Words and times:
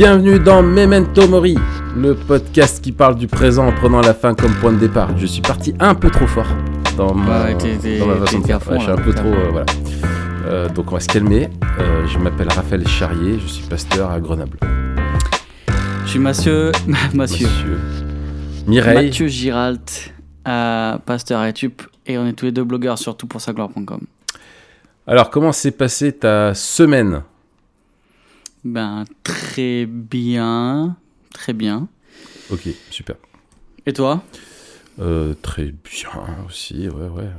Bienvenue 0.00 0.38
dans 0.38 0.62
Memento 0.62 1.28
Mori, 1.28 1.58
le 1.94 2.14
podcast 2.14 2.82
qui 2.82 2.90
parle 2.90 3.16
du 3.16 3.26
présent 3.26 3.66
en 3.66 3.72
prenant 3.72 4.00
la 4.00 4.14
fin 4.14 4.34
comme 4.34 4.54
point 4.54 4.72
de 4.72 4.78
départ. 4.78 5.14
Je 5.18 5.26
suis 5.26 5.42
parti 5.42 5.74
un 5.78 5.94
peu 5.94 6.08
trop 6.08 6.26
fort 6.26 6.46
dans, 6.96 7.12
mon, 7.12 7.22
ma 7.26 7.54
façon 8.24 8.38
de 8.38 8.46
faire. 8.46 8.62
fond, 8.62 8.70
Ouais, 8.70 8.78
je 8.78 8.82
suis 8.84 8.92
un 8.92 8.96
peu 8.96 9.12
trop. 9.12 9.28
euh, 9.28 9.48
voilà. 9.50 9.66
Euh, 10.46 10.68
donc 10.70 10.90
on 10.90 10.94
va 10.94 11.00
se 11.00 11.06
calmer. 11.06 11.50
Euh, 11.78 12.06
je 12.06 12.18
m'appelle 12.18 12.48
Raphaël 12.48 12.88
Charrier, 12.88 13.38
je 13.40 13.46
suis 13.46 13.66
pasteur 13.66 14.10
à 14.10 14.18
Grenoble. 14.20 14.58
Je 16.06 16.08
suis 16.08 16.18
Mathieu, 16.18 16.72
Mathieu, 17.12 17.48
Mireille. 18.66 19.08
Mathieu 19.08 19.26
Giralt, 19.26 20.14
pasteur 20.44 21.40
à 21.40 21.50
Etup, 21.50 21.82
et 22.06 22.16
on 22.16 22.26
est 22.26 22.32
tous 22.32 22.46
les 22.46 22.52
deux 22.52 22.64
blogueurs 22.64 22.96
sur 22.96 23.18
toutpoursagloire.com. 23.18 24.00
Alors 25.06 25.28
comment 25.28 25.52
s'est 25.52 25.72
passée 25.72 26.12
ta 26.12 26.54
semaine? 26.54 27.20
Ben, 28.64 29.04
très 29.22 29.86
bien, 29.86 30.96
très 31.32 31.52
bien. 31.52 31.88
Ok, 32.50 32.68
super. 32.90 33.16
Et 33.86 33.92
toi? 33.92 34.22
Euh, 35.00 35.34
très 35.40 35.66
bien 35.84 36.10
aussi, 36.46 36.88
ouais, 36.88 37.08
ouais. 37.08 37.30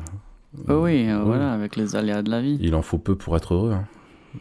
Oh 0.68 0.84
oui, 0.84 1.08
euh, 1.10 1.22
voilà, 1.24 1.54
avec 1.54 1.76
les 1.76 1.96
aléas 1.96 2.24
de 2.24 2.30
la 2.32 2.42
vie. 2.42 2.58
Il 2.62 2.76
en 2.76 2.82
faut 2.82 2.98
peu 2.98 3.16
pour 3.16 3.36
être 3.38 3.54
heureux. 3.54 3.72
hein. 3.72 3.86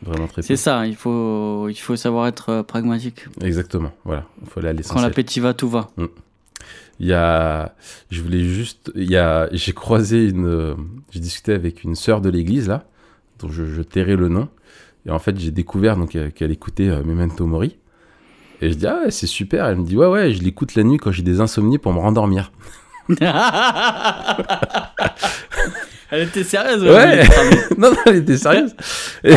Vraiment 0.03 0.27
très 0.29 0.37
peu. 0.43 0.47
C'est 0.47 0.57
ça, 0.57 0.87
il 0.87 0.97
faut, 0.97 1.69
il 1.69 1.75
faut 1.75 1.97
savoir 1.97 2.27
être 2.29 2.49
euh, 2.49 2.63
pragmatique. 2.63 3.27
Exactement, 3.43 3.93
voilà. 4.05 4.25
Il 4.43 4.49
faut 4.49 4.61
aller 4.61 4.69
à 4.69 4.73
Quand 4.73 4.77
l'essentiel. 4.79 5.05
l'appétit 5.09 5.41
va, 5.41 5.53
tout 5.55 5.69
va. 5.69 5.91
Il 6.99 7.07
y 7.07 7.13
a, 7.13 7.75
je 8.11 8.23
voulais 8.23 8.45
juste, 8.45 8.93
il 8.95 9.11
y 9.11 9.17
a, 9.17 9.49
j'ai 9.53 9.73
croisé 9.73 10.29
une, 10.29 10.77
j'ai 11.11 11.21
discuté 11.21 11.53
avec 11.53 11.83
une 11.85 11.95
sœur 11.95 12.21
de 12.21 12.29
l'église 12.31 12.69
là, 12.69 12.85
dont 13.39 13.49
je, 13.51 13.65
je 13.65 13.83
tairai 13.83 14.17
le 14.17 14.29
nom, 14.29 14.49
et 15.07 15.11
en 15.11 15.19
fait 15.19 15.39
j'ai 15.39 15.51
découvert 15.51 15.97
donc 15.97 16.15
euh, 16.17 16.31
qu'elle 16.31 16.51
écoutait 16.51 16.89
euh, 16.89 17.03
Memento 17.05 17.47
Mori, 17.47 17.77
et 18.61 18.71
je 18.71 18.75
dis 18.77 18.87
ah 18.87 19.01
ouais, 19.05 19.11
c'est 19.11 19.27
super, 19.27 19.67
elle 19.67 19.77
me 19.77 19.85
dit 19.85 19.97
ouais 19.97 20.07
ouais, 20.07 20.33
je 20.33 20.43
l'écoute 20.43 20.75
la 20.75 20.83
nuit 20.83 20.99
quand 20.99 21.11
j'ai 21.13 21.23
des 21.23 21.41
insomnies 21.41 21.79
pour 21.79 21.93
me 21.93 21.99
rendormir. 22.01 22.53
Elle 26.13 26.23
était 26.23 26.43
sérieuse, 26.43 26.83
Ouais. 26.83 27.23
non 27.79 27.91
non, 27.93 27.97
elle 28.07 28.17
était 28.17 28.37
sérieuse. 28.37 28.75
Et- 29.23 29.37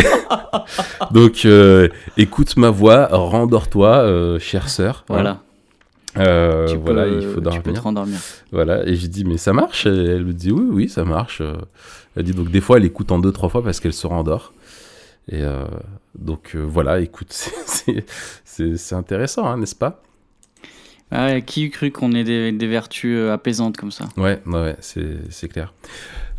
donc 1.12 1.46
euh, 1.46 1.88
écoute 2.18 2.58
ma 2.58 2.72
voix, 2.72 3.08
rendors-toi, 3.12 3.98
euh, 3.98 4.40
chère 4.40 4.70
sœur. 4.70 5.06
Voilà. 5.08 5.42
Euh, 6.18 6.68
tu 6.68 6.78
voilà, 6.78 7.04
peux, 7.04 7.16
il 7.16 7.22
faut 7.22 7.28
tu 7.30 7.36
peux 7.36 7.42
dormir. 7.42 7.74
te 7.74 7.80
rendormir. 7.80 8.18
Voilà, 8.52 8.88
et 8.88 8.96
j'ai 8.96 9.08
dit, 9.08 9.24
mais 9.24 9.38
ça 9.38 9.54
marche? 9.54 9.86
Et 9.86 9.90
Elle 9.90 10.26
me 10.26 10.34
dit, 10.34 10.52
oui, 10.52 10.66
oui, 10.72 10.90
ça 10.90 11.04
marche. 11.06 11.42
Elle 12.16 12.24
dit, 12.24 12.34
donc 12.34 12.50
des 12.50 12.62
fois, 12.62 12.78
elle 12.78 12.86
écoute 12.86 13.12
en 13.12 13.20
deux, 13.20 13.32
trois 13.32 13.50
fois 13.50 13.64
parce 13.64 13.80
qu'elle 13.80 13.94
se 13.94 14.08
rendort. 14.08 14.52
Et 15.30 15.42
euh, 15.42 15.66
donc 16.18 16.52
euh, 16.56 16.60
voilà, 16.62 17.00
écoute, 17.00 17.32
c'est- 18.46 18.94
intéressant, 18.94 19.46
hein, 19.46 19.58
n'est-ce 19.58 19.76
pas? 19.76 20.04
Ouais, 21.12 21.44
qui 21.46 21.66
eût 21.66 21.70
cru 21.70 21.92
qu'on 21.92 22.12
ait 22.14 22.24
des, 22.24 22.52
des 22.52 22.68
vertus 22.68 23.16
euh, 23.16 23.34
apaisantes 23.34 23.78
comme 23.78 23.92
ça? 23.92 24.10
Ouais, 24.18 24.42
ouais, 24.48 24.76
c'est 24.80 25.48
clair. 25.48 25.74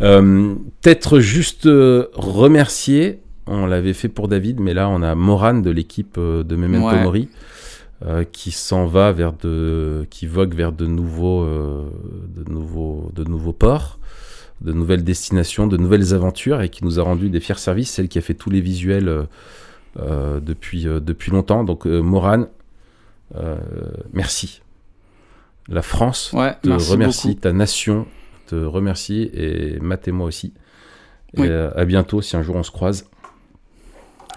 Euh, 0.01 0.55
Peut-être 0.83 1.21
juste 1.21 1.65
remercier, 2.15 3.21
on 3.47 3.67
l'avait 3.67 3.93
fait 3.93 4.09
pour 4.09 4.27
David, 4.29 4.59
mais 4.61 4.75
là, 4.75 4.89
on 4.89 5.03
a 5.03 5.15
Morane 5.15 5.63
de 5.63 5.71
l'équipe 5.71 6.19
de 6.19 6.57
Memento 6.57 6.89
Ouais. 6.97 7.03
Mori. 7.03 7.29
euh, 8.05 8.25
qui 8.25 8.51
s'en 8.51 8.87
va 8.87 9.13
vers 9.13 9.33
de, 9.33 10.07
qui 10.11 10.27
vogue 10.27 10.53
vers 10.55 10.73
de 10.73 10.85
nouveaux, 10.87 11.43
euh, 11.45 11.89
de 12.37 12.51
nouveaux, 12.53 13.11
de 13.15 13.23
nouveaux 13.25 13.53
ports, 13.55 13.99
de 14.65 14.73
nouvelles 14.73 15.05
destinations, 15.05 15.67
de 15.67 15.77
nouvelles 15.77 16.15
aventures, 16.15 16.61
et 16.63 16.69
qui 16.71 16.85
nous 16.85 16.99
a 16.99 17.03
rendu 17.03 17.29
des 17.31 17.41
fiers 17.41 17.59
services, 17.59 17.91
celle 17.91 18.09
qui 18.09 18.19
a 18.19 18.23
fait 18.23 18.35
tous 18.35 18.51
les 18.51 18.61
visuels 18.61 19.09
euh, 19.09 19.25
euh, 20.01 20.41
depuis, 20.41 20.89
euh, 20.89 21.01
depuis 21.01 21.31
longtemps. 21.31 21.63
Donc 21.65 21.87
Morane, 21.87 22.49
merci. 24.13 24.63
La 25.69 25.83
France 25.83 26.33
Ouais, 26.33 26.55
te 26.63 26.69
merci 26.69 26.91
remercie, 26.93 27.29
beaucoup. 27.29 27.41
ta 27.41 27.53
nation 27.53 28.07
te 28.47 28.55
remercie, 28.55 29.31
et 29.33 29.79
Matt 29.81 30.07
et 30.09 30.13
moi 30.13 30.27
aussi. 30.27 30.53
Et 31.37 31.41
Oui. 31.41 31.49
à 31.51 31.85
bientôt 31.85 32.21
si 32.23 32.37
un 32.37 32.43
jour 32.43 32.57
on 32.57 32.63
se 32.63 32.71
croise. 32.71 33.07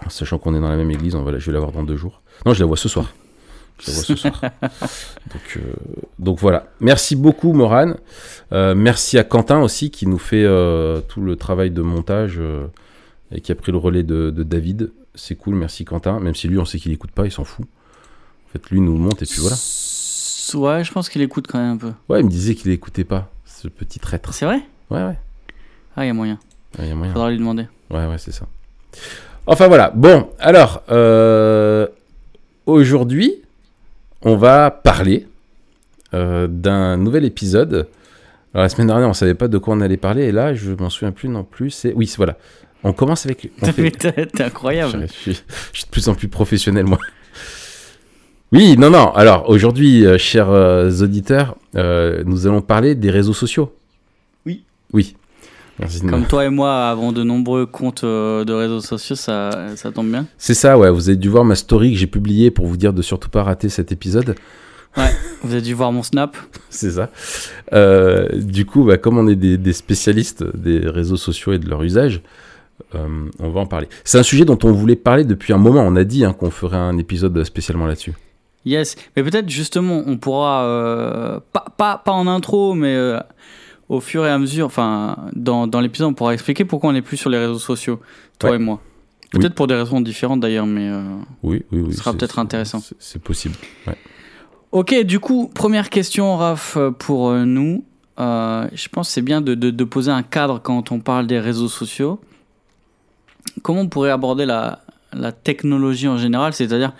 Sachant 0.10 0.38
qu'on 0.38 0.56
est 0.56 0.60
dans 0.60 0.70
la 0.70 0.78
même 0.78 0.92
église, 0.92 1.16
on 1.16 1.24
va 1.24 1.38
je 1.38 1.46
vais 1.46 1.52
la 1.54 1.60
voir 1.60 1.72
dans 1.72 1.84
deux 1.84 1.98
jours. 1.98 2.22
Non, 2.46 2.54
je 2.54 2.60
la 2.60 2.66
vois 2.66 2.78
ce 2.78 2.88
soir. 2.90 3.14
Je 3.80 3.92
vois 3.92 4.04
ce 4.04 4.16
soir. 4.16 4.42
donc, 4.62 5.58
euh, 5.58 5.62
donc 6.20 6.40
voilà. 6.40 6.68
Merci 6.80 7.16
beaucoup, 7.16 7.54
Morane. 7.54 7.98
Euh, 8.52 8.76
merci 8.76 9.18
à 9.18 9.24
Quentin 9.24 9.62
aussi 9.62 9.92
qui 9.92 10.08
nous 10.08 10.18
fait 10.18 10.44
euh, 10.44 11.02
tout 11.02 11.22
le 11.22 11.36
travail 11.36 11.72
de 11.72 11.82
montage 11.82 12.38
euh, 12.40 12.68
et 13.32 13.42
qui 13.42 13.52
a 13.52 13.56
pris 13.56 13.72
le 13.72 13.78
relais 13.78 14.04
de, 14.04 14.32
de 14.32 14.44
David. 14.44 14.92
C'est 15.16 15.36
cool, 15.36 15.56
merci 15.56 15.86
Quentin. 15.86 16.20
Même 16.20 16.36
si 16.36 16.48
lui, 16.48 16.58
on 16.58 16.66
sait 16.66 16.80
qu'il 16.80 16.92
écoute 16.92 17.12
pas, 17.12 17.26
il 17.26 17.32
s'en 17.32 17.44
fout. 17.44 17.66
En 17.66 18.52
fait, 18.54 18.70
lui 18.70 18.82
nous 18.82 18.96
monte 18.98 19.22
et 19.22 19.26
puis 19.26 19.40
voilà. 19.42 19.58
Ouais, 20.54 20.84
je 20.84 20.92
pense 20.92 21.10
qu'il 21.10 21.22
écoute 21.22 21.48
quand 21.48 21.60
même 21.60 21.74
un 21.74 21.78
peu. 21.78 21.92
Ouais, 22.10 22.22
il 22.22 22.26
me 22.26 22.30
disait 22.30 22.56
qu'il 22.56 22.72
écoutait 22.72 23.04
pas, 23.04 23.30
ce 23.46 23.68
petit 23.68 24.00
traître. 24.00 24.34
C'est 24.34 24.46
vrai? 24.46 24.62
Ouais, 24.90 25.04
ouais. 25.04 25.18
Ah, 25.96 26.06
il 26.06 26.08
y 26.08 26.12
a 26.12 26.14
moyen. 26.14 26.40
Ouais, 26.78 26.86
il 26.86 26.90
y 26.90 26.92
a 26.92 26.96
moyen. 26.96 27.12
Faudra 27.12 27.30
lui 27.30 27.38
demander. 27.38 27.68
Ouais, 27.90 28.06
ouais, 28.06 28.18
c'est 28.18 28.32
ça. 28.32 28.48
Enfin 29.46 29.68
voilà. 29.68 29.92
Bon, 29.94 30.30
alors, 30.40 30.84
euh, 30.90 31.88
aujourd'hui, 32.66 33.42
on 34.22 34.36
va 34.36 34.72
parler 34.72 35.28
euh, 36.14 36.48
d'un 36.48 36.98
nouvel 36.98 37.26
épisode. 37.26 37.88
Alors, 38.54 38.64
la 38.64 38.70
semaine 38.70 38.88
dernière, 38.88 39.10
on 39.10 39.14
savait 39.14 39.34
pas 39.36 39.48
de 39.48 39.58
quoi 39.58 39.76
on 39.76 39.82
allait 39.82 39.98
parler, 39.98 40.24
et 40.26 40.32
là, 40.32 40.54
je 40.54 40.72
m'en 40.72 40.90
souviens 40.90 41.12
plus 41.12 41.30
non 41.30 41.44
plus. 41.44 41.70
C'est 41.72 41.94
oui, 41.94 42.08
c'est- 42.08 42.18
voilà. 42.18 42.38
On 42.84 42.94
commence 42.94 43.26
avec. 43.26 43.52
on 43.62 43.66
fait- 43.72 43.92
T'es 43.92 44.44
incroyable. 44.44 45.02
je, 45.08 45.14
suis, 45.14 45.32
je 45.74 45.78
suis 45.78 45.86
de 45.86 45.90
plus 45.92 46.08
en 46.10 46.16
plus 46.16 46.28
professionnel, 46.28 46.86
moi. 46.86 47.00
Oui, 48.54 48.78
non, 48.78 48.90
non. 48.90 49.12
Alors, 49.14 49.50
aujourd'hui, 49.50 50.06
euh, 50.06 50.18
chers 50.18 50.50
euh, 50.50 50.90
auditeurs, 51.02 51.58
euh, 51.76 52.24
nous 52.26 52.48
allons 52.48 52.62
parler 52.62 52.96
des 52.96 53.12
réseaux 53.12 53.34
sociaux. 53.34 53.74
Oui. 54.46 54.64
Oui. 54.94 55.16
Merci 55.80 56.00
de 56.02 56.06
me- 56.06 56.12
Comme 56.12 56.26
toi 56.26 56.46
et 56.46 56.50
moi 56.50 56.88
avons 56.90 57.12
de 57.12 57.24
nombreux 57.24 57.66
comptes 57.66 58.04
euh, 58.04 58.44
de 58.46 58.54
réseaux 58.54 58.82
sociaux, 58.82 59.16
ça, 59.16 59.76
ça 59.76 59.92
tombe 59.92 60.10
bien. 60.10 60.26
C'est 60.38 60.54
ça, 60.54 60.78
ouais. 60.78 60.90
Vous 60.90 61.10
avez 61.10 61.18
dû 61.18 61.30
voir 61.30 61.44
ma 61.46 61.56
story 61.56 61.92
que 61.94 61.98
j'ai 62.00 62.08
publiée 62.08 62.50
pour 62.52 62.66
vous 62.66 62.78
dire 62.78 62.94
de 62.94 63.02
surtout 63.02 63.30
pas 63.30 63.44
rater 63.44 63.70
cet 63.70 63.92
épisode. 63.92 64.36
Vous 65.44 65.52
avez 65.54 65.62
dû 65.62 65.76
voir 65.76 65.92
mon 65.92 66.02
snap. 66.02 66.36
C'est 66.72 66.90
ça. 66.92 67.12
Euh, 67.74 68.28
du 68.34 68.66
coup, 68.66 68.84
bah, 68.84 68.98
comme 68.98 69.20
on 69.20 69.28
est 69.28 69.36
des, 69.36 69.58
des 69.58 69.74
spécialistes 69.74 70.44
des 70.58 70.80
réseaux 70.80 71.18
sociaux 71.18 71.54
et 71.54 71.60
de 71.60 71.70
leur 71.70 71.84
usage, 71.84 72.22
euh, 72.96 73.08
on 73.40 73.50
va 73.52 73.60
en 73.62 73.68
parler. 73.68 73.88
C'est 74.04 74.18
un 74.18 74.24
sujet 74.24 74.44
dont 74.46 74.58
on 74.64 74.72
voulait 74.72 74.96
parler 74.96 75.24
depuis 75.24 75.54
un 75.54 75.58
moment. 75.60 75.82
On 75.86 75.96
a 75.96 76.04
dit 76.04 76.26
hein, 76.26 76.34
qu'on 76.34 76.50
ferait 76.50 76.78
un 76.78 76.98
épisode 76.98 77.44
spécialement 77.44 77.86
là-dessus. 77.86 78.14
Yes. 78.66 78.96
Mais 79.16 79.22
peut-être 79.22 79.50
justement, 79.50 80.02
on 80.08 80.18
pourra, 80.18 80.64
euh, 80.66 81.40
pas, 81.54 81.66
pas, 81.78 82.02
pas 82.04 82.12
en 82.14 82.26
intro, 82.26 82.74
mais 82.74 82.96
au 83.90 84.00
fur 84.02 84.26
et 84.26 84.30
à 84.30 84.38
mesure, 84.38 84.66
enfin, 84.66 85.18
dans, 85.34 85.68
dans 85.68 85.80
l'épisode, 85.80 86.10
on 86.10 86.14
pourra 86.14 86.34
expliquer 86.34 86.66
pourquoi 86.66 86.90
on 86.90 86.94
n'est 86.94 87.02
plus 87.02 87.18
sur 87.18 87.30
les 87.30 87.38
réseaux 87.38 87.60
sociaux, 87.60 88.00
toi 88.40 88.50
Ouais. 88.52 88.56
et 88.58 88.60
moi. 88.60 88.82
Peut-être 89.32 89.56
pour 89.56 89.68
des 89.68 89.76
raisons 89.76 90.00
différentes 90.02 90.40
d'ailleurs, 90.40 90.66
mais. 90.66 90.88
euh, 90.90 91.02
Oui, 91.44 91.64
oui, 91.72 91.82
oui. 91.82 91.92
Ce 91.94 92.00
sera 92.00 92.14
peut-être 92.14 92.40
intéressant. 92.40 92.82
c'est- 93.00 93.20
possible. 93.20 93.56
Ouais. 93.86 93.98
Ok, 94.72 94.94
du 95.04 95.20
coup, 95.20 95.50
première 95.54 95.90
question, 95.90 96.38
Raph, 96.38 96.78
pour 97.00 97.30
euh, 97.30 97.44
nous. 97.46 97.84
Euh, 98.20 98.68
je 98.74 98.88
pense 98.90 99.08
que 99.10 99.14
c'est 99.14 99.22
bien 99.22 99.42
de, 99.42 99.54
de- 99.54 99.70
de 99.70 99.84
poser 99.84 100.12
un 100.12 100.24
cadre 100.24 100.60
quand 100.62 100.92
on 100.92 101.00
parle 101.00 101.28
des 101.28 101.40
réseaux 101.40 101.68
sociaux. 101.68 102.20
Comment 103.64 103.82
on 103.82 103.88
pourrait 103.90 104.12
aborder 104.12 104.46
la, 104.46 104.82
la 105.14 105.32
technologie 105.32 106.08
en 106.08 106.18
général 106.18 106.54
C'est-à-dire, 106.54 106.94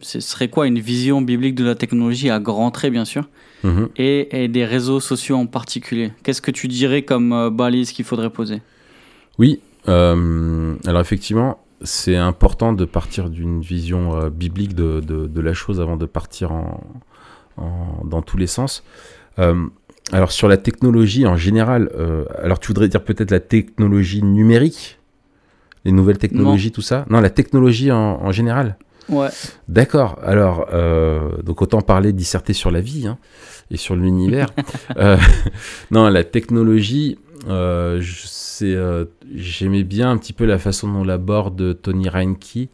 ce 0.00 0.20
serait 0.20 0.48
quoi 0.48 0.66
une 0.66 0.78
vision 0.78 1.20
biblique 1.22 1.54
de 1.54 1.64
la 1.64 1.74
technologie 1.74 2.30
à 2.30 2.38
grands 2.40 2.70
traits, 2.70 2.92
bien 2.92 3.04
sûr, 3.04 3.28
Mhm. 3.64 3.88
et, 3.96 4.44
et 4.44 4.48
des 4.48 4.64
réseaux 4.64 5.00
sociaux 5.00 5.36
en 5.36 5.46
particulier? 5.46 6.12
Qu'est-ce 6.22 6.42
que 6.42 6.50
tu 6.50 6.68
dirais 6.68 7.02
comme 7.02 7.32
euh, 7.32 7.50
balise 7.50 7.92
qu'il 7.92 8.04
faudrait 8.04 8.30
poser? 8.30 8.60
Oui. 9.38 9.60
euh, 9.88 10.74
alors 10.86 11.00
effectivement, 11.00 11.58
c'est 11.82 12.16
important 12.16 12.72
de 12.72 12.84
partir 12.84 13.28
d'une 13.30 13.60
vision 13.60 14.16
euh, 14.16 14.30
biblique 14.30 14.74
de, 14.74 15.00
de- 15.00 15.26
de 15.26 15.40
la 15.40 15.52
chose 15.52 15.80
avant 15.80 15.96
de 15.96 16.06
partir 16.06 16.52
en, 16.52 16.82
en- 17.56 18.04
dans 18.04 18.22
tous 18.22 18.36
les 18.36 18.46
sens. 18.48 18.82
Euh, 19.38 19.54
alors 20.12 20.32
sur 20.32 20.48
la 20.48 20.56
technologie 20.56 21.26
en 21.26 21.36
général, 21.36 21.90
euh, 21.98 22.24
alors 22.42 22.58
tu 22.60 22.68
voudrais 22.68 22.88
dire 22.88 23.02
peut-être 23.04 23.30
la 23.30 23.40
technologie 23.40 24.22
numérique, 24.22 24.98
les 25.84 25.92
nouvelles 25.92 26.18
technologies, 26.18 26.72
tout 26.72 26.82
ça? 26.82 27.04
Non, 27.10 27.20
la 27.20 27.30
technologie 27.30 27.92
en, 27.92 28.20
en 28.22 28.32
général? 28.32 28.76
Ouais. 29.08 29.28
D'accord. 29.68 30.18
Alors, 30.22 30.66
euh, 30.72 31.40
donc 31.42 31.62
autant 31.62 31.80
parler, 31.80 32.12
disserter 32.12 32.52
sur 32.52 32.70
la 32.70 32.80
vie 32.80 33.06
hein, 33.06 33.18
et 33.70 33.76
sur 33.76 33.96
l'univers. 33.96 34.48
Euh, 34.96 35.16
non, 35.90 36.08
la 36.08 36.24
technologie, 36.24 37.18
euh, 37.48 38.00
j'aimais 39.34 39.84
bien 39.84 40.10
un 40.10 40.16
petit 40.16 40.32
peu 40.32 40.44
la 40.46 40.58
façon 40.58 40.90
dont 40.92 41.04
l'aborde 41.04 41.80
Tony 41.82 42.08
Reinke. 42.08 42.68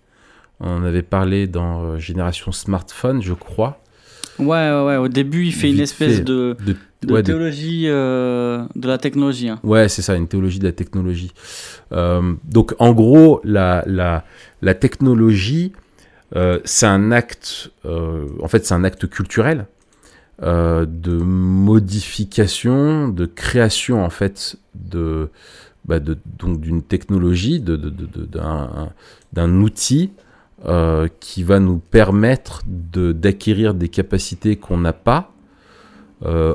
On 0.60 0.68
en 0.78 0.84
avait 0.84 1.02
parlé 1.02 1.46
dans 1.48 1.98
Génération 1.98 2.52
Smartphone, 2.52 3.20
je 3.22 3.32
crois. 3.32 3.80
Ouais, 4.38 4.46
ouais, 4.46 4.84
ouais. 4.86 4.96
Au 4.96 5.08
début, 5.08 5.44
il 5.46 5.52
fait 5.52 5.70
une 5.70 5.80
espèce 5.80 6.18
fait. 6.18 6.22
de, 6.22 6.56
De, 6.64 6.76
de 7.02 7.12
ouais, 7.12 7.22
de- 7.22 7.26
théologie 7.26 7.84
euh, 7.86 8.64
de 8.76 8.86
la 8.88 8.98
technologie. 8.98 9.48
hein. 9.48 9.58
Ouais, 9.64 9.88
c'est 9.88 10.02
ça, 10.02 10.14
une 10.14 10.28
théologie 10.28 10.58
de 10.60 10.64
la 10.64 10.72
technologie. 10.72 11.32
Euh, 11.92 12.34
donc, 12.44 12.74
en 12.78 12.92
gros, 12.92 13.40
la, 13.44 13.82
la, 13.86 14.24
la 14.62 14.74
technologie, 14.74 15.72
euh, 16.34 16.60
c'est 16.64 16.86
un 16.86 17.12
acte, 17.12 17.70
euh, 17.84 18.28
en 18.40 18.48
fait, 18.48 18.64
c'est 18.64 18.74
un 18.74 18.84
acte 18.84 19.08
culturel 19.08 19.66
euh, 20.42 20.86
de 20.86 21.16
modification, 21.16 23.08
de 23.08 23.26
création, 23.26 24.04
en 24.04 24.10
fait, 24.10 24.56
de, 24.74 25.28
bah, 25.84 26.00
donc 26.00 26.60
d'une 26.60 26.82
technologie, 26.82 27.60
d'un, 27.60 29.60
outil 29.60 30.12
qui 31.18 31.42
va 31.42 31.58
nous 31.58 31.78
permettre 31.78 32.62
d'acquérir 32.66 33.74
des 33.74 33.88
capacités 33.88 34.56
qu'on 34.56 34.78
n'a 34.78 34.92
pas, 34.92 35.32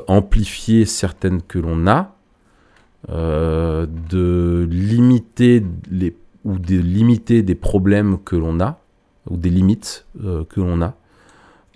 amplifier 0.06 0.86
certaines 0.86 1.42
que 1.42 1.58
l'on 1.58 1.86
a, 1.86 2.14
de 3.06 4.66
limiter 4.70 5.62
les 5.90 6.16
ou 6.44 6.58
de 6.58 6.76
limiter 6.76 7.42
des 7.42 7.54
problèmes 7.54 8.16
que 8.24 8.34
l'on 8.34 8.60
a 8.60 8.80
ou 9.30 9.36
des 9.36 9.50
limites 9.50 10.06
euh, 10.24 10.44
que 10.44 10.60
l'on 10.60 10.80
a. 10.82 10.94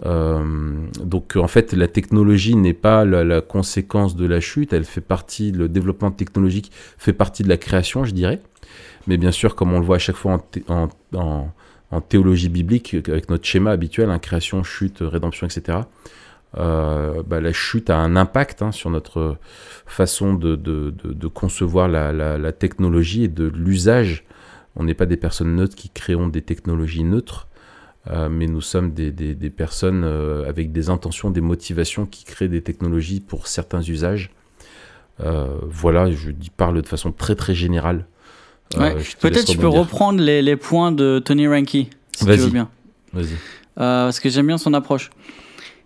Euh, 0.04 0.86
donc 1.04 1.36
en 1.36 1.46
fait, 1.48 1.72
la 1.74 1.86
technologie 1.86 2.56
n'est 2.56 2.72
pas 2.74 3.04
la, 3.04 3.40
conséquence 3.40 4.16
de 4.16 4.26
la 4.26 4.40
chute, 4.40 4.72
elle 4.72 4.84
fait 4.84 5.00
partie, 5.00 5.52
le 5.52 5.68
développement 5.68 6.10
technologique 6.10 6.72
fait 6.98 7.12
partie 7.12 7.42
de 7.44 7.48
la 7.48 7.56
création, 7.56 8.04
je 8.04 8.12
dirais. 8.12 8.40
Mais 9.06 9.16
bien 9.16 9.30
sûr, 9.30 9.54
comme 9.54 9.72
on 9.72 9.78
le 9.80 9.84
voit 9.84 9.96
à 9.96 10.00
chaque 10.00 10.16
fois 10.16 10.42
en, 10.68 10.88
en- 11.14 11.48
en- 11.90 12.00
théologie 12.00 12.48
biblique, 12.48 12.94
avec 13.06 13.28
notre 13.28 13.44
schéma 13.46 13.70
habituel, 13.70 14.10
hein, 14.10 14.18
création, 14.18 14.62
chute, 14.64 14.98
rédemption, 15.02 15.46
etc., 15.46 15.78
euh, 16.58 17.22
bah, 17.26 17.40
la 17.40 17.52
chute 17.52 17.90
a 17.90 17.96
un 17.98 18.16
impact 18.16 18.62
hein, 18.62 18.72
sur 18.72 18.90
notre 18.90 19.36
façon 19.86 20.34
de, 20.34 20.56
de- 20.56 21.26
concevoir 21.28 21.88
la- 21.88 22.12
la 22.38 22.52
technologie 22.52 23.24
et 23.24 23.28
de 23.28 23.44
l'usage. 23.44 24.24
On 24.76 24.84
n'est 24.84 24.94
pas 24.94 25.06
des 25.06 25.16
personnes 25.16 25.54
neutres 25.56 25.76
qui 25.76 25.88
créons 25.90 26.28
des 26.28 26.42
technologies 26.42 27.04
neutres, 27.04 27.48
euh, 28.10 28.28
mais 28.28 28.46
nous 28.46 28.60
sommes 28.60 28.92
des, 28.92 29.10
des- 29.12 29.34
des 29.34 29.50
personnes 29.50 30.02
euh, 30.04 30.48
avec 30.48 30.72
des 30.72 30.88
intentions, 30.90 31.30
des 31.30 31.40
motivations 31.42 32.06
qui 32.06 32.24
créent 32.24 32.48
des 32.48 32.62
technologies 32.62 33.20
pour 33.20 33.46
certains 33.46 33.82
usages. 33.82 34.30
Euh, 35.20 35.46
voilà, 35.62 36.10
je 36.10 36.30
dis, 36.30 36.50
parle 36.50 36.80
de 36.82 36.86
façon 36.86 37.12
très 37.12 37.34
très 37.34 37.54
générale. 37.54 38.06
Ouais. 38.78 38.94
Peut-être 39.20 39.44
tu 39.46 39.58
peux 39.58 39.66
reprendre 39.80 40.20
les, 40.22 40.40
les 40.40 40.56
points 40.56 40.90
de 40.92 41.20
Tony 41.24 41.46
Ranky, 41.46 41.90
si 42.16 42.24
tu 42.24 42.30
veux 42.40 42.50
bien. 42.50 42.68
Vas-y. 43.12 43.36
Parce 43.74 44.18
que 44.20 44.30
j'aime 44.30 44.46
bien 44.46 44.58
son 44.58 44.72
approche. 44.74 45.10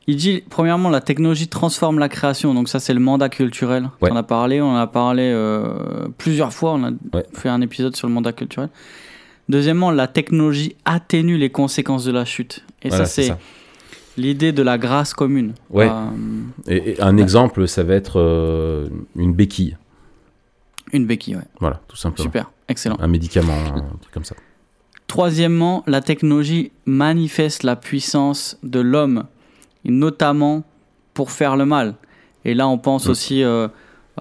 Il 0.08 0.16
dit, 0.16 0.42
premièrement, 0.48 0.88
la 0.88 1.00
technologie 1.00 1.48
transforme 1.48 1.98
la 1.98 2.08
création. 2.08 2.54
Donc 2.54 2.68
ça, 2.68 2.78
c'est 2.78 2.94
le 2.94 3.00
mandat 3.00 3.28
culturel. 3.28 3.90
Ouais. 4.00 4.10
On 4.12 4.16
a 4.16 4.22
parlé, 4.22 4.60
on 4.60 4.70
en 4.70 4.76
a 4.76 4.86
parlé 4.86 5.24
euh, 5.34 6.06
plusieurs 6.16 6.52
fois. 6.52 6.74
On 6.74 6.84
a 6.84 6.90
Ouais. 7.12 7.26
fait 7.34 7.48
un 7.48 7.60
épisode 7.60 7.96
sur 7.96 8.06
le 8.06 8.14
mandat 8.14 8.32
culturel. 8.32 8.68
Deuxièmement, 9.48 9.90
la 9.90 10.06
technologie 10.06 10.76
atténue 10.84 11.38
les 11.38 11.50
conséquences 11.50 12.04
de 12.04 12.12
la 12.12 12.24
chute. 12.24 12.64
Et 12.82 12.88
Voilà, 12.88 13.04
ça, 13.06 13.10
c'est 13.22 13.34
l'idée 14.16 14.52
de 14.52 14.62
la 14.62 14.78
grâce 14.78 15.12
commune. 15.12 15.54
Ouais. 15.70 15.88
Euh, 15.90 16.06
Et, 16.68 16.90
et 16.92 17.02
un 17.02 17.16
exemple, 17.16 17.66
ça 17.66 17.82
va 17.82 17.94
être 17.94 18.20
euh, 18.20 18.88
une 19.16 19.34
béquille. 19.34 19.76
une 20.92 21.06
béquille, 21.06 21.34
ouais. 21.36 21.42
Voilà, 21.60 21.80
tout 21.88 21.96
simplement. 21.96 22.22
Super, 22.24 22.50
excellent. 22.68 22.96
Un 23.00 23.08
médicament, 23.08 23.56
un 23.74 23.96
truc 24.00 24.12
comme 24.14 24.24
ça. 24.24 24.36
Troisièmement, 25.08 25.82
la 25.86 26.00
technologie 26.00 26.70
manifeste 26.84 27.62
la 27.62 27.76
puissance 27.76 28.58
de 28.62 28.80
l'homme, 28.80 29.24
et 29.86 29.90
notamment 29.90 30.64
pour 31.14 31.30
faire 31.30 31.56
le 31.56 31.64
mal. 31.64 31.94
Et 32.44 32.52
là, 32.54 32.68
on 32.68 32.76
pense 32.78 33.06
Mm. 33.06 33.10
aussi 33.10 33.42
euh, 33.42 33.68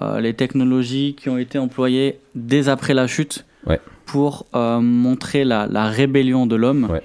euh, 0.02 0.20
les 0.20 0.32
technologies 0.34 1.14
qui 1.18 1.28
ont 1.28 1.38
été 1.38 1.58
employées 1.58 2.18
dès 2.34 2.68
après 2.68 2.94
la 2.94 3.06
chute 3.06 3.44
Ouais. 3.66 3.80
pour 4.06 4.46
euh, 4.54 4.80
montrer 4.80 5.44
la, 5.44 5.66
la 5.66 5.86
rébellion 5.88 6.46
de 6.46 6.54
l'homme, 6.56 6.88
Ouais. 6.90 7.02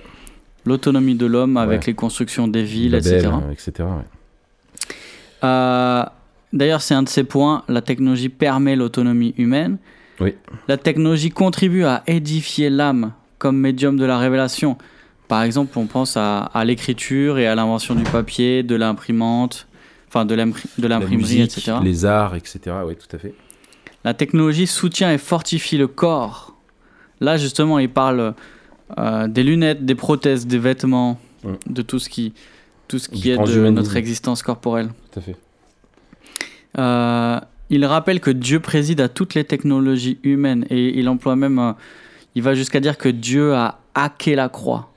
l'autonomie 0.65 1.15
de 1.15 1.25
l'homme 1.25 1.57
avec 1.57 1.81
Ouais. 1.81 1.87
les 1.87 1.93
constructions 1.95 2.47
des 2.47 2.63
villes, 2.63 2.95
etc. 2.95 3.27
etc. 3.51 3.71
ouais. 3.79 4.87
Euh, 5.43 6.03
D'ailleurs, 6.53 6.81
c'est 6.81 6.93
un 6.93 7.03
de 7.03 7.07
ces 7.09 7.23
points. 7.23 7.63
La 7.69 7.81
technologie 7.81 8.27
permet 8.27 8.75
l'autonomie 8.75 9.33
humaine. 9.37 9.77
Oui. 10.19 10.35
La 10.67 10.75
technologie 10.75 11.29
contribue 11.29 11.85
à 11.85 12.03
édifier 12.07 12.69
l'âme 12.69 13.13
comme 13.37 13.57
médium 13.57 13.95
de 13.95 14.03
la 14.03 14.17
révélation. 14.17 14.77
Par 15.31 15.43
exemple, 15.43 15.79
on 15.79 15.85
pense 15.85 16.17
à, 16.17 16.39
à 16.39 16.65
l'écriture 16.65 17.39
et 17.39 17.47
à 17.47 17.55
l'invention 17.55 17.95
du 17.95 18.03
papier, 18.03 18.63
de 18.63 18.75
l'imprimante, 18.75 19.65
enfin 20.09 20.25
de 20.25 20.35
l'imprimerie, 20.35 21.39
etc. 21.39 21.77
les 21.81 22.03
arts, 22.03 22.35
etc. 22.35 22.59
Oui, 22.85 22.97
tout 22.97 23.15
à 23.15 23.17
fait. 23.17 23.33
La 24.03 24.13
technologie 24.13 24.67
soutient 24.67 25.09
et 25.09 25.17
fortifie 25.17 25.77
le 25.77 25.87
corps. 25.87 26.57
Là, 27.21 27.37
justement, 27.37 27.79
il 27.79 27.89
parle 27.89 28.33
euh, 28.99 29.29
des 29.29 29.43
lunettes, 29.43 29.85
des 29.85 29.95
prothèses, 29.95 30.47
des 30.47 30.59
vêtements, 30.59 31.17
de 31.65 31.81
tout 31.81 31.99
ce 31.99 32.09
qui, 32.09 32.33
tout 32.89 32.99
ce 32.99 33.07
qui 33.07 33.31
est 33.31 33.37
de 33.37 33.69
notre 33.69 33.95
existence 33.95 34.43
corporelle. 34.43 34.89
Tout 35.13 35.19
à 35.19 35.21
fait. 35.21 35.37
Euh, 36.77 37.39
il 37.69 37.85
rappelle 37.85 38.19
que 38.19 38.31
Dieu 38.31 38.59
préside 38.59 38.99
à 38.99 39.07
toutes 39.07 39.35
les 39.35 39.45
technologies 39.45 40.19
humaines 40.23 40.65
et 40.69 40.99
il 40.99 41.07
emploie 41.07 41.37
même, 41.37 41.57
euh, 41.57 41.71
il 42.35 42.43
va 42.43 42.53
jusqu'à 42.53 42.81
dire 42.81 42.97
que 42.97 43.07
Dieu 43.07 43.53
a 43.53 43.79
hacké 43.95 44.35
la 44.35 44.49
croix. 44.49 44.90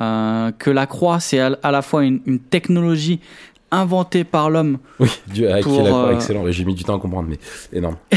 Euh, 0.00 0.50
que 0.58 0.70
la 0.70 0.86
croix, 0.86 1.20
c'est 1.20 1.40
à, 1.40 1.58
à 1.62 1.70
la 1.70 1.82
fois 1.82 2.04
une, 2.04 2.20
une 2.26 2.38
technologie 2.38 3.20
inventée 3.70 4.24
par 4.24 4.48
l'homme 4.50 4.78
Oui, 4.98 5.08
Dieu 5.28 5.50
a 5.50 5.56
acquis 5.56 5.64
Pour, 5.68 5.82
la 5.82 5.90
croix, 5.90 6.06
euh, 6.08 6.14
excellent. 6.14 6.44
J'ai 6.50 6.64
mis 6.64 6.74
du 6.74 6.84
temps 6.84 6.96
à 6.96 7.00
comprendre, 7.00 7.28
mais 7.28 7.38
énorme. 7.76 7.96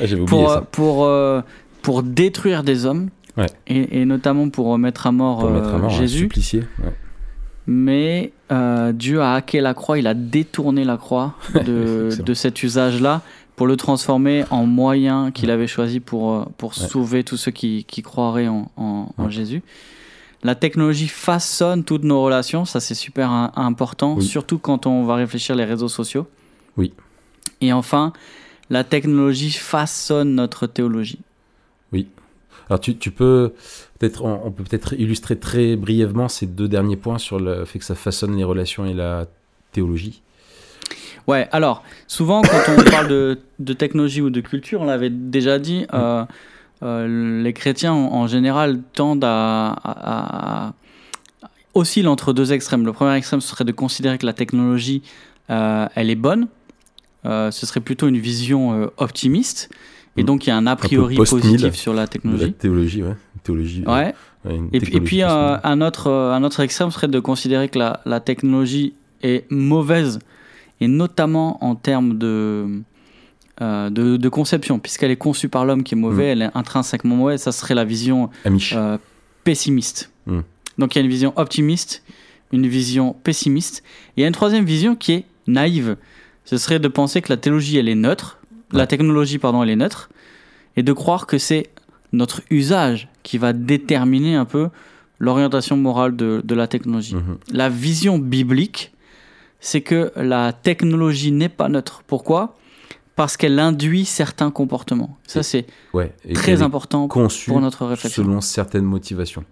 Ah, 0.00 0.06
J'avais 0.06 0.22
oublié 0.22 0.42
pour, 0.42 0.50
ça. 0.50 0.60
pour, 0.70 1.04
euh, 1.04 1.40
pour 1.82 2.02
détruire 2.02 2.62
des 2.62 2.86
hommes 2.86 3.10
Ouais. 3.36 3.46
et, 3.66 4.00
et 4.00 4.04
notamment 4.04 4.48
pour 4.48 4.76
mettre 4.78 5.06
à 5.06 5.12
mort, 5.12 5.40
Pour 5.40 5.48
euh, 5.50 5.54
mettre 5.60 5.74
à 5.74 5.78
mort 5.78 5.90
Jésus. 5.90 6.20
supplicié. 6.20 6.60
ouais. 6.82 6.92
Mais 7.66 8.32
euh, 8.50 8.92
Dieu 8.92 9.20
a 9.20 9.34
hacké 9.34 9.60
la 9.60 9.74
croix, 9.74 9.98
il 9.98 10.06
a 10.06 10.14
détourné 10.14 10.84
la 10.84 10.96
croix 10.96 11.34
de, 11.64 12.08
de 12.24 12.34
cet 12.34 12.62
usage-là 12.62 13.20
pour 13.56 13.66
le 13.66 13.76
transformer 13.76 14.44
en 14.50 14.64
moyen 14.64 15.30
qu'il 15.32 15.50
avait 15.50 15.66
choisi 15.66 16.00
pour, 16.00 16.32
euh, 16.32 16.44
pour 16.56 16.70
Ouais. 16.70 16.86
sauver 16.88 17.24
tous 17.24 17.36
ceux 17.36 17.50
qui, 17.52 17.84
qui 17.84 18.02
croiraient 18.02 18.48
en, 18.48 18.70
en- 18.76 19.08
en 19.18 19.24
Ouais. 19.24 19.30
Jésus. 19.30 19.62
La 20.42 20.54
technologie 20.54 21.08
façonne 21.08 21.84
toutes 21.84 22.04
nos 22.04 22.22
relations, 22.22 22.64
ça 22.64 22.80
c'est 22.80 22.94
super 22.94 23.30
un- 23.30 23.52
important, 23.56 24.14
Oui. 24.16 24.22
surtout 24.24 24.58
quand 24.58 24.86
on 24.86 25.04
va 25.04 25.16
réfléchir 25.16 25.54
les 25.54 25.64
réseaux 25.64 25.88
sociaux. 25.88 26.26
Oui. 26.76 26.92
Et 27.60 27.72
enfin, 27.74 28.12
la 28.70 28.84
technologie 28.84 29.50
façonne 29.52 30.34
notre 30.34 30.66
théologie. 30.66 31.18
Alors 32.68 32.78
tu, 32.78 32.96
tu 32.96 33.10
peux 33.10 33.52
peut-être 33.98 34.22
on, 34.24 34.42
on 34.46 34.52
peut 34.52 34.62
peut-être 34.62 34.92
illustrer 34.94 35.36
très 35.36 35.74
brièvement 35.74 36.28
ces 36.28 36.46
deux 36.46 36.68
derniers 36.68 36.96
points 36.96 37.18
sur 37.18 37.40
le 37.40 37.64
fait 37.64 37.80
que 37.80 37.84
ça 37.84 37.96
façonne 37.96 38.36
les 38.36 38.44
relations 38.44 38.86
et 38.86 38.94
la 38.94 39.26
théologie. 39.72 40.22
Ouais, 41.26 41.48
alors, 41.50 41.82
souvent 42.06 42.42
quand 42.42 42.60
on 42.78 42.82
parle 42.84 43.08
de, 43.08 43.40
de 43.58 43.72
technologie 43.72 44.20
ou 44.20 44.30
de 44.30 44.40
culture, 44.40 44.82
on 44.82 44.84
l'avait 44.84 45.10
déjà 45.10 45.58
dit, 45.58 45.84
euh, 45.92 46.24
euh, 46.82 47.42
les 47.42 47.52
chrétiens 47.52 47.92
en, 47.92 48.26
général 48.26 48.80
tendent 48.94 49.24
à, 49.24 49.68
à- 49.84 50.66
à- 50.68 50.72
oscillent 51.74 52.06
entre 52.08 52.32
deux 52.32 52.52
extrêmes. 52.52 52.84
Le 52.84 52.92
premier 52.92 53.14
extrême, 53.16 53.40
ce 53.40 53.48
serait 53.48 53.64
de 53.64 53.72
considérer 53.72 54.18
que 54.18 54.26
la 54.26 54.32
technologie, 54.32 55.02
euh, 55.50 55.86
elle 55.94 56.10
est 56.10 56.14
bonne. 56.16 56.48
Euh, 57.26 57.50
ce 57.50 57.66
serait 57.66 57.80
plutôt 57.80 58.08
une 58.08 58.18
vision 58.18 58.72
euh, 58.72 58.86
optimiste. 58.96 59.68
Et 60.16 60.22
Mm. 60.22 60.26
donc, 60.26 60.46
il 60.46 60.50
y 60.50 60.52
a 60.52 60.56
un 60.56 60.66
a 60.66 60.74
priori 60.74 61.16
positif 61.16 61.74
sur 61.74 61.92
la 61.92 61.96
De 61.96 62.00
la 62.02 62.08
technologie. 62.08 62.52
théologie, 62.54 63.02
ouais. 63.02 63.14
Théologie. 63.44 63.84
Ouais. 63.86 64.14
Et, 64.44 64.48
puis- 64.48 64.66
et 64.72 64.80
technologie 64.80 65.00
puis, 65.04 65.22
un, 65.22 65.80
autre, 65.82 66.10
un 66.10 66.42
autre 66.44 66.60
extrême 66.60 66.90
serait 66.90 67.08
de 67.08 67.20
considérer 67.20 67.68
que 67.68 67.78
la, 67.78 68.00
la 68.06 68.20
technologie 68.20 68.94
est 69.22 69.44
mauvaise, 69.50 70.18
et 70.80 70.88
notamment 70.88 71.62
en 71.62 71.74
termes 71.74 72.16
de, 72.18 72.80
euh, 73.60 73.90
de, 73.90 74.16
de 74.16 74.28
conception, 74.28 74.78
puisqu'elle 74.78 75.10
est 75.10 75.16
conçue 75.16 75.48
par 75.48 75.64
l'homme 75.64 75.82
qui 75.82 75.94
est 75.94 75.98
mauvais, 75.98 76.28
Mm. 76.28 76.32
elle 76.32 76.42
est 76.42 76.50
intrinsèquement 76.54 77.16
mauvaise, 77.16 77.42
ça 77.42 77.52
serait 77.52 77.74
la 77.74 77.84
vision 77.84 78.30
euh, 78.74 78.98
pessimiste. 79.44 80.10
Mm. 80.26 80.40
Donc 80.78 80.94
il 80.94 80.98
y 80.98 81.02
a 81.02 81.04
une 81.04 81.10
vision 81.10 81.32
optimiste, 81.36 82.02
une 82.52 82.66
vision 82.66 83.14
pessimiste, 83.24 83.82
et 84.16 84.20
il 84.20 84.20
y 84.22 84.24
a 84.24 84.28
une 84.28 84.34
troisième 84.34 84.64
vision 84.64 84.96
qui 84.96 85.12
est 85.12 85.24
naïve. 85.46 85.96
Ce 86.44 86.56
serait 86.56 86.78
de 86.78 86.88
penser 86.88 87.20
que 87.22 87.30
la 87.32 87.36
théologie, 87.36 87.76
elle 87.76 87.88
est 87.88 87.94
neutre, 87.94 88.38
la 88.72 88.86
technologie, 88.86 89.38
pardon, 89.38 89.62
elle 89.62 89.70
est 89.70 89.76
neutre, 89.76 90.10
et 90.76 90.82
de 90.82 90.92
croire 90.92 91.26
que 91.26 91.38
c'est 91.38 91.70
notre 92.12 92.40
usage 92.50 93.08
qui 93.22 93.38
va 93.38 93.52
déterminer 93.52 94.34
un 94.36 94.44
peu 94.44 94.68
l'orientation 95.18 95.76
morale 95.76 96.16
de, 96.16 96.40
de 96.44 96.54
la 96.54 96.66
technologie. 96.66 97.14
Mhm. 97.14 97.38
La 97.52 97.68
vision 97.68 98.18
biblique, 98.18 98.92
c'est 99.60 99.82
que 99.82 100.10
la 100.16 100.52
technologie 100.52 101.30
n'est 101.30 101.50
pas 101.50 101.68
neutre. 101.68 102.02
Pourquoi? 102.06 102.56
Parce 103.20 103.36
qu'elle 103.36 103.58
induit 103.58 104.06
certains 104.06 104.50
comportements. 104.50 105.18
Ça, 105.26 105.42
c'est 105.42 105.66
Ouais. 105.92 106.14
Très 106.32 106.62
important 106.62 107.06
pour 107.06 107.60
notre 107.60 107.84
réflexion. 107.84 108.24
selon 108.24 108.40
certaines 108.40 108.84
motivations. 108.86 109.44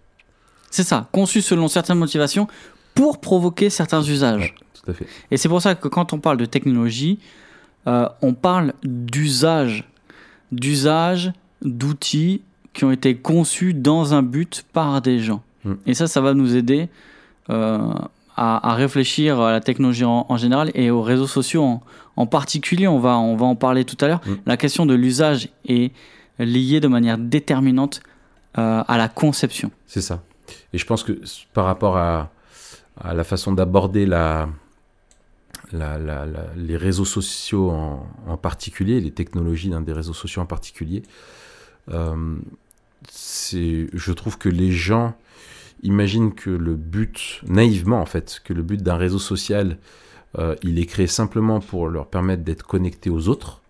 C'est 0.71 0.85
ça, 0.85 1.07
conçu 1.13 1.43
selon 1.43 1.69
certaines 1.69 1.99
motivations 1.99 2.47
pour 2.95 3.21
provoquer 3.21 3.69
certains 3.69 4.01
usages. 4.01 4.41
Ouais, 4.41 4.55
tout 4.83 4.91
à 4.91 4.95
fait. 4.95 5.07
Et 5.31 5.37
c'est 5.37 5.51
pour 5.51 5.61
ça 5.61 5.75
que 5.75 5.87
quand 5.89 6.15
on 6.15 6.19
parle 6.19 6.39
de 6.39 6.47
technologie, 6.47 7.19
euh, 7.87 8.09
on 8.23 8.33
parle 8.33 8.73
d'usage, 8.83 9.87
d'usage 10.51 11.31
d'outils 11.61 12.41
qui 12.73 12.87
ont 12.87 12.91
été 12.91 13.17
conçus 13.17 13.75
dans 13.75 14.15
un 14.15 14.23
but 14.23 14.65
par 14.73 15.03
des 15.03 15.21
gens. 15.21 15.43
Mm. 15.65 15.73
Et 15.87 15.93
ça, 15.93 16.07
ça 16.07 16.23
va 16.23 16.33
nous 16.33 16.57
aider 16.57 16.89
euh, 17.51 17.79
à, 18.35 18.71
à 18.71 18.75
réfléchir 18.75 19.41
à 19.41 19.53
la 19.53 19.61
technologie 19.61 20.05
en, 20.07 20.25
en 20.27 20.37
général 20.39 20.71
et 20.75 20.91
aux 20.91 21.03
réseaux 21.03 21.27
sociaux 21.27 21.63
en, 21.65 21.83
en 22.23 22.27
particulier. 22.27 22.87
On 22.89 22.99
va, 22.99 23.17
on 23.19 23.37
va 23.37 23.47
en 23.47 23.57
parler 23.57 23.85
tout 23.85 23.97
à 24.05 24.09
l'heure. 24.09 24.21
Mm. 24.27 24.35
La 24.47 24.57
question 24.57 24.85
de 24.87 24.95
l'usage 24.95 25.49
est 25.67 25.93
liée 26.39 26.81
de 26.81 26.89
manière 26.89 27.19
déterminante 27.19 28.01
euh, 28.59 28.83
à 28.87 28.97
la 28.99 29.09
conception. 29.09 29.71
C'est 29.87 30.01
ça. 30.03 30.23
Et 30.73 30.79
je 30.79 30.87
pense 30.87 31.03
que 31.03 31.13
par 31.53 31.65
rapport 31.65 31.97
à, 31.97 32.31
à 33.01 33.15
la 33.15 33.25
façon 33.25 33.53
d'aborder 33.53 34.05
la, 34.07 34.49
la- 35.73 35.99
la- 35.99 36.27
la- 36.27 36.47
les 36.57 36.77
réseaux 36.77 37.05
sociaux 37.05 37.71
en, 37.71 38.07
en 38.27 38.37
particulier, 38.37 39.01
les 39.01 39.11
technologies 39.13 39.69
d'un 39.71 39.81
des 39.83 39.93
réseaux 39.93 40.15
sociaux 40.15 40.43
en 40.43 40.47
particulier, 40.47 41.03
euh, 41.91 42.37
je 43.15 44.13
trouve 44.13 44.39
que 44.39 44.49
les 44.49 44.73
gens 44.73 45.15
imaginent 45.83 46.35
que 46.35 46.51
le 46.51 46.75
but, 46.75 47.41
naïvement 47.47 48.01
en 48.01 48.07
fait, 48.07 48.41
que 48.45 48.53
le 48.53 48.63
but 48.63 48.83
d'un 48.83 48.97
réseau 48.97 49.19
social, 49.21 49.77
euh, 50.37 50.57
il 50.63 50.79
est 50.79 50.87
créé 50.87 51.07
simplement 51.07 51.61
pour 51.61 51.89
leur 51.89 52.07
permettre 52.07 52.43
d'être 52.43 52.67
connectés 52.67 53.11
aux 53.11 53.29
autres. 53.29 53.63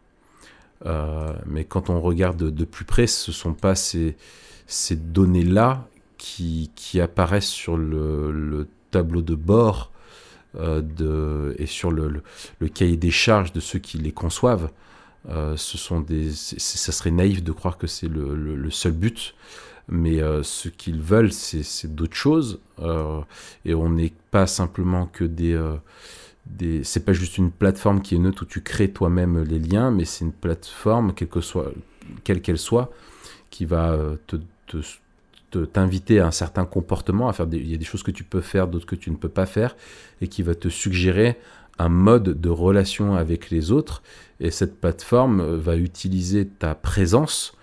Euh, 0.86 1.32
mais 1.46 1.64
quand 1.64 1.90
on 1.90 2.00
regarde 2.00 2.36
de, 2.36 2.64
plus 2.64 2.84
près, 2.84 3.06
ce 3.06 3.32
sont 3.32 3.54
pas 3.54 3.74
ces, 3.74 4.16
données-là 4.90 5.86
qui, 6.16 6.70
apparaissent 7.00 7.48
sur 7.48 7.76
le, 7.76 8.30
le 8.30 8.68
tableau 8.90 9.22
de 9.22 9.34
bord 9.34 9.92
euh, 10.58 11.54
et 11.58 11.66
sur 11.66 11.90
le, 11.90 12.22
cahier 12.74 12.96
des 12.96 13.10
charges 13.10 13.52
de 13.52 13.60
ceux 13.60 13.78
qui 13.78 13.98
les 13.98 14.12
conçoivent. 14.12 14.70
Ce 15.28 15.76
sont 15.76 16.00
des, 16.00 16.30
ça 16.32 16.92
serait 16.92 17.10
naïf 17.10 17.42
de 17.42 17.52
croire 17.52 17.76
que 17.76 17.86
c'est 17.86 18.08
le, 18.08 18.70
seul 18.70 18.92
but, 18.92 19.34
mais 19.88 20.20
ce 20.42 20.68
qu'ils 20.70 21.02
veulent, 21.02 21.32
c'est 21.32 21.94
d'autres 21.94 22.16
choses. 22.16 22.60
et 23.64 23.74
on 23.74 23.90
n'est 23.90 24.14
pas 24.30 24.46
simplement 24.46 25.06
que 25.06 25.24
des, 25.24 25.54
des 26.48 26.84
c'est 26.84 27.04
pas 27.04 27.12
juste 27.12 27.38
une 27.38 27.50
plateforme 27.50 28.00
qui 28.02 28.14
est 28.14 28.18
neutre 28.18 28.42
où 28.42 28.46
tu 28.46 28.62
crées 28.62 28.90
toi-même 28.90 29.42
les 29.44 29.58
liens, 29.58 29.90
mais 29.90 30.04
c'est 30.04 30.24
une 30.24 30.32
plateforme, 30.32 31.12
quelle 32.24 32.40
quelle 32.42 32.58
soit, 32.58 32.90
qui 33.50 33.64
va 33.64 33.92
euh, 33.92 34.16
te, 34.26 34.36
te- 34.66 34.78
te- 35.50 35.64
t'inviter 35.64 36.20
à 36.20 36.26
un 36.26 36.30
certain 36.30 36.64
comportement, 36.64 37.28
à 37.28 37.32
faire 37.32 37.46
des, 37.46 37.58
il 37.58 37.70
y 37.70 37.74
a 37.74 37.78
des 37.78 37.84
choses 37.84 38.02
que 38.02 38.10
tu 38.10 38.24
peux 38.24 38.40
faire, 38.40 38.68
d'autres 38.68 38.86
que 38.86 38.96
tu 38.96 39.10
ne 39.10 39.16
peux 39.16 39.28
pas 39.28 39.46
faire, 39.46 39.76
et 40.20 40.28
qui 40.28 40.42
va 40.42 40.54
te 40.54 40.68
suggérer 40.68 41.36
un 41.78 41.88
mode 41.88 42.40
de 42.40 42.48
relation 42.48 43.14
avec 43.14 43.50
les 43.50 43.70
autres. 43.70 44.02
Et 44.40 44.50
cette 44.50 44.80
plateforme 44.80 45.40
euh, 45.40 45.56
va 45.58 45.76
utiliser 45.76 46.46
ta 46.46 46.74
présence, 46.74 47.54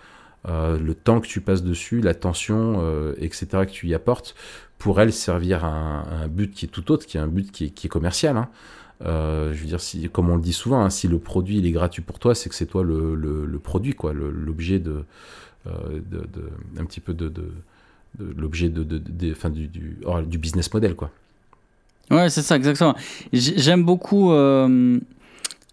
euh, 0.48 0.78
le 0.78 0.94
temps 0.94 1.20
que 1.20 1.26
tu 1.26 1.40
passes 1.40 1.62
dessus, 1.64 2.00
l'attention, 2.00 2.80
etc., 3.18 3.46
que 3.66 3.70
tu 3.72 3.88
y 3.88 3.94
apportes, 3.94 4.34
pour 4.78 5.00
elle 5.00 5.12
servir 5.12 5.64
à 5.64 5.70
un, 5.70 6.28
but 6.28 6.52
qui 6.52 6.66
est 6.66 6.68
tout 6.68 6.92
autre, 6.92 7.06
qui 7.06 7.16
est 7.16 7.20
un 7.20 7.26
but 7.26 7.50
qui 7.50 7.66
est, 7.66 7.70
qui 7.70 7.86
est 7.86 7.90
commercial. 7.90 8.36
hein. 8.36 8.48
Euh, 9.04 9.52
je 9.52 9.60
veux 9.60 9.66
dire, 9.66 9.80
si, 9.80 10.08
comme 10.08 10.30
on 10.30 10.36
le 10.36 10.42
dit 10.42 10.54
souvent, 10.54 10.80
hein, 10.82 10.88
si 10.90 11.06
le 11.06 11.18
produit 11.18 11.58
il 11.58 11.66
est 11.66 11.70
gratuit 11.72 12.00
pour 12.02 12.18
toi, 12.18 12.34
c'est 12.34 12.48
que 12.48 12.54
c'est 12.54 12.64
toi 12.66 12.82
le, 12.82 13.14
le- 13.14 13.44
le 13.44 13.58
produit, 13.58 13.92
quoi, 13.94 14.12
l'objet 14.14 14.78
de, 14.78 15.04
euh, 15.66 15.70
de, 16.10 16.18
de- 16.20 16.50
un 16.80 16.84
petit 16.86 17.00
peu 17.00 17.12
de, 17.12 17.30
l'objet 18.38 18.70
de, 18.70 18.82
du, 18.84 19.66
du, 19.68 19.98
oh, 20.06 20.22
du 20.22 20.38
business 20.38 20.72
model, 20.72 20.94
quoi. 20.94 21.10
Ouais, 22.10 22.30
c'est 22.30 22.40
ça, 22.40 22.56
exactement. 22.56 22.94
J'ai- 23.34 23.58
J'aime 23.58 23.84
beaucoup 23.84 24.32
euh, 24.32 24.98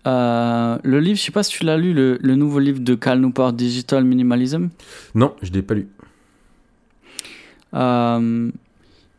le 0.05 0.99
livre, 0.99 1.17
je 1.17 1.23
sais 1.23 1.31
pas 1.31 1.43
si 1.43 1.57
tu 1.57 1.63
l'as 1.63 1.77
lu, 1.77 1.93
le, 1.93 2.17
le 2.21 2.35
nouveau 2.35 2.59
livre 2.59 2.81
de 2.81 2.93
Cal 2.95 3.21
Newport, 3.21 3.53
Digital 3.53 4.03
Minimalism. 4.03 4.67
Non, 5.15 5.33
je 5.41 5.51
l'ai 5.53 5.61
pas 5.61 5.75
lu. 5.75 5.87
Euh, 7.73 8.51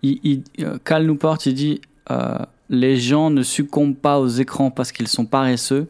il, 0.02 0.20
il- 0.58 0.78
Cal 0.84 1.06
Newport, 1.06 1.38
il 1.46 1.54
dit 1.54 1.80
Les 2.70 2.96
gens 2.96 3.30
ne 3.30 3.42
succombent 3.42 3.96
pas 3.96 4.18
aux 4.18 4.28
écrans 4.28 4.70
parce 4.70 4.90
qu'ils 4.92 5.08
sont 5.08 5.26
paresseux, 5.26 5.86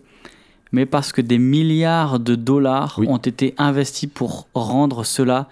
mais 0.72 0.86
parce 0.86 1.12
que 1.12 1.20
des 1.20 1.38
milliards 1.38 2.18
de 2.18 2.34
dollars 2.34 2.96
Oui. 2.98 3.06
ont 3.08 3.18
été 3.18 3.54
investis 3.58 4.10
pour 4.12 4.48
rendre 4.54 5.04
cela 5.04 5.48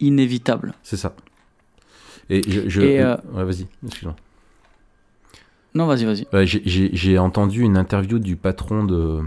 inévitable. 0.00 0.74
C'est 0.82 0.98
ça. 0.98 1.14
Et 2.28 2.42
je, 2.50 2.68
je- 2.68 2.80
Et, 2.82 3.00
euh, 3.00 3.16
ouais, 3.32 3.44
vas-y, 3.44 3.66
excuse-moi. 3.86 4.16
Non, 5.74 5.86
vas-y, 5.86 6.04
vas-y. 6.04 6.26
Ouais, 6.32 6.46
j'ai- 6.46 7.18
entendu 7.18 7.62
une 7.62 7.76
interview 7.76 8.18
du 8.18 8.36
patron 8.36 8.84
de, 8.84 9.20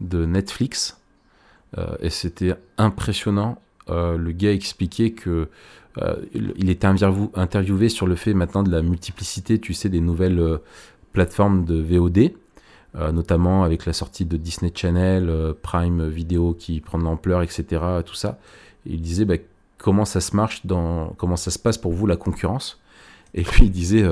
de 0.00 0.24
Netflix 0.26 0.98
euh, 1.78 1.96
et 2.00 2.10
c'était 2.10 2.54
impressionnant. 2.78 3.58
Euh, 3.88 4.16
le 4.16 4.32
gars 4.32 4.52
expliquait 4.52 5.10
que 5.10 5.48
euh, 6.02 6.16
il 6.34 6.68
était 6.70 6.86
interview- 6.86 7.30
interviewé 7.34 7.88
sur 7.88 8.06
le 8.06 8.16
fait 8.16 8.34
maintenant 8.34 8.62
de 8.62 8.70
la 8.70 8.82
multiplicité, 8.82 9.58
tu 9.58 9.74
sais, 9.74 9.88
des 9.88 10.00
nouvelles 10.00 10.38
euh, 10.38 10.58
plateformes 11.12 11.64
de 11.64 11.80
VOD, 11.80 12.32
euh, 12.96 13.12
notamment 13.12 13.64
avec 13.64 13.86
la 13.86 13.92
sortie 13.92 14.24
de 14.24 14.36
Disney 14.36 14.72
Channel, 14.74 15.54
Prime 15.62 16.08
Video 16.08 16.54
qui 16.54 16.80
prend 16.80 16.98
de 16.98 17.04
l'ampleur, 17.04 17.42
etc. 17.42 17.82
Tout 18.04 18.14
ça. 18.14 18.38
Il 18.84 19.00
disait 19.00 19.24
bah, 19.24 19.36
comment 19.78 20.04
ça 20.04 20.20
se 20.20 20.36
marche 20.36 20.66
dans, 20.66 21.14
comment 21.16 21.36
ça 21.36 21.50
se 21.50 21.58
passe 21.58 21.78
pour 21.78 21.92
vous 21.92 22.06
la 22.06 22.16
concurrence? 22.16 22.80
Et 23.34 23.42
puis 23.42 23.66
il 23.66 23.70
disait 23.70 24.04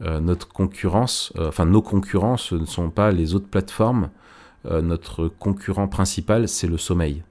notre 0.00 0.48
concurrence, 0.48 1.32
enfin 1.38 1.64
nos 1.64 1.80
concurrents, 1.82 2.36
ce 2.36 2.54
ne 2.54 2.66
sont 2.66 2.90
pas 2.90 3.10
les 3.10 3.34
autres 3.34 3.48
plateformes. 3.48 4.10
Notre 4.68 5.28
concurrent 5.28 5.88
principal, 5.88 6.46
c'est 6.48 6.66
le 6.66 6.76
sommeil 6.76 7.22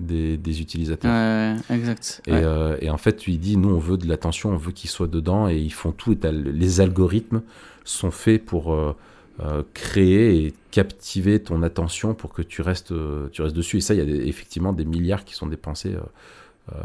des, 0.00 0.36
des 0.36 0.60
utilisateurs. 0.60 1.10
Ouais, 1.12 1.56
exact. 1.74 2.20
Et, 2.26 2.32
Ouais. 2.32 2.40
euh, 2.44 2.76
et 2.80 2.90
en 2.90 2.96
fait, 2.98 3.24
lui 3.24 3.38
dis, 3.38 3.56
nous, 3.56 3.70
on 3.70 3.78
veut 3.78 3.96
de 3.96 4.06
l'attention, 4.06 4.50
on 4.50 4.56
veut 4.56 4.72
qu'ils 4.72 4.90
soient 4.90 5.06
dedans, 5.06 5.48
et 5.48 5.56
ils 5.56 5.72
font 5.72 5.92
tout. 5.92 6.12
Et 6.12 6.18
les 6.32 6.80
algorithmes 6.80 7.42
sont 7.84 8.10
faits 8.10 8.44
pour 8.44 8.72
euh, 8.74 8.94
euh, 9.40 9.62
créer 9.74 10.44
et 10.46 10.54
captiver 10.70 11.40
ton 11.40 11.62
attention 11.62 12.14
pour 12.14 12.32
que 12.32 12.42
tu 12.42 12.60
restes, 12.62 12.92
tu 13.32 13.42
restes 13.42 13.56
dessus. 13.56 13.78
Et 13.78 13.80
ça, 13.80 13.94
il 13.94 13.98
y 13.98 14.00
a 14.00 14.04
des- 14.04 14.26
effectivement 14.28 14.72
des 14.72 14.84
milliards 14.84 15.24
qui 15.24 15.34
sont 15.34 15.46
dépensés 15.46 15.94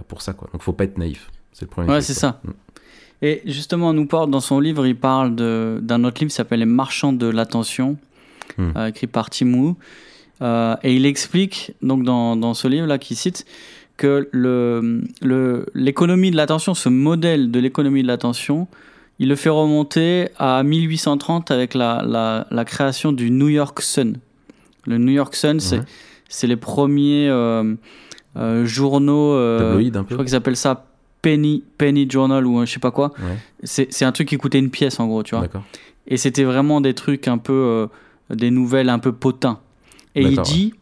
pour 0.08 0.22
ça. 0.22 0.34
Quoi. 0.34 0.50
Donc, 0.54 0.62
faut 0.62 0.74
pas 0.74 0.84
être 0.86 0.98
naïf. 0.98 1.30
C'est 1.54 1.64
le 1.66 1.70
premier. 1.70 1.90
Ouais, 1.90 2.02
c'est 2.02 2.14
ça. 2.14 2.40
Et 3.22 3.42
justement, 3.46 3.94
Newport, 3.94 4.28
dans 4.28 4.40
son 4.40 4.60
livre, 4.60 4.86
il 4.88 4.96
parle 4.96 5.36
d'un 5.36 6.04
autre 6.06 6.20
livre 6.22 6.30
qui 6.30 6.36
s'appelle 6.36 6.60
Les 6.60 6.66
marchands 6.66 7.14
de 7.14 7.28
l'attention, 7.28 7.98
euh, 8.60 8.88
écrit 8.88 9.08
par 9.08 9.30
Tim 9.30 9.54
Wu. 9.54 9.74
Euh, 10.42 10.76
et 10.84 10.96
il 10.96 11.06
explique, 11.06 11.74
donc 11.82 12.04
dans, 12.04 12.36
dans 12.36 12.54
ce 12.54 12.68
livre-là 12.68 12.98
qu'il 12.98 13.16
cite, 13.18 13.46
que 13.98 14.28
le- 14.32 15.04
le- 15.22 15.66
l'économie 15.76 16.32
de 16.32 16.36
l'attention, 16.36 16.74
ce 16.74 16.90
modèle 16.90 17.52
de 17.52 17.60
l'économie 17.60 18.02
de 18.02 18.08
l'attention, 18.08 18.68
il 19.20 19.30
le 19.30 19.36
fait 19.36 19.50
remonter 19.50 20.30
à 20.40 20.64
1830 20.64 21.52
avec 21.52 21.76
la, 21.76 22.02
la- 22.08 22.48
la 22.50 22.66
création 22.66 23.12
du 23.12 23.30
New 23.30 23.50
York 23.50 23.82
Sun. 23.82 24.18
Le 24.88 24.98
New 24.98 25.12
York 25.12 25.36
Sun, 25.36 25.60
c'est 25.60 25.78
Ouais. 25.80 25.84
c'est 26.28 26.48
les 26.48 26.56
premiers 26.56 27.28
euh, 27.30 27.76
euh, 28.38 28.66
journaux. 28.66 29.38
Tabloïd 29.60 29.96
un 29.96 30.02
je 30.02 30.06
peu. 30.08 30.16
crois 30.16 30.26
qu'ils 30.26 30.36
appellent 30.36 30.56
ça 30.58 30.88
Penny, 31.22 31.64
Penny 31.78 32.10
Journal 32.10 32.48
ou 32.48 32.66
je 32.66 32.72
sais 32.72 32.80
pas 32.80 32.90
quoi. 32.90 33.12
Ouais, 33.20 33.38
C'est 33.64 34.04
un 34.06 34.12
truc 34.12 34.28
qui 34.30 34.38
coûtait 34.38 34.58
une 34.58 34.72
pièce 34.72 35.00
en 35.00 35.06
gros, 35.06 35.22
tu 35.22 35.36
vois. 35.36 35.48
Et 36.08 36.18
c'était 36.18 36.46
vraiment 36.46 36.82
des 36.82 36.96
trucs 36.96 37.28
un 37.28 37.38
peu. 37.38 37.88
des 38.32 38.50
nouvelles 38.50 38.90
un 38.90 38.98
peu 38.98 39.12
potins. 39.12 39.60
Et 40.16 40.24
il 40.24 40.42
dit. 40.42 40.74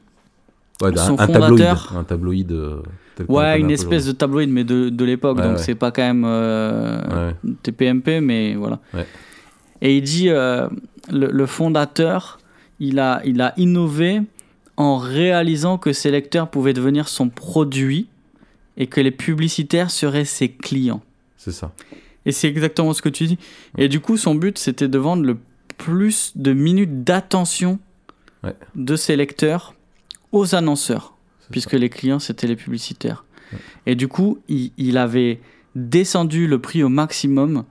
Ouais, 0.81 0.95
Son 0.95 1.13
un 1.19 1.27
tabloïd. 1.27 1.50
fondateur- 1.50 1.93
Un 1.98 2.03
tabloïd. 2.03 2.51
euh, 2.51 2.81
Ouais, 3.27 3.59
une 3.59 3.69
espèce 3.69 4.05
de 4.05 4.13
tabloïd, 4.13 4.50
mais 4.50 4.63
de, 4.63 4.88
de 4.88 5.03
l'époque. 5.05 5.38
Ouais, 5.38 5.43
donc 5.43 5.57
ouais. 5.57 5.63
c'est 5.63 5.75
pas 5.75 5.91
quand 5.91 6.01
même 6.03 6.24
euh. 6.25 7.31
TPMP, 7.63 8.21
mais 8.21 8.55
voilà. 8.55 8.79
Et 9.81 9.98
il 9.98 10.01
dit 10.03 10.29
euh, 10.29 10.69
le, 11.12 11.27
le 11.27 11.45
fondateur, 11.45 12.39
il 12.79 12.98
a, 13.00 13.21
il 13.25 13.41
a 13.41 13.53
innové 13.57 14.21
en 14.77 14.95
réalisant 14.98 15.77
que 15.77 15.91
ses 15.91 16.12
lecteurs 16.12 16.50
pouvaient 16.50 16.71
devenir 16.74 17.09
son 17.09 17.27
produit 17.27 18.07
et 18.77 18.88
que 18.88 19.01
les 19.01 19.12
publicitaires 19.12 19.91
seraient 19.91 20.24
ses 20.24 20.50
clients. 20.50 21.01
C'est 21.36 21.51
ça. 21.51 21.74
Et 22.25 22.31
c'est 22.31 22.48
exactement 22.48 22.93
ce 22.93 23.01
que 23.01 23.09
tu 23.09 23.25
dis. 23.27 23.38
Et 23.77 23.89
du 23.89 24.00
coup, 24.00 24.15
son 24.15 24.33
but, 24.36 24.57
c'était 24.57 24.88
de 24.88 24.98
vendre 24.98 25.24
le 25.25 25.38
plus 25.77 26.31
de 26.38 26.53
minutes 26.53 27.03
d'attention 27.03 27.79
Ouais. 28.43 28.55
de 28.75 28.96
ses 28.96 29.15
lecteurs 29.15 29.74
aux 30.31 30.55
annonceurs, 30.55 31.15
puisque 31.51 31.72
ça. 31.72 31.77
les 31.77 31.89
clients, 31.89 32.19
c'était 32.19 32.48
les 32.48 32.55
publicitaires. 32.55 33.25
Ouais. 33.51 33.60
Et 33.88 33.96
du 33.96 34.08
coup, 34.08 34.39
il, 34.48 34.72
il 34.77 34.98
avait 34.98 35.41
descendu 35.75 36.48
le 36.48 36.60
prix 36.60 36.84
au 36.84 36.89
maximum 36.89 37.65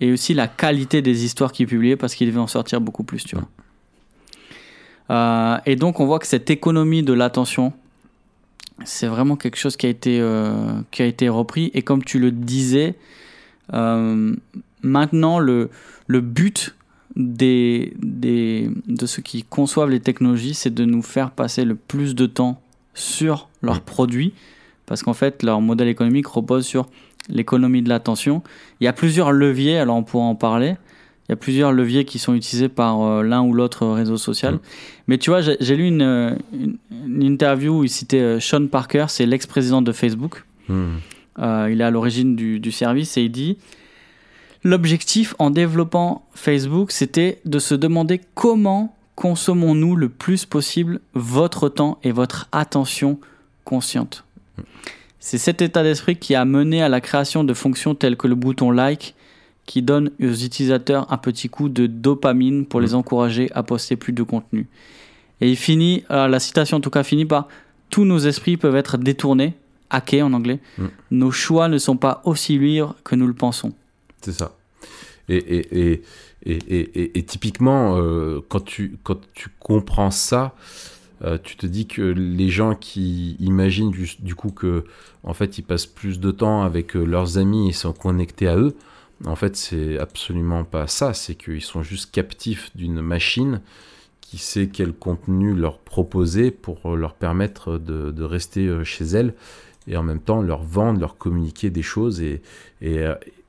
et 0.00 0.12
aussi 0.12 0.34
la 0.34 0.48
qualité 0.48 1.02
des 1.02 1.24
histoires 1.24 1.52
qu'il 1.52 1.66
publiait 1.66 1.96
parce 1.96 2.14
qu'il 2.14 2.26
devait 2.26 2.40
en 2.40 2.46
sortir 2.46 2.80
beaucoup 2.80 3.04
plus, 3.04 3.24
tu 3.24 3.36
vois. 3.36 3.48
Euh, 5.10 5.58
et 5.66 5.76
donc, 5.76 6.00
on 6.00 6.06
voit 6.06 6.18
que 6.18 6.26
cette 6.26 6.50
économie 6.50 7.02
de 7.02 7.12
l'attention, 7.12 7.72
c'est 8.84 9.06
vraiment 9.06 9.36
quelque 9.36 9.56
chose 9.56 9.76
qui 9.76 9.86
a 9.86 9.88
été, 9.88 10.20
euh, 10.20 10.80
qui 10.90 11.02
a 11.02 11.06
été 11.06 11.28
repris. 11.28 11.70
Et 11.74 11.82
comme 11.82 12.02
tu 12.02 12.18
le 12.18 12.30
disais, 12.30 12.94
euh, 13.72 14.34
maintenant, 14.82 15.38
le, 15.38 15.70
le 16.06 16.20
but 16.20 16.74
des, 17.16 17.94
des, 18.00 18.70
de 18.86 19.06
ceux 19.06 19.22
qui 19.22 19.44
conçoivent 19.44 19.90
les 19.90 20.00
technologies, 20.00 20.54
c'est 20.54 20.74
de 20.74 20.84
nous 20.84 21.02
faire 21.02 21.30
passer 21.30 21.64
le 21.64 21.74
plus 21.74 22.14
de 22.14 22.26
temps 22.26 22.60
sur 22.94 23.48
leurs 23.62 23.80
produits, 23.80 24.32
parce 24.86 25.02
qu'en 25.02 25.14
fait, 25.14 25.42
leur 25.42 25.60
modèle 25.60 25.88
économique 25.88 26.26
repose 26.26 26.66
sur 26.66 26.88
l'économie 27.28 27.82
de 27.82 27.88
l'attention. 27.88 28.42
Il 28.80 28.84
y 28.84 28.88
a 28.88 28.92
plusieurs 28.92 29.32
leviers, 29.32 29.78
alors 29.78 29.96
on 29.96 30.02
pourra 30.02 30.24
en 30.24 30.34
parler. 30.34 30.76
Il 31.26 31.32
y 31.32 31.34
a 31.34 31.36
plusieurs 31.36 31.72
leviers 31.72 32.04
qui 32.04 32.18
sont 32.18 32.34
utilisés 32.34 32.68
par 32.68 33.00
euh, 33.00 33.22
l'un 33.22 33.42
ou 33.42 33.54
l'autre 33.54 33.86
réseau 33.86 34.18
social. 34.18 34.58
Mais 35.06 35.16
tu 35.16 35.30
vois, 35.30 35.40
j'ai 35.40 35.76
lu 35.76 35.86
une, 35.86 36.36
une, 36.52 36.76
une 36.92 37.22
interview 37.22 37.78
où 37.78 37.84
il 37.84 37.88
citait 37.88 38.20
euh, 38.20 38.40
Sean 38.40 38.66
Parker, 38.66 39.06
c'est 39.08 39.24
l'ex-président 39.24 39.80
de 39.80 39.90
Facebook. 39.92 40.44
Hmm. 40.68 40.96
Euh, 41.38 41.70
il 41.72 41.80
est 41.80 41.84
à 41.84 41.90
l'origine 41.90 42.36
du, 42.36 42.60
du 42.60 42.70
service 42.70 43.16
et 43.16 43.22
il 43.22 43.30
dit 43.30 43.56
L'objectif 44.64 45.34
en 45.38 45.50
développant 45.50 46.26
Facebook, 46.34 46.90
c'était 46.90 47.40
de 47.44 47.58
se 47.58 47.74
demander 47.74 48.20
comment 48.34 48.96
consommons-nous 49.14 49.94
le 49.94 50.08
plus 50.08 50.46
possible 50.46 51.00
votre 51.12 51.68
temps 51.68 51.98
et 52.02 52.12
votre 52.12 52.48
attention 52.50 53.18
consciente. 53.64 54.24
C'est 55.20 55.38
cet 55.38 55.60
état 55.60 55.82
d'esprit 55.82 56.16
qui 56.16 56.34
a 56.34 56.46
mené 56.46 56.82
à 56.82 56.88
la 56.88 57.02
création 57.02 57.44
de 57.44 57.52
fonctions 57.52 57.94
telles 57.94 58.16
que 58.16 58.26
le 58.26 58.34
bouton 58.34 58.70
like 58.70 59.14
qui 59.66 59.82
donne 59.82 60.10
aux 60.20 60.34
utilisateurs 60.34 61.12
un 61.12 61.18
petit 61.18 61.48
coup 61.48 61.68
de 61.68 61.86
dopamine 61.86 62.64
pour 62.64 62.80
les 62.80 62.94
encourager 62.94 63.50
à 63.54 63.62
poster 63.62 63.96
plus 63.96 64.12
de 64.12 64.22
contenu. 64.22 64.66
Et 65.40 65.50
il 65.50 65.56
finit, 65.56 66.04
euh, 66.10 66.26
la 66.26 66.40
citation 66.40 66.78
en 66.78 66.80
tout 66.80 66.90
cas 66.90 67.02
finit 67.02 67.24
par 67.26 67.48
Tous 67.90 68.04
nos 68.04 68.18
esprits 68.18 68.56
peuvent 68.56 68.76
être 68.76 68.96
détournés, 68.96 69.54
hackés 69.90 70.22
en 70.22 70.32
anglais. 70.32 70.60
Mm. 70.78 70.86
Nos 71.10 71.30
choix 71.30 71.68
ne 71.68 71.78
sont 71.78 71.96
pas 71.96 72.22
aussi 72.24 72.58
libres 72.58 72.94
que 73.04 73.14
nous 73.14 73.26
le 73.26 73.34
pensons. 73.34 73.72
C'est 74.24 74.32
ça. 74.32 74.56
Et, 75.28 75.36
et, 75.36 76.02
et, 76.46 77.18
et, 77.18 77.22
typiquement, 77.24 77.98
euh, 77.98 78.40
quand, 78.48 78.64
tu, 78.64 78.96
quand 79.02 79.20
tu 79.34 79.50
comprends 79.58 80.10
ça, 80.10 80.54
euh, 81.22 81.36
tu 81.42 81.56
te 81.56 81.66
dis 81.66 81.86
que 81.86 82.00
les 82.00 82.48
gens 82.48 82.74
qui 82.74 83.36
imaginent 83.38 83.90
du, 83.90 84.10
du 84.18 84.34
coup 84.34 84.50
que 84.50 84.84
en 85.22 85.34
fait 85.34 85.58
ils 85.58 85.62
passent 85.62 85.86
plus 85.86 86.20
de 86.20 86.30
temps 86.30 86.62
avec 86.62 86.96
euh, 86.96 87.04
leurs 87.04 87.36
amis 87.36 87.68
et 87.68 87.72
sont 87.72 87.92
connectés 87.92 88.48
à 88.48 88.56
eux, 88.56 88.74
en 89.26 89.36
fait 89.36 89.56
c'est 89.56 89.98
absolument 89.98 90.64
pas 90.64 90.86
ça. 90.86 91.12
C'est 91.12 91.34
qu'ils 91.34 91.62
sont 91.62 91.82
juste 91.82 92.10
captifs 92.10 92.74
d'une 92.74 93.02
machine 93.02 93.60
qui 94.22 94.38
sait 94.38 94.68
quel 94.68 94.94
contenu 94.94 95.54
leur 95.54 95.78
proposer 95.78 96.50
pour 96.50 96.96
leur 96.96 97.12
permettre 97.12 97.76
de, 97.76 98.22
rester 98.22 98.84
chez 98.84 99.04
elle 99.04 99.34
et 99.86 99.98
en 99.98 100.02
même 100.02 100.20
temps 100.20 100.40
leur 100.40 100.62
vendre, 100.62 100.98
leur 100.98 101.18
communiquer 101.18 101.68
des 101.68 101.82
choses 101.82 102.22
et, 102.22 102.42
et, 102.80 103.04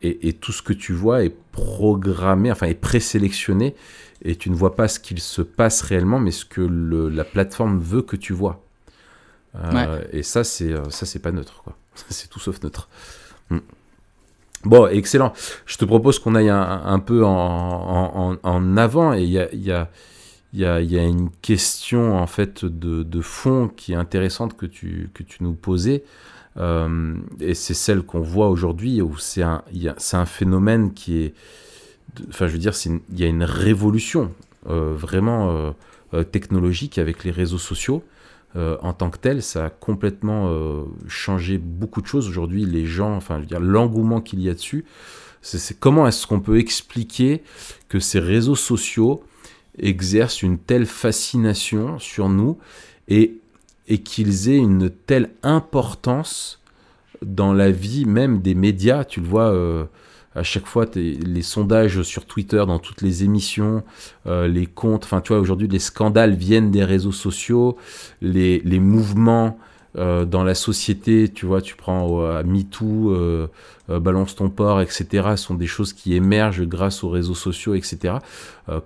et, 0.05 0.27
et 0.29 0.33
tout 0.33 0.51
ce 0.51 0.61
que 0.61 0.73
tu 0.73 0.93
vois 0.93 1.23
est 1.23 1.35
programmé, 1.51 2.51
enfin 2.51 2.67
est 2.67 2.73
présélectionné 2.79 3.75
et 4.23 4.35
tu 4.35 4.49
ne 4.49 4.55
vois 4.55 4.75
pas 4.75 4.87
ce 4.87 4.99
qu'il 4.99 5.19
se 5.19 5.41
passe 5.41 5.81
réellement 5.81 6.19
mais 6.19 6.31
ce 6.31 6.45
que 6.45 6.61
le- 6.61 7.09
la 7.09 7.23
plateforme 7.25 7.79
veut 7.79 8.01
que 8.01 8.15
tu 8.15 8.33
vois. 8.33 8.61
Euh, 9.55 9.71
Ouais. 9.73 10.07
Et 10.13 10.23
ça 10.23 10.43
c'est 10.43 10.71
euh, 10.73 10.89
ça 10.89 11.05
c'est 11.05 11.19
pas 11.19 11.31
neutre 11.31 11.61
quoi. 11.63 11.77
c'est 12.09 12.29
tout 12.29 12.39
sauf 12.39 12.61
neutre. 12.63 12.89
Mm. 13.49 13.59
Bon, 14.63 14.87
excellent. 14.87 15.33
Je 15.67 15.77
te 15.77 15.85
propose 15.85 16.17
qu'on 16.19 16.33
aille 16.35 16.49
un, 16.49 16.81
un 16.85 16.99
peu 16.99 17.23
en, 17.23 17.31
en, 17.31 18.37
en- 18.41 18.77
avant 18.77 19.13
et 19.13 19.21
il 19.23 19.29
y 19.29 19.39
a, 19.39 19.53
y, 19.53 19.71
a, 19.71 19.89
il 20.53 20.59
y, 20.61 20.65
a, 20.65 20.81
il 20.81 20.91
y 20.91 20.97
a 20.97 21.03
une 21.03 21.29
question 21.41 22.17
en 22.17 22.25
fait 22.27 22.65
de, 22.65 23.03
de 23.03 23.21
fond 23.21 23.69
qui 23.75 23.93
est 23.93 23.95
intéressante 23.95 24.57
que 24.57 24.65
tu, 24.65 25.09
que 25.13 25.21
tu 25.23 25.43
nous 25.43 25.53
posais. 25.53 26.03
Euh, 26.57 27.15
et 27.39 27.53
c'est 27.53 27.73
celle 27.73 28.01
qu'on 28.03 28.21
voit 28.21 28.49
aujourd'hui 28.49 29.01
où 29.01 29.17
c'est 29.17 29.41
un, 29.41 29.63
un 30.13 30.25
phénomène 30.25 30.93
qui 30.93 31.19
est. 31.19 31.33
Enfin, 32.29 32.47
je 32.47 32.53
veux 32.53 32.59
dire, 32.59 32.73
il 32.85 33.19
y 33.19 33.23
a 33.23 33.27
une 33.27 33.43
révolution 33.43 34.31
euh, 34.69 34.93
vraiment 34.95 35.73
euh, 36.13 36.23
technologique 36.23 36.97
avec 36.97 37.23
les 37.23 37.31
réseaux 37.31 37.57
sociaux. 37.57 38.03
En 38.57 38.93
tant 38.93 39.09
que 39.09 39.17
tel, 39.17 39.43
ça 39.43 39.65
a 39.65 39.69
complètement 39.69 40.49
changé 41.09 41.57
beaucoup 41.57 42.01
de 42.01 42.07
choses. 42.07 42.29
Aujourd'hui, 42.29 42.63
les 42.63 42.85
gens, 42.85 43.13
enfin, 43.13 43.35
je 43.35 43.41
veux 43.41 43.47
dire, 43.47 43.59
l'engouement 43.59 44.21
qu'il 44.21 44.39
y 44.39 44.49
a 44.49 44.53
dessus, 44.53 44.85
c'est 45.41 45.77
comment 45.77 46.07
est-ce 46.07 46.25
qu'on 46.25 46.39
peut 46.39 46.57
expliquer 46.57 47.43
que 47.89 47.99
ces 47.99 48.19
réseaux 48.19 48.55
sociaux 48.55 49.21
exercent 49.77 50.41
une 50.41 50.57
telle 50.57 50.85
fascination 50.85 51.99
sur 51.99 52.29
nous 52.29 52.57
et, 53.09 53.41
et 53.87 53.99
qu'ils 53.99 54.49
aient 54.49 54.57
une 54.57 54.89
telle 54.89 55.31
importance 55.43 56.59
dans 57.25 57.53
la 57.53 57.71
vie 57.71 58.05
même 58.05 58.41
des 58.41 58.55
médias. 58.55 59.03
Tu 59.05 59.21
le 59.21 59.27
vois 59.27 59.51
euh, 59.53 59.85
à 60.35 60.43
chaque 60.43 60.65
fois, 60.65 60.85
les 60.95 61.41
sondages 61.41 62.01
sur 62.03 62.25
Twitter, 62.25 62.63
dans 62.67 62.79
toutes 62.79 63.01
les 63.01 63.23
émissions, 63.23 63.83
euh, 64.27 64.47
les 64.47 64.65
comptes, 64.65 65.05
enfin 65.05 65.21
tu 65.21 65.29
vois, 65.33 65.39
aujourd'hui 65.41 65.67
les 65.69 65.79
scandales 65.79 66.35
viennent 66.35 66.71
des 66.71 66.83
réseaux 66.83 67.13
sociaux, 67.13 67.77
les, 68.21 68.59
les 68.65 68.79
mouvements 68.79 69.57
euh, 69.97 70.25
dans 70.25 70.43
la 70.43 70.55
société, 70.55 71.29
tu 71.29 71.45
vois, 71.45 71.61
tu 71.61 71.75
prends 71.77 72.21
MeToo, 72.43 73.15
Balance 73.87 74.35
ton 74.35 74.49
port, 74.49 74.81
etc., 74.81 75.37
sont 75.37 75.53
des 75.55 75.67
choses 75.67 75.93
qui 75.93 76.15
émergent 76.15 76.65
grâce 76.67 77.03
aux 77.03 77.09
réseaux 77.09 77.35
sociaux, 77.35 77.75
etc. 77.75 78.15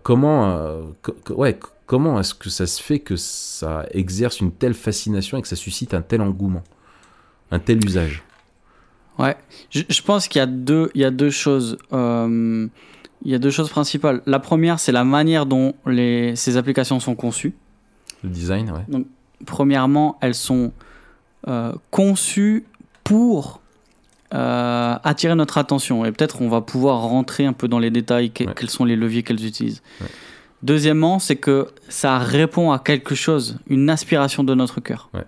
Comment, 0.03 0.81
co- 1.01 1.15
co- 1.23 1.33
ouais, 1.35 1.57
comment 1.89 2.19
est-ce 2.19 2.35
que 2.35 2.51
ça 2.51 2.67
se 2.67 2.79
fait 2.81 2.99
que 2.99 3.15
ça 3.15 3.83
exerce 3.91 4.39
une 4.41 4.51
telle 4.51 4.75
fascination 4.75 5.39
et 5.39 5.41
que 5.41 5.47
ça 5.47 5.55
suscite 5.55 5.95
un 5.95 6.03
tel 6.03 6.21
engouement, 6.21 6.63
un 7.49 7.57
tel 7.57 7.83
usage? 7.83 8.21
Ouais, 9.17 9.35
je, 9.71 9.81
je 9.89 10.01
pense 10.03 10.27
qu'il 10.27 10.37
y 10.39 10.43
a 10.43 10.45
deux, 10.45 10.91
il 10.93 11.01
y 11.01 11.03
a 11.03 11.09
deux 11.09 11.31
choses. 11.31 11.77
euh, 11.91 12.67
il 13.25 13.31
y 13.31 13.35
a 13.35 13.39
deux 13.39 13.49
choses 13.49 13.69
principales. 13.69 14.21
La 14.27 14.39
première, 14.39 14.79
c'est 14.79 14.91
la 14.93 15.03
manière 15.03 15.45
dont 15.47 15.73
les, 15.87 16.35
ces 16.37 16.55
applications 16.57 16.99
sont 17.01 17.15
conçues. 17.15 17.53
Le 18.23 18.29
design, 18.29 18.71
ouais. 18.71 19.03
Premièrement, 19.45 20.17
elles 20.21 20.35
sont 20.35 20.71
euh, 21.47 21.73
conçues 21.91 22.65
pour 23.03 23.61
euh, 24.33 24.95
attirer 25.03 25.33
notre 25.35 25.57
attention. 25.57 26.05
Et 26.05 26.11
peut-être 26.11 26.41
on 26.41 26.49
va 26.49 26.61
pouvoir 26.61 27.01
rentrer 27.01 27.45
un 27.45 27.53
peu 27.53 27.67
dans 27.67 27.79
les 27.79 27.89
détails, 27.89 28.29
que- 28.31 28.43
Ouais. 28.45 28.53
quels 28.55 28.69
sont 28.69 28.85
les 28.85 28.95
leviers 28.95 29.23
qu'elles 29.23 29.43
utilisent. 29.45 29.81
Ouais. 30.01 30.07
Deuxièmement, 30.63 31.19
c'est 31.19 31.37
que 31.37 31.67
ça 31.87 32.17
répond 32.17 32.71
à 32.71 32.79
quelque 32.79 33.15
chose, 33.15 33.57
une 33.67 33.89
aspiration 33.89 34.43
de 34.43 34.53
notre 34.53 34.81
cœur. 34.81 35.09
Ouais. 35.13 35.23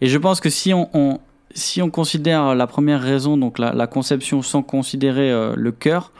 Et 0.00 0.08
je 0.08 0.18
pense 0.18 0.40
que 0.40 0.50
si 0.50 0.74
on, 0.74 0.88
on- 0.94 1.20
si 1.54 1.80
on 1.80 1.88
considère 1.88 2.54
la 2.54 2.66
première 2.66 3.00
raison, 3.00 3.36
donc 3.38 3.58
la, 3.58 3.72
la 3.72 3.86
conception 3.86 4.42
sans 4.42 4.62
considérer 4.62 5.30
euh, 5.30 5.54
le 5.56 5.72
cœur, 5.72 6.12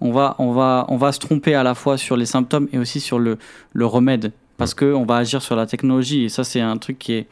on 0.00 0.10
va, 0.12 0.34
on, 0.38 0.50
va, 0.52 0.84
on 0.88 0.96
va 0.96 1.12
se 1.12 1.18
tromper 1.18 1.54
à 1.54 1.62
la 1.62 1.74
fois 1.74 1.96
sur 1.96 2.16
les 2.16 2.26
symptômes 2.26 2.68
et 2.72 2.78
aussi 2.78 3.00
sur 3.00 3.18
le, 3.18 3.38
le 3.72 3.86
remède. 3.86 4.32
Parce 4.58 4.74
qu'on 4.74 5.04
va 5.06 5.16
agir 5.16 5.40
sur 5.40 5.56
la 5.56 5.66
technologie. 5.66 6.24
Et 6.24 6.28
ça, 6.28 6.44
c'est 6.44 6.60
un 6.60 6.76
truc 6.76 6.98
qui 6.98 7.14
est 7.14 7.26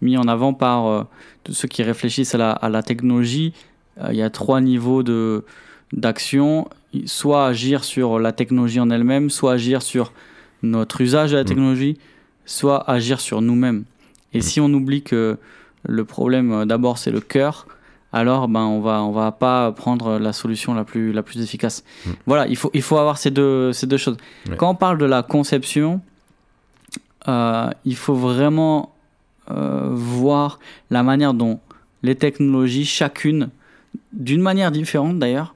mis 0.00 0.16
en 0.16 0.26
avant 0.26 0.52
par 0.52 0.86
euh, 0.86 1.04
tous 1.44 1.52
ceux 1.52 1.68
qui 1.68 1.82
réfléchissent 1.82 2.34
à 2.34 2.38
la, 2.38 2.50
à 2.52 2.68
la 2.68 2.82
technologie. 2.82 3.52
Euh, 4.00 4.08
il 4.10 4.16
y 4.16 4.22
a 4.22 4.30
trois 4.30 4.60
niveaux 4.60 5.02
de, 5.04 5.44
d'action. 5.92 6.68
Soit 7.06 7.46
agir 7.46 7.84
sur 7.84 8.18
la 8.18 8.32
technologie 8.32 8.80
en 8.80 8.90
elle-même, 8.90 9.28
soit 9.30 9.52
agir 9.52 9.82
sur 9.82 10.12
notre 10.62 11.00
usage 11.00 11.32
de 11.32 11.36
la 11.36 11.42
Mm. 11.42 11.46
technologie, 11.46 11.98
soit 12.46 12.88
agir 12.90 13.20
sur 13.20 13.40
nous-mêmes. 13.42 13.84
Et 14.32 14.38
Mm. 14.38 14.42
si 14.42 14.60
on 14.60 14.66
oublie 14.72 15.02
que 15.02 15.36
le 15.84 16.04
problème 16.04 16.52
euh, 16.52 16.64
d'abord 16.64 16.98
c'est 16.98 17.10
le 17.10 17.20
cœur, 17.20 17.66
alors 18.12 18.48
ben 18.48 18.62
on 18.64 18.80
va 18.80 19.02
on 19.02 19.12
va 19.12 19.32
pas 19.32 19.72
prendre 19.72 20.18
la 20.18 20.32
solution 20.32 20.72
la 20.74 20.84
plus 20.84 21.12
la 21.12 21.22
plus 21.22 21.40
efficace. 21.42 21.84
Mm. 22.06 22.10
Voilà, 22.26 22.46
il 22.46 22.56
faut 22.56 22.70
il 22.74 22.82
faut 22.82 22.98
avoir 22.98 23.18
ces 23.18 23.30
deux 23.30 23.72
ces 23.72 23.86
deux 23.86 23.96
choses. 23.98 24.16
Ouais. 24.48 24.56
Quand 24.56 24.70
on 24.70 24.74
parle 24.74 24.98
de 24.98 25.04
la 25.06 25.22
conception, 25.22 26.00
euh, 27.28 27.70
il 27.84 27.96
faut 27.96 28.14
vraiment 28.14 28.94
euh, 29.50 29.88
voir 29.92 30.58
la 30.90 31.02
manière 31.02 31.34
dont 31.34 31.60
les 32.02 32.14
technologies, 32.14 32.84
chacune, 32.84 33.48
d'une 34.12 34.40
manière 34.42 34.70
différente 34.70 35.18
d'ailleurs, 35.18 35.54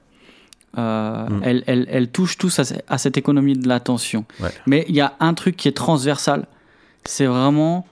euh, 0.77 1.27
Mm. 1.27 1.41
elles, 1.43 1.63
elles- 1.67 1.87
elles 1.89 2.07
touchent 2.09 2.37
tous 2.37 2.59
à, 2.59 2.63
ce- 2.63 2.73
à 2.87 2.97
cette 2.97 3.17
économie 3.17 3.57
de 3.57 3.67
l'attention. 3.67 4.25
Ouais. 4.39 4.49
Mais 4.67 4.85
il 4.87 4.95
y 4.95 5.01
a 5.01 5.13
un 5.19 5.33
truc 5.33 5.55
qui 5.57 5.67
est 5.67 5.73
transversal, 5.75 6.47
c'est 7.03 7.25
vraiment... 7.25 7.85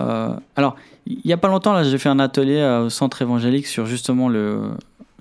euh, 0.00 0.30
alors, 0.56 0.76
il 1.06 1.20
n'y 1.24 1.32
a 1.32 1.36
pas 1.36 1.48
longtemps, 1.48 1.72
là, 1.72 1.82
j'ai 1.84 1.98
fait 1.98 2.08
un 2.08 2.18
atelier 2.18 2.56
euh, 2.58 2.84
au 2.86 2.90
centre 2.90 3.22
évangélique 3.22 3.66
sur 3.66 3.86
justement 3.86 4.28
le, 4.28 4.60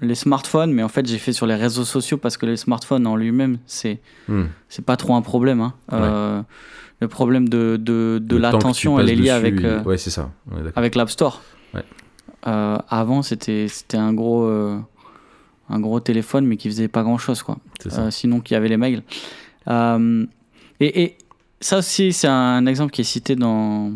les 0.02 0.16
smartphones, 0.16 0.72
mais 0.74 0.84
en 0.84 0.90
fait, 0.90 1.06
j'ai 1.08 1.18
fait 1.18 1.34
sur 1.34 1.46
les 1.46 1.56
réseaux 1.56 1.86
sociaux 1.86 2.18
parce 2.18 2.36
que 2.38 2.46
les 2.46 2.58
smartphones 2.58 3.08
en 3.08 3.16
lui-même, 3.16 3.58
c'est 3.66 4.00
c'est 4.70 4.84
pas 4.86 4.98
trop 4.98 5.16
un 5.16 5.22
problème. 5.22 5.62
hein. 5.62 5.74
Euh, 5.94 6.42
le 7.00 7.08
problème 7.08 7.48
de, 7.48 7.80
l'attention, 8.38 9.00
elle 9.00 9.10
est 9.12 9.16
liée 9.16 9.30
avec, 9.30 9.60
Ouais, 9.86 9.98
ça. 10.10 10.30
l'App 10.96 11.10
Store. 11.12 11.42
Avant, 12.44 13.22
c'était 13.22 13.68
un 13.94 14.14
gros, 14.14 14.48
un 15.70 15.80
gros 15.80 16.00
téléphone, 16.00 16.46
mais 16.46 16.58
qui 16.58 16.70
faisait 16.70 16.88
pas 16.88 17.04
grand 17.04 17.18
chose, 17.18 17.42
quoi. 17.44 17.58
Euh, 18.00 18.12
sinon, 18.12 18.40
qu'il 18.40 18.54
y 18.56 18.58
avait 18.58 18.70
les 18.70 18.78
mails. 18.78 19.04
Euh, 19.68 20.26
et, 20.80 21.02
et 21.04 21.18
ça 21.60 21.80
aussi, 21.80 22.14
c'est 22.14 22.28
un 22.28 22.66
exemple 22.66 22.92
qui 22.92 23.02
est 23.02 23.06
cité 23.06 23.36
dans, 23.36 23.92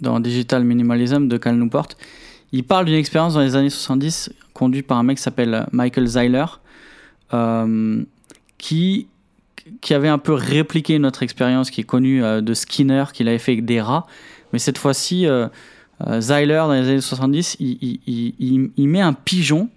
dans 0.00 0.20
Digital 0.20 0.64
Minimalism 0.64 1.28
de 1.28 1.36
Cal 1.36 1.56
Newport. 1.56 1.88
Il 2.52 2.64
parle 2.64 2.84
d'une 2.86 2.94
expérience 2.96 3.34
dans 3.34 3.40
les 3.40 3.56
années 3.56 3.70
70 3.70 4.30
conduite 4.52 4.86
par 4.86 4.98
un 4.98 5.02
mec 5.02 5.16
qui 5.16 5.22
s'appelle 5.22 5.66
Michael 5.72 6.06
Zeiler, 6.06 6.44
euh, 7.32 8.02
qui, 8.58 9.08
qui 9.80 9.94
avait 9.94 10.08
un 10.08 10.18
peu 10.18 10.32
répliqué 10.34 10.98
notre 10.98 11.22
expérience 11.22 11.70
qui 11.70 11.80
est 11.80 11.84
connue 11.84 12.22
euh, 12.22 12.40
de 12.40 12.54
Skinner, 12.54 13.04
qu'il 13.12 13.28
avait 13.28 13.38
fait 13.38 13.52
avec 13.52 13.64
des 13.64 13.80
rats. 13.80 14.06
Mais 14.52 14.58
cette 14.58 14.78
fois-ci, 14.78 15.26
euh, 15.26 15.48
euh, 16.06 16.20
Zeiler, 16.20 16.54
dans 16.66 16.72
les 16.72 16.88
années 16.88 17.00
70, 17.00 17.56
il, 17.58 17.78
il- 17.80 18.00
il- 18.06 18.34
il- 18.38 18.70
il 18.76 18.88
met 18.88 19.00
un 19.00 19.12
pigeon 19.14 19.68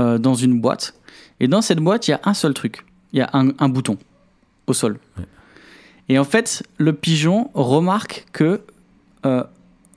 euh, 0.00 0.18
dans 0.18 0.34
une 0.34 0.60
boîte. 0.60 0.94
Et 1.40 1.48
dans 1.48 1.62
cette 1.62 1.78
boîte, 1.78 2.08
il 2.08 2.12
y 2.12 2.14
a 2.14 2.20
un 2.24 2.34
seul 2.34 2.54
truc. 2.54 2.84
Il 3.12 3.18
y 3.18 3.22
a 3.22 3.30
un, 3.32 3.48
un 3.58 3.68
bouton 3.68 3.98
au 4.66 4.72
sol. 4.72 4.98
Ouais. 5.18 5.24
Et 6.08 6.18
en 6.18 6.24
fait, 6.24 6.62
le 6.78 6.92
pigeon 6.92 7.50
remarque 7.54 8.26
que 8.32 8.60
euh, 9.26 9.44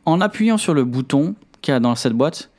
en 0.05 0.21
appuyant 0.21 0.57
sur 0.57 0.73
le 0.73 0.83
bouton 0.83 1.35
qu'il 1.61 1.71
y 1.73 1.75
a 1.75 1.79
dans 1.79 1.95
cette 1.95 2.13
boîte, 2.13 2.49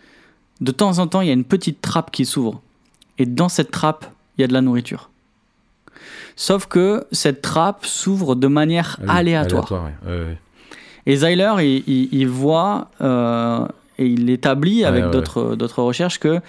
de 0.60 0.72
temps 0.72 0.98
en 0.98 1.06
temps, 1.06 1.20
il 1.20 1.28
y 1.28 1.30
a 1.30 1.34
une 1.34 1.44
petite 1.44 1.80
trappe 1.80 2.10
qui 2.10 2.24
s'ouvre. 2.26 2.60
Et 3.18 3.26
dans 3.26 3.48
cette 3.48 3.70
trappe, 3.70 4.06
il 4.36 4.40
y 4.42 4.44
a 4.44 4.48
de 4.48 4.52
la 4.52 4.60
nourriture. 4.62 5.10
Sauf 6.34 6.66
que 6.66 7.06
cette 7.12 7.40
trappe 7.42 7.86
s'ouvre 7.86 8.34
de 8.34 8.46
manière 8.46 8.98
Ah 9.02 9.04
oui, 9.14 9.18
aléatoire. 9.18 9.72
ouais. 9.72 10.10
Ouais, 10.10 10.18
ouais. 10.24 10.38
Et 11.06 11.16
Zeiler, 11.16 11.52
il, 11.60 11.84
il- 11.86 12.08
il 12.12 12.28
voit 12.28 12.90
euh, 13.00 13.66
et 13.98 14.06
il 14.06 14.28
établit 14.28 14.84
avec 14.84 15.04
d'autres 15.10 15.82
recherches 15.82 16.18
que 16.18 16.40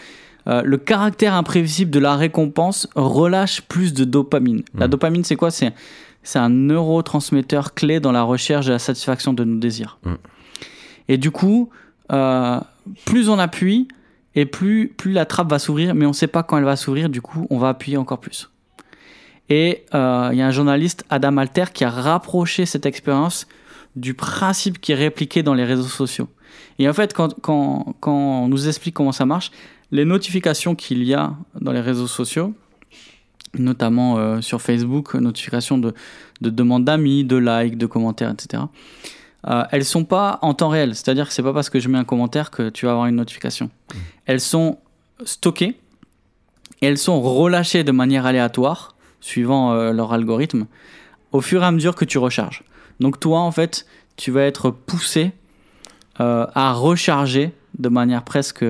euh, 0.48 0.62
le 0.64 0.78
caractère 0.78 1.34
imprévisible 1.34 1.92
de 1.92 2.00
la 2.00 2.16
récompense 2.16 2.88
relâche 2.96 3.62
plus 3.62 3.94
de 3.94 4.04
dopamine. 4.06 4.64
La 4.76 4.86
Mhm. 4.86 4.92
dopamine, 4.92 5.24
c'est 5.24 5.36
quoi? 5.36 5.52
C'est 5.52 5.74
c'est 6.24 6.40
un 6.40 6.50
neurotransmetteur 6.50 7.74
clé 7.74 8.00
dans 8.02 8.12
la 8.12 8.22
recherche 8.24 8.66
de 8.66 8.72
la 8.74 8.80
satisfaction 8.80 9.32
de 9.34 9.44
nos 9.46 9.60
désirs. 9.60 9.98
Mhm. 10.04 10.18
Et 11.08 11.18
du 11.18 11.32
coup, 11.32 11.70
euh, 12.12 12.60
plus 13.06 13.30
on 13.30 13.40
appuie 13.40 13.88
et 14.36 14.46
plus, 14.46 14.90
plus 14.90 15.14
la 15.14 15.26
trappe 15.26 15.50
va 15.50 15.58
s'ouvrir, 15.58 15.96
mais 15.96 16.06
on 16.06 16.10
ne 16.10 16.14
sait 16.14 16.28
pas 16.28 16.44
quand 16.44 16.58
elle 16.58 16.66
va 16.66 16.76
s'ouvrir, 16.76 17.10
du 17.10 17.22
coup, 17.22 17.48
on 17.50 17.58
va 17.58 17.70
appuyer 17.70 17.96
encore 17.98 18.20
plus. 18.20 18.50
Et 19.50 19.86
euh, 19.96 20.30
il 20.34 20.38
y 20.38 20.42
a 20.42 20.48
un 20.48 20.52
journaliste, 20.52 21.06
Adam 21.10 21.38
Alter, 21.38 21.66
qui 21.74 21.86
a 21.86 21.90
rapproché 21.90 22.66
cette 22.66 22.86
expérience 22.86 23.48
du 23.96 24.14
principe 24.14 24.80
qui 24.82 24.92
est 24.92 24.96
répliqué 24.96 25.44
dans 25.44 25.54
les 25.54 25.64
réseaux 25.64 25.84
sociaux. 25.84 26.28
Et 26.78 26.88
en 26.90 26.94
fait, 26.94 27.14
quand, 27.14 27.34
quand, 27.42 27.96
quand 28.02 28.14
on 28.44 28.48
nous 28.50 28.68
explique 28.68 28.94
comment 28.94 29.14
ça 29.14 29.26
marche, 29.26 29.52
les 29.92 30.06
notifications 30.06 30.76
qu'il 30.76 31.04
y 31.04 31.14
a 31.14 31.36
dans 31.60 31.72
les 31.72 31.82
réseaux 31.82 32.08
sociaux, 32.08 32.54
notamment 33.58 34.18
euh, 34.18 34.42
sur 34.42 34.62
Facebook, 34.62 35.14
notifications 35.16 35.78
de, 35.78 35.94
de 36.42 36.50
demandes 36.50 36.86
d'amis, 36.86 37.24
de 37.24 37.38
likes, 37.38 37.78
de 37.78 37.86
commentaires, 37.86 38.32
etc., 38.32 38.64
euh, 39.48 39.64
elles 39.72 39.86
sont 39.86 40.04
pas 40.04 40.40
en 40.42 40.54
temps 40.54 40.70
réel. 40.70 40.96
C'est-à-dire 40.96 41.28
que 41.28 41.34
c'est 41.34 41.44
pas 41.44 41.54
parce 41.54 41.70
que 41.70 41.80
je 41.80 41.88
mets 41.90 41.98
un 41.98 42.04
commentaire 42.04 42.52
que 42.52 42.70
tu 42.70 42.86
vas 42.86 42.92
avoir 42.92 43.06
une 43.06 43.16
notification. 43.16 43.70
Elles 44.26 44.42
sont 44.42 44.80
stockées 45.24 45.80
et 46.82 46.88
elles 46.88 46.98
sont 46.98 47.22
relâchées 47.22 47.84
de 47.84 47.92
manière 47.92 48.26
aléatoire, 48.26 48.96
suivant 49.22 49.74
euh, 49.74 49.94
leur 49.94 50.14
algorithme, 50.14 50.68
au 51.32 51.42
fur 51.42 51.64
et 51.64 51.66
à 51.66 51.72
mesure 51.72 51.96
que 51.96 52.06
tu 52.06 52.18
recharges. 52.18 52.64
Donc 53.00 53.20
toi, 53.20 53.40
en 53.40 53.52
fait, 53.52 53.86
tu 54.16 54.32
vas 54.32 54.44
être 54.44 54.72
poussé 54.72 55.32
euh, 56.20 56.46
à 56.54 56.74
recharger 56.74 57.54
de 57.78 57.90
manière 57.90 58.24
presque 58.24 58.66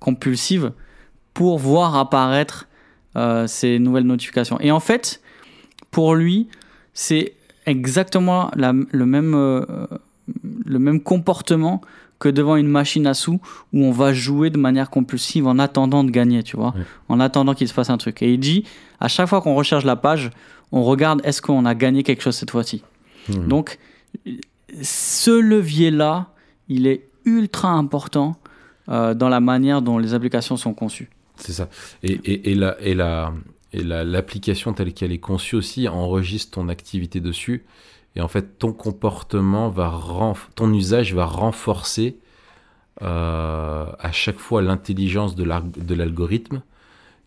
compulsive 0.00 0.72
pour 1.34 1.58
voir 1.58 1.96
apparaître 1.96 2.66
euh, 3.16 3.46
ces 3.46 3.78
nouvelles 3.78 4.04
notifications. 4.04 4.58
Et 4.60 4.70
en 4.70 4.80
fait, 4.80 5.20
pour 5.90 6.14
lui, 6.14 6.48
c'est 6.94 7.34
exactement 7.66 8.50
la- 8.54 8.72
le, 8.90 9.06
même, 9.06 9.34
euh, 9.34 9.64
le 10.64 10.78
même 10.78 11.00
comportement 11.00 11.80
que 12.18 12.28
devant 12.28 12.56
une 12.56 12.66
machine 12.68 13.06
à 13.06 13.14
sous 13.14 13.40
où 13.72 13.84
on 13.84 13.92
va 13.92 14.12
jouer 14.12 14.50
de 14.50 14.58
manière 14.58 14.90
compulsive 14.90 15.46
en 15.46 15.58
attendant 15.58 16.02
de 16.02 16.10
gagner, 16.10 16.42
tu 16.42 16.56
vois, 16.56 16.74
en 17.08 17.20
attendant 17.20 17.54
qu'il 17.54 17.68
se 17.68 17.74
passe 17.74 17.90
un 17.90 17.96
truc. 17.98 18.22
Et 18.22 18.32
il 18.34 18.40
dit, 18.40 18.64
à 19.00 19.06
chaque 19.08 19.28
fois 19.28 19.40
qu'on 19.40 19.54
recharge 19.54 19.84
la 19.84 19.94
page, 19.96 20.30
on 20.72 20.82
regarde 20.82 21.20
est-ce 21.24 21.40
qu'on 21.40 21.64
a 21.64 21.74
gagné 21.76 22.02
quelque 22.02 22.22
chose 22.22 22.36
cette 22.36 22.50
fois-ci? 22.50 22.82
Mhm. 23.28 23.46
Donc, 23.48 23.78
ce 24.82 25.30
levier-là, 25.30 26.26
il 26.68 26.86
est 26.86 27.08
ultra 27.24 27.70
important 27.70 28.36
euh, 28.88 29.14
dans 29.14 29.28
la 29.28 29.40
manière 29.40 29.82
dont 29.82 29.98
les 29.98 30.14
applications 30.14 30.56
sont 30.56 30.74
conçues. 30.74 31.10
C'est 31.36 31.52
ça. 31.52 31.68
Et, 32.02 32.54
la, 32.54 33.32
l'application 33.72 34.72
telle 34.72 34.92
qu'elle 34.92 35.12
est 35.12 35.18
conçue 35.18 35.56
aussi 35.56 35.88
enregistre 35.88 36.52
ton 36.52 36.68
activité 36.68 37.20
dessus. 37.20 37.64
Et 38.16 38.20
en 38.20 38.28
fait, 38.28 38.58
ton 38.58 38.72
comportement 38.72 39.68
va 39.68 39.88
renf- 39.88 40.48
ton 40.54 40.72
usage 40.72 41.14
va 41.14 41.26
renforcer 41.26 42.16
euh, 43.02 43.86
à 43.98 44.10
chaque 44.10 44.38
fois 44.38 44.62
l'intelligence 44.62 45.36
de 45.36 45.94
l'algorithme 45.94 46.62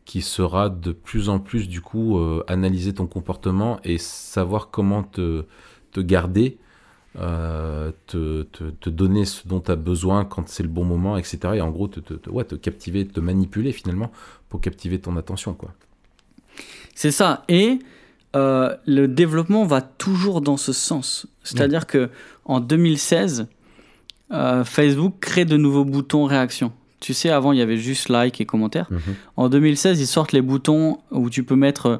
qui 0.03 0.21
sera 0.21 0.67
de 0.69 0.91
plus 0.91 1.29
en 1.29 1.39
plus 1.39 1.69
du 1.69 1.79
coup 1.79 2.17
euh, 2.17 2.43
analyser 2.47 2.93
ton 2.93 3.05
comportement 3.05 3.79
et 3.85 3.97
savoir 3.97 4.69
comment 4.69 5.03
te, 5.03 5.45
te 5.91 6.01
garder, 6.01 6.57
euh, 7.19 7.91
te, 8.07 8.43
te, 8.43 8.63
te 8.65 8.89
donner 8.89 9.25
ce 9.25 9.47
dont 9.47 9.59
tu 9.59 9.71
as 9.71 9.75
besoin 9.75 10.23
quand 10.25 10.47
c'est 10.47 10.63
le 10.63 10.69
bon 10.69 10.85
moment, 10.85 11.17
etc. 11.17 11.39
Et 11.55 11.61
en 11.61 11.69
gros, 11.69 11.87
te, 11.87 11.99
te, 11.99 12.13
te- 12.13 12.29
ouais, 12.29 12.43
te 12.45 12.55
captiver, 12.55 13.05
te 13.07 13.19
manipuler 13.19 13.71
finalement 13.73 14.11
pour 14.49 14.61
captiver 14.61 14.99
ton 14.99 15.17
attention. 15.17 15.53
Quoi. 15.53 15.73
C'est 16.95 17.11
ça. 17.11 17.43
Et 17.49 17.79
euh, 18.35 18.75
le 18.85 19.07
développement 19.07 19.65
va 19.65 19.81
toujours 19.81 20.41
dans 20.41 20.57
ce 20.57 20.71
sens. 20.73 21.27
C'est-à-dire 21.43 21.85
que 21.87 22.09
en 22.45 22.59
2016, 22.61 23.47
euh, 24.31 24.63
Facebook 24.63 25.15
crée 25.19 25.43
de 25.45 25.57
nouveaux 25.57 25.83
boutons 25.85 26.23
réaction. 26.25 26.71
Tu 27.01 27.13
sais, 27.13 27.29
avant, 27.29 27.51
il 27.51 27.57
y 27.57 27.61
avait 27.61 27.77
juste 27.77 28.09
like 28.09 28.39
et 28.39 28.45
commentaire. 28.45 28.87
En 29.35 29.49
2016, 29.49 29.99
ils 29.99 30.05
sortent 30.07 30.33
les 30.33 30.41
boutons 30.43 30.99
où 31.09 31.29
tu 31.31 31.43
peux 31.43 31.55
mettre 31.55 31.99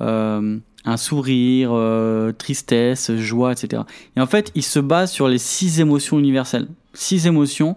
euh, 0.00 0.58
un 0.84 0.96
sourire, 0.96 1.70
euh, 1.72 2.32
tristesse, 2.32 3.14
joie, 3.16 3.52
etc. 3.52 3.82
Et 4.16 4.20
en 4.20 4.26
fait, 4.26 4.50
ils 4.54 4.64
se 4.64 4.78
basent 4.78 5.12
sur 5.12 5.28
les 5.28 5.38
six 5.38 5.80
émotions 5.80 6.18
universelles. 6.18 6.68
Six 6.94 7.26
émotions 7.26 7.76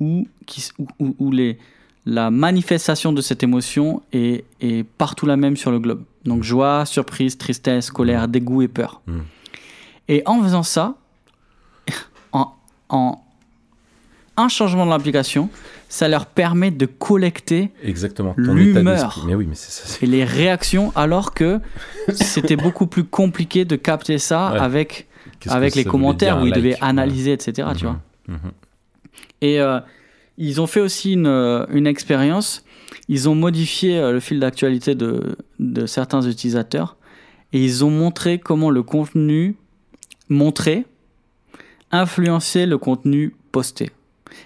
où, 0.00 0.28
qui, 0.44 0.68
où, 0.98 1.14
où- 1.18 1.30
les, 1.32 1.58
la 2.04 2.30
manifestation 2.30 3.12
de 3.12 3.20
cette 3.22 3.42
émotion 3.42 4.02
est, 4.12 4.44
est 4.60 4.84
partout 4.84 5.26
la 5.26 5.36
même 5.36 5.56
sur 5.56 5.70
le 5.70 5.78
globe. 5.78 6.02
Donc 6.24 6.42
joie, 6.42 6.84
surprise, 6.84 7.38
tristesse, 7.38 7.90
colère, 7.90 8.28
dégoût 8.28 8.62
et 8.62 8.68
peur. 8.68 9.00
Mm. 9.06 9.18
Et 10.08 10.22
en 10.26 10.42
faisant 10.42 10.62
ça, 10.62 10.94
en, 12.32 12.52
en 12.90 13.22
un 14.36 14.48
changement 14.48 14.84
de 14.84 14.90
l'application, 14.90 15.48
ça 15.88 16.08
leur 16.08 16.26
permet 16.26 16.70
de 16.70 16.86
collecter 16.86 17.70
Exactement. 17.82 18.34
L'humeur. 18.36 19.22
Mais 19.26 19.34
oui, 19.34 19.46
mais 19.48 19.54
c'est 19.54 19.70
ça. 19.70 19.82
c'est- 19.86 20.02
et 20.04 20.06
les 20.08 20.24
réactions, 20.24 20.92
alors 20.96 21.32
que 21.34 21.60
c'était 22.12 22.56
beaucoup 22.56 22.86
plus 22.86 23.04
compliqué 23.04 23.64
de 23.64 23.76
capter 23.76 24.18
ça 24.18 24.52
Ouais. 24.52 24.58
avec, 24.58 25.06
avec 25.48 25.74
les 25.74 25.84
commentaires 25.84 26.40
où 26.42 26.46
ils 26.46 26.52
devaient 26.52 26.70
like 26.70 26.82
analyser, 26.82 27.32
etc. 27.32 27.68
Tu 27.76 27.84
Mhm. 27.86 27.90
vois. 27.90 28.00
Mhm. 28.28 28.52
Et 29.42 29.60
euh, 29.60 29.78
ils 30.38 30.60
ont 30.60 30.66
fait 30.66 30.80
aussi 30.80 31.12
une, 31.12 31.26
euh, 31.26 31.64
une 31.70 31.86
expérience. 31.86 32.64
Ils 33.08 33.28
ont 33.28 33.34
modifié 33.34 33.98
euh, 33.98 34.12
le 34.12 34.20
fil 34.20 34.40
d'actualité 34.40 34.94
de, 34.94 35.36
de 35.60 35.86
certains 35.86 36.22
utilisateurs 36.22 36.96
et 37.52 37.62
ils 37.64 37.84
ont 37.84 37.90
montré 37.90 38.38
comment 38.40 38.70
le 38.70 38.82
contenu 38.82 39.54
montré 40.28 40.84
influençait 41.92 42.66
le 42.66 42.78
contenu 42.78 43.34
posté. 43.52 43.90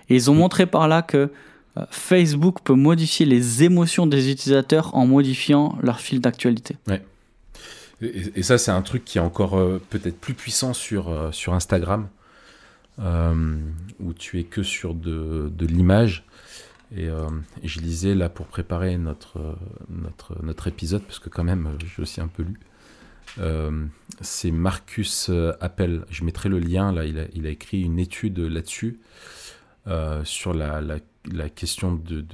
Et 0.08 0.14
ils 0.14 0.30
ont 0.30 0.34
montré 0.34 0.66
par 0.66 0.88
là 0.88 1.02
que 1.02 1.30
euh, 1.78 1.84
Facebook 1.90 2.58
peut 2.64 2.74
modifier 2.74 3.26
les 3.26 3.62
émotions 3.62 4.06
des 4.06 4.30
utilisateurs 4.30 4.94
en 4.94 5.06
modifiant 5.06 5.78
leur 5.82 6.00
fil 6.00 6.20
d'actualité. 6.20 6.76
Et, 8.02 8.42
ça, 8.42 8.56
c'est 8.56 8.70
un 8.70 8.80
truc 8.80 9.04
qui 9.04 9.18
est 9.18 9.20
encore 9.20 9.58
euh, 9.58 9.80
peut-être 9.90 10.18
plus 10.18 10.32
puissant 10.32 10.72
sur, 10.72 11.08
euh, 11.08 11.30
sur 11.32 11.52
Instagram, 11.54 12.08
où 12.98 14.12
tu 14.14 14.40
es 14.40 14.44
que 14.44 14.62
sur 14.62 14.94
de, 14.94 15.50
de 15.54 15.66
l'image. 15.66 16.24
Et, 16.96 17.08
je 17.62 17.80
lisais 17.80 18.14
là 18.14 18.28
pour 18.28 18.46
préparer 18.46 18.98
notre, 18.98 19.56
notre, 19.88 20.42
notre 20.42 20.66
épisode, 20.66 21.02
parce 21.02 21.18
que 21.18 21.30
quand 21.30 21.44
même, 21.44 21.78
j'ai 21.78 22.02
aussi 22.02 22.20
un 22.20 22.28
peu 22.28 22.42
lu. 22.42 22.60
C'est 24.20 24.50
Marcus 24.50 25.30
Appel. 25.60 26.04
Je 26.10 26.24
mettrai 26.24 26.50
le 26.50 26.58
lien 26.58 26.92
là. 26.92 27.06
Il 27.06 27.46
a, 27.46 27.50
écrit 27.50 27.80
une 27.82 27.98
étude 27.98 28.38
là-dessus 28.38 28.98
sur 30.24 30.54
la, 30.54 30.80
la, 30.80 31.48
question 31.48 31.94
de, 31.94 32.24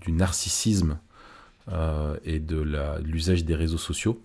du 0.00 0.12
narcissisme 0.12 0.98
euh, 1.70 2.16
et 2.24 2.40
de 2.40 2.64
l'usage 3.04 3.44
des 3.44 3.54
réseaux 3.54 3.78
sociaux. 3.78 4.20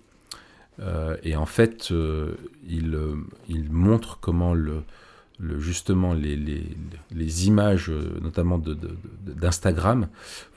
Euh, 0.79 1.17
et 1.23 1.35
en 1.35 1.45
fait, 1.45 1.89
euh, 1.91 2.35
il, 2.67 2.95
euh, 2.95 3.15
il 3.47 3.71
montre 3.71 4.19
comment 4.19 4.53
le, 4.53 4.83
justement 5.59 6.13
les, 6.13 6.35
les, 6.35 6.63
les 7.11 7.47
images, 7.47 7.89
euh, 7.89 8.17
notamment 8.21 8.59
d'Instagram, 8.59 10.07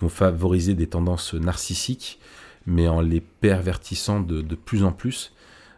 vont 0.00 0.08
favoriser 0.08 0.74
des 0.74 0.86
tendances 0.86 1.34
narcissiques, 1.34 2.18
mais 2.66 2.88
en 2.88 3.00
les 3.00 3.20
pervertissant 3.20 4.20
de, 4.20 4.40
de 4.42 4.54
plus 4.54 4.84
en 4.84 4.92
plus. 4.92 5.32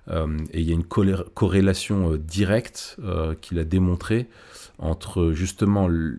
Euh, 0.09 0.39
et 0.53 0.61
il 0.61 0.69
y 0.69 0.73
a 0.73 0.75
une 0.75 0.85
corrélation 0.85 2.13
euh, 2.13 2.19
directe 2.19 2.97
euh, 3.05 3.35
qu'il 3.41 3.59
a 3.59 3.65
démontré 3.65 4.29
entre 4.83 5.33
justement 5.33 5.89
le, 5.89 6.19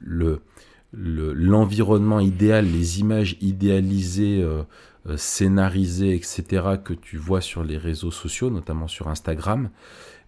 le- 0.91 1.33
l'environnement 1.33 2.19
idéal, 2.19 2.65
les 2.65 2.99
images 2.99 3.37
idéalisées, 3.41 4.41
euh, 4.43 4.63
euh, 5.09 5.17
scénarisées, 5.17 6.15
etc., 6.15 6.77
que 6.83 6.93
tu 6.93 7.17
vois 7.17 7.41
sur 7.41 7.63
les 7.63 7.77
réseaux 7.77 8.11
sociaux, 8.11 8.49
notamment 8.49 8.87
sur 8.87 9.07
Instagram, 9.07 9.69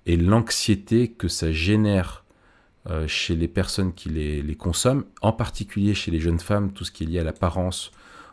et 0.05 0.17
l'anxiété 0.17 1.09
que 1.09 1.27
ça 1.27 1.51
génère 1.51 2.25
euh, 2.89 3.07
chez 3.07 3.35
les 3.35 3.47
personnes 3.47 3.93
qui 3.93 4.09
les, 4.09 4.55
consomment, 4.55 5.05
en 5.21 5.31
particulier 5.33 5.93
chez 5.93 6.11
les 6.11 6.19
jeunes 6.19 6.39
femmes, 6.39 6.71
tout 6.71 6.85
ce 6.85 6.91
qui 6.91 7.03
est 7.03 7.07
lié 7.07 7.19
à 7.19 7.23
l'apparence, 7.23 7.91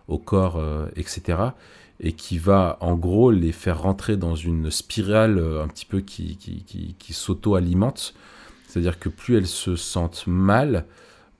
au 0.08 0.18
corps, 0.18 0.60
etc. 0.96 1.54
Et 2.00 2.12
qui 2.12 2.38
va 2.38 2.76
en 2.80 2.96
gros 2.96 3.30
les 3.30 3.52
faire 3.52 3.82
rentrer 3.82 4.16
dans 4.16 4.34
une 4.34 4.70
spirale 4.70 5.38
un 5.62 5.68
petit 5.68 5.86
peu 5.86 6.00
qui 6.00 6.96
s'auto-alimente. 7.10 8.14
C'est-à-dire 8.72 8.98
que 8.98 9.10
plus 9.10 9.36
elles 9.36 9.46
se 9.46 9.76
sentent 9.76 10.26
mal, 10.26 10.86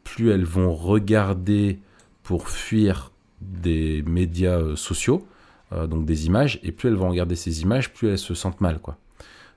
plus 0.05 0.31
elles 0.31 0.45
vont 0.45 0.75
regarder 0.75 1.79
pour 2.25 2.51
fuir 2.51 3.11
des 3.41 4.03
médias 4.03 4.77
sociaux, 4.77 5.27
donc 5.71 6.05
des 6.05 6.27
images, 6.27 6.61
et 6.63 6.73
plus 6.73 6.91
elles 6.91 6.95
vont 6.95 7.09
regarder 7.09 7.35
ces 7.35 7.63
images, 7.63 7.91
plus 7.95 8.09
elles 8.11 8.19
se 8.19 8.35
sentent 8.35 8.61
mal, 8.61 8.81
quoi. 8.81 8.99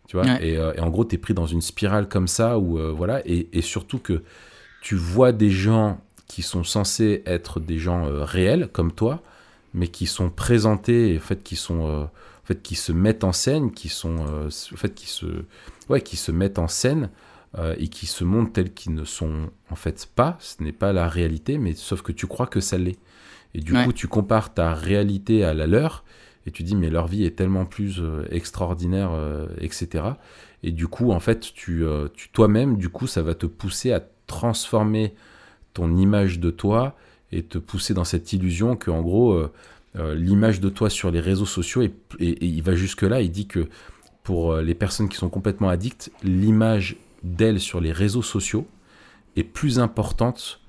Tu 0.08 0.16
vois? 0.16 0.42
Et, 0.42 0.54
et, 0.54 0.80
en 0.80 0.90
gros, 0.90 1.04
tu 1.04 1.16
es 1.16 1.18
pris 1.18 1.34
dans 1.34 1.48
une 1.48 1.60
spirale 1.60 2.08
comme 2.08 2.30
ça, 2.30 2.58
où, 2.58 2.80
voilà, 2.96 3.22
et, 3.28 3.50
et, 3.52 3.62
surtout 3.62 4.00
que 4.00 4.24
tu 4.82 4.96
vois 4.96 5.34
des 5.34 5.50
gens 5.50 6.00
qui 6.28 6.44
sont 6.44 6.64
censés 6.64 7.24
être 7.26 7.60
des 7.60 7.78
gens 7.78 8.08
réels, 8.24 8.70
comme 8.72 8.94
toi, 8.94 9.22
mais 9.74 9.90
qui 9.90 10.06
sont 10.06 10.30
présentés, 10.30 11.18
en 11.22 11.26
fait, 11.26 11.44
qui 11.44 11.58
sont... 11.58 11.82
en 11.82 12.46
fait, 12.46 12.62
qui 12.62 12.76
se 12.76 12.94
mettent 12.94 13.26
en 13.26 13.34
scène, 13.34 13.74
qui 13.74 13.90
sont, 13.90 14.20
en 14.46 14.78
fait, 14.78 14.96
qui 14.96 15.08
se, 15.08 15.26
ouais, 15.90 16.00
qui 16.00 16.16
se 16.16 16.32
mettent 16.32 16.58
en 16.58 16.70
scène 16.70 17.10
et 17.78 17.88
qui 17.88 18.06
se 18.06 18.24
montrent 18.26 18.52
tels 18.52 18.74
qu'ils 18.74 18.94
ne 18.94 19.06
sont 19.06 19.50
en 19.70 19.76
fait 19.76 20.10
pas. 20.14 20.36
Ce 20.40 20.62
n'est 20.62 20.74
pas 20.74 20.92
la 20.92 21.08
réalité, 21.08 21.58
mais 21.58 21.74
sauf 21.74 22.02
que 22.02 22.12
tu 22.12 22.28
crois 22.28 22.48
que 22.48 22.60
ça 22.60 22.78
l'est. 22.78 23.00
Et 23.56 23.62
du 23.62 23.74
ouais. 23.74 23.86
coup, 23.86 23.94
tu 23.94 24.10
compares 24.10 24.54
ta 24.54 24.74
réalité 24.74 25.46
à 25.46 25.54
la 25.54 25.66
leur, 25.66 26.04
et 26.46 26.52
tu 26.52 26.64
dis, 26.64 26.76
mais 26.76 26.90
leur 26.90 27.08
vie 27.08 27.24
est 27.24 27.38
tellement 27.38 27.66
plus 27.66 28.00
euh, 28.00 28.26
extraordinaire, 28.30 29.12
euh, 29.14 29.48
etc. 29.60 30.04
Et 30.62 30.72
du 30.72 30.88
coup, 30.88 31.12
en 31.12 31.22
fait, 31.22 31.54
tu, 31.54 31.86
euh, 31.86 32.10
tu 32.14 32.30
toi-même, 32.30 32.78
du 32.78 32.90
coup, 32.90 33.08
ça 33.08 33.22
va 33.22 33.34
te 33.34 33.46
pousser 33.46 33.94
à 33.94 34.04
transformer 34.28 35.14
ton 35.74 35.96
image 35.96 36.40
de 36.40 36.52
toi 36.52 36.96
et 37.32 37.44
te 37.44 37.58
pousser 37.58 37.94
dans 37.94 38.04
cette 38.04 38.34
illusion 38.34 38.76
que, 38.76 38.92
en 38.92 39.02
gros, 39.02 39.42
l'image 39.96 40.60
de 40.60 40.70
toi 40.70 40.90
sur 40.90 41.12
les 41.12 41.20
réseaux 41.20 41.46
sociaux, 41.46 41.82
et, 41.82 41.94
et, 42.20 42.30
et 42.30 42.46
il 42.46 42.62
va 42.62 42.76
jusque-là, 42.76 43.22
il 43.22 43.32
dit 43.32 43.48
que 43.48 43.68
pour 44.24 44.56
les 44.58 44.74
personnes 44.74 45.10
qui 45.10 45.18
sont 45.18 45.30
complètement 45.30 45.70
addictes, 45.70 46.12
l'image 46.24 46.98
d'elles 47.26 47.60
sur 47.60 47.82
les 47.82 47.92
réseaux 47.92 48.22
sociaux 48.22 48.68
est 49.36 49.44
plus 49.44 49.80
importante 49.80 50.62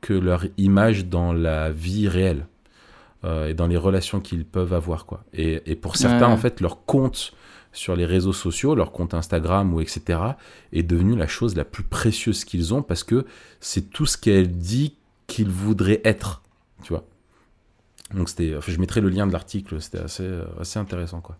que 0.00 0.12
leur 0.12 0.44
image 0.56 1.06
dans 1.06 1.32
la 1.32 1.70
vie 1.70 2.08
réelle 2.08 2.46
euh, 3.24 3.48
et 3.48 3.54
dans 3.54 3.66
les 3.66 3.76
relations 3.76 4.20
qu'ils 4.20 4.44
peuvent 4.44 4.72
avoir 4.72 5.06
quoi. 5.06 5.24
Et, 5.32 5.62
et 5.66 5.76
pour 5.76 5.96
certains 5.96 6.26
ouais. 6.26 6.32
en 6.32 6.36
fait 6.36 6.60
leur 6.60 6.84
compte 6.84 7.32
sur 7.72 7.94
les 7.94 8.06
réseaux 8.06 8.32
sociaux, 8.32 8.74
leur 8.74 8.92
compte 8.92 9.14
Instagram 9.14 9.72
ou 9.72 9.80
etc 9.80 10.18
est 10.72 10.82
devenu 10.82 11.16
la 11.16 11.28
chose 11.28 11.54
la 11.54 11.64
plus 11.64 11.84
précieuse 11.84 12.44
qu'ils 12.44 12.74
ont 12.74 12.82
parce 12.82 13.04
que 13.04 13.26
c'est 13.60 13.90
tout 13.90 14.06
ce 14.06 14.18
qu'elle 14.18 14.50
dit 14.50 14.96
qu'ils 15.26 15.50
voudraient 15.50 16.00
être, 16.04 16.42
tu 16.82 16.92
vois. 16.92 17.04
Donc 18.14 18.28
c'était, 18.28 18.56
enfin, 18.56 18.72
je 18.72 18.78
mettrai 18.78 19.00
le 19.00 19.08
lien 19.08 19.26
de 19.26 19.32
l'article, 19.32 19.80
c'était 19.80 20.00
assez, 20.00 20.28
assez 20.58 20.78
intéressant 20.78 21.20
quoi. 21.20 21.36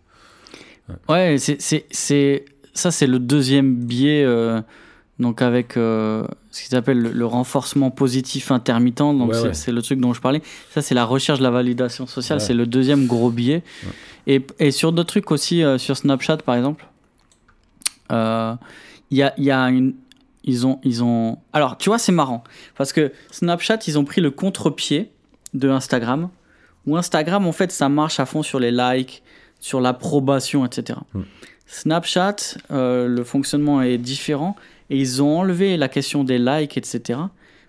Ouais, 0.87 0.95
ouais 1.09 1.37
c'est, 1.37 1.59
c'est, 1.59 2.45
ça 2.73 2.91
c'est 2.91 3.07
le 3.07 3.19
deuxième 3.19 3.75
biais. 3.75 4.23
Euh 4.23 4.61
donc 5.21 5.41
avec 5.41 5.77
euh, 5.77 6.25
ce 6.49 6.63
qu'ils 6.63 6.75
appellent 6.75 6.99
le, 6.99 7.11
le, 7.11 7.25
renforcement 7.25 7.91
positif 7.91 8.51
intermittent, 8.51 8.97
donc 8.97 9.31
ouais, 9.31 9.53
c'est, 9.53 9.67
ouais. 9.67 9.75
le 9.75 9.81
truc 9.81 9.99
dont 9.99 10.13
je 10.13 10.19
parlais. 10.19 10.41
Ça, 10.71 10.81
c'est 10.81 10.95
la 10.95 11.05
recherche 11.05 11.37
de 11.37 11.43
la 11.43 11.51
validation 11.51 12.07
sociale, 12.07 12.39
ouais. 12.39 12.45
c'est 12.45 12.55
le 12.55 12.65
deuxième 12.65 13.05
gros 13.05 13.29
biais. 13.29 13.63
Et, 14.25 14.45
et, 14.59 14.71
sur 14.71 14.91
d'autres 14.91 15.09
trucs 15.09 15.31
aussi, 15.31 15.63
euh, 15.63 15.77
sur 15.77 15.95
Snapchat 15.95 16.37
par 16.37 16.55
exemple, 16.55 16.87
il 18.09 19.17
y, 19.17 19.21
a, 19.21 19.33
y 19.37 19.51
a 19.51 19.61
une... 19.69 19.93
Ils 20.43 20.65
ont, 20.65 20.79
ils 20.83 21.03
ont... 21.03 21.37
Alors, 21.53 21.77
tu 21.77 21.89
vois, 21.89 21.99
c'est 21.99 22.11
marrant, 22.11 22.43
parce 22.75 22.91
que 22.91 23.13
Snapchat, 23.29 23.77
ils 23.85 23.99
ont 23.99 24.03
pris 24.03 24.21
le 24.21 24.31
contre-pied 24.31 25.11
de 25.53 25.69
Instagram, 25.69 26.29
où 26.87 26.97
Instagram, 26.97 27.45
en 27.45 27.51
fait, 27.51 27.71
ça 27.71 27.89
marche 27.89 28.19
à 28.19 28.25
fond 28.25 28.41
sur 28.41 28.59
les 28.59 28.71
likes, 28.71 29.21
sur 29.59 29.79
l'approbation, 29.79 30.65
etc. 30.65 30.97
Snapchat, 31.71 32.35
euh, 32.71 33.07
le 33.07 33.23
fonctionnement 33.23 33.81
est 33.81 33.97
différent 33.97 34.57
et 34.89 34.97
ils 34.97 35.23
ont 35.23 35.39
enlevé 35.39 35.77
la 35.77 35.87
question 35.87 36.25
des 36.25 36.37
likes, 36.37 36.77
etc. 36.77 37.17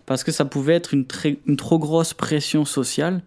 Parce 0.07 0.25
que 0.25 0.33
ça 0.33 0.45
pouvait 0.45 0.75
être 0.75 0.93
une, 0.93 1.07
très, 1.07 1.39
une 1.47 1.57
trop 1.57 1.79
grosse 1.79 2.13
pression 2.13 2.65
sociale 2.65 3.23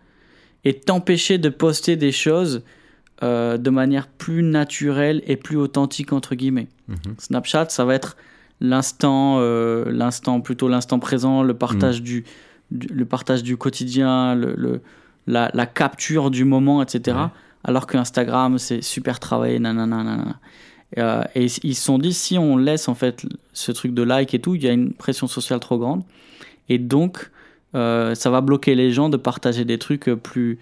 et 0.65 0.73
t'empêcher 0.73 1.37
de 1.37 1.47
poster 1.47 1.95
des 1.95 2.11
choses 2.11 2.61
euh, 3.23 3.57
de 3.57 3.69
manière 3.69 4.09
plus 4.09 4.43
naturelle 4.43 5.23
et 5.25 5.37
plus 5.37 5.55
authentique, 5.55 6.11
entre 6.11 6.35
guillemets. 6.35 6.67
Mm-hmm. 6.89 7.19
Snapchat, 7.19 7.69
ça 7.69 7.85
va 7.85 7.95
être 7.95 8.17
l'instant, 8.59 9.37
euh, 9.39 9.85
l'instant 9.89 10.41
plutôt 10.41 10.67
l'instant 10.67 10.99
présent, 10.99 11.41
le 11.41 11.53
partage, 11.53 12.01
mm. 12.01 12.03
du, 12.03 12.25
du, 12.71 12.87
le 12.87 13.05
partage 13.05 13.43
du 13.43 13.55
quotidien, 13.55 14.35
le, 14.35 14.53
le 14.57 14.81
la, 15.25 15.49
la, 15.53 15.65
capture 15.65 16.31
du 16.31 16.43
moment, 16.43 16.83
etc. 16.83 17.17
Ouais. 17.17 17.23
Alors 17.63 17.87
que 17.87 17.97
Instagram, 17.97 18.59
c'est 18.59 18.83
super 18.83 19.21
travaillé, 19.21 19.57
nanana, 19.57 20.03
nanana. 20.03 20.39
Euh, 20.97 21.23
et 21.35 21.45
ils 21.63 21.75
se 21.75 21.83
sont 21.83 21.97
dit, 21.97 22.13
si 22.13 22.37
on 22.37 22.57
laisse 22.57 22.87
en 22.87 22.95
fait 22.95 23.25
ce 23.53 23.71
truc 23.71 23.93
de 23.93 24.03
like 24.03 24.33
et 24.33 24.39
tout, 24.39 24.55
il 24.55 24.63
y 24.63 24.67
a 24.67 24.71
une 24.71 24.93
pression 24.93 25.27
sociale 25.27 25.59
trop 25.59 25.77
grande. 25.77 26.03
Et 26.69 26.77
donc, 26.77 27.31
euh, 27.75 28.15
ça 28.15 28.29
va 28.29 28.41
bloquer 28.41 28.75
les 28.75 28.91
gens 28.91 29.09
de 29.09 29.17
partager 29.17 29.65
des 29.65 29.77
trucs 29.77 30.05
plus, 30.05 30.59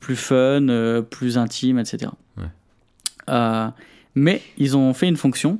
plus 0.00 0.16
fun, 0.16 0.68
euh, 0.68 1.02
plus 1.02 1.38
intimes, 1.38 1.78
etc. 1.78 2.12
Ouais. 2.36 2.44
Euh, 3.30 3.68
mais 4.14 4.42
ils 4.58 4.76
ont 4.76 4.92
fait 4.92 5.08
une 5.08 5.16
fonction 5.16 5.58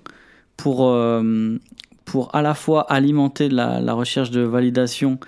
pour, 0.57 0.87
euh, 0.87 1.59
pour 2.05 2.35
à 2.35 2.43
la 2.43 2.55
fois 2.55 2.83
alimenter 2.93 3.49
la, 3.49 3.81
la 3.81 3.95
recherche 3.95 4.31
de 4.31 4.41
validation 4.41 5.19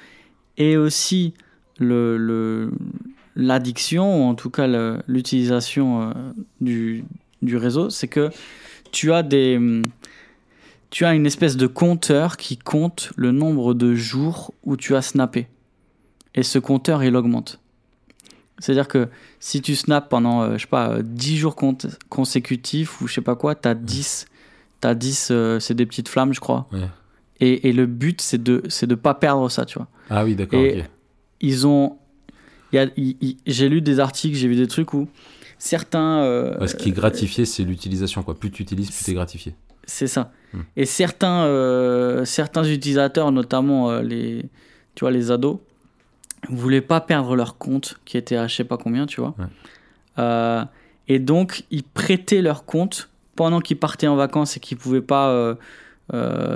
et 0.59 0.77
aussi 0.77 1.35
le, 1.79 2.19
le, 2.19 2.71
l'addiction, 3.35 4.23
ou 4.23 4.29
en 4.29 4.35
tout 4.35 4.51
cas 4.51 4.67
l'utilisation 5.07 6.15
du, 6.61 7.05
du 7.47 7.57
réseau. 7.57 7.91
C'est 7.91 8.09
que 8.09 8.31
tu 8.93 9.13
as 9.13 9.23
des 9.23 9.59
tu 10.91 11.05
as 11.05 11.15
une 11.15 11.27
espèce 11.27 11.57
de 11.57 11.67
compteur 11.67 12.37
qui 12.37 12.57
compte 12.57 13.13
le 13.17 13.33
nombre 13.33 13.75
de 13.75 13.95
jours 13.95 14.55
où 14.65 14.77
tu 14.77 14.95
as 14.95 15.03
snappé. 15.03 15.49
Et 16.35 16.43
ce 16.43 16.59
compteur, 16.59 17.03
il 17.03 17.17
augmente. 17.17 17.61
C'est-à-dire 18.59 18.89
que 18.89 19.09
si 19.41 19.61
tu 19.61 19.77
snaps 19.77 20.09
pendant, 20.09 20.43
euh, 20.43 20.53
je 20.57 20.63
sais 20.63 20.67
pas, 20.67 21.03
10 21.03 21.37
jours 21.37 21.57
consécutifs 22.09 23.01
ou 23.01 23.09
je 23.09 23.15
sais 23.15 23.21
pas 23.21 23.37
quoi, 23.37 23.55
tu 23.55 23.69
as 23.69 23.75
10, 23.75 24.27
as 24.83 24.95
10 24.95 25.29
euh, 25.31 25.61
c'est 25.61 25.75
des 25.75 25.85
petites 25.85 26.09
flammes, 26.09 26.33
je 26.33 26.41
crois. 26.41 26.67
Ouais. 26.73 26.89
Et, 27.41 27.69
et, 27.69 27.73
le 27.73 27.85
but, 27.85 28.23
c'est 28.23 28.43
de 28.43 28.63
ne 28.83 28.95
pas 28.95 29.13
perdre 29.13 29.51
ça, 29.51 29.67
tu 29.67 29.79
vois. 29.79 29.89
Ah 30.09 30.25
oui, 30.25 30.35
d'accord. 30.35 30.61
Okay. 30.61 30.85
ils 31.41 31.67
ont. 31.67 31.99
J'ai 32.73 33.69
lu 33.69 33.83
des 33.83 34.01
articles, 34.01 34.37
j'ai 34.37 34.49
vu 34.49 34.57
des 34.57 34.67
trucs 34.67 34.95
où 34.95 35.09
certains. 35.59 36.21
Euh, 36.21 36.67
ce 36.67 36.75
qui 36.75 36.91
est 36.91 36.93
gratifié, 36.93 37.45
c'est 37.45 37.63
l'utilisation. 37.63 38.23
quoi. 38.23 38.35
Plus 38.39 38.51
tu 38.51 38.63
utilises, 38.63 38.91
plus 38.91 39.05
tu 39.05 39.11
es 39.11 39.15
gratifié. 39.15 39.55
C'est 39.85 40.07
ça. 40.07 40.33
Hmm. 40.53 40.61
Et 40.77 40.85
certains, 40.85 41.45
euh, 41.45 42.25
certains 42.25 42.65
utilisateurs, 42.65 43.31
notamment 43.33 43.91
euh, 43.91 44.03
les, 44.03 44.45
tu 44.95 45.01
vois, 45.01 45.11
les 45.11 45.31
ados, 45.31 45.59
voulaient 46.49 46.81
pas 46.81 47.01
perdre 47.01 47.37
leur 47.37 47.57
compte 47.59 47.99
qui 48.05 48.17
était 48.17 48.37
à 48.37 48.47
je 48.47 48.55
sais 48.57 48.65
pas 48.65 48.77
combien, 48.77 49.07
tu 49.07 49.21
vois. 49.21 49.35
Ouais. 49.39 50.65
Et 51.09 51.21
donc, 51.21 51.65
ils 51.71 51.85
prêtaient 51.85 52.43
leur 52.43 52.65
compte 52.65 53.09
pendant 53.37 53.61
qu'ils 53.61 53.77
partaient 53.77 54.09
en 54.09 54.17
vacances 54.17 54.57
et 54.57 54.61
qu'ils 54.61 54.77
pouvaient 54.77 55.01
pas 55.01 55.57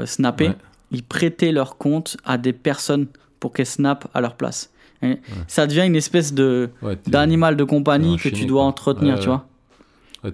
snapper. 0.06 0.48
Ouais. 0.48 0.56
Ils 0.90 1.04
prêtaient 1.04 1.52
leur 1.52 1.76
compte 1.76 2.16
à 2.24 2.36
des 2.36 2.52
personnes 2.52 3.06
pour 3.38 3.52
qu'elles 3.52 3.66
snappent 3.66 4.08
à 4.12 4.20
leur 4.20 4.34
place. 4.34 4.70
Ça 5.48 5.66
devient 5.66 5.86
une 5.86 5.96
espèce 5.96 6.32
de 6.32 6.70
d'animal 7.06 7.56
de 7.56 7.64
compagnie 7.64 8.16
que 8.16 8.28
tu 8.28 8.46
dois 8.46 8.62
quoi. 8.62 8.68
entretenir, 8.68 9.18
tu 9.18 9.26
vois. 9.26 9.46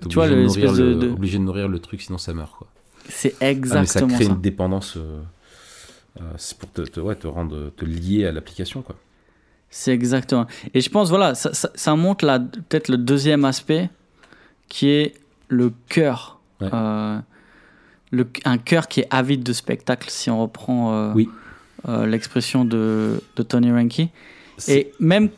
tu 0.09 0.15
vois, 0.15 0.29
de, 0.29 0.95
de... 0.95 1.09
obligé 1.11 1.39
de 1.39 1.45
nourrir 1.45 1.69
le 1.69 1.79
truc, 1.79 2.03
sinon 2.03 2.19
ça 2.19 2.35
meurt, 2.35 2.53
quoi. 2.57 2.67
C'est 3.09 3.41
exactement 3.41 3.79
ah, 3.79 3.81
mais 3.81 3.87
ça. 3.87 4.17
crée 4.17 4.25
ça. 4.25 4.33
une 4.33 4.41
dépendance. 4.41 4.97
Euh, 4.97 5.21
euh, 6.21 6.23
c'est 6.37 6.59
pour 6.59 6.71
te, 6.73 6.83
te, 6.83 6.99
ouais, 6.99 7.15
te 7.15 7.27
rendre 7.27 7.71
te 7.77 7.85
lier 7.85 8.27
à 8.27 8.33
l'application, 8.33 8.83
quoi. 8.83 8.97
C'est 9.71 9.93
exactement. 9.93 10.47
Et 10.75 10.81
je 10.81 10.91
pense, 10.91 11.11
voilà, 11.11 11.35
ça, 11.35 11.53
ça, 11.53 11.71
ça 11.75 11.95
montre 11.97 12.27
peut-être 12.69 12.89
le 12.89 12.97
deuxième 12.97 13.45
aspect 13.45 13.91
qui 14.69 14.89
est 14.89 15.15
le 15.49 15.73
cœur. 15.89 16.41
Ouais. 16.61 16.69
Euh, 16.73 17.19
le, 18.11 18.27
un 18.45 18.59
cœur 18.59 18.89
qui 18.89 19.01
est 19.01 19.09
avide 19.11 19.43
de 19.43 19.53
spectacle, 19.53 20.09
si 20.11 20.31
on 20.31 20.41
reprend 20.41 21.13
oui. 21.13 21.29
L'expression 21.87 22.65
de, 22.65 23.23
de, 23.37 23.43
Tony 23.45 23.71
Ranky. 23.71 24.11
Et 24.69 24.93
même. 25.01 25.31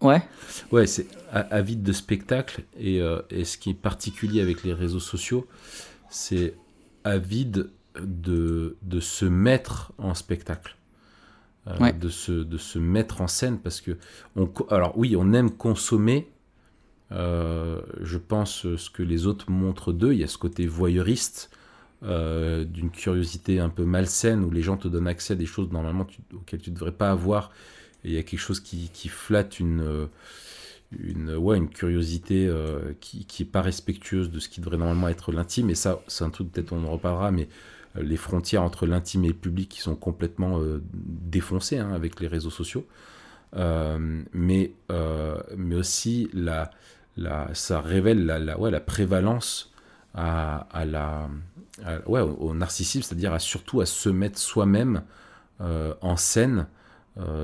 Ouais. 0.00 0.22
Ouais, 0.70 0.86
c'est 0.86 1.06
avide 1.30 1.82
de 1.82 1.92
spectacle. 1.92 2.62
Et, 2.78 3.00
euh, 3.00 3.20
et 3.30 3.44
ce 3.44 3.58
qui 3.58 3.70
est 3.70 3.74
particulier 3.74 4.40
avec 4.40 4.62
les 4.62 4.72
réseaux 4.72 5.00
sociaux, 5.00 5.46
c'est 6.10 6.54
avide 7.04 7.70
de, 8.00 8.76
de 8.82 9.00
se 9.00 9.24
mettre 9.24 9.92
en 9.98 10.14
spectacle. 10.14 10.76
Euh, 11.66 11.78
ouais. 11.78 11.92
de, 11.94 12.10
se, 12.10 12.32
de 12.32 12.58
se 12.58 12.78
mettre 12.78 13.22
en 13.22 13.26
scène 13.26 13.58
parce 13.58 13.80
que 13.80 13.96
on, 14.36 14.50
alors 14.70 14.98
oui 14.98 15.16
on 15.16 15.32
aime 15.32 15.50
consommer 15.50 16.30
euh, 17.10 17.80
je 18.02 18.18
pense 18.18 18.66
ce 18.76 18.90
que 18.90 19.02
les 19.02 19.26
autres 19.26 19.50
montrent 19.50 19.94
d'eux 19.94 20.12
il 20.12 20.18
y 20.18 20.24
a 20.24 20.26
ce 20.26 20.36
côté 20.36 20.66
voyeuriste 20.66 21.50
d'une 22.02 22.90
curiosité 22.92 23.60
un 23.60 23.70
peu 23.70 23.86
malsaine 23.86 24.44
où 24.44 24.50
les 24.50 24.60
gens 24.60 24.76
te 24.76 24.88
donnent 24.88 25.08
accès 25.08 25.32
à 25.32 25.36
des 25.36 25.46
choses 25.46 25.72
normalement 25.72 26.06
auxquelles 26.34 26.60
tu 26.60 26.68
ne 26.68 26.74
devrais 26.74 26.92
pas 26.92 27.10
avoir. 27.10 27.50
Il 28.04 28.12
y 28.12 28.18
a 28.18 28.22
quelque 28.22 28.40
chose 28.40 28.60
qui, 28.60 28.90
qui 28.92 29.08
flatte 29.08 29.60
une, 29.60 30.08
une, 30.98 31.34
ouais, 31.34 31.56
une 31.56 31.68
curiosité 31.68 32.50
qui 33.00 33.26
n'est 33.40 33.48
pas 33.48 33.62
respectueuse 33.62 34.30
de 34.30 34.38
ce 34.38 34.48
qui 34.48 34.60
devrait 34.60 34.76
normalement 34.76 35.08
être 35.08 35.32
l'intime. 35.32 35.70
Et 35.70 35.74
ça, 35.74 36.00
c'est 36.06 36.24
un 36.24 36.30
truc, 36.30 36.52
peut-être 36.52 36.72
on 36.72 36.84
en 36.84 36.90
reparlera, 36.90 37.30
mais 37.30 37.48
les 37.96 38.16
frontières 38.16 38.62
entre 38.62 38.86
l'intime 38.86 39.24
et 39.24 39.28
le 39.28 39.34
public 39.34 39.68
qui 39.70 39.80
sont 39.80 39.96
complètement 39.96 40.60
défoncées 40.92 41.78
hein, 41.78 41.92
avec 41.92 42.20
les 42.20 42.28
réseaux 42.28 42.50
sociaux. 42.50 42.86
Euh, 43.56 44.22
mais, 44.32 44.72
euh, 44.90 45.38
mais 45.56 45.76
aussi 45.76 46.28
la, 46.32 46.70
la, 47.16 47.54
ça 47.54 47.80
révèle 47.80 48.26
la, 48.26 48.38
la, 48.38 48.58
ouais, 48.58 48.70
la 48.70 48.80
prévalence 48.80 49.72
à, 50.14 50.66
la, 50.86 51.28
ouais, 52.06 52.20
au, 52.20 52.54
narcissisme, 52.54 53.02
c'est-à-dire 53.02 53.32
à, 53.32 53.40
surtout 53.40 53.80
à 53.80 53.86
se 53.86 54.08
mettre 54.08 54.38
soi-même 54.38 55.02
euh, 55.60 55.94
en 56.02 56.16
scène, 56.16 56.66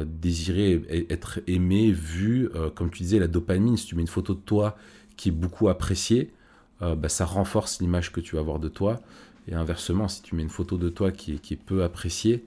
désirer 0.04 1.06
être 1.10 1.40
aimé, 1.46 1.92
vu, 1.92 2.50
comme 2.74 2.90
tu 2.90 3.02
disais, 3.02 3.18
la 3.18 3.28
dopamine, 3.28 3.76
si 3.76 3.86
tu 3.86 3.94
mets 3.94 4.02
une 4.02 4.08
photo 4.08 4.34
de 4.34 4.40
toi 4.40 4.76
qui 5.16 5.28
est 5.28 5.32
beaucoup 5.32 5.68
appréciée, 5.68 6.32
bah, 6.80 7.08
ça 7.08 7.24
renforce 7.24 7.80
l'image 7.80 8.10
que 8.10 8.20
tu 8.20 8.34
vas 8.34 8.40
avoir 8.40 8.58
de 8.58 8.68
toi. 8.68 9.00
Et 9.48 9.54
inversement, 9.54 10.08
si 10.08 10.22
tu 10.22 10.34
mets 10.34 10.42
une 10.42 10.50
photo 10.50 10.76
de 10.76 10.88
toi 10.88 11.12
qui 11.12 11.34
est, 11.34 11.38
qui 11.38 11.54
est 11.54 11.56
peu 11.56 11.82
appréciée, 11.82 12.44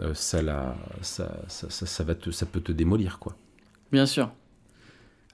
euh, 0.00 0.14
ça, 0.14 0.42
la, 0.42 0.76
ça, 1.02 1.42
ça, 1.48 1.68
ça, 1.70 2.04
va 2.04 2.14
te, 2.14 2.30
ça 2.30 2.46
peut 2.46 2.60
te 2.60 2.72
démolir, 2.72 3.18
quoi. 3.18 3.36
Bien 3.90 4.06
sûr. 4.06 4.32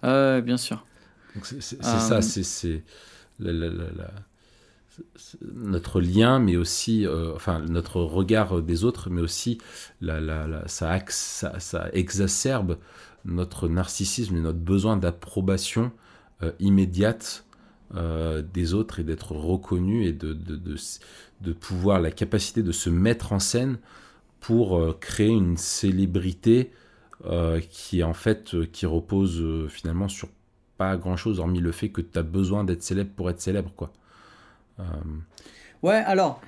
Euh, 0.04 0.40
bien 0.40 0.56
sûr. 0.56 0.86
C'est 1.42 1.82
ça, 1.82 2.16
euh, 2.16 2.20
c'est 2.22 2.82
notre 5.54 6.00
lien, 6.00 6.38
mais 6.38 6.56
aussi, 6.56 7.06
enfin, 7.34 7.58
notre 7.60 8.00
regard 8.00 8.62
des 8.62 8.84
autres, 8.84 9.10
mais 9.10 9.20
aussi 9.20 9.58
ça, 10.66 11.00
exacerbe 11.92 12.78
notre 13.24 13.68
narcissisme 13.68 14.36
et 14.36 14.40
notre 14.40 14.58
besoin 14.58 14.96
d'approbation 14.96 15.90
immédiate 16.60 17.44
des 17.92 18.74
autres 18.74 19.00
et 19.00 19.04
d'être 19.04 19.32
reconnu 19.32 20.06
et 20.06 20.12
de, 20.12 20.32
de, 20.32 20.76
de, 21.40 21.52
pouvoir, 21.52 22.00
la 22.00 22.10
capacité 22.10 22.62
de 22.62 22.72
se 22.72 22.90
mettre 22.90 23.32
en 23.32 23.40
scène 23.40 23.78
pour 24.44 24.76
euh, 24.76 24.94
créer 25.00 25.30
une 25.30 25.56
célébrité 25.56 26.70
euh, 27.24 27.60
qui 27.70 28.02
en 28.02 28.12
fait 28.12 28.52
euh, 28.52 28.66
qui 28.66 28.84
repose 28.84 29.42
finalement 29.70 30.08
sur 30.08 30.28
pas 30.76 30.98
grand 30.98 31.16
chose 31.16 31.40
hormis 31.40 31.60
le 31.60 31.72
fait 31.72 31.88
que 31.88 32.02
tu 32.02 32.18
as 32.18 32.22
besoin 32.22 32.62
d'être 32.62 32.82
célèbre 32.82 33.10
pour 33.16 33.30
être 33.30 33.40
célèbre 33.40 33.72
quoi. 33.74 33.90
Ouais, 35.82 36.02
alors 36.06 36.40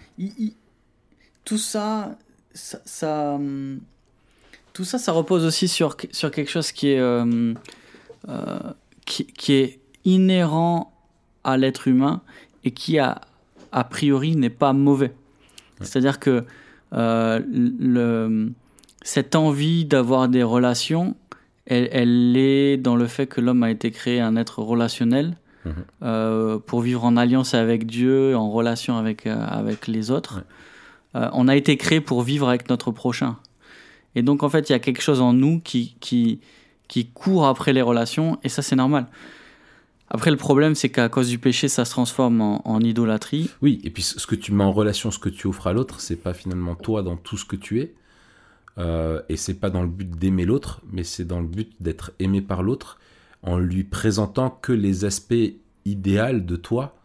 tout 1.45 1.59
ça, 1.59 2.17
ça, 2.55 3.35
hum, 3.35 3.81
tout 4.73 4.85
ça, 4.85 4.99
ça 4.99 5.13
repose 5.13 5.45
aussi 5.45 5.69
sur, 5.69 5.97
sur 6.11 6.31
quelque 6.31 6.51
chose 6.51 6.73
qui 6.73 6.89
est, 6.89 7.03
qui, 9.05 9.27
qui, 9.27 9.53
est 9.53 9.81
inhérent 10.05 10.93
à 11.45 11.57
l'être 11.57 11.89
humain 11.89 12.23
et 12.65 12.73
qui 12.73 12.99
a, 12.99 13.21
a 13.73 13.85
priori 13.85 14.37
n'est 14.37 14.51
pas 14.51 14.73
mauvais. 14.73 15.13
C'est-à-dire 15.81 16.19
que 16.19 16.45
euh, 16.93 17.41
le, 17.49 18.53
cette 19.03 19.35
envie 19.35 19.85
d'avoir 19.85 20.29
des 20.29 20.43
relations, 20.43 21.17
elle, 21.67 22.37
est 22.37 22.77
dans 22.77 22.97
le 22.97 23.07
fait 23.07 23.27
que 23.27 23.41
l'homme 23.41 23.63
a 23.63 23.71
été 23.71 23.91
créé 23.91 24.21
un 24.21 24.37
être 24.37 24.61
relationnel 24.61 25.37
euh, 26.03 26.59
pour 26.59 26.81
vivre 26.81 27.05
en 27.05 27.17
alliance 27.17 27.55
avec 27.55 27.87
Dieu, 27.87 28.37
en 28.37 28.51
relation 28.51 28.97
avec, 28.97 29.27
euh, 29.27 29.47
avec 29.47 29.87
les 29.87 30.11
autres. 30.11 30.43
on 31.15 31.49
a 31.49 31.57
été 31.57 31.77
créé 31.77 32.01
pour 32.01 32.23
vivre 32.23 32.49
avec 32.49 32.69
notre 32.69 32.91
prochain. 32.91 33.37
Et 34.15 34.23
donc, 34.23 34.43
en 34.43 34.49
fait, 34.49 34.69
il 34.69 34.73
y 34.73 34.75
a 34.75 34.79
quelque 34.79 35.03
chose 35.03 35.21
en 35.21 35.33
nous 35.33 35.61
qui, 35.61 35.97
qui, 36.01 36.41
qui 36.89 37.07
court 37.07 37.47
après 37.47 37.73
les 37.73 37.83
relations, 37.83 38.39
et 38.43 38.49
ça, 38.49 38.63
c'est 38.63 38.77
normal. 38.77 39.07
Après, 40.09 40.31
le 40.31 40.37
problème, 40.37 40.75
c'est 40.75 40.89
qu'à 40.89 41.09
cause 41.09 41.29
du 41.29 41.39
péché, 41.39 41.69
ça 41.69 41.85
se 41.85 41.91
transforme 41.91 42.41
en, 42.41 42.81
idolâtrie. 42.81 43.51
Oui, 43.61 43.81
et 43.83 43.91
puis 43.91 44.03
ce 44.03 44.27
que 44.27 44.37
tu 44.37 44.53
mets 44.53 44.65
en 44.65 44.73
relation, 44.73 45.11
ce 45.11 45.19
que 45.19 45.29
tu 45.29 45.49
offres 45.49 45.67
à 45.67 45.73
l'autre, 45.73 46.01
c'est 46.01 46.17
pas 46.17 46.33
finalement 46.33 46.75
toi 46.77 47.03
dans 47.03 47.17
tout 47.17 47.37
ce 47.37 47.45
que 47.45 47.57
tu 47.57 47.81
es. 47.81 47.95
Euh, 48.79 49.23
et 49.29 49.37
c'est 49.37 49.55
pas 49.55 49.71
dans 49.71 49.83
le 49.83 49.89
but 49.89 50.09
d'aimer 50.09 50.45
l'autre, 50.45 50.81
mais 50.93 51.03
c'est 51.03 51.25
dans 51.25 51.41
le 51.41 51.47
but 51.47 51.73
d'être 51.81 52.13
aimé 52.19 52.41
par 52.41 52.63
l'autre 52.63 52.99
en 53.47 53.59
lui 53.59 53.85
présentant 53.85 54.51
que 54.51 54.73
les 54.73 55.05
aspects 55.05 55.35
idéaux 55.85 56.41
de 56.41 56.57
toi 56.57 56.97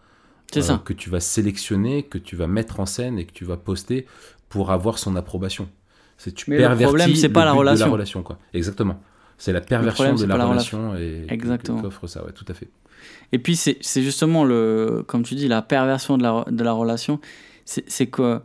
euh, 0.58 0.62
ça. 0.62 0.82
que 0.84 0.92
tu 0.92 1.10
vas 1.10 1.20
sélectionner, 1.20 2.04
que 2.04 2.18
tu 2.18 2.36
vas 2.36 2.48
mettre 2.48 2.80
en 2.80 2.86
scène 2.86 3.18
et 3.18 3.26
que 3.26 3.32
tu 3.32 3.46
vas 3.46 3.58
poster 3.58 4.06
pour 4.50 4.72
avoir 4.72 4.98
son 4.98 5.16
approbation. 5.16 5.70
C'est 6.18 6.34
tu 6.34 6.50
mais 6.50 6.58
le 6.58 6.76
problème, 6.76 7.16
c'est 7.16 7.30
pas 7.30 7.46
la 7.46 7.54
relation. 7.54 7.86
La 7.86 7.92
relation 7.92 8.24
quoi. 8.24 8.38
Exactement. 8.54 9.00
C'est 9.38 9.54
la 9.54 9.62
perversion 9.62 10.14
de 10.14 10.26
la, 10.26 10.46
relation, 10.46 10.96
et 10.96 11.26
Exactement. 11.30 11.84
offre 11.84 12.06
ça, 12.06 12.24
ouais, 12.24 12.32
tout 12.32 12.46
à 12.48 12.54
fait. 12.54 12.70
Et 13.32 13.40
puis, 13.40 13.56
c'est 13.56 13.82
justement, 13.82 14.44
le, 14.44 15.04
comme 15.08 15.24
tu 15.24 15.34
dis, 15.34 15.48
la 15.48 15.64
perversion 15.64 16.20
de 16.20 16.22
la, 16.22 16.46
de 16.48 16.64
la 16.64 16.74
relation. 16.74 17.20
C'est 17.66 18.06
que 18.06 18.40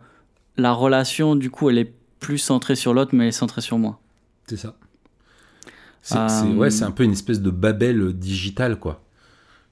la 0.56 0.72
relation, 0.72 1.36
du 1.36 1.50
coup, 1.50 1.68
elle 1.68 1.76
est 1.76 1.92
plus 2.18 2.38
centrée 2.38 2.76
sur 2.76 2.94
l'autre, 2.94 3.10
mais 3.14 3.24
elle 3.24 3.28
est 3.28 3.32
centrée 3.32 3.60
sur 3.60 3.76
moi. 3.76 4.00
C'est 4.46 4.56
ça. 4.56 4.74
C'est 6.06 6.18
euh, 6.18 6.54
ouais, 6.54 6.82
un 6.84 6.92
peu 6.92 7.02
une 7.02 7.12
espèce 7.12 7.42
de 7.42 7.50
Babel 7.50 8.12
digital, 8.12 8.78
quoi. 8.78 9.02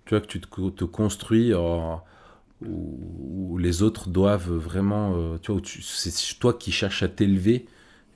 Tu 0.05 0.15
vois, 0.15 0.21
que 0.21 0.27
tu 0.27 0.41
te, 0.41 0.71
te 0.71 0.85
construis 0.85 1.55
où, 1.55 3.57
les 3.57 3.85
autres 3.85 4.09
doivent 4.09 4.51
vraiment. 4.51 5.15
Euh, 5.17 5.39
tu 5.41 5.53
vois, 5.53 5.61
c'est 5.65 6.39
toi 6.41 6.53
qui 6.53 6.73
cherches 6.73 7.05
à 7.05 7.09
t'élever 7.09 7.67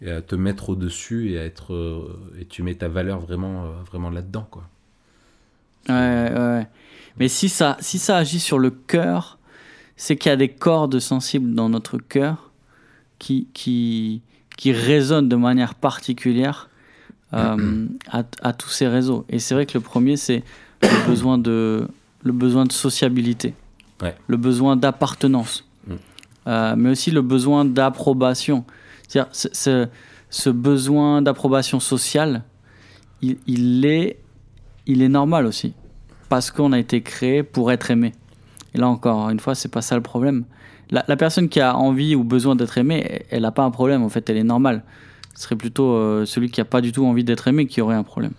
et 0.02 0.10
à 0.10 0.20
te 0.20 0.34
mettre 0.34 0.70
au-dessus 0.70 1.30
et 1.30 1.38
à 1.38 1.44
être. 1.44 1.72
Euh, 1.72 2.32
et 2.40 2.44
tu 2.44 2.64
mets 2.64 2.74
ta 2.74 2.88
valeur 2.88 3.20
vraiment, 3.20 3.70
vraiment 3.88 4.10
là-dedans, 4.10 4.48
quoi. 4.50 4.64
Ouais, 5.88 6.32
ouais. 6.34 6.66
Mais 7.20 7.28
si 7.28 7.48
ça, 7.48 7.76
si 7.78 8.00
ça 8.00 8.16
agit 8.16 8.40
sur 8.40 8.58
le 8.58 8.70
cœur, 8.70 9.38
c'est 9.94 10.16
qu'il 10.16 10.30
y 10.30 10.32
a 10.32 10.36
des 10.36 10.48
cordes 10.48 10.98
sensibles 10.98 11.54
dans 11.54 11.68
notre 11.68 11.98
cœur 11.98 12.50
qui, 13.20 13.46
qui, 13.54 14.22
qui 14.56 14.72
résonnent 14.72 15.28
de 15.28 15.36
manière 15.36 15.76
particulière 15.76 16.68
euh, 17.34 17.86
à, 18.10 18.22
à, 18.42 18.52
tous 18.52 18.70
ces 18.70 18.88
réseaux. 18.88 19.24
Et 19.28 19.38
c'est 19.38 19.54
vrai 19.54 19.66
que 19.66 19.74
le 19.74 19.80
premier, 19.80 20.16
c'est 20.16 20.42
le 20.82 21.06
besoin 21.08 21.38
de, 21.38 21.86
le 22.22 22.32
besoin 22.32 22.64
de 22.64 22.72
sociabilité, 22.72 23.54
le 24.26 24.36
besoin 24.36 24.76
d'appartenance, 24.76 25.64
mm. 25.86 25.94
euh, 26.46 26.74
mais 26.76 26.90
aussi 26.90 27.10
le 27.10 27.22
besoin 27.22 27.64
d'approbation. 27.64 28.64
C'est-à-dire, 29.06 29.30
ce, 29.32 29.88
ce 30.30 30.50
besoin 30.50 31.22
d'approbation 31.22 31.80
sociale, 31.80 32.42
il, 33.22 33.38
il, 33.46 33.84
est, 33.84 34.18
il 34.86 35.02
est 35.02 35.08
normal 35.08 35.46
aussi 35.46 35.74
parce 36.28 36.50
qu'on 36.50 36.72
a 36.72 36.78
été 36.78 37.02
créé 37.02 37.42
pour 37.42 37.72
être 37.72 37.90
aimé. 37.90 38.12
Et 38.74 38.78
là 38.78 38.88
encore, 38.88 39.30
une 39.30 39.40
fois, 39.40 39.54
c'est 39.54 39.70
pas 39.70 39.82
ça 39.82 39.96
le 39.96 40.02
problème. 40.02 40.44
La, 40.90 41.16
personne 41.16 41.50
qui 41.50 41.60
a 41.60 41.76
envie 41.76 42.14
ou 42.14 42.24
besoin 42.24 42.56
d'être 42.56 42.78
aimée, 42.78 43.22
elle 43.30 43.42
n'a 43.42 43.50
pas 43.50 43.62
un 43.62 43.70
problème, 43.70 44.02
en 44.02 44.08
fait, 44.08 44.30
elle 44.30 44.38
est 44.38 44.44
normale. 44.44 44.82
Ce 45.38 45.44
serait 45.44 45.54
plutôt 45.54 45.92
euh, 45.92 46.24
celui 46.26 46.50
qui 46.50 46.58
n'a 46.58 46.64
pas 46.64 46.80
du 46.80 46.90
tout 46.90 47.06
envie 47.06 47.22
d'être 47.22 47.46
aimé 47.46 47.66
qui 47.68 47.80
aurait 47.80 47.94
un 47.94 48.02
problème. 48.02 48.32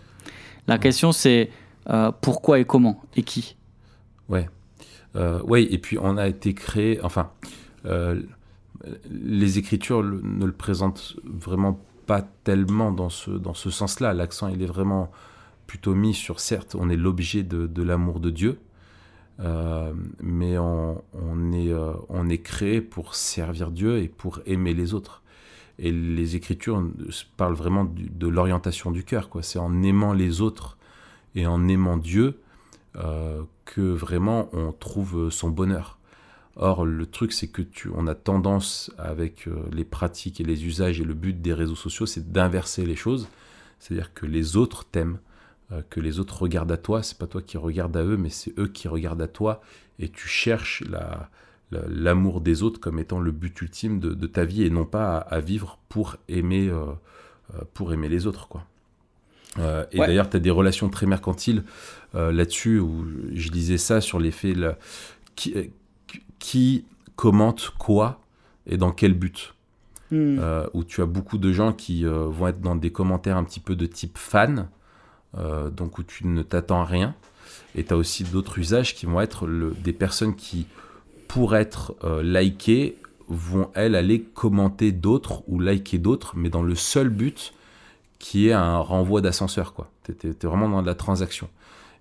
La 0.67 0.77
question, 0.77 1.13
c'est 1.13 1.49
euh, 1.89 2.11
pourquoi 2.19 2.59
et 2.59 2.65
comment 2.65 3.01
et 3.15 3.23
qui? 3.23 3.55
Ouais. 4.27 4.49
Euh, 5.15 5.41
ouais, 5.43 5.63
et 5.63 5.77
puis 5.77 5.97
on 5.97 6.17
a 6.17 6.27
été 6.27 6.53
créé, 6.53 6.99
enfin, 7.01 7.31
les 9.09 9.57
Écritures 9.59 10.03
ne 10.03 10.45
le 10.45 10.51
présentent 10.51 11.15
vraiment 11.23 11.79
pas 12.05 12.21
tellement 12.43 12.91
dans 12.91 13.07
ce, 13.07 13.31
dans 13.31 13.53
ce 13.53 13.69
sens-là. 13.69 14.13
L'accent, 14.13 14.49
il 14.49 14.61
est 14.61 14.67
vraiment 14.67 15.09
plutôt 15.67 15.95
mis 15.95 16.13
sur, 16.13 16.41
certes, 16.41 16.75
on 16.77 16.89
est 16.89 16.97
l'objet 16.97 17.43
de, 17.43 17.81
l'amour 17.81 18.19
de 18.19 18.29
Dieu, 18.29 18.59
euh, 19.39 19.93
mais 20.21 20.57
on, 20.57 21.01
est, 21.53 21.71
euh, 21.71 21.93
on 22.09 22.27
est 22.27 22.39
créé 22.39 22.81
pour 22.81 23.15
servir 23.15 23.71
Dieu 23.71 23.99
et 23.99 24.09
pour 24.09 24.41
aimer 24.45 24.73
les 24.73 24.93
autres. 24.93 25.23
Et 25.79 25.91
les 25.91 26.35
Écritures 26.35 26.83
parlent 27.37 27.55
vraiment 27.55 27.85
de 27.85 28.27
l'orientation 28.27 28.91
du 28.91 29.03
cœur. 29.03 29.29
quoi. 29.29 29.41
C'est 29.41 29.59
en 29.59 29.81
aimant 29.81 30.13
les 30.13 30.41
autres 30.41 30.77
et 31.35 31.47
en 31.47 31.67
aimant 31.67 31.97
Dieu 31.97 32.39
euh, 32.97 33.43
que 33.65 33.81
vraiment 33.81 34.49
on 34.53 34.71
trouve 34.71 35.29
son 35.29 35.49
bonheur. 35.49 35.97
Or, 36.57 36.85
le 36.85 37.05
truc, 37.05 37.31
c'est 37.31 37.47
que 37.47 37.61
tu, 37.61 37.89
on 37.95 38.07
a 38.07 38.15
tendance, 38.15 38.91
avec 38.97 39.47
les 39.71 39.85
pratiques 39.85 40.41
et 40.41 40.43
les 40.43 40.65
usages 40.65 40.99
et 40.99 41.05
le 41.05 41.13
but 41.13 41.41
des 41.41 41.53
réseaux 41.53 41.75
sociaux, 41.75 42.05
c'est 42.05 42.33
d'inverser 42.33 42.85
les 42.85 42.97
choses. 42.97 43.29
C'est-à-dire 43.79 44.13
que 44.13 44.25
les 44.25 44.57
autres 44.57 44.85
t'aiment, 44.85 45.19
euh, 45.71 45.81
que 45.89 45.99
les 45.99 46.19
autres 46.19 46.41
regardent 46.41 46.71
à 46.71 46.77
toi. 46.77 47.01
C'est 47.01 47.17
pas 47.17 47.27
toi 47.27 47.41
qui 47.41 47.57
regardes 47.57 47.95
à 47.97 48.03
eux, 48.03 48.17
mais 48.17 48.29
c'est 48.29 48.57
eux 48.59 48.67
qui 48.67 48.87
regardent 48.87 49.21
à 49.21 49.27
toi. 49.27 49.61
Et 49.97 50.09
tu 50.09 50.27
cherches 50.27 50.83
l'amour 51.71 52.41
des 52.41 52.63
autres 52.63 52.79
comme 52.79 52.99
étant 52.99 53.19
le 53.19 53.31
but 53.31 53.61
ultime 53.61 53.99
de, 53.99 54.27
ta 54.27 54.43
vie 54.43 54.63
et 54.63 54.69
non 54.69 54.85
pas 54.85 55.17
à, 55.17 55.39
vivre 55.39 55.77
pour 55.89 56.17
aimer, 56.27 56.67
euh, 56.67 56.85
euh, 57.53 57.61
pour 57.73 57.93
aimer 57.93 58.09
les 58.09 58.27
autres. 58.27 58.47
Quoi. 58.47 58.65
et 59.91 59.97
d'ailleurs, 59.97 60.29
tu 60.29 60.37
as 60.37 60.39
des 60.39 60.51
relations 60.51 60.89
très 60.89 61.05
mercantiles 61.05 61.63
là-dessus, 62.13 62.79
où 62.79 63.05
je 63.33 63.49
disais 63.49 63.77
ça 63.77 64.01
sur 64.01 64.19
l'effet 64.19 64.53
qui, 65.35 65.71
qui, 66.39 66.85
commente 67.15 67.73
quoi 67.77 68.21
et 68.65 68.77
dans 68.77 68.91
quel 68.91 69.13
but? 69.13 69.53
Hmm. 70.11 70.39
Euh, 70.39 70.65
où 70.73 70.83
tu 70.83 71.01
as 71.01 71.05
beaucoup 71.05 71.37
de 71.37 71.51
gens 71.51 71.71
qui 71.71 72.05
euh, 72.05 72.25
vont 72.25 72.47
être 72.47 72.61
dans 72.61 72.75
des 72.75 72.91
commentaires 72.91 73.37
un 73.37 73.43
petit 73.43 73.59
peu 73.59 73.75
de 73.75 73.85
type 73.85 74.17
fan, 74.17 74.69
euh, 75.37 75.69
donc 75.69 75.99
où 75.99 76.03
tu 76.03 76.25
ne 76.25 76.41
t'attends 76.41 76.81
à 76.81 76.85
rien. 76.85 77.13
Et 77.75 77.83
tu 77.83 77.93
as 77.93 77.97
aussi 77.97 78.23
d'autres 78.23 78.57
usages 78.57 78.95
qui 78.95 79.05
vont 79.05 79.21
être 79.21 79.45
le- 79.45 79.75
des 79.83 79.93
personnes 79.93 80.35
qui, 80.35 80.65
pour 81.29 81.55
être 81.55 81.95
euh, 82.03 82.23
vont 83.29 83.69
elles 83.75 83.95
aller 83.95 84.23
commenter 84.23 84.91
d'autres 84.91 85.43
ou 85.47 85.59
liker 85.59 85.99
d'autres, 85.99 86.33
mais 86.35 86.49
dans 86.49 86.63
le 86.63 86.73
seul 86.73 87.09
but 87.09 87.53
qui 88.17 88.49
est 88.49 88.53
un 88.53 88.79
renvoi 88.79 89.21
d'ascenseur. 89.21 89.73
quoi. 89.73 89.91
Tu 90.03 90.27
es, 90.27 90.47
vraiment 90.47 90.67
dans 90.67 90.81
de 90.81 90.87
la 90.87 90.95
transaction. 90.95 91.47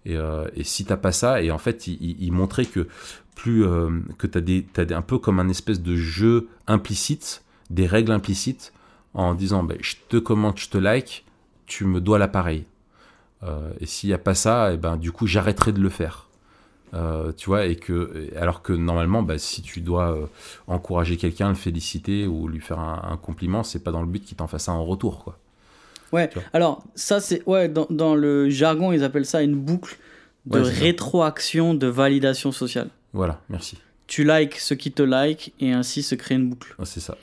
Et, 0.07 0.17
euh, 0.17 0.49
et 0.57 0.65
si 0.65 0.87
t'as 0.87 0.97
pas 0.97 1.13
ça, 1.13 1.43
et 1.43 1.51
en 1.51 1.59
fait, 1.59 1.87
il, 1.87 2.33
montrait 2.33 2.65
que 2.65 2.89
plus 3.37 3.65
euh, 3.65 4.01
que 4.17 4.27
as, 4.27 4.41
t'as 4.73 4.85
des- 4.87 4.95
un 4.95 5.03
peu 5.03 5.19
comme 5.19 5.41
un 5.41 5.51
espèce 5.51 5.83
de 5.83 5.95
jeu 5.95 6.49
implicite, 6.67 7.45
des 7.69 7.87
règles 7.87 8.13
implicites, 8.13 8.73
en 9.13 9.35
disant 9.35 9.63
ben, 9.63 9.77
je 9.83 9.97
te 10.09 10.17
commente, 10.17 10.59
je 10.59 10.71
te 10.71 10.79
like, 10.79 11.27
tu 11.67 11.85
me 11.85 12.01
dois 12.01 12.19
l'appareil. 12.19 12.65
Euh, 13.43 13.73
et 13.79 13.85
s'il 13.87 14.09
n'y 14.09 14.15
a 14.15 14.19
pas 14.19 14.35
ça, 14.35 14.73
et 14.73 14.79
ben, 14.79 14.97
du 14.97 15.13
coup, 15.13 15.27
j'arrêterai 15.27 15.73
de 15.73 15.81
le 15.81 15.91
faire. 15.91 16.28
Euh, 16.95 17.33
tu 17.37 17.47
vois, 17.51 17.67
et 17.67 17.77
que, 17.77 18.29
alors 18.37 18.63
que 18.63 18.73
normalement, 18.73 19.23
bah, 19.23 19.39
si 19.39 19.61
tu 19.63 19.81
dois 19.81 20.13
euh, 20.17 20.27
encourager 20.67 21.17
quelqu'un, 21.17 21.49
le 21.51 21.55
féliciter 21.55 22.27
ou 22.27 22.49
lui 22.49 22.61
faire 22.61 22.79
un, 22.79 23.03
un 23.13 23.17
compliment, 23.17 23.63
c'est 23.63 23.81
pas 23.83 23.91
dans 23.93 24.01
le 24.01 24.07
but 24.09 24.25
qu'il 24.25 24.37
t'en 24.37 24.47
fasse 24.47 24.65
ça 24.65 24.73
en 24.73 24.85
retour, 24.85 25.23
quoi. 25.25 25.39
Ouais, 26.11 26.31
alors 26.55 26.83
ça 26.95 27.21
c'est 27.21 27.47
ouais 27.47 27.69
dans, 27.69 27.87
dans 27.91 28.15
le 28.15 28.49
jargon 28.49 28.93
ils 28.93 29.05
appellent 29.05 29.27
ça 29.27 29.43
une 29.43 29.55
boucle 29.57 29.99
de 30.47 30.61
Ouais, 30.61 30.67
rétroaction 30.71 31.75
de 31.75 31.87
validation 31.87 32.51
sociale. 32.51 32.89
Voilà, 33.13 33.43
merci. 33.51 33.77
Tu 34.07 34.25
likes 34.25 34.55
ceux 34.55 34.75
qui 34.77 34.91
te 34.91 35.03
like 35.03 35.53
et 35.61 35.71
ainsi 35.73 36.03
se 36.03 36.15
crée 36.15 36.37
une 36.37 36.49
boucle. 36.49 36.75
C'est 36.85 37.01
ça. 37.01 37.15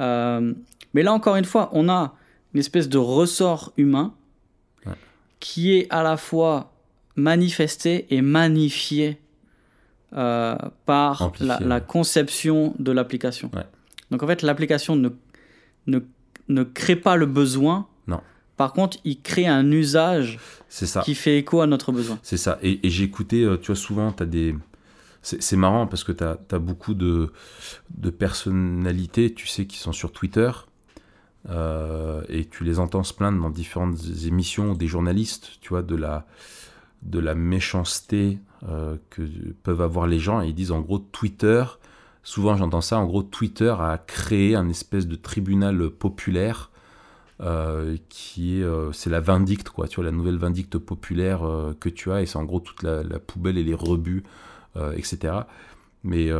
Euh, 0.00 0.52
mais 0.94 1.04
là 1.04 1.12
encore 1.12 1.36
une 1.36 1.44
fois, 1.44 1.70
on 1.72 1.88
a 1.88 2.14
une 2.54 2.58
espèce 2.58 2.88
de 2.88 2.98
ressort 2.98 3.72
humain 3.76 4.12
Ouais. 4.84 4.94
qui 5.38 5.76
est 5.76 5.86
à 5.90 6.02
la 6.02 6.16
fois 6.16 6.72
manifesté 7.16 8.06
et 8.10 8.22
magnifié 8.22 9.18
euh, 10.16 10.56
par 10.86 11.32
la, 11.40 11.80
conception 11.80 12.74
de 12.78 12.92
l'application. 12.92 13.50
Ouais. 13.52 13.66
Donc 14.10 14.22
en 14.22 14.26
fait, 14.26 14.42
l'application 14.42 14.94
ne, 14.96 15.08
ne, 15.86 15.98
ne 16.48 16.62
crée 16.62 16.96
pas 16.96 17.16
le 17.16 17.26
besoin. 17.26 17.88
Non. 18.06 18.20
Par 18.56 18.72
contre, 18.72 18.98
il 19.04 19.20
crée 19.20 19.46
un 19.46 19.70
usage 19.72 20.38
ça. 20.68 21.00
qui 21.00 21.14
fait 21.14 21.38
écho 21.38 21.60
à 21.60 21.66
notre 21.66 21.90
besoin. 21.90 22.18
C'est 22.22 22.36
ça. 22.36 22.58
Et, 22.62 22.86
et 22.86 22.90
j'ai 22.90 23.04
écouté, 23.04 23.42
euh, 23.42 23.56
tu 23.56 23.66
vois, 23.66 23.76
souvent, 23.76 24.12
tu 24.12 24.22
as 24.22 24.26
des. 24.26 24.54
C'est 25.22 25.42
c'est 25.42 25.56
marrant 25.56 25.86
parce 25.86 26.04
que 26.04 26.12
tu 26.12 26.22
as, 26.22 26.58
beaucoup 26.58 26.94
de, 26.94 27.32
de 27.96 28.10
personnalités, 28.10 29.32
tu 29.32 29.46
sais, 29.46 29.66
qui 29.66 29.78
sont 29.78 29.92
sur 29.92 30.12
Twitter. 30.12 30.50
euh, 31.50 32.22
et 32.28 32.44
tu 32.44 32.62
les 32.62 32.78
entends 32.78 33.02
se 33.02 33.14
plaindre 33.14 33.40
dans 33.42 33.50
différentes 33.50 33.98
émissions, 34.26 34.74
des 34.74 34.86
journalistes, 34.86 35.58
tu 35.60 35.70
vois, 35.70 35.82
de 35.82 35.96
la, 35.96 36.26
de 37.04 37.18
la 37.18 37.34
méchanceté 37.34 38.38
euh, 38.68 38.96
que 39.10 39.22
peuvent 39.62 39.82
avoir 39.82 40.06
les 40.06 40.18
gens. 40.18 40.40
Et 40.42 40.48
ils 40.48 40.54
disent 40.54 40.72
en 40.72 40.80
gros, 40.80 40.98
Twitter, 40.98 41.64
souvent 42.22 42.56
j'entends 42.56 42.80
ça, 42.80 42.98
en 42.98 43.04
gros, 43.06 43.22
Twitter 43.22 43.74
a 43.78 43.98
créé 43.98 44.54
un 44.54 44.68
espèce 44.68 45.06
de 45.06 45.16
tribunal 45.16 45.90
populaire 45.90 46.70
euh, 47.40 47.96
qui 48.08 48.60
est, 48.60 48.62
euh, 48.62 48.92
c'est 48.92 49.10
la 49.10 49.20
vindicte, 49.20 49.68
quoi, 49.68 49.86
tu 49.86 49.96
vois, 49.96 50.04
la 50.04 50.12
nouvelle 50.12 50.38
vindicte 50.38 50.78
populaire 50.78 51.40
que 51.78 51.88
tu 51.88 52.10
as, 52.10 52.22
et 52.22 52.26
c'est 52.26 52.38
en 52.38 52.44
gros 52.44 52.60
toute 52.60 52.82
la, 52.82 53.02
la 53.02 53.18
poubelle 53.18 53.58
et 53.58 53.64
les 53.64 53.74
rebuts, 53.74 54.24
etc. 54.96 55.34
Mais 56.02 56.30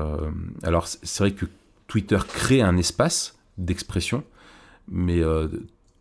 alors, 0.62 0.88
c'est 0.88 1.18
vrai 1.20 1.32
que 1.32 1.46
Twitter 1.86 2.18
crée 2.26 2.62
un 2.62 2.76
espace 2.76 3.38
d'expression, 3.58 4.24
mais 4.88 5.22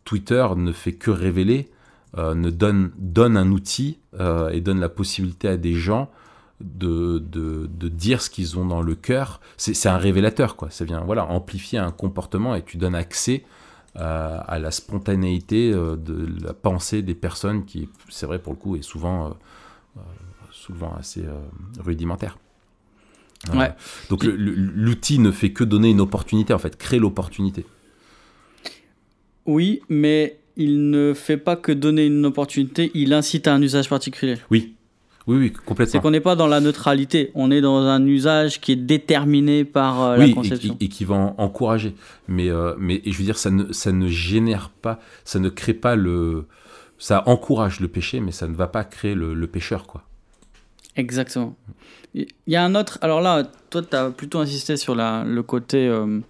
Twitter 0.04 0.46
ne 0.56 0.72
fait 0.72 0.94
que 0.94 1.10
révéler, 1.10 1.70
ne 2.34 2.50
donne, 2.50 2.92
donne 2.98 3.36
un 3.36 3.50
outil 3.50 3.98
euh, 4.20 4.50
et 4.50 4.60
donne 4.60 4.80
la 4.80 4.88
possibilité 4.88 5.48
à 5.48 5.56
des 5.56 5.74
gens 5.74 6.10
de, 6.60 7.18
de, 7.18 7.68
de 7.72 7.88
dire 7.88 8.22
ce 8.22 8.30
qu'ils 8.30 8.58
ont 8.58 8.64
dans 8.64 8.80
le 8.82 8.94
cœur. 8.94 9.40
C'est 9.56 9.88
un 9.88 9.96
révélateur, 9.96 10.54
quoi. 10.56 10.70
Ça 10.70 10.84
vient 10.84 11.00
voilà, 11.00 11.24
amplifier 11.26 11.78
un 11.78 11.90
comportement 11.90 12.54
et 12.54 12.62
tu 12.62 12.76
donnes 12.76 12.94
accès 12.94 13.44
à, 13.96 14.38
à 14.38 14.58
la 14.58 14.70
spontanéité 14.70 15.72
euh, 15.72 15.96
de 15.96 16.28
la 16.44 16.52
pensée 16.54 17.02
des 17.02 17.14
personnes 17.14 17.64
qui, 17.64 17.88
c'est 18.08 18.26
vrai 18.26 18.38
pour 18.38 18.52
le 18.52 18.58
coup, 18.58 18.76
est 18.76 18.82
souvent, 18.82 19.26
euh, 19.26 19.30
euh, 19.98 20.00
souvent 20.52 20.94
assez 20.98 21.24
euh, 21.24 21.34
rudimentaire. 21.80 22.38
Euh, 23.50 23.58
Ouais. 23.58 23.74
donc 24.08 24.24
l'outil 24.24 25.18
ne 25.18 25.30
fait 25.30 25.52
que 25.52 25.64
donner 25.64 25.90
une 25.90 26.00
opportunité, 26.00 26.54
en 26.54 26.58
fait, 26.58 26.76
créer 26.78 26.98
l'opportunité. 26.98 27.66
Oui, 29.44 29.82
mais 29.90 30.38
il 30.56 30.90
ne 30.90 31.12
fait 31.14 31.36
pas 31.36 31.56
que 31.56 31.72
donner 31.72 32.06
une 32.06 32.24
opportunité, 32.26 32.90
il 32.94 33.12
incite 33.12 33.46
à 33.48 33.54
un 33.54 33.60
usage 33.62 33.88
particulier. 33.88 34.36
Oui, 34.50 34.74
oui, 35.26 35.36
oui, 35.38 35.52
C'est 35.54 35.64
complètement. 35.64 36.00
qu'on 36.00 36.10
n'est 36.10 36.20
pas 36.20 36.36
dans 36.36 36.46
la 36.46 36.60
neutralité, 36.60 37.30
on 37.34 37.50
est 37.50 37.60
dans 37.60 37.78
un 37.78 38.04
usage 38.06 38.60
qui 38.60 38.72
est 38.72 38.76
déterminé 38.76 39.64
par 39.64 40.02
euh, 40.02 40.16
la 40.16 40.24
oui, 40.26 40.34
conception. 40.34 40.76
et- 40.80 40.84
et 40.84 40.88
qui 40.88 41.04
va 41.04 41.14
en- 41.16 41.34
encourager. 41.38 41.94
Mais, 42.28 42.50
euh, 42.50 42.74
mais 42.78 43.00
je 43.06 43.16
veux 43.16 43.24
dire, 43.24 43.38
ça 43.38 43.50
ne, 43.50 43.72
ça 43.72 43.90
ne 43.92 44.08
génère 44.08 44.70
pas, 44.70 45.00
ça 45.24 45.38
ne 45.38 45.48
crée 45.48 45.74
pas 45.74 45.96
le. 45.96 46.44
Ça 46.98 47.22
encourage 47.26 47.80
le 47.80 47.88
péché, 47.88 48.20
mais 48.20 48.30
ça 48.32 48.46
ne 48.46 48.54
va 48.54 48.66
pas 48.68 48.84
créer 48.84 49.14
le, 49.14 49.34
le 49.34 49.46
pécheur, 49.48 49.86
quoi. 49.86 50.04
Exactement. 50.96 51.56
Il 52.14 52.26
y 52.46 52.54
a 52.54 52.64
un 52.64 52.74
autre. 52.76 52.98
Alors 53.02 53.20
là, 53.20 53.42
toi, 53.70 53.82
tu 53.82 53.96
as 53.96 54.10
plutôt 54.10 54.38
insisté 54.38 54.76
sur 54.76 54.94
la, 54.94 55.24
le 55.24 55.42
côté 55.42 55.88
euh, 55.88 56.20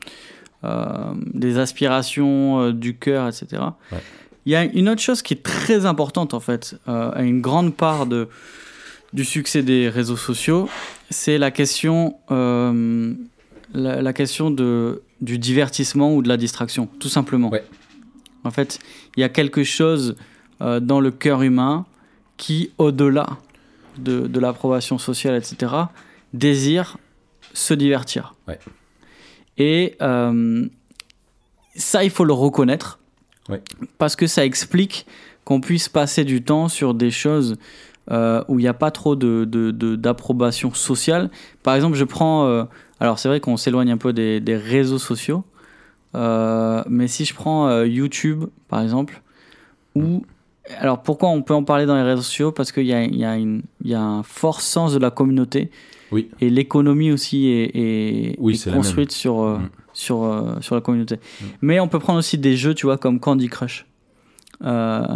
des 1.32 1.58
aspirations, 1.58 2.60
euh, 2.60 2.72
du 2.72 2.96
cœur, 2.96 3.28
etc. 3.28 3.62
Ouais. 3.92 3.98
Il 4.46 4.52
y 4.52 4.56
a 4.56 4.64
une 4.64 4.88
autre 4.88 5.00
chose 5.00 5.22
qui 5.22 5.34
est 5.34 5.42
très 5.42 5.86
importante, 5.86 6.34
en 6.34 6.40
fait, 6.40 6.76
euh, 6.88 7.10
à 7.14 7.22
une 7.22 7.40
grande 7.40 7.74
part 7.74 8.06
de, 8.06 8.28
du 9.12 9.24
succès 9.24 9.62
des 9.62 9.88
réseaux 9.88 10.16
sociaux, 10.16 10.68
c'est 11.10 11.38
la 11.38 11.50
question, 11.50 12.16
euh, 12.30 13.14
la, 13.72 14.02
la 14.02 14.12
question 14.12 14.50
de, 14.50 15.02
du 15.22 15.38
divertissement 15.38 16.14
ou 16.14 16.22
de 16.22 16.28
la 16.28 16.36
distraction, 16.36 16.88
tout 16.98 17.08
simplement. 17.08 17.48
Ouais. 17.48 17.64
En 18.44 18.50
fait, 18.50 18.78
il 19.16 19.20
y 19.20 19.24
a 19.24 19.30
quelque 19.30 19.64
chose 19.64 20.16
euh, 20.60 20.78
dans 20.78 21.00
le 21.00 21.10
cœur 21.10 21.42
humain 21.42 21.86
qui, 22.36 22.70
au-delà 22.76 23.26
de, 23.96 24.26
de 24.26 24.40
l'approbation 24.40 24.98
sociale, 24.98 25.36
etc., 25.36 25.72
désire 26.34 26.98
se 27.54 27.72
divertir. 27.72 28.34
Ouais. 28.46 28.58
Et 29.58 29.96
euh, 30.02 30.66
ça, 31.76 32.04
il 32.04 32.10
faut 32.10 32.24
le 32.24 32.32
reconnaître, 32.32 32.98
Ouais. 33.48 33.62
parce 33.98 34.16
que 34.16 34.26
ça 34.26 34.44
explique 34.44 35.06
qu'on 35.44 35.60
puisse 35.60 35.88
passer 35.88 36.24
du 36.24 36.42
temps 36.42 36.68
sur 36.68 36.94
des 36.94 37.10
choses 37.10 37.56
euh, 38.10 38.42
où 38.48 38.58
il 38.58 38.62
n'y 38.62 38.68
a 38.68 38.74
pas 38.74 38.90
trop 38.90 39.16
de, 39.16 39.44
de- 39.44 39.70
de- 39.70 39.96
d'approbation 39.96 40.72
sociale. 40.72 41.30
Par 41.62 41.74
exemple, 41.74 41.96
je 41.96 42.04
prends... 42.04 42.46
euh, 42.46 42.64
alors 43.00 43.18
c'est 43.18 43.28
vrai 43.28 43.40
qu'on 43.40 43.56
s'éloigne 43.56 43.90
un 43.90 43.98
peu 43.98 44.12
des, 44.12 44.40
des 44.40 44.56
réseaux 44.56 44.98
sociaux, 44.98 45.44
mais 46.14 47.08
si 47.08 47.24
je 47.24 47.34
prends 47.34 47.82
YouTube, 47.82 48.44
par 48.68 48.80
exemple, 48.82 49.20
où... 49.94 50.24
Alors 50.78 51.02
pourquoi 51.02 51.28
on 51.28 51.42
peut 51.42 51.52
en 51.54 51.64
parler 51.64 51.84
dans 51.84 51.96
les 51.96 52.02
réseaux 52.02 52.22
sociaux? 52.22 52.52
Parce 52.52 52.72
qu'il 52.72 52.86
y 52.86 52.94
a 52.94 54.00
un 54.00 54.22
fort 54.22 54.60
sens 54.62 54.94
de 54.94 54.98
la 54.98 55.10
communauté. 55.10 55.70
Oui. 56.12 56.28
Et 56.40 56.50
l'économie 56.50 57.10
aussi 57.12 57.46
est, 57.48 57.70
est- 57.74 58.36
Oui, 58.38 58.60
construite 58.72 59.12
sur, 59.12 59.40
euh, 59.40 59.58
Mm. 59.58 59.68
sur, 59.92 60.22
euh, 60.24 60.60
sur 60.60 60.74
la 60.74 60.80
communauté. 60.80 61.16
Mais 61.62 61.80
on 61.80 61.88
peut 61.88 61.98
prendre 61.98 62.18
aussi 62.18 62.38
des 62.38 62.56
jeux, 62.56 62.74
tu 62.74 62.86
vois, 62.86 62.98
comme 62.98 63.20
Candy 63.20 63.48
Crush. 63.48 63.86
Euh, 64.64 65.06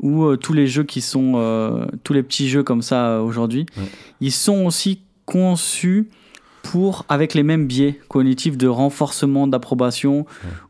ou 0.00 0.24
euh, 0.24 0.36
tous 0.36 0.52
les 0.52 0.66
jeux 0.66 0.84
qui 0.84 1.00
sont... 1.00 1.34
euh, 1.36 1.86
tous 2.04 2.12
les 2.12 2.22
petits 2.22 2.48
jeux 2.48 2.62
comme 2.62 2.82
ça 2.82 3.06
euh, 3.16 3.20
aujourd'hui. 3.22 3.66
Ouais. 3.76 3.84
Ils 4.20 4.32
sont 4.32 4.64
aussi 4.66 5.00
conçus 5.26 6.08
pour, 6.62 7.04
avec 7.08 7.34
les 7.34 7.42
mêmes 7.42 7.66
biais 7.66 8.00
cognitifs 8.08 8.56
de 8.56 8.66
renforcement, 8.68 9.46
d'approbation, 9.48 10.26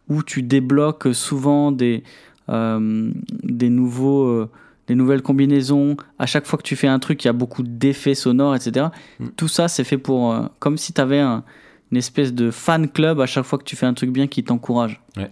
où 0.09 0.23
tu 0.23 0.43
débloques 0.43 1.09
souvent 1.15 1.71
des, 1.73 2.03
des, 2.49 3.69
nouveaux, 3.71 4.49
des 4.93 4.97
nouvelles 4.97 5.23
combinaisons. 5.23 5.97
À 6.19 6.27
chaque 6.27 6.47
fois 6.47 6.59
que 6.59 6.63
tu 6.65 6.77
fais 6.77 6.89
un 6.89 6.99
truc, 6.99 7.25
il 7.25 7.29
y 7.29 7.31
a 7.31 7.33
beaucoup 7.33 7.63
d'effets 7.63 8.15
sonores, 8.15 8.55
etc. 8.55 8.87
Mm. 9.19 9.27
Tout 9.37 9.49
ça, 9.49 9.69
c'est 9.69 9.85
fait 9.85 9.99
pour... 9.99 10.33
euh, 10.33 10.43
comme 10.59 10.77
si 10.77 10.93
tu 10.93 11.01
avais 11.01 11.21
un, 11.21 11.43
une 11.91 11.99
espèce 11.99 12.33
de 12.35 12.51
fan 12.51 12.89
club 12.89 13.21
à 13.21 13.27
chaque 13.27 13.45
fois 13.45 13.59
que 13.59 13.65
tu 13.65 13.77
fais 13.77 13.87
un 13.87 13.95
truc 13.95 14.11
bien 14.11 14.27
qui 14.27 14.45
t'encourage. 14.45 15.01
Ouais. 15.17 15.31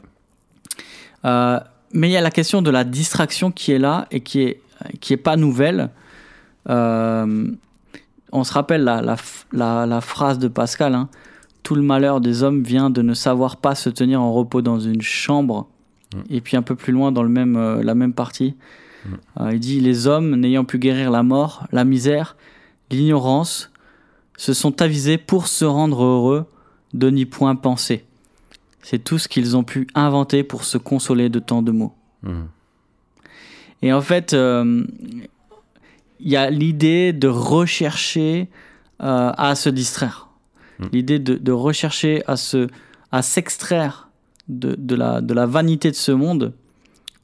Euh, 1.26 1.60
mais 1.92 2.08
il 2.08 2.12
y 2.12 2.16
a 2.16 2.20
la 2.22 2.30
question 2.30 2.62
de 2.62 2.70
la 2.70 2.84
distraction 2.84 3.50
qui 3.50 3.72
est 3.72 3.78
là 3.78 4.06
et 4.10 4.20
qui 4.20 4.40
est, 4.42 4.60
qui 5.00 5.12
est 5.12 5.18
pas 5.18 5.36
nouvelle. 5.36 5.90
Euh, 6.68 7.50
on 8.32 8.44
se 8.44 8.52
rappelle 8.52 8.84
la, 8.84 9.02
la, 9.02 9.16
la- 9.52 9.86
la 9.86 10.00
phrase 10.00 10.38
de 10.38 10.48
Pascal 10.48 10.94
hein. 10.94 11.08
Tout 11.62 11.74
le 11.74 11.82
malheur 11.82 12.22
des 12.22 12.42
hommes 12.42 12.62
vient 12.62 12.88
de 12.88 13.02
ne 13.02 13.12
savoir 13.12 13.58
pas 13.58 13.74
se 13.74 13.90
tenir 13.90 14.22
en 14.22 14.32
repos 14.32 14.62
dans 14.62 14.80
une 14.80 15.02
chambre. 15.02 15.68
Mm. 16.14 16.18
Et 16.30 16.40
puis 16.40 16.56
un 16.56 16.62
peu 16.62 16.74
plus 16.74 16.92
loin, 16.92 17.12
dans 17.12 17.22
le 17.22 17.28
même, 17.28 17.56
euh, 17.56 17.82
la 17.82 17.94
même 17.94 18.14
partie. 18.14 18.54
Euh, 19.40 19.50
il 19.52 19.60
dit 19.60 19.80
Les 19.80 20.06
hommes, 20.06 20.36
n'ayant 20.36 20.64
pu 20.64 20.78
guérir 20.78 21.10
la 21.10 21.22
mort, 21.22 21.66
la 21.72 21.84
misère, 21.84 22.36
l'ignorance, 22.90 23.70
se 24.36 24.52
sont 24.52 24.82
avisés 24.82 25.18
pour 25.18 25.46
se 25.46 25.64
rendre 25.64 26.02
heureux 26.02 26.46
de 26.94 27.10
n'y 27.10 27.26
point 27.26 27.54
penser. 27.54 28.04
C'est 28.82 29.02
tout 29.02 29.18
ce 29.18 29.28
qu'ils 29.28 29.56
ont 29.56 29.64
pu 29.64 29.86
inventer 29.94 30.42
pour 30.42 30.64
se 30.64 30.78
consoler 30.78 31.28
de 31.28 31.38
tant 31.38 31.62
de 31.62 31.70
mots. 31.70 31.94
Mhm. 32.22 32.48
Et 33.82 33.92
en 33.92 34.00
fait, 34.00 34.34
euh, 34.34 34.84
il 36.20 36.28
y 36.28 36.36
a 36.36 36.50
l'idée 36.50 37.12
de 37.12 37.28
rechercher 37.28 38.48
euh, 39.02 39.32
à 39.36 39.54
se 39.54 39.70
distraire. 39.70 40.28
Mm. 40.78 40.84
L'idée 40.92 41.18
de, 41.18 41.36
de 41.36 41.52
rechercher 41.52 42.22
à 42.26 42.36
se 42.36 42.68
à 43.12 43.22
s'extraire 43.22 44.08
de, 44.48 44.76
de, 44.78 44.94
la, 44.94 45.20
de 45.20 45.34
la 45.34 45.46
vanité 45.46 45.90
de 45.90 45.96
ce 45.96 46.12
monde 46.12 46.52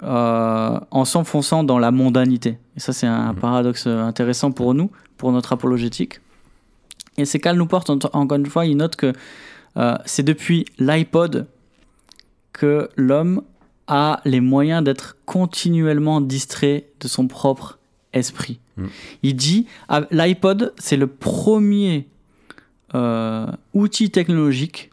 euh, 0.02 0.78
en 0.90 1.04
s'enfonçant 1.04 1.64
dans 1.64 1.78
la 1.78 1.90
mondanité. 1.90 2.58
Et 2.76 2.80
ça, 2.80 2.92
c'est 2.92 3.06
un 3.06 3.32
Mhm. 3.32 3.38
paradoxe 3.40 3.86
intéressant 3.86 4.52
pour 4.52 4.74
nous, 4.74 4.90
pour 5.16 5.32
notre 5.32 5.52
apologétique. 5.52 6.20
Et 7.18 7.24
c'est 7.24 7.38
qu'elle 7.40 7.56
nous 7.56 7.66
porte, 7.66 7.88
en- 7.90 7.98
encore 8.12 8.36
une 8.38 8.46
fois, 8.46 8.66
il 8.66 8.76
note 8.76 8.96
que 8.96 9.12
euh, 9.78 9.94
c'est 10.06 10.22
depuis 10.22 10.64
l'iPod 10.78 11.46
que 12.52 12.88
l'homme 12.96 13.42
a 13.86 14.20
les 14.24 14.40
moyens 14.40 14.82
d'être 14.82 15.16
continuellement 15.26 16.20
distrait 16.20 16.88
de 17.00 17.08
son 17.08 17.26
propre 17.28 17.78
esprit. 18.12 18.58
Mm. 18.76 18.84
Il 19.22 19.36
dit, 19.36 19.66
ah, 19.88 20.02
l'iPod, 20.10 20.72
c'est 20.78 20.96
le 20.96 21.06
premier 21.06 22.08
euh, 22.94 23.46
outil 23.74 24.10
technologique 24.10 24.90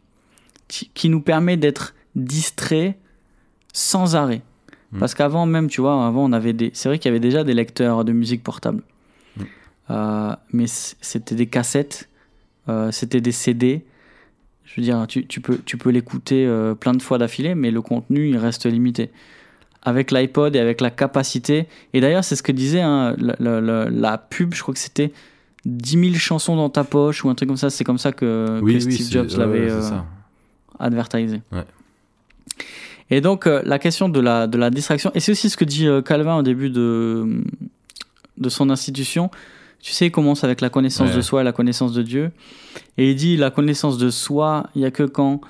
qui 0.67 1.09
nous 1.09 1.21
permet 1.21 1.55
d'être 1.57 1.93
distrait 2.15 2.97
sans 3.71 4.15
arrêt. 4.15 4.41
Mm. 4.93 4.99
Parce 4.99 5.13
qu'avant 5.15 5.45
même, 5.45 5.67
tu 5.69 5.81
vois, 5.81 6.05
avant 6.05 6.23
on 6.25 6.31
avait 6.31 6.53
des, 6.53 6.71
c'est 6.73 6.87
vrai 6.89 6.99
qu'il 6.99 7.09
y 7.09 7.11
avait 7.11 7.19
déjà 7.19 7.43
des 7.43 7.53
lecteurs 7.53 8.05
de 8.05 8.11
musique 8.13 8.43
portable, 8.43 8.81
Mm. 9.37 9.41
Euh, 9.89 10.35
mais 10.53 10.65
c'était 10.67 11.35
des 11.35 11.47
cassettes, 11.47 12.07
euh, 12.69 12.91
c'était 12.91 13.19
des 13.21 13.31
CD. 13.33 13.83
Je 14.65 14.79
veux 14.79 14.83
dire, 14.85 15.05
tu, 15.07 15.25
tu 15.27 15.41
peux, 15.41 15.57
tu 15.65 15.77
peux 15.77 15.89
l'écouter 15.89 16.45
euh, 16.47 16.73
plein 16.73 16.93
de 16.93 17.01
fois 17.01 17.17
d'affilée, 17.17 17.53
mais 17.55 17.69
le 17.71 17.81
contenu 17.81 18.29
il 18.29 18.37
reste 18.37 18.65
limité. 18.65 19.09
Avec 19.81 20.11
l'iPod 20.11 20.55
et 20.55 20.59
avec 20.59 20.79
la 20.79 20.89
capacité, 20.89 21.67
et 21.93 21.99
d'ailleurs 21.99 22.23
c'est 22.23 22.37
ce 22.37 22.43
que 22.43 22.53
disait 22.53 22.79
hein, 22.81 23.13
la, 23.17 23.35
la- 23.39 23.59
la- 23.59 23.89
la 23.89 24.17
pub, 24.17 24.53
je 24.53 24.61
crois 24.61 24.73
que 24.73 24.79
c'était 24.79 25.11
10 25.65 25.99
000 26.11 26.13
chansons 26.15 26.55
dans 26.55 26.69
ta 26.69 26.85
poche 26.85 27.25
ou 27.25 27.29
un 27.29 27.35
truc 27.35 27.49
comme 27.49 27.57
ça. 27.57 27.69
C'est 27.69 27.83
comme 27.83 27.97
ça 27.97 28.13
que, 28.13 28.61
que 28.65 28.79
Steve 28.79 28.93
c'est- 29.01 29.11
Jobs 29.11 29.31
l'avait 29.37 29.65
ouais, 29.65 29.71
euh, 29.71 29.81
ça. 29.81 30.05
advertisé. 30.79 31.41
Ouais. 31.51 31.65
Et 33.09 33.21
donc, 33.21 33.47
euh, 33.47 33.61
la 33.65 33.79
question 33.79 34.09
de 34.09 34.19
la, 34.19 34.47
de 34.47 34.57
la 34.57 34.69
distraction, 34.69 35.11
et 35.13 35.19
c'est 35.19 35.31
aussi 35.31 35.49
ce 35.49 35.57
que 35.57 35.65
dit 35.65 35.87
euh, 35.87 36.01
Calvin 36.01 36.37
au 36.37 36.41
début 36.43 36.69
de, 36.69 37.41
de 38.37 38.49
son 38.49 38.69
institution. 38.69 39.29
Tu 39.81 39.91
sais, 39.91 40.07
il 40.07 40.11
commence 40.11 40.43
avec 40.43 40.61
la 40.61 40.69
connaissance 40.69 41.09
Ouais. 41.09 41.15
de 41.17 41.21
soi 41.21 41.41
et 41.41 41.43
la 41.43 41.51
connaissance 41.51 41.91
de 41.93 42.01
Dieu. 42.01 42.31
Et 42.97 43.11
il 43.11 43.15
dit 43.15 43.35
la 43.37 43.51
connaissance 43.51 43.97
de 43.97 44.09
soi, 44.09 44.69
il 44.75 44.79
n'y 44.79 44.85
a 44.85 44.91
que 44.91 45.03
quand, 45.03 45.41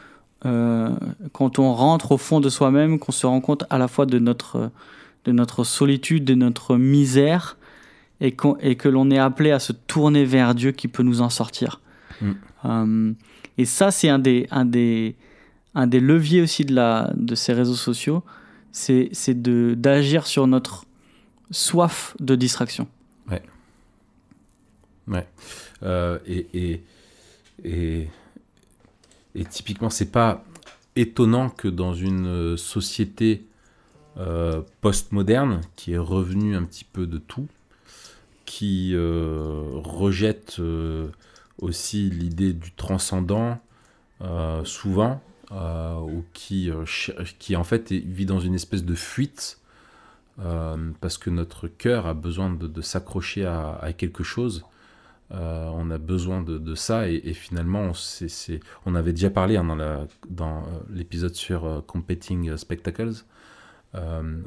euh, 0.45 0.89
quand 1.32 1.60
on 1.60 1.72
rentre 1.74 2.14
au 2.14 2.18
fond 2.18 2.39
de 2.41 2.49
soi-même 2.49 2.97
qu'on 2.99 3.12
se 3.12 3.28
rend 3.28 3.39
compte 3.41 3.64
à 3.70 3.78
la 3.78 3.88
fois 3.88 4.06
de 4.08 4.18
notre, 4.20 4.72
de 5.26 5.32
notre 5.32 5.64
solitude, 5.64 6.26
de 6.26 6.34
notre 6.34 6.76
misère, 6.78 7.58
et, 8.22 8.32
qu'on- 8.32 8.58
et 8.62 8.76
que 8.76 8.89
l'on 8.89 9.12
est 9.12 9.18
appelé 9.20 9.51
à 9.51 9.60
se 9.60 9.72
tourner 9.74 10.26
vers 10.26 10.56
Dieu 10.56 10.72
qui 10.72 10.88
peut 10.88 11.04
nous 11.04 11.22
en 11.22 11.30
sortir. 11.30 11.80
Mm. 12.66 13.12
Et 13.58 13.66
ça, 13.66 13.91
c'est 13.91 14.10
un 14.10 14.18
des, 14.20 14.47
un, 14.49 14.66
des, 14.66 15.16
un 15.76 15.88
des 15.88 15.99
leviers 15.99 16.41
aussi 16.41 16.65
de, 16.65 17.36
ces 17.36 17.53
réseaux 17.53 17.76
sociaux, 17.76 18.24
c'est 18.71 19.11
d'agir 19.30 20.28
sur 20.28 20.47
notre 20.47 20.86
soif 21.51 22.15
de 22.19 22.36
distraction. 22.36 22.88
Euh, 25.84 26.19
et, 26.26 26.47
et, 26.53 26.84
et, 27.63 28.07
et 29.36 29.45
typiquement, 29.45 29.89
c'est 29.89 30.11
pas 30.11 30.43
étonnant 30.95 31.49
que 31.49 31.67
dans 31.67 31.93
une 31.93 32.28
euh, 32.28 32.57
société 32.57 33.45
euh, 34.17 34.61
post-moderne 34.82 35.61
qui 35.76 35.93
est 35.93 35.97
revenue 35.97 36.55
un 36.55 36.63
petit 36.63 36.86
peu 36.86 37.07
de 37.07 37.17
tout, 37.17 37.47
qui 38.45 38.93
rejette 38.95 40.61
aussi 41.57 42.09
l'idée 42.11 42.53
du 42.53 42.71
transcendant 42.74 43.57
souvent, 44.63 45.24
euh, 45.54 45.99
ou 45.99 46.26
qui, 46.34 46.72
euh, 46.72 46.84
qui 47.38 47.56
en 47.56 47.64
fait 47.64 47.91
vit 47.91 48.26
dans 48.26 48.39
une 48.39 48.56
espèce 48.56 48.84
de 48.84 48.95
fuite 48.95 49.60
euh, 50.39 50.91
parce 50.99 51.20
que 51.20 51.30
notre 51.30 51.68
cœur 51.68 52.08
a 52.08 52.16
besoin 52.16 52.49
de, 52.49 52.82
s'accrocher 52.82 53.45
à, 53.45 53.93
quelque 53.95 54.24
chose. 54.24 54.66
On 55.30 55.89
a 55.91 55.97
besoin 55.97 56.41
de, 56.41 56.76
ça 56.76 57.08
et, 57.08 57.34
finalement, 57.34 57.91
on, 57.91 58.28
on 58.86 58.95
avait 58.95 59.14
déjà 59.14 59.30
parlé 59.30 59.58
hein, 59.58 60.08
dans 60.30 60.64
l'épisode 60.91 61.36
sur 61.36 61.84
Competing 61.88 62.56
Spectacles, 62.56 63.24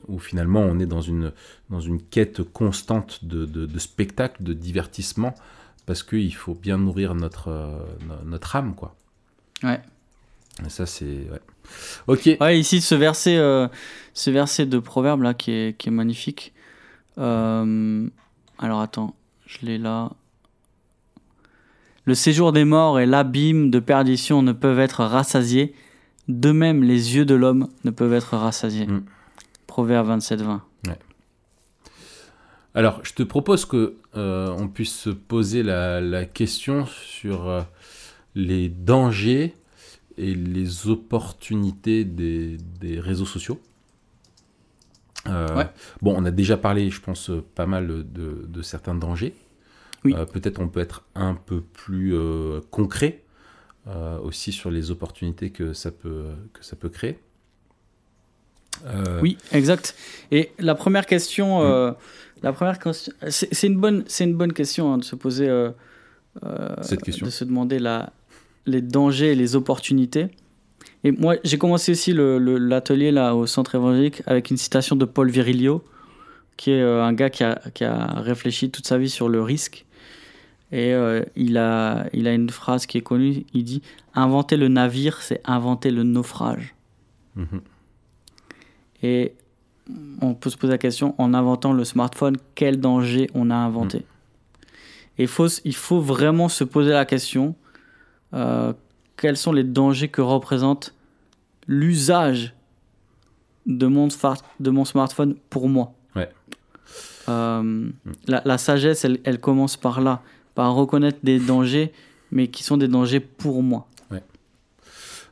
où 0.06 0.18
finalement 0.18 0.60
on 0.60 0.78
est 0.78 0.86
dans 0.86 1.00
une, 1.00 1.32
dans 1.70 1.80
une 1.80 2.00
quête 2.00 2.42
constante 2.42 3.24
de, 3.24 3.46
de, 3.46 3.78
spectacle, 3.78 4.44
de 4.44 4.52
divertissement, 4.52 5.34
parce 5.86 6.04
qu'il 6.04 6.34
faut 6.34 6.54
bien 6.54 6.78
nourrir 6.78 7.14
notre, 7.14 7.48
no- 8.06 8.24
notre 8.24 8.54
âme. 8.54 8.74
Quoi. 8.76 8.94
Ouais. 9.64 9.80
Et 10.64 10.70
ça, 10.70 10.86
c'est. 10.86 11.04
ouais. 11.04 11.40
Ok. 12.06 12.30
Ouais, 12.40 12.58
ici, 12.58 12.80
ce 12.80 12.94
verset, 12.94 13.36
euh, 13.36 13.68
ce 14.14 14.30
verset 14.30 14.66
de 14.66 14.78
Proverbe 14.78 15.22
là 15.22 15.34
qui 15.34 15.50
est, 15.50 15.76
qui 15.76 15.88
est 15.88 15.92
magnifique. 15.92 16.54
Euh, 17.18 18.08
alors 18.58 18.80
attends, 18.80 19.14
je 19.46 19.66
l'ai 19.66 19.78
là. 19.78 20.12
Le 22.04 22.14
séjour 22.14 22.52
des 22.52 22.64
morts 22.64 23.00
et 23.00 23.06
l'abîme 23.06 23.70
de 23.70 23.80
perdition 23.80 24.42
ne 24.42 24.52
peuvent 24.52 24.78
être 24.78 25.04
rassasiés. 25.04 25.74
De 26.28 26.52
même, 26.52 26.82
les 26.82 27.16
yeux 27.16 27.24
de 27.24 27.34
l'homme 27.34 27.68
ne 27.84 27.90
peuvent 27.90 28.12
être 28.12 28.36
rassasiés. 28.36 28.86
Mm. 28.86 29.04
Proverbe 29.66 30.06
27, 30.08 30.42
20. 30.42 30.62
Alors, 32.74 33.00
je 33.04 33.14
te 33.14 33.22
propose 33.22 33.64
que 33.64 33.96
euh, 34.16 34.54
on 34.58 34.68
puisse 34.68 34.94
se 34.94 35.08
poser 35.08 35.62
la, 35.62 36.02
la 36.02 36.26
question 36.26 36.84
sur 36.84 37.64
les 38.34 38.68
dangers 38.68 39.54
et 40.18 40.34
les 40.34 40.88
opportunités 40.88 42.04
des, 42.04 42.56
des 42.80 43.00
réseaux 43.00 43.26
sociaux. 43.26 43.60
Euh, 45.28 45.56
Ouais. 45.56 45.68
Bon, 46.02 46.14
on 46.16 46.24
a 46.24 46.30
déjà 46.30 46.56
parlé, 46.56 46.90
je 46.90 47.00
pense, 47.00 47.30
euh, 47.30 47.44
pas 47.54 47.66
mal 47.66 47.88
de, 47.88 48.46
de 48.46 48.62
certains 48.62 48.94
dangers. 48.94 49.34
Oui. 50.04 50.14
Euh, 50.16 50.24
Peut-être 50.24 50.60
on 50.60 50.68
peut 50.68 50.80
être 50.80 51.02
un 51.14 51.34
peu 51.34 51.60
plus 51.60 52.14
euh, 52.14 52.60
concret 52.70 53.22
aussi 54.24 54.50
sur 54.50 54.68
les 54.72 54.90
opportunités 54.90 55.50
que 55.50 55.72
ça 55.72 55.92
peut, 55.92 56.24
que 56.52 56.64
ça 56.64 56.74
peut 56.74 56.88
créer. 56.88 57.20
Oui, 59.22 59.38
exact. 59.52 59.94
Et 60.32 60.50
la 60.58 60.74
première 60.74 61.06
question, 61.06 61.62
euh, 61.62 61.92
la 62.42 62.52
première 62.52 62.78
c'est 63.28 63.66
une 63.68 63.78
bonne, 63.78 64.02
c'est 64.08 64.24
une 64.24 64.34
bonne 64.34 64.52
question 64.52 64.92
hein, 64.92 64.98
de 64.98 65.04
se 65.04 65.14
poser, 65.14 65.46
Cette 66.82 67.02
question. 67.02 67.26
de 67.26 67.30
se 67.30 67.44
demander 67.44 67.78
la, 67.78 68.12
les 68.66 68.82
dangers 68.82 69.32
et 69.32 69.34
les 69.34 69.56
opportunités. 69.56 70.28
Et 71.04 71.12
moi, 71.12 71.36
j'ai 71.44 71.58
commencé 71.58 71.92
aussi 71.92 72.12
l'atelier 72.12 73.12
là 73.12 73.34
au 73.34 73.46
centre 73.46 73.74
évangélique 73.74 74.22
avec 74.26 74.50
une 74.50 74.56
citation 74.56 74.96
de 74.96 75.04
Paul 75.04 75.30
Virilio, 75.30 75.84
qui 76.56 76.72
est 76.72 76.82
euh, 76.82 77.04
un 77.04 77.12
gars 77.12 77.30
qui 77.30 77.44
a, 77.44 77.60
qui 77.74 77.84
a 77.84 78.20
réfléchi 78.20 78.70
toute 78.70 78.86
sa 78.86 78.98
vie 78.98 79.10
sur 79.10 79.28
le 79.28 79.42
risque. 79.42 79.84
Et 80.72 80.92
euh, 80.92 81.22
il, 81.36 81.58
a, 81.58 82.06
il 82.12 82.26
a 82.26 82.32
une 82.32 82.50
phrase 82.50 82.86
qui 82.86 82.98
est 82.98 83.02
connue. 83.02 83.44
Il 83.54 83.64
dit 83.64 83.82
Inventer 84.14 84.56
le 84.56 84.68
navire, 84.68 85.22
c'est 85.22 85.40
inventer 85.44 85.90
le 85.90 86.02
naufrage. 86.02 86.74
mhm. 87.36 87.60
Et 89.02 89.34
on 90.20 90.34
peut 90.34 90.50
se 90.50 90.56
poser 90.56 90.72
la 90.72 90.78
question, 90.78 91.14
en 91.18 91.34
inventant 91.34 91.72
le 91.72 91.84
smartphone, 91.84 92.36
quel 92.54 92.80
danger 92.80 93.28
on 93.34 93.50
a 93.50 93.54
inventé 93.54 93.98
Et 95.18 95.24
il 95.24 95.28
faut, 95.28 95.46
il 95.64 95.74
faut 95.74 96.00
vraiment 96.00 96.48
se 96.48 96.64
poser 96.64 96.90
la 96.90 97.04
question, 97.04 97.54
euh, 98.34 98.72
quels 99.16 99.36
sont 99.36 99.52
les 99.52 99.64
dangers 99.64 100.08
que 100.08 100.20
représente 100.22 100.94
l'usage 101.66 102.54
de 103.66 103.86
mon, 103.86 104.08
sfar- 104.08 104.42
de 104.60 104.70
mon 104.70 104.84
smartphone 104.84 105.34
pour 105.50 105.68
moi 105.68 105.92
Ouais. 106.14 106.30
Euh, 107.28 107.90
la, 108.28 108.42
la 108.44 108.58
sagesse, 108.58 109.04
elle, 109.04 109.18
elle 109.24 109.40
commence 109.40 109.76
par 109.76 110.00
là, 110.00 110.22
par 110.54 110.74
reconnaître 110.74 111.18
des 111.22 111.38
dangers, 111.40 111.92
mais 112.30 112.48
qui 112.48 112.62
sont 112.62 112.76
des 112.76 112.88
dangers 112.88 113.20
pour 113.20 113.62
moi. 113.62 113.86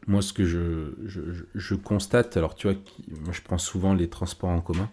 Moi, 0.06 0.20
ce 0.20 0.34
que 0.34 0.44
je, 0.44 0.92
je, 1.06 1.22
je- 1.32 1.44
je 1.54 1.74
constate, 1.74 2.36
alors 2.36 2.54
tu 2.54 2.68
vois, 2.68 2.76
moi 3.24 3.32
je 3.32 3.40
prends 3.40 3.56
souvent 3.56 3.94
les 3.94 4.10
transports 4.10 4.50
en 4.50 4.60
commun. 4.60 4.90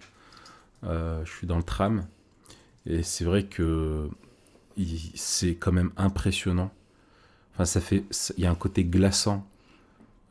Euh, 0.85 1.19
je 1.25 1.31
suis 1.33 1.45
dans 1.45 1.57
le 1.57 1.63
tram. 1.63 2.05
Et 2.85 3.03
c'est 3.03 3.25
vrai 3.25 3.43
que 3.43 4.07
c'est 5.15 5.55
quand 5.55 5.73
même 5.73 5.91
impressionnant. 5.97 6.71
Enfin, 7.53 7.65
ça 7.65 7.81
fait. 7.81 8.03
Il 8.37 8.43
y 8.43 8.47
a 8.47 8.51
un 8.51 8.55
côté 8.55 8.83
glaçant 8.85 9.47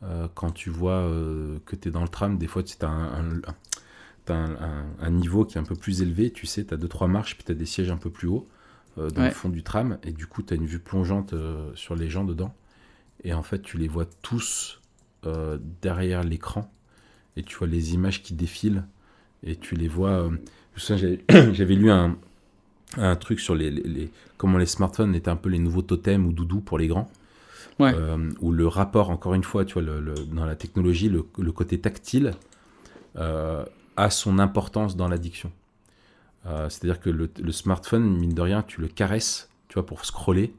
euh, 0.03 0.27
quand 0.35 0.51
tu 0.51 0.69
vois 0.69 0.93
euh, 1.01 1.59
que 1.65 1.75
tu 1.75 1.89
es 1.89 1.91
dans 1.91 2.03
le 2.03 2.09
tram. 2.09 2.37
Des 2.37 2.47
fois, 2.47 2.63
tu 2.63 2.75
as 2.81 2.89
un, 2.89 3.41
un- 4.99 5.09
niveau 5.11 5.45
qui 5.45 5.57
est 5.57 5.61
un 5.61 5.65
peu 5.65 5.75
plus 5.75 6.01
élevé. 6.01 6.31
Tu 6.31 6.45
sais, 6.47 6.65
tu 6.65 6.73
as 6.73 6.77
2-3 6.77 7.07
marches, 7.07 7.35
puis 7.35 7.43
tu 7.45 7.51
as 7.51 7.55
des 7.55 7.65
sièges 7.65 7.91
un 7.91 7.97
peu 7.97 8.09
plus 8.09 8.27
hauts 8.27 8.47
euh, 8.97 9.09
dans 9.09 9.21
Ouais. 9.21 9.27
le 9.27 9.31
fond 9.31 9.49
du 9.49 9.63
tram. 9.63 9.97
Et 10.03 10.11
du 10.11 10.27
coup, 10.27 10.43
tu 10.43 10.53
as 10.53 10.57
une 10.57 10.65
vue 10.65 10.79
plongeante 10.79 11.33
sur 11.75 11.95
les 11.95 12.09
gens 12.09 12.23
dedans. 12.25 12.53
et 13.23 13.33
en 13.33 13.43
fait 13.43 13.61
tu 13.61 13.77
les 13.77 13.87
vois 13.87 14.05
tous 14.23 14.81
derrière 15.81 16.23
l'écran 16.23 16.71
et 17.37 17.43
tu 17.43 17.57
vois 17.57 17.67
les 17.67 17.93
images 17.93 18.23
qui 18.23 18.33
défilent 18.33 18.85
et 19.43 19.55
tu 19.57 19.75
les 19.75 19.87
vois. 19.89 20.29
j'avais 21.53 21.75
lu 21.75 21.91
un, 21.91 22.17
un 22.97 23.15
truc 23.15 23.39
sur 23.39 23.55
les, 23.55 23.71
les- 23.71 23.83
les- 23.83 24.11
comment 24.37 24.57
les 24.57 24.65
smartphones 24.65 25.15
étaient 25.15 25.29
un 25.29 25.35
peu 25.35 25.49
les 25.49 25.59
nouveaux 25.59 25.81
totems 25.81 26.25
ou 26.25 26.33
doudous 26.33 26.59
pour 26.61 26.77
les 26.77 26.87
grands. 26.87 27.09
Ouais. 27.79 27.93
Euh, 27.95 28.29
où 28.41 28.51
le 28.51 28.67
rapport, 28.67 29.09
encore 29.09 29.33
une 29.33 29.43
fois, 29.43 29.65
tu 29.65 29.73
vois, 29.73 29.81
le- 29.81 29.99
le- 30.01 30.13
dans 30.13 30.45
la 30.45 30.55
technologie, 30.55 31.09
le, 31.09 31.25
le 31.39 31.51
côté 31.51 31.79
tactile 31.79 32.31
euh, 33.17 33.65
a 33.97 34.09
son 34.09 34.39
importance 34.39 34.95
dans 34.95 35.07
l'addiction. 35.07 35.51
Euh, 36.45 36.69
C'est-à-dire 36.69 36.99
que 36.99 37.09
le, 37.09 37.29
smartphone, 37.51 38.17
mine 38.17 38.33
de 38.33 38.41
rien, 38.41 38.61
tu 38.63 38.81
le 38.81 38.87
caresses, 38.87 39.49
tu 39.67 39.75
vois, 39.75 39.85
pour 39.85 40.05
scroller 40.05 40.53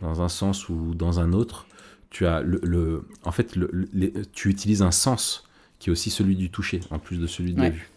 dans 0.00 0.22
un 0.22 0.28
sens 0.28 0.68
ou 0.68 0.94
dans 0.94 1.20
un 1.20 1.32
autre. 1.32 1.66
Tu 2.10 2.24
as 2.26 2.40
le, 2.40 3.04
en 3.24 3.32
fait, 3.32 3.56
les- 3.92 4.12
tu 4.32 4.48
utilises 4.48 4.80
un 4.82 4.90
sens 4.92 5.44
qui 5.78 5.90
est 5.90 5.92
aussi 5.92 6.10
celui 6.10 6.34
du 6.36 6.50
toucher, 6.50 6.80
en 6.90 6.98
plus 6.98 7.18
de 7.18 7.26
celui 7.26 7.52
de 7.52 7.60
la 7.60 7.70
vue. 7.70 7.90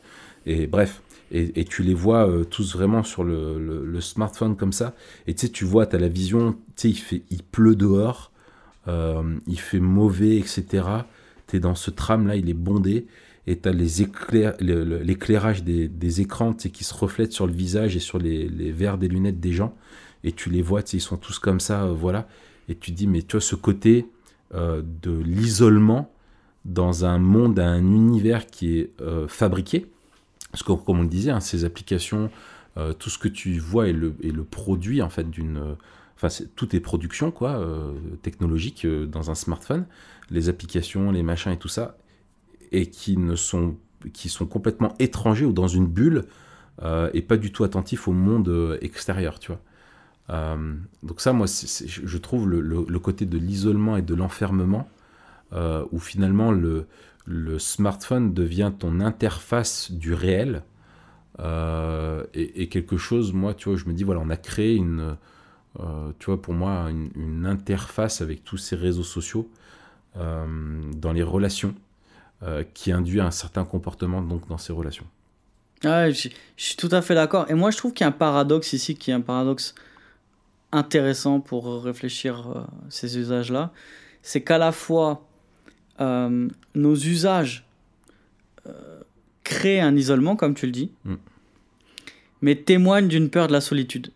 Et 0.45 0.67
bref, 0.67 1.01
et, 1.33 1.63
tu 1.63 1.81
les 1.81 1.93
vois 1.93 2.27
euh, 2.27 2.43
tous 2.43 2.75
vraiment 2.75 3.03
sur 3.03 3.23
le, 3.23 3.99
smartphone 4.01 4.57
comme 4.57 4.73
ça. 4.73 4.95
Et 5.27 5.33
tu 5.33 5.41
sais, 5.41 5.51
tu 5.51 5.63
vois, 5.63 5.85
tu 5.85 5.95
as 5.95 5.99
la 5.99 6.09
vision, 6.09 6.57
tu 6.75 6.93
sais, 6.93 7.13
il, 7.13 7.23
il 7.29 7.43
pleut 7.43 7.75
dehors, 7.75 8.31
euh, 8.87 9.37
il 9.47 9.59
fait 9.59 9.79
mauvais, 9.79 10.37
etc. 10.37 10.83
Tu 11.47 11.57
es 11.57 11.59
dans 11.59 11.75
ce 11.75 11.89
tram-là, 11.89 12.35
il 12.35 12.49
est 12.49 12.53
bondé, 12.53 13.07
et 13.47 13.57
tu 13.57 13.69
as 13.69 13.71
l'éclairage 13.71 15.63
des, 15.63 15.87
des 15.87 16.21
écrans 16.21 16.53
qui 16.53 16.83
se 16.83 16.93
reflètent 16.93 17.33
sur 17.33 17.47
le 17.47 17.53
visage 17.53 17.95
et 17.95 17.99
sur 17.99 18.19
les, 18.19 18.47
verres 18.71 18.97
des 18.97 19.07
lunettes 19.07 19.39
des 19.39 19.53
gens. 19.53 19.75
Et 20.23 20.33
tu 20.33 20.49
les 20.49 20.61
vois, 20.61 20.81
ils 20.91 21.01
sont 21.01 21.17
tous 21.17 21.39
comme 21.39 21.61
ça, 21.61 21.83
euh, 21.83 21.93
voilà. 21.93 22.27
Et 22.67 22.75
tu 22.75 22.91
dis, 22.91 23.07
mais 23.07 23.21
tu 23.21 23.33
vois, 23.33 23.41
ce 23.41 23.55
côté 23.55 24.07
de 24.53 25.17
l'isolement 25.23 26.13
dans 26.65 27.05
un 27.05 27.19
monde, 27.19 27.57
un 27.57 27.79
univers 27.79 28.45
qui 28.47 28.79
est 28.79 28.91
fabriqué. 29.29 29.87
Parce 30.51 30.63
que, 30.63 30.71
comme 30.73 30.99
on 30.99 31.03
le 31.03 31.07
disait, 31.07 31.31
hein, 31.31 31.39
ces 31.39 31.65
applications, 31.65 32.29
euh, 32.77 32.93
tout 32.93 33.09
ce 33.09 33.17
que 33.17 33.27
tu 33.27 33.59
vois 33.59 33.87
est 33.89 33.93
le, 33.93 34.13
produit 34.43 35.01
en 35.01 35.09
fait 35.09 35.29
d'une. 35.29 35.57
euh, 35.57 35.73
Enfin, 36.23 36.45
tout 36.55 36.75
est 36.75 36.79
production 36.79 37.31
quoi, 37.31 37.57
euh, 37.57 37.93
technologique 38.21 38.85
euh, 38.85 39.07
dans 39.07 39.31
un 39.31 39.35
smartphone, 39.35 39.85
les 40.29 40.49
applications, 40.49 41.11
les 41.11 41.23
machins 41.23 41.51
et 41.51 41.57
tout 41.57 41.67
ça, 41.67 41.97
et 42.71 42.85
qui 42.87 43.17
ne 43.17 43.35
sont 43.35 43.75
qui 44.13 44.29
sont 44.29 44.45
complètement 44.45 44.93
étrangers 44.99 45.45
ou 45.45 45.53
dans 45.53 45.67
une 45.67 45.87
bulle 45.87 46.25
et 47.13 47.21
pas 47.21 47.37
du 47.37 47.51
tout 47.51 47.63
attentifs 47.63 48.07
au 48.07 48.11
monde 48.11 48.77
extérieur, 48.81 49.37
tu 49.37 49.51
vois. 49.51 50.57
Donc 51.03 51.21
ça, 51.21 51.33
moi, 51.33 51.45
je 51.47 52.17
trouve 52.17 52.49
le, 52.49 52.99
côté 52.99 53.27
de 53.27 53.37
l'isolement 53.37 53.97
et 53.97 54.01
de 54.01 54.15
l'enfermement, 54.15 54.89
où 55.91 55.99
finalement 55.99 56.51
le, 56.51 56.87
le 57.25 57.59
smartphone 57.59 58.33
devient 58.33 58.71
ton 58.77 58.99
interface 58.99 59.91
du 59.91 60.13
réel, 60.13 60.63
euh, 61.39 62.23
et, 62.33 62.67
quelque 62.69 62.97
chose, 62.97 63.33
moi, 63.33 63.53
tu 63.53 63.69
vois, 63.69 63.77
je 63.77 63.85
me 63.85 63.93
dis, 63.93 64.03
voilà, 64.03 64.21
on 64.21 64.29
a 64.29 64.37
créé 64.37 64.75
une, 64.75 65.17
euh, 65.79 66.11
tu 66.19 66.27
vois, 66.27 66.41
pour 66.41 66.53
moi, 66.53 66.89
une, 66.89 67.45
interface 67.45 68.21
avec 68.21 68.43
tous 68.43 68.57
ces 68.57 68.75
réseaux 68.75 69.03
sociaux 69.03 69.49
euh, 70.17 70.45
dans 70.95 71.13
les 71.13 71.23
relations, 71.23 71.75
qui 72.73 72.91
induit 72.91 73.21
un 73.21 73.29
certain 73.29 73.65
comportement 73.65 74.19
donc 74.19 74.47
dans 74.47 74.57
ces 74.57 74.73
relations. 74.73 75.05
Ouais, 75.83 76.11
je, 76.11 76.29
suis 76.57 76.75
tout 76.75 76.89
à 76.91 77.03
fait 77.03 77.13
d'accord. 77.13 77.45
Et 77.51 77.53
moi, 77.53 77.69
je 77.69 77.77
trouve 77.77 77.93
qu'il 77.93 78.03
y 78.03 78.05
a 78.05 78.07
un 78.07 78.11
paradoxe 78.11 78.73
ici, 78.73 78.95
qui 78.95 79.11
est 79.11 79.13
un 79.13 79.21
paradoxe 79.21 79.75
intéressant 80.71 81.39
pour 81.39 81.83
réfléchir 81.83 82.65
ces 82.89 83.19
usages-là. 83.19 83.71
C'est 84.23 84.41
qu'à 84.41 84.57
la 84.57 84.71
fois, 84.71 85.23
euh, 86.01 86.47
nos 86.75 86.95
usages 86.95 87.63
euh, 88.67 88.99
créent 89.43 89.79
un 89.81 89.95
isolement, 89.95 90.35
comme 90.35 90.53
tu 90.55 90.65
le 90.65 90.71
dis, 90.71 90.91
Mm. 91.05 91.13
mais 92.41 92.55
témoignent 92.55 93.07
d'une 93.07 93.29
peur 93.29 93.47
de 93.47 93.53
la 93.53 93.61
solitude. 93.61 94.11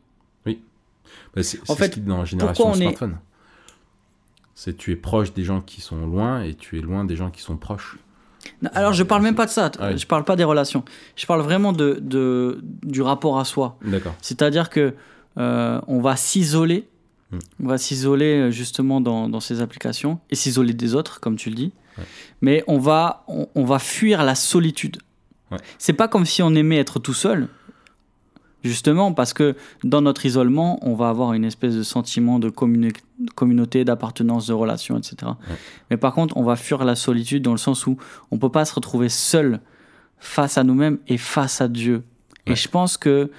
Bah, 1.36 1.44
c'est 1.44 1.60
En 1.70 1.76
fait, 1.76 1.88
ce 1.88 1.92
qui 1.92 2.00
dans 2.00 2.20
la 2.20 2.26
génération 2.26 2.68
on 2.68 2.74
est- 2.76 2.82
smartphone. 2.82 3.18
C'est 4.54 4.78
tu 4.78 4.94
es 4.94 4.96
proche 4.96 5.34
des 5.34 5.44
gens 5.44 5.60
qui 5.60 5.82
sont 5.82 6.06
loin 6.06 6.42
et 6.44 6.54
tu 6.56 6.78
es 6.80 6.82
loin 6.82 7.04
des 7.04 7.18
gens 7.18 7.30
qui 7.30 7.42
sont 7.42 7.58
proches. 7.58 7.98
Non, 8.62 8.70
Alors, 8.74 8.94
je 8.94 9.04
parle 9.04 9.22
même 9.22 9.36
pas 9.36 9.46
de 9.46 9.52
ça. 9.52 9.70
Ah 9.80 9.90
oui. 9.92 9.98
Je 9.98 10.08
parle 10.08 10.24
pas 10.24 10.38
des 10.38 10.46
relations. 10.46 10.86
Je 11.18 11.26
parle 11.26 11.42
vraiment 11.42 11.74
de, 11.74 12.00
de- 12.02 12.60
du 12.84 13.02
rapport 13.02 13.38
à 13.38 13.44
soi. 13.44 13.78
D'accord. 13.84 14.16
C'est-à-dire 14.22 14.70
que 14.70 14.94
euh, 15.38 15.82
on 15.88 16.00
va 16.00 16.16
s'isoler, 16.16 16.88
Mm. 17.32 17.38
on 17.64 17.68
va 17.68 17.78
s'isoler 17.78 18.40
euh, 18.40 18.52
justement 18.52 19.02
dans, 19.02 19.28
dans 19.30 19.40
ces 19.40 19.62
applications 19.62 20.20
et 20.30 20.36
s'isoler 20.36 20.74
des 20.74 20.94
autres, 20.96 21.20
comme 21.20 21.36
tu 21.38 21.50
le 21.50 21.56
dis. 21.56 21.72
Ouais. 21.98 22.04
Mais 22.42 22.64
on 22.68 22.78
va, 22.78 23.24
on, 23.28 23.48
on 23.56 23.66
va 23.66 23.80
fuir 23.80 24.24
la 24.24 24.36
solitude. 24.36 24.98
Ouais. 25.52 25.58
C'est 25.78 25.94
pas 25.94 26.08
comme 26.08 26.26
si 26.26 26.44
on 26.44 26.54
aimait 26.54 26.78
être 26.78 27.00
tout 27.00 27.14
seul, 27.14 27.48
justement 28.64 29.14
parce 29.14 29.34
que 29.34 29.56
dans 29.84 30.02
notre 30.02 30.26
isolement, 30.26 30.80
on 30.82 30.96
va 30.96 31.10
avoir 31.10 31.34
une 31.34 31.46
espèce 31.46 31.76
de 31.76 31.84
sentiment 31.84 32.40
de 32.40 32.50
communi- 32.50 32.94
communauté, 33.36 33.86
d'appartenance, 33.86 34.48
de 34.48 34.54
relation, 34.54 34.98
etc. 34.98 35.16
Ouais. 35.26 35.56
Mais 35.92 35.98
par 35.98 36.14
contre, 36.14 36.36
on 36.38 36.44
va 36.44 36.56
fuir 36.56 36.84
la 36.84 36.96
solitude 36.96 37.44
dans 37.44 37.52
le 37.52 37.58
sens 37.58 37.86
où 37.88 37.98
on 38.32 38.38
peut 38.38 38.50
pas 38.52 38.66
se 38.66 38.74
retrouver 38.74 39.10
seul 39.10 39.60
face 40.20 40.58
à 40.58 40.64
nous-mêmes 40.64 40.98
et 41.08 41.18
face 41.18 41.62
à 41.62 41.68
Dieu. 41.68 42.04
Et 42.48 42.56
je 42.56 42.68
pense 42.68 42.98
que 42.98 43.32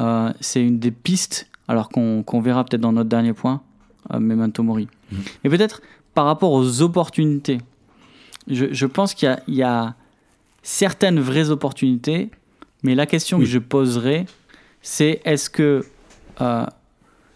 euh, 0.00 0.32
c'est 0.40 0.62
une 0.62 0.78
des 0.78 0.90
pistes, 0.90 1.48
alors 1.68 1.88
qu'on 1.90 2.22
qu'on 2.22 2.40
verra 2.40 2.64
peut-être 2.64 2.80
dans 2.80 2.92
notre 2.92 3.08
dernier 3.08 3.32
point, 3.34 3.60
euh, 4.12 4.18
Memento 4.18 4.62
Mori. 4.62 4.88
Mhm. 5.12 5.18
Et 5.44 5.48
peut-être 5.48 5.82
par 6.14 6.24
rapport 6.24 6.52
aux 6.52 6.82
opportunités, 6.82 7.58
je, 8.48 8.66
je 8.72 8.86
pense 8.86 9.14
qu'il 9.14 9.34
y 9.48 9.56
y, 9.56 9.62
a 9.62 9.94
certaines 10.62 11.20
vraies 11.20 11.50
opportunités, 11.50 12.30
mais 12.82 12.94
la 12.94 13.06
question 13.06 13.38
Oui. 13.38 13.44
que 13.44 13.50
je 13.50 13.58
poserai, 13.58 14.26
c'est 14.82 15.20
est-ce 15.24 15.48
que, 15.50 15.84
euh, 16.40 16.66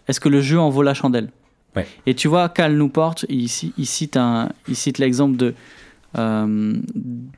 est-ce 0.07 0.19
que 0.19 0.29
le 0.29 0.41
jeu 0.41 0.59
en 0.59 0.69
vaut 0.69 0.83
la 0.83 0.93
chandelle? 0.93 1.29
Ouais. 1.75 1.87
Et 2.05 2.13
tu 2.13 2.27
vois, 2.27 2.49
Cal 2.49 2.75
Newport, 2.77 3.15
il, 3.29 3.49
ci- 3.49 3.73
il 3.77 3.85
cite, 3.87 4.17
un- 4.17 4.49
il 4.67 4.75
cite 4.75 4.97
l'exemple 4.99 5.37
de 5.37 5.53
euh, 6.17 6.75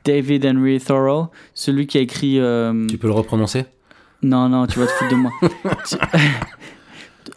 David 0.04 0.44
Henry 0.44 0.78
Thoreau, 0.80 1.28
celui 1.54 1.86
qui 1.86 1.96
a 1.96 2.00
écrit... 2.02 2.38
euh, 2.38 2.86
Tu 2.88 2.98
peux 2.98 3.06
le 3.06 3.14
reprononcer? 3.14 3.64
Non, 4.22 4.48
non, 4.48 4.66
tu 4.66 4.78
vas 4.78 4.86
te 4.86 4.90
foutre 4.92 5.10
de 5.10 5.16
moi. 5.16 5.30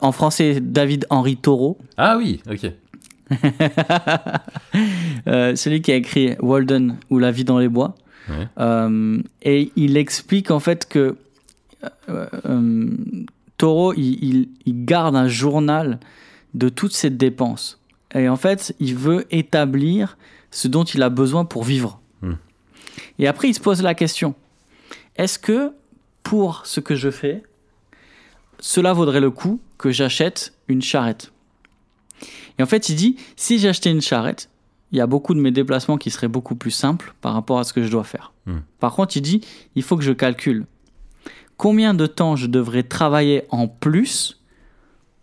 En 0.01 0.11
français, 0.11 0.59
David 0.61 1.05
Henry 1.09 1.35
Thoreau, 1.37 1.77
Ah 1.97 2.17
oui, 2.17 2.41
ok. 2.49 2.71
euh, 5.27 5.55
celui 5.55 5.81
qui 5.81 5.91
a 5.91 5.95
écrit 5.95 6.35
Walden 6.39 6.97
ou 7.09 7.19
La 7.19 7.31
vie 7.31 7.43
dans 7.43 7.59
les 7.59 7.67
bois. 7.69 7.95
Ouais. 8.29 8.47
Euh, 8.59 9.21
et 9.41 9.71
il 9.75 9.97
explique 9.97 10.51
en 10.51 10.59
fait 10.59 10.87
que 10.87 11.15
euh, 12.09 12.27
euh, 12.45 12.87
il, 13.97 14.23
il- 14.23 14.49
il 14.65 14.85
garde 14.85 15.15
un 15.15 15.27
journal 15.27 15.99
de 16.53 16.69
toutes 16.69 16.93
ses 16.93 17.09
dépenses. 17.09 17.79
Et 18.15 18.27
en 18.29 18.35
fait, 18.37 18.75
il 18.79 18.95
veut 18.95 19.25
établir 19.31 20.17
ce 20.51 20.67
dont 20.67 20.83
il 20.83 21.03
a 21.03 21.09
besoin 21.09 21.45
pour 21.45 21.63
vivre. 21.63 21.99
Hmm. 22.21 22.33
Et 23.19 23.27
après, 23.27 23.49
il 23.49 23.53
se 23.53 23.59
pose 23.59 23.81
la 23.83 23.93
question, 23.93 24.33
est-ce 25.15 25.37
que 25.37 25.71
pour 26.23 26.65
ce 26.65 26.79
que 26.79 26.95
je 26.95 27.11
fais, 27.11 27.43
cela 28.59 28.93
vaudrait 28.93 29.21
le 29.21 29.31
coup 29.31 29.59
que 29.77 29.91
j'achète 29.91 30.53
une 30.67 30.81
charrette 30.81 31.31
Et 32.57 32.63
en 32.63 32.65
fait, 32.65 32.89
il 32.89 32.95
dit, 32.95 33.15
si 33.35 33.59
j'achetais 33.59 33.91
une 33.91 34.01
charrette, 34.01 34.49
il 34.91 34.97
y 34.97 35.01
a 35.01 35.07
beaucoup 35.07 35.33
de 35.33 35.39
mes 35.39 35.51
déplacements 35.51 35.97
qui 35.97 36.09
seraient 36.09 36.27
beaucoup 36.27 36.55
plus 36.55 36.71
simples 36.71 37.13
par 37.21 37.33
rapport 37.33 37.59
à 37.59 37.63
ce 37.63 37.73
que 37.73 37.83
je 37.83 37.89
dois 37.89 38.03
faire. 38.03 38.33
Hmm. 38.45 38.59
Par 38.79 38.93
contre, 38.95 39.17
il 39.17 39.21
dit, 39.21 39.41
il 39.75 39.83
faut 39.83 39.97
que 39.97 40.03
je 40.03 40.11
calcule 40.11 40.65
combien 41.57 41.93
de 41.93 42.07
temps 42.07 42.35
je 42.37 42.47
devrais 42.47 42.83
travailler 42.83 43.43
en 43.49 43.67
plus 43.67 44.41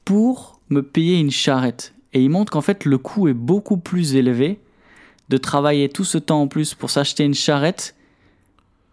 pour 0.05 0.61
me 0.69 0.83
payer 0.83 1.19
une 1.19 1.31
charrette. 1.31 1.95
Et 2.13 2.23
il 2.23 2.31
montre 2.31 2.53
qu'en 2.53 2.61
fait, 2.61 2.85
le 2.85 2.99
coût 2.99 3.27
est 3.27 3.35
beaucoup 3.35 3.79
plus 3.79 4.15
élevé 4.15 4.61
de 5.29 5.39
travailler 5.39 5.89
tout 5.89 6.05
ce 6.05 6.19
temps 6.19 6.43
en 6.43 6.47
plus 6.47 6.75
pour 6.75 6.91
s'acheter 6.91 7.25
une 7.25 7.35
charrette 7.35 7.97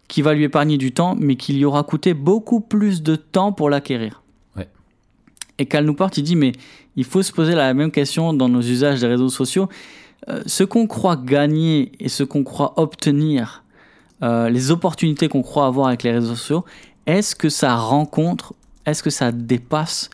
qui 0.08 0.22
va 0.22 0.34
lui 0.34 0.44
épargner 0.44 0.78
du 0.78 0.92
temps, 0.92 1.16
mais 1.18 1.36
qui 1.36 1.52
lui 1.52 1.64
aura 1.64 1.82
coûté 1.84 2.14
beaucoup 2.14 2.60
plus 2.60 3.02
de 3.02 3.14
temps 3.14 3.52
pour 3.52 3.70
l'acquérir. 3.70 4.23
Et 5.58 5.66
Cal 5.66 5.84
Newport, 5.84 6.10
il 6.16 6.22
dit, 6.22 6.36
mais 6.36 6.52
il 6.96 7.04
faut 7.04 7.22
se 7.22 7.32
poser 7.32 7.54
la 7.54 7.72
même 7.74 7.90
question 7.90 8.32
dans 8.32 8.48
nos 8.48 8.60
usages 8.60 9.00
des 9.00 9.06
réseaux 9.06 9.28
sociaux. 9.28 9.68
Euh, 10.28 10.42
ce 10.46 10.64
qu'on 10.64 10.86
croit 10.86 11.16
gagner 11.16 11.92
et 12.00 12.08
ce 12.08 12.24
qu'on 12.24 12.44
croit 12.44 12.74
obtenir, 12.76 13.62
euh, 14.22 14.48
les 14.48 14.70
opportunités 14.70 15.28
qu'on 15.28 15.42
croit 15.42 15.66
avoir 15.66 15.88
avec 15.88 16.02
les 16.02 16.12
réseaux 16.12 16.34
sociaux, 16.34 16.64
est-ce 17.06 17.36
que 17.36 17.48
ça 17.48 17.76
rencontre, 17.76 18.54
est-ce 18.86 19.02
que 19.02 19.10
ça 19.10 19.32
dépasse 19.32 20.10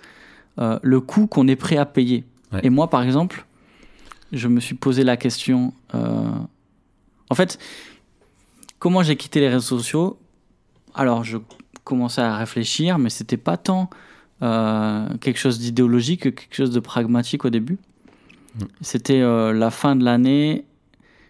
euh, 0.59 0.79
le 0.83 1.01
coût 1.01 1.27
qu'on 1.27 1.47
est 1.49 1.57
prêt 1.57 1.77
à 1.77 1.87
payer? 1.87 2.25
Ouais. 2.53 2.61
Et 2.65 2.71
moi, 2.71 2.91
par 2.91 3.03
exemple, 3.03 3.47
je 4.33 4.49
me 4.49 4.61
suis 4.61 4.75
posé 4.75 5.05
la 5.05 5.17
question. 5.17 5.73
en 5.93 7.35
fait, 7.35 7.59
comment 8.79 9.03
j'ai 9.03 9.17
quitté 9.17 9.41
les 9.41 9.49
réseaux 9.49 9.79
sociaux? 9.79 10.19
Alors, 10.95 11.25
je 11.25 11.39
commençais 11.85 12.21
à 12.21 12.37
réfléchir, 12.37 12.99
mais 12.99 13.11
c'était 13.11 13.37
pas 13.37 13.57
tant 13.57 13.91
euh, 14.43 15.07
quelque 15.21 15.39
chose 15.39 15.59
d'idéologique 15.59 16.23
que 16.23 16.29
quelque 16.31 16.55
chose 16.55 16.71
de 16.71 16.81
pragmatique 16.81 17.45
au 17.45 17.51
début. 17.51 17.79
Mm. 18.57 18.65
C'était 18.81 19.21
euh, 19.21 19.53
la 19.53 19.71
fin 19.71 19.97
de 19.97 20.05
l'année. 20.05 20.65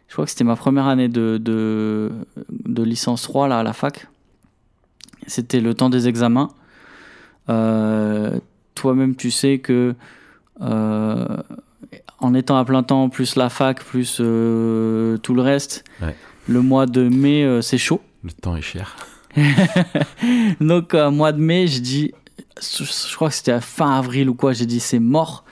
Je 0.09 0.15
crois 0.15 0.25
que 0.25 0.31
c'était 0.31 0.45
ma 0.45 0.57
première 0.57 0.87
année 0.87 1.09
de, 1.09 1.39
de, 1.39 2.11
de 2.51 2.83
licence 2.83 3.23
3 3.23 3.49
là, 3.49 3.59
à 3.61 3.63
la 3.63 3.73
fac. 3.73 4.07
C'était 5.27 5.61
le 5.61 5.75
temps 5.75 5.91
des 5.91 6.09
examens. 6.09 6.49
Euh, 7.49 8.39
Toi-même, 8.75 9.15
tu 9.17 9.31
sais 9.31 9.59
que 9.59 9.95
en 10.59 12.35
étant 12.35 12.59
à 12.59 12.65
plein 12.65 12.83
temps, 12.83 13.09
plus 13.09 13.37
la 13.37 13.49
fac, 13.49 13.83
plus 13.83 14.17
tout 14.17 14.23
le 15.35 15.41
reste, 15.41 15.85
Ouais. 16.03 16.15
le 16.49 16.61
mois 16.61 16.87
de 16.87 17.09
mai, 17.09 17.61
c'est 17.63 17.79
chaud. 17.79 18.01
Le 18.25 18.31
temps 18.33 18.57
est 18.57 18.63
cher. 18.63 18.97
Donc, 20.61 20.95
euh, 20.95 21.11
mois 21.11 21.33
de 21.33 21.41
mai, 21.41 21.67
j'ai 21.67 21.81
dit, 21.81 22.13
je 22.61 23.15
crois 23.15 23.29
que 23.29 23.35
c'était 23.35 23.53
à 23.53 23.61
fin 23.61 23.97
avril 23.97 24.29
ou 24.29 24.35
quoi, 24.35 24.53
j'ai 24.53 24.67
dit 24.67 24.81
c'est 24.81 24.99
mort. 24.99 25.45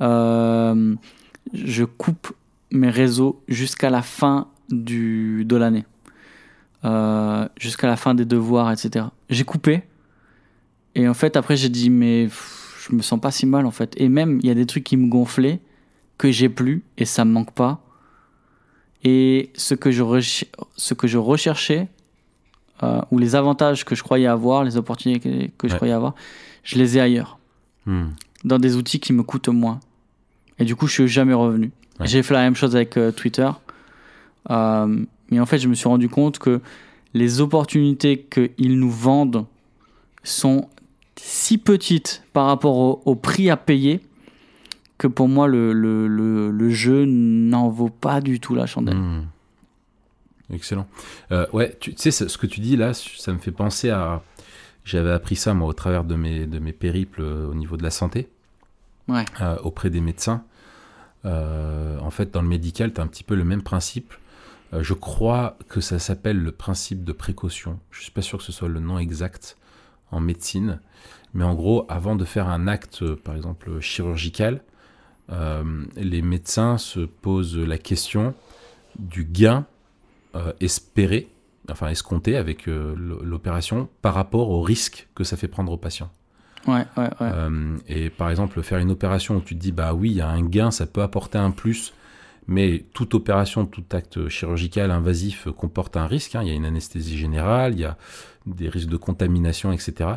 Euh, 0.00 0.94
je 1.52 1.84
coupe 1.84 2.32
mes 2.70 2.90
réseaux 2.90 3.42
jusqu'à 3.48 3.90
la 3.90 4.02
fin 4.02 4.48
du, 4.70 5.44
de 5.44 5.56
l'année. 5.56 5.84
Euh, 6.84 7.48
jusqu'à 7.56 7.86
la 7.86 7.96
fin 7.96 8.14
des 8.14 8.24
devoirs, 8.24 8.72
etc. 8.72 9.06
J'ai 9.30 9.44
coupé. 9.44 9.84
Et 10.94 11.08
en 11.08 11.14
fait, 11.14 11.36
après, 11.36 11.56
j'ai 11.56 11.68
dit, 11.68 11.90
mais 11.90 12.28
je 12.28 12.94
me 12.94 13.02
sens 13.02 13.20
pas 13.20 13.30
si 13.30 13.46
mal 13.46 13.66
en 13.66 13.70
fait. 13.70 13.94
Et 13.96 14.08
même, 14.08 14.40
il 14.42 14.48
y 14.48 14.50
a 14.50 14.54
des 14.54 14.66
trucs 14.66 14.84
qui 14.84 14.96
me 14.96 15.08
gonflaient, 15.08 15.60
que 16.18 16.30
j'ai 16.30 16.48
plus, 16.48 16.82
et 16.98 17.04
ça 17.04 17.24
me 17.24 17.32
manque 17.32 17.52
pas. 17.52 17.84
Et 19.04 19.50
ce 19.54 19.74
que 19.74 19.90
ce 19.90 20.94
que 20.94 21.06
je 21.06 21.18
recherchais, 21.18 21.88
euh, 22.82 23.00
ou 23.10 23.18
les 23.18 23.34
avantages 23.36 23.84
que 23.84 23.94
je 23.94 24.02
croyais 24.02 24.26
avoir, 24.26 24.64
les 24.64 24.76
opportunités 24.76 25.50
que 25.58 25.68
je 25.68 25.72
Ouais. 25.72 25.76
croyais 25.76 25.94
avoir, 25.94 26.14
je 26.64 26.76
les 26.78 26.98
ai 26.98 27.00
ailleurs, 27.00 27.38
Hmm. 27.86 28.10
dans 28.44 28.58
des 28.58 28.76
outils 28.76 29.00
qui 29.00 29.12
me 29.12 29.22
coûtent 29.22 29.48
moins. 29.48 29.80
Et 30.58 30.64
du 30.64 30.76
coup, 30.76 30.86
je 30.86 30.92
suis 30.92 31.08
jamais 31.08 31.34
revenu. 31.34 31.72
Ouais. 31.98 32.06
J'ai 32.06 32.22
fait 32.22 32.34
la 32.34 32.40
même 32.42 32.54
chose 32.54 32.76
avec 32.76 32.96
euh, 32.96 33.10
Twitter. 33.10 33.50
Euh, 34.50 35.04
mais 35.30 35.40
en 35.40 35.46
fait, 35.46 35.58
je 35.58 35.68
me 35.68 35.74
suis 35.74 35.88
rendu 35.88 36.08
compte 36.08 36.38
que 36.38 36.60
les 37.14 37.40
opportunités 37.40 38.26
qu'ils 38.30 38.78
nous 38.78 38.90
vendent 38.90 39.46
sont 40.24 40.68
si 41.16 41.58
petites 41.58 42.22
par 42.32 42.46
rapport 42.46 42.76
au, 42.76 43.02
au 43.04 43.14
prix 43.14 43.50
à 43.50 43.56
payer 43.56 44.00
que 44.98 45.06
pour 45.08 45.28
moi, 45.28 45.48
le, 45.48 45.72
le, 45.72 46.06
le, 46.06 46.50
le 46.50 46.70
jeu 46.70 47.04
n'en 47.06 47.68
vaut 47.68 47.88
pas 47.90 48.20
du 48.20 48.38
tout 48.40 48.54
la 48.54 48.66
chandelle. 48.66 48.96
Hmm. 48.96 49.24
Excellent. 50.50 50.86
Euh, 51.30 51.46
ouais, 51.52 51.76
tu, 51.80 51.94
sais, 51.96 52.10
ce 52.10 52.36
que 52.38 52.46
tu 52.46 52.60
dis 52.60 52.76
là, 52.76 52.92
ça 52.94 53.32
me 53.32 53.38
fait 53.38 53.52
penser 53.52 53.90
à. 53.90 54.22
J'avais 54.84 55.12
appris 55.12 55.36
ça, 55.36 55.54
moi, 55.54 55.68
au 55.68 55.72
travers 55.72 56.02
de 56.04 56.16
mes, 56.16 56.46
de 56.46 56.58
mes 56.58 56.72
périples 56.72 57.22
euh, 57.22 57.46
au 57.48 57.54
niveau 57.54 57.76
de 57.76 57.82
la 57.84 57.90
santé, 57.90 58.28
Ouais. 59.08 59.24
euh, 59.40 59.56
auprès 59.62 59.90
des 59.90 60.00
médecins. 60.00 60.44
Euh, 61.24 61.98
en 62.00 62.10
fait, 62.10 62.32
dans 62.32 62.42
le 62.42 62.48
médical, 62.48 62.92
tu 62.92 63.00
as 63.00 63.04
un 63.04 63.06
petit 63.06 63.22
peu 63.22 63.34
le 63.36 63.44
même 63.44 63.62
principe. 63.62 64.12
Je 64.76 64.94
crois 64.94 65.58
que 65.68 65.80
ça 65.82 65.98
s'appelle 65.98 66.38
le 66.38 66.50
principe 66.50 67.04
de 67.04 67.12
précaution. 67.12 67.78
Je 67.90 68.02
suis 68.02 68.10
pas 68.10 68.22
sûr 68.22 68.38
que 68.38 68.44
ce 68.44 68.52
soit 68.52 68.68
le 68.70 68.80
nom 68.80 68.98
exact 68.98 69.58
en 70.10 70.18
médecine. 70.18 70.80
Mais 71.34 71.44
en 71.44 71.54
gros, 71.54 71.84
avant 71.90 72.16
de 72.16 72.24
faire 72.24 72.48
un 72.48 72.66
acte, 72.66 73.04
par 73.16 73.36
exemple, 73.36 73.80
chirurgical, 73.80 74.62
les 75.96 76.22
médecins 76.22 76.78
se 76.78 77.00
posent 77.00 77.58
la 77.58 77.76
question 77.76 78.34
du 78.98 79.24
gain 79.24 79.66
euh, 80.34 80.52
espéré, 80.60 81.28
enfin 81.70 81.88
escompté 81.88 82.36
avec 82.36 82.68
euh, 82.68 82.94
l'opération 83.22 83.88
par 84.00 84.14
rapport 84.14 84.50
au 84.50 84.62
risque 84.62 85.08
que 85.14 85.24
ça 85.24 85.36
fait 85.36 85.48
prendre 85.48 85.72
au 85.72 85.76
patient. 85.76 86.10
Ouais, 86.66 86.86
ouais, 86.96 87.04
ouais. 87.04 87.10
Euh, 87.20 87.76
et 87.88 88.08
par 88.10 88.30
exemple, 88.30 88.62
faire 88.62 88.78
une 88.78 88.90
opération 88.90 89.36
où 89.36 89.40
tu 89.40 89.56
te 89.56 89.60
dis, 89.60 89.72
bah 89.72 89.94
oui, 89.94 90.10
il 90.10 90.16
y 90.16 90.20
a 90.20 90.28
un 90.28 90.42
gain, 90.42 90.70
ça 90.70 90.86
peut 90.86 91.02
apporter 91.02 91.38
un 91.38 91.50
plus, 91.50 91.92
mais 92.46 92.84
toute 92.94 93.14
opération, 93.14 93.66
tout 93.66 93.84
acte 93.92 94.28
chirurgical 94.28 94.90
invasif 94.90 95.48
comporte 95.56 95.96
un 95.96 96.06
risque. 96.06 96.34
hein. 96.34 96.42
Il 96.42 96.48
y 96.48 96.52
a 96.52 96.54
une 96.54 96.64
anesthésie 96.64 97.18
générale, 97.18 97.74
il 97.74 97.80
y 97.80 97.84
a 97.84 97.96
des 98.46 98.68
risques 98.68 98.88
de 98.88 98.96
contamination, 98.96 99.72
etc. 99.72 100.10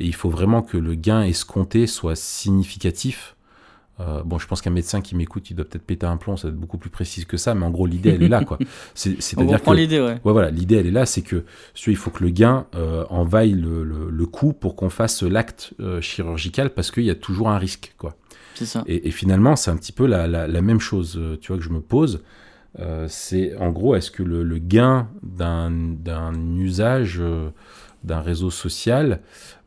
Et 0.00 0.06
il 0.06 0.14
faut 0.14 0.30
vraiment 0.30 0.62
que 0.62 0.76
le 0.76 0.94
gain 0.94 1.22
escompté 1.22 1.86
soit 1.86 2.16
significatif. 2.16 3.36
Euh, 4.00 4.22
bon, 4.22 4.38
je 4.38 4.46
pense 4.46 4.62
qu'un 4.62 4.70
médecin 4.70 5.00
qui 5.00 5.16
m'écoute, 5.16 5.50
il 5.50 5.54
doit 5.54 5.64
peut-être 5.64 5.84
péter 5.84 6.06
un 6.06 6.16
plomb, 6.16 6.36
ça 6.36 6.48
va 6.48 6.52
être 6.52 6.60
beaucoup 6.60 6.78
plus 6.78 6.90
précis 6.90 7.24
que 7.26 7.36
ça, 7.36 7.54
mais 7.54 7.64
en 7.66 7.70
gros, 7.70 7.86
l'idée, 7.86 8.10
elle 8.10 8.22
est 8.22 8.28
là, 8.28 8.44
quoi. 8.44 8.58
C'est-à-dire 8.94 9.62
que 9.62 9.70
l'idée, 9.72 10.00
ouais. 10.00 10.20
Ouais, 10.24 10.32
voilà, 10.32 10.50
l'idée 10.50 10.76
elle 10.76 10.86
est 10.86 10.92
là, 10.92 11.04
c'est 11.06 11.22
que 11.22 11.44
il 11.86 11.96
faut 11.96 12.10
que 12.10 12.22
le 12.22 12.30
gain 12.30 12.66
euh, 12.74 13.04
en 13.10 13.24
vaille 13.24 13.52
le, 13.52 13.82
le, 13.82 14.10
le 14.10 14.26
coût 14.26 14.52
pour 14.52 14.76
qu'on 14.76 14.90
fasse 14.90 15.22
l'acte 15.22 15.72
euh, 15.80 16.00
chirurgical 16.00 16.70
parce 16.70 16.90
qu'il 16.90 17.04
y 17.04 17.10
a 17.10 17.14
toujours 17.14 17.48
un 17.48 17.58
risque, 17.58 17.94
quoi. 17.98 18.16
C'est 18.54 18.66
ça. 18.66 18.82
Et, 18.86 19.08
et 19.08 19.10
finalement, 19.10 19.56
c'est 19.56 19.70
un 19.70 19.76
petit 19.76 19.92
peu 19.92 20.06
la, 20.06 20.26
la, 20.26 20.46
la 20.46 20.62
même 20.62 20.80
chose, 20.80 21.16
euh, 21.16 21.36
tu 21.40 21.48
vois, 21.48 21.58
que 21.58 21.64
je 21.64 21.70
me 21.70 21.80
pose. 21.80 22.22
C'est 23.08 23.56
en 23.56 23.70
gros, 23.70 23.96
est-ce 23.96 24.12
que 24.12 24.22
le, 24.22 24.44
le 24.44 24.58
gain 24.58 25.08
d'un 25.24 25.72
usage 26.56 27.20
d'un 28.04 28.20
réseau 28.20 28.50
social 28.50 29.20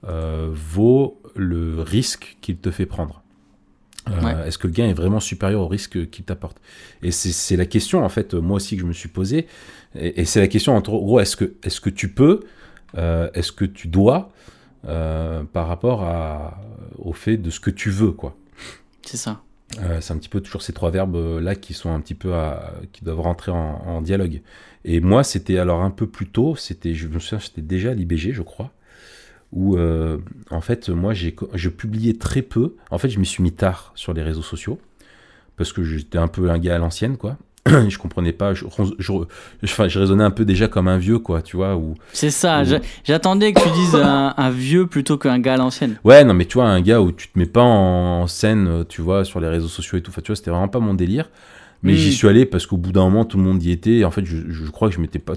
vaut 0.03 1.21
le 1.35 1.81
risque 1.81 2.37
qu'il 2.39 2.55
te 2.57 2.71
fait 2.71 2.85
prendre? 2.85 3.21
Euh. 4.09 4.45
Est-ce 4.45 4.57
que 4.57 4.67
le 4.67 4.73
gain 4.73 4.87
est 4.87 4.93
vraiment 4.93 5.19
supérieur 5.19 5.61
au 5.61 5.67
risque 5.67 6.09
qu'il 6.09 6.25
t'apporte? 6.25 6.57
Et 7.03 7.11
c'est 7.11 7.55
la 7.55 7.65
question, 7.65 8.03
en 8.03 8.09
fait, 8.09 8.33
moi 8.33 8.55
aussi, 8.55 8.75
que 8.75 8.81
je 8.81 8.87
me 8.87 8.93
suis 8.93 9.09
posée. 9.09 9.47
Et, 9.95 10.21
et 10.21 10.25
c'est 10.25 10.39
la 10.39 10.47
question, 10.47 10.75
en 10.75 10.81
gros, 10.81 11.19
est-ce 11.19 11.35
que, 11.35 11.53
est 11.63 11.79
que 11.79 11.89
tu 11.89 12.09
peux, 12.09 12.41
euh, 12.97 13.29
est-ce 13.33 13.51
que 13.51 13.65
tu 13.65 13.87
dois, 13.87 14.31
euh, 14.87 15.43
par 15.43 15.67
rapport 15.67 16.03
à, 16.03 16.61
au 16.97 17.13
fait 17.13 17.37
de 17.37 17.49
ce 17.49 17.59
que 17.59 17.69
tu 17.69 17.89
veux, 17.89 18.11
quoi? 18.11 18.35
C'est 19.03 19.17
ça. 19.17 19.41
C'est 20.01 20.11
un 20.11 20.17
petit 20.17 20.27
peu 20.27 20.41
toujours 20.41 20.61
ces 20.61 20.73
trois 20.73 20.91
verbes 20.91 21.15
euh, 21.15 21.39
là 21.39 21.55
qui 21.55 21.73
sont 21.73 21.93
un 21.93 22.01
petit 22.01 22.13
peu 22.13 22.33
à, 22.33 22.73
qui 22.91 23.05
doivent 23.05 23.21
rentrer 23.21 23.53
en, 23.53 23.81
en 23.85 24.01
dialogue. 24.01 24.41
Et 24.83 24.99
moi, 24.99 25.23
c'était 25.23 25.57
alors 25.59 25.81
un 25.81 25.91
peu 25.91 26.07
plus 26.07 26.27
tôt, 26.27 26.57
c'était, 26.57 26.93
je 26.93 27.07
me 27.07 27.19
souviens, 27.19 27.39
c'était 27.39 27.61
déjà 27.61 27.91
à 27.91 27.93
l'IBG, 27.93 28.33
je 28.33 28.41
crois, 28.41 28.71
où 29.51 29.77
euh, 29.77 30.17
en 30.49 30.61
fait, 30.61 30.89
moi, 30.89 31.13
j'ai, 31.13 31.35
je 31.53 31.69
publiais 31.69 32.13
très 32.13 32.41
peu. 32.41 32.75
En 32.89 32.97
fait, 32.97 33.09
je 33.09 33.19
m'y 33.19 33.25
suis 33.25 33.43
mis 33.43 33.51
tard 33.51 33.91
sur 33.95 34.13
les 34.13 34.21
réseaux 34.23 34.41
sociaux 34.41 34.79
parce 35.57 35.73
que 35.73 35.83
j'étais 35.83 36.17
un 36.17 36.27
peu 36.27 36.49
un 36.49 36.57
gars 36.59 36.75
à 36.75 36.79
l'ancienne, 36.79 37.17
quoi. 37.17 37.37
je 37.67 37.97
comprenais 37.99 38.31
pas, 38.31 38.55
je, 38.55 38.65
je, 38.97 39.11
je, 39.11 39.13
enfin, 39.65 39.87
je 39.87 39.99
raisonnais 39.99 40.23
un 40.23 40.31
peu 40.31 40.45
déjà 40.45 40.67
comme 40.67 40.87
un 40.87 40.97
vieux, 40.97 41.19
quoi, 41.19 41.43
tu 41.43 41.57
vois, 41.57 41.75
ou 41.75 41.93
C'est 42.11 42.31
ça. 42.31 42.63
J'attendais 43.03 43.53
que 43.53 43.61
tu 43.61 43.69
dises 43.69 43.95
un, 43.95 44.33
un 44.35 44.49
vieux 44.49 44.87
plutôt 44.87 45.19
qu'un 45.19 45.37
gars 45.37 45.53
à 45.53 45.57
l'ancienne. 45.57 45.97
Ouais, 46.03 46.23
non, 46.23 46.33
mais 46.33 46.45
tu 46.45 46.55
vois, 46.55 46.65
un 46.65 46.81
gars 46.81 47.01
où 47.01 47.11
tu 47.11 47.27
te 47.27 47.37
mets 47.37 47.45
pas 47.45 47.61
en 47.61 48.25
scène, 48.25 48.83
tu 48.89 49.03
vois, 49.03 49.25
sur 49.25 49.39
les 49.39 49.47
réseaux 49.47 49.67
sociaux 49.67 49.99
et 49.99 50.01
tout, 50.01 50.09
enfin, 50.09 50.21
tu 50.23 50.27
vois, 50.31 50.35
c'était 50.35 50.49
vraiment 50.49 50.69
pas 50.69 50.79
mon 50.79 50.95
délire. 50.95 51.29
Mais 51.83 51.93
Mm. 51.93 51.97
j'y 51.97 52.13
suis 52.13 52.27
allé 52.27 52.45
parce 52.47 52.65
qu'au 52.65 52.77
bout 52.77 52.91
d'un 52.91 53.03
moment, 53.03 53.25
tout 53.25 53.37
le 53.37 53.43
monde 53.43 53.61
y 53.61 53.69
était. 53.71 53.97
Et 53.97 54.05
en 54.05 54.11
fait, 54.11 54.25
je, 54.25 54.37
je 54.49 54.65
crois 54.71 54.89
que 54.89 54.95
je 54.95 54.99
m'étais 55.01 55.19
pas, 55.19 55.33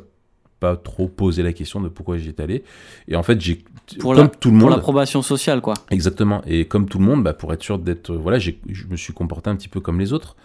pas 0.64 0.76
trop 0.76 1.08
posé 1.08 1.42
la 1.42 1.52
question 1.52 1.80
de 1.80 1.88
pourquoi 1.88 2.16
j'y 2.18 2.28
étais 2.30 2.42
allé. 2.42 2.64
Et 3.08 3.16
en 3.16 3.22
fait, 3.22 3.40
j'ai. 3.40 3.62
Pour 3.98 4.14
Comme 4.14 4.22
la- 4.24 4.28
tout 4.28 4.50
le 4.50 4.58
Pour 4.58 4.68
monde. 4.68 4.76
l'approbation 4.76 5.20
sociale, 5.22 5.60
quoi. 5.60 5.74
Exactement. 5.90 6.40
Et 6.46 6.64
comme 6.64 6.88
tout 6.88 6.98
le 6.98 7.04
monde, 7.04 7.22
bah, 7.22 7.34
pour 7.34 7.52
être 7.52 7.62
sûr 7.62 7.78
d'être. 7.78 8.10
euh, 8.12 8.16
Voilà, 8.16 8.38
j'ai- 8.38 8.58
je 8.70 8.86
me 8.86 8.96
suis 8.96 9.12
comporté 9.12 9.50
un 9.50 9.56
petit 9.56 9.68
peu 9.68 9.80
comme 9.80 9.98
les 10.00 10.12
autres. 10.12 10.36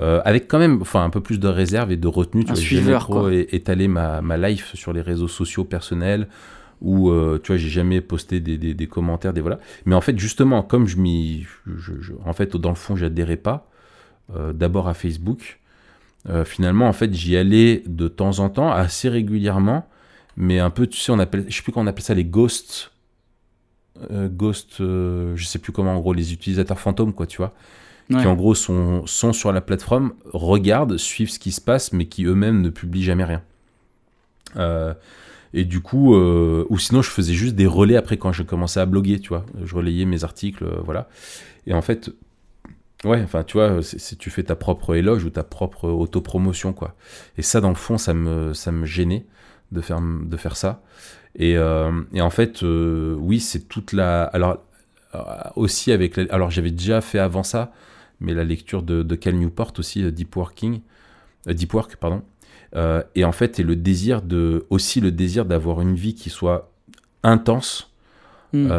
Euh, 0.00 0.20
avec 0.24 0.46
quand 0.48 0.58
même 0.60 0.78
enfin, 0.80 1.02
un 1.04 1.10
peu 1.10 1.20
plus 1.20 1.38
de 1.40 1.48
réserve 1.48 1.90
et 1.92 1.96
de 1.96 2.08
retenue. 2.08 2.44
Tu 2.44 2.50
Un 2.52 2.54
vois, 2.54 2.62
j'ai 2.62 2.76
jamais 2.82 2.98
trop 2.98 3.28
étalé 3.30 3.88
ma, 3.88 4.22
ma 4.22 4.36
life 4.38 4.74
sur 4.74 4.92
les 4.92 5.00
réseaux 5.02 5.26
sociaux 5.28 5.64
personnels 5.64 6.28
ou 6.80 7.10
euh, 7.10 7.40
tu 7.42 7.48
vois, 7.48 7.56
j'ai 7.56 7.68
jamais 7.68 8.00
posté 8.00 8.38
des, 8.40 8.56
des- 8.58 8.74
des 8.74 8.86
commentaires, 8.86 9.32
des 9.32 9.40
voilà. 9.42 9.58
Mais 9.86 9.94
en 9.96 10.00
fait, 10.00 10.16
justement, 10.18 10.62
comme 10.62 10.86
je 10.86 10.96
m'y. 10.98 11.42
je- 11.66 12.00
je- 12.00 12.12
en 12.24 12.32
fait, 12.32 12.56
dans 12.56 12.68
le 12.70 12.76
fond, 12.84 12.94
j'adhérais 12.96 13.36
pas. 13.36 13.66
euh, 14.36 14.52
D'abord 14.52 14.86
à 14.88 14.94
Facebook. 14.94 15.58
Euh, 16.28 16.44
finalement, 16.44 16.88
en 16.88 16.92
fait, 16.92 17.12
j'y 17.14 17.36
allais 17.36 17.82
de 17.86 18.08
temps 18.08 18.40
en 18.40 18.50
temps, 18.50 18.70
assez 18.72 19.08
régulièrement, 19.08 19.88
mais 20.36 20.58
un 20.58 20.70
peu, 20.70 20.86
tu 20.86 20.98
sais, 20.98 21.12
on 21.12 21.18
appelle, 21.18 21.46
je 21.48 21.56
sais 21.56 21.62
plus 21.62 21.72
comment 21.72 21.84
on 21.84 21.88
appelle 21.88 22.04
ça, 22.04 22.14
les 22.14 22.24
ghosts. 22.24 22.90
Euh, 24.10 24.28
ghosts, 24.28 24.80
euh, 24.80 25.32
je 25.36 25.44
sais 25.44 25.58
plus 25.58 25.72
comment, 25.72 25.94
en 25.94 26.00
gros, 26.00 26.12
les 26.12 26.32
utilisateurs 26.32 26.78
fantômes, 26.78 27.12
quoi, 27.12 27.26
tu 27.26 27.38
vois 27.38 27.54
Ouais. 28.10 28.22
qui 28.22 28.26
en 28.26 28.36
gros 28.36 28.54
sont, 28.54 29.04
sont 29.06 29.34
sur 29.34 29.52
la 29.52 29.60
plateforme, 29.60 30.14
regardent, 30.32 30.96
suivent 30.96 31.30
ce 31.30 31.38
qui 31.38 31.52
se 31.52 31.60
passe, 31.60 31.92
mais 31.92 32.06
qui 32.06 32.24
eux-mêmes 32.24 32.62
ne 32.62 32.70
publient 32.70 33.02
jamais 33.02 33.24
rien. 33.24 33.42
Et 35.52 35.64
du 35.66 35.80
coup, 35.82 36.14
ou 36.16 36.78
sinon 36.78 37.02
je 37.02 37.10
faisais 37.10 37.34
juste 37.34 37.54
des 37.54 37.66
relais 37.66 37.96
après 37.96 38.16
quand 38.16 38.32
je 38.32 38.42
commençais 38.44 38.80
à 38.80 38.86
bloguer, 38.86 39.20
tu 39.20 39.28
vois. 39.28 39.44
Je 39.62 39.74
relayais 39.74 40.06
mes 40.06 40.24
articles, 40.24 40.64
voilà. 40.86 41.10
Et 41.66 41.74
en 41.74 41.82
fait, 41.82 42.10
ouais, 43.04 43.22
enfin, 43.22 43.42
tu 43.44 43.56
vois, 43.56 43.82
c'est- 43.82 44.16
tu 44.16 44.30
fais 44.30 44.42
ta 44.42 44.56
propre 44.56 44.94
éloge 44.94 45.24
ou 45.24 45.30
ta 45.30 45.42
propre 45.44 45.88
autopromotion, 45.88 46.72
quoi. 46.72 46.94
Et 47.36 47.42
ça, 47.42 47.60
dans 47.60 47.68
le 47.68 47.74
fond, 47.74 47.98
ça 47.98 48.14
me, 48.14 48.54
ça 48.54 48.72
me 48.72 48.86
gênait 48.86 49.24
de 49.72 49.80
faire, 49.80 50.00
de 50.00 50.36
faire 50.36 50.56
ça. 50.56 50.82
Et, 51.36 51.56
euh, 51.56 51.90
et 52.12 52.20
en 52.20 52.30
fait, 52.30 52.62
euh, 52.62 53.14
oui, 53.18 53.38
c'est 53.40 53.68
toute 53.68 53.92
la. 53.92 54.24
Alors, 54.24 54.58
euh, 55.14 55.18
aussi 55.56 55.92
avec. 55.92 56.16
la- 56.16 56.32
alors, 56.32 56.50
j'avais 56.50 56.70
déjà 56.70 57.00
fait 57.00 57.18
avant 57.18 57.42
ça, 57.42 57.72
mais 58.20 58.34
la 58.34 58.44
lecture 58.44 58.82
de, 58.82 59.02
de 59.02 59.14
Cal 59.14 59.34
Newport 59.34 59.72
aussi, 59.78 60.10
Deep 60.10 60.34
Working, 60.36 60.80
euh, 61.48 61.52
Deep 61.52 61.72
Work, 61.74 61.96
pardon. 61.96 62.22
Et 63.14 63.24
en 63.24 63.32
fait, 63.32 63.58
et 63.58 63.62
le 63.62 63.76
désir 63.76 64.20
de, 64.20 64.66
aussi 64.68 65.00
le 65.00 65.10
désir 65.10 65.46
d'avoir 65.46 65.80
une 65.80 65.94
vie 65.94 66.14
qui 66.14 66.28
soit 66.30 66.70
intense 67.22 67.90
Hmm. 68.52 68.70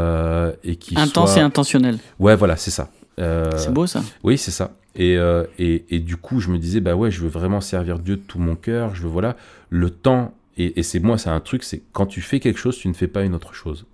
et 0.63 0.76
qui 0.78 0.99
Intense 0.99 1.34
soit. 1.34 1.41
et 1.41 1.43
intentionnel. 1.43 1.97
Ouais, 2.20 2.36
voilà, 2.36 2.55
c'est 2.55 2.72
ça. 2.72 2.89
Euh, 3.20 3.49
C'est 3.57 3.74
beau, 3.74 3.86
ça. 3.88 4.03
oui, 4.24 4.38
c'est 4.38 4.51
ça. 4.51 4.76
Et, 4.95 5.17
euh, 5.17 5.45
et, 5.59 5.86
et 5.89 5.99
du 5.99 6.17
coup, 6.17 6.39
je 6.39 6.49
me 6.49 6.57
disais, 6.57 6.80
bah 6.80 6.95
ouais, 6.95 7.11
je 7.11 7.22
veux 7.22 7.30
vraiment 7.30 7.61
servir 7.61 7.99
Dieu 7.99 8.15
de 8.17 8.22
tout 8.22 8.39
mon 8.39 8.55
cœur. 8.55 8.95
Je 8.95 9.03
veux, 9.03 9.09
voilà, 9.09 9.36
le 9.70 9.89
temps. 9.89 10.34
Et, 10.57 10.80
et 10.80 10.84
c'est 10.84 10.99
moi, 10.99 11.17
c'est 11.17 11.30
un 11.30 11.39
truc, 11.39 11.63
c'est 11.63 11.82
quand 11.93 12.05
tu 12.05 12.22
fais 12.22 12.39
quelque 12.39 12.59
chose, 12.59 12.78
tu 12.78 12.88
ne 12.88 12.93
fais 12.93 13.07
pas 13.07 13.24
une 13.24 13.34
autre 13.36 13.53
chose. 13.53 13.86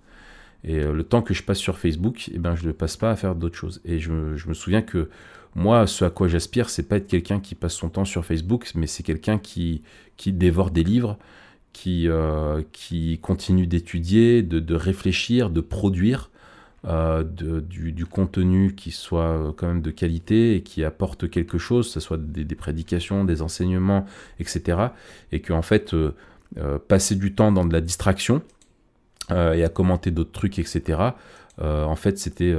Et 0.64 0.80
euh, 0.80 0.92
le 0.92 1.04
temps 1.04 1.22
que 1.22 1.34
je 1.34 1.42
passe 1.42 1.58
sur 1.58 1.78
Facebook, 1.78 2.28
eh 2.34 2.38
ben, 2.38 2.56
je 2.56 2.62
ne 2.62 2.68
le 2.68 2.72
passe 2.72 2.96
pas 2.96 3.10
à 3.10 3.16
faire 3.16 3.34
d'autres 3.36 3.56
choses. 3.56 3.80
Et 3.84 3.98
je, 4.00 4.10
me- 4.10 4.36
je 4.36 4.48
me 4.48 4.54
souviens 4.54 4.82
que 4.82 5.10
moi, 5.54 5.86
ce 5.86 6.04
à 6.04 6.10
quoi 6.10 6.28
j'aspire, 6.28 6.68
c'est 6.70 6.82
pas 6.88 6.96
être 6.96 7.06
quelqu'un 7.06 7.40
qui 7.40 7.54
passe 7.54 7.74
son 7.74 7.88
temps 7.88 8.04
sur 8.04 8.24
Facebook, 8.24 8.68
mais 8.74 8.86
c'est 8.86 9.02
quelqu'un 9.04 9.38
qui, 9.38 9.82
qui 10.16 10.32
dévore 10.32 10.70
des 10.70 10.82
livres, 10.82 11.18
qui, 11.72 12.08
euh, 12.08 12.62
qui 12.72 13.18
continue 13.22 13.66
d'étudier, 13.66 14.42
de, 14.42 14.58
de 14.60 14.74
réfléchir, 14.74 15.50
de 15.50 15.60
produire 15.60 16.30
euh, 16.84 17.24
de- 17.24 17.58
du, 17.58 18.06
contenu 18.06 18.74
qui 18.76 18.92
soit 18.92 19.22
euh, 19.22 19.52
quand 19.56 19.66
même 19.66 19.82
de 19.82 19.90
qualité 19.90 20.54
et 20.54 20.62
qui 20.62 20.84
apporte 20.84 21.28
quelque 21.28 21.58
chose, 21.58 21.88
que 21.88 21.94
ce 21.94 22.00
soit 22.00 22.18
des, 22.18 22.54
prédications, 22.54 23.24
des 23.24 23.42
enseignements, 23.42 24.06
etc. 24.38 24.78
Et 25.32 25.40
qu'en 25.40 25.62
fait, 25.62 25.94
euh, 25.94 26.12
passer 26.86 27.16
du 27.16 27.34
temps 27.34 27.50
dans 27.50 27.64
de 27.64 27.72
la 27.72 27.80
distraction 27.80 28.42
et 29.30 29.64
à 29.64 29.68
commenter 29.68 30.12
d'autres 30.12 30.30
trucs, 30.30 30.60
etc. 30.60 31.00
en 31.58 31.96
fait, 31.96 32.16
c'était 32.16 32.54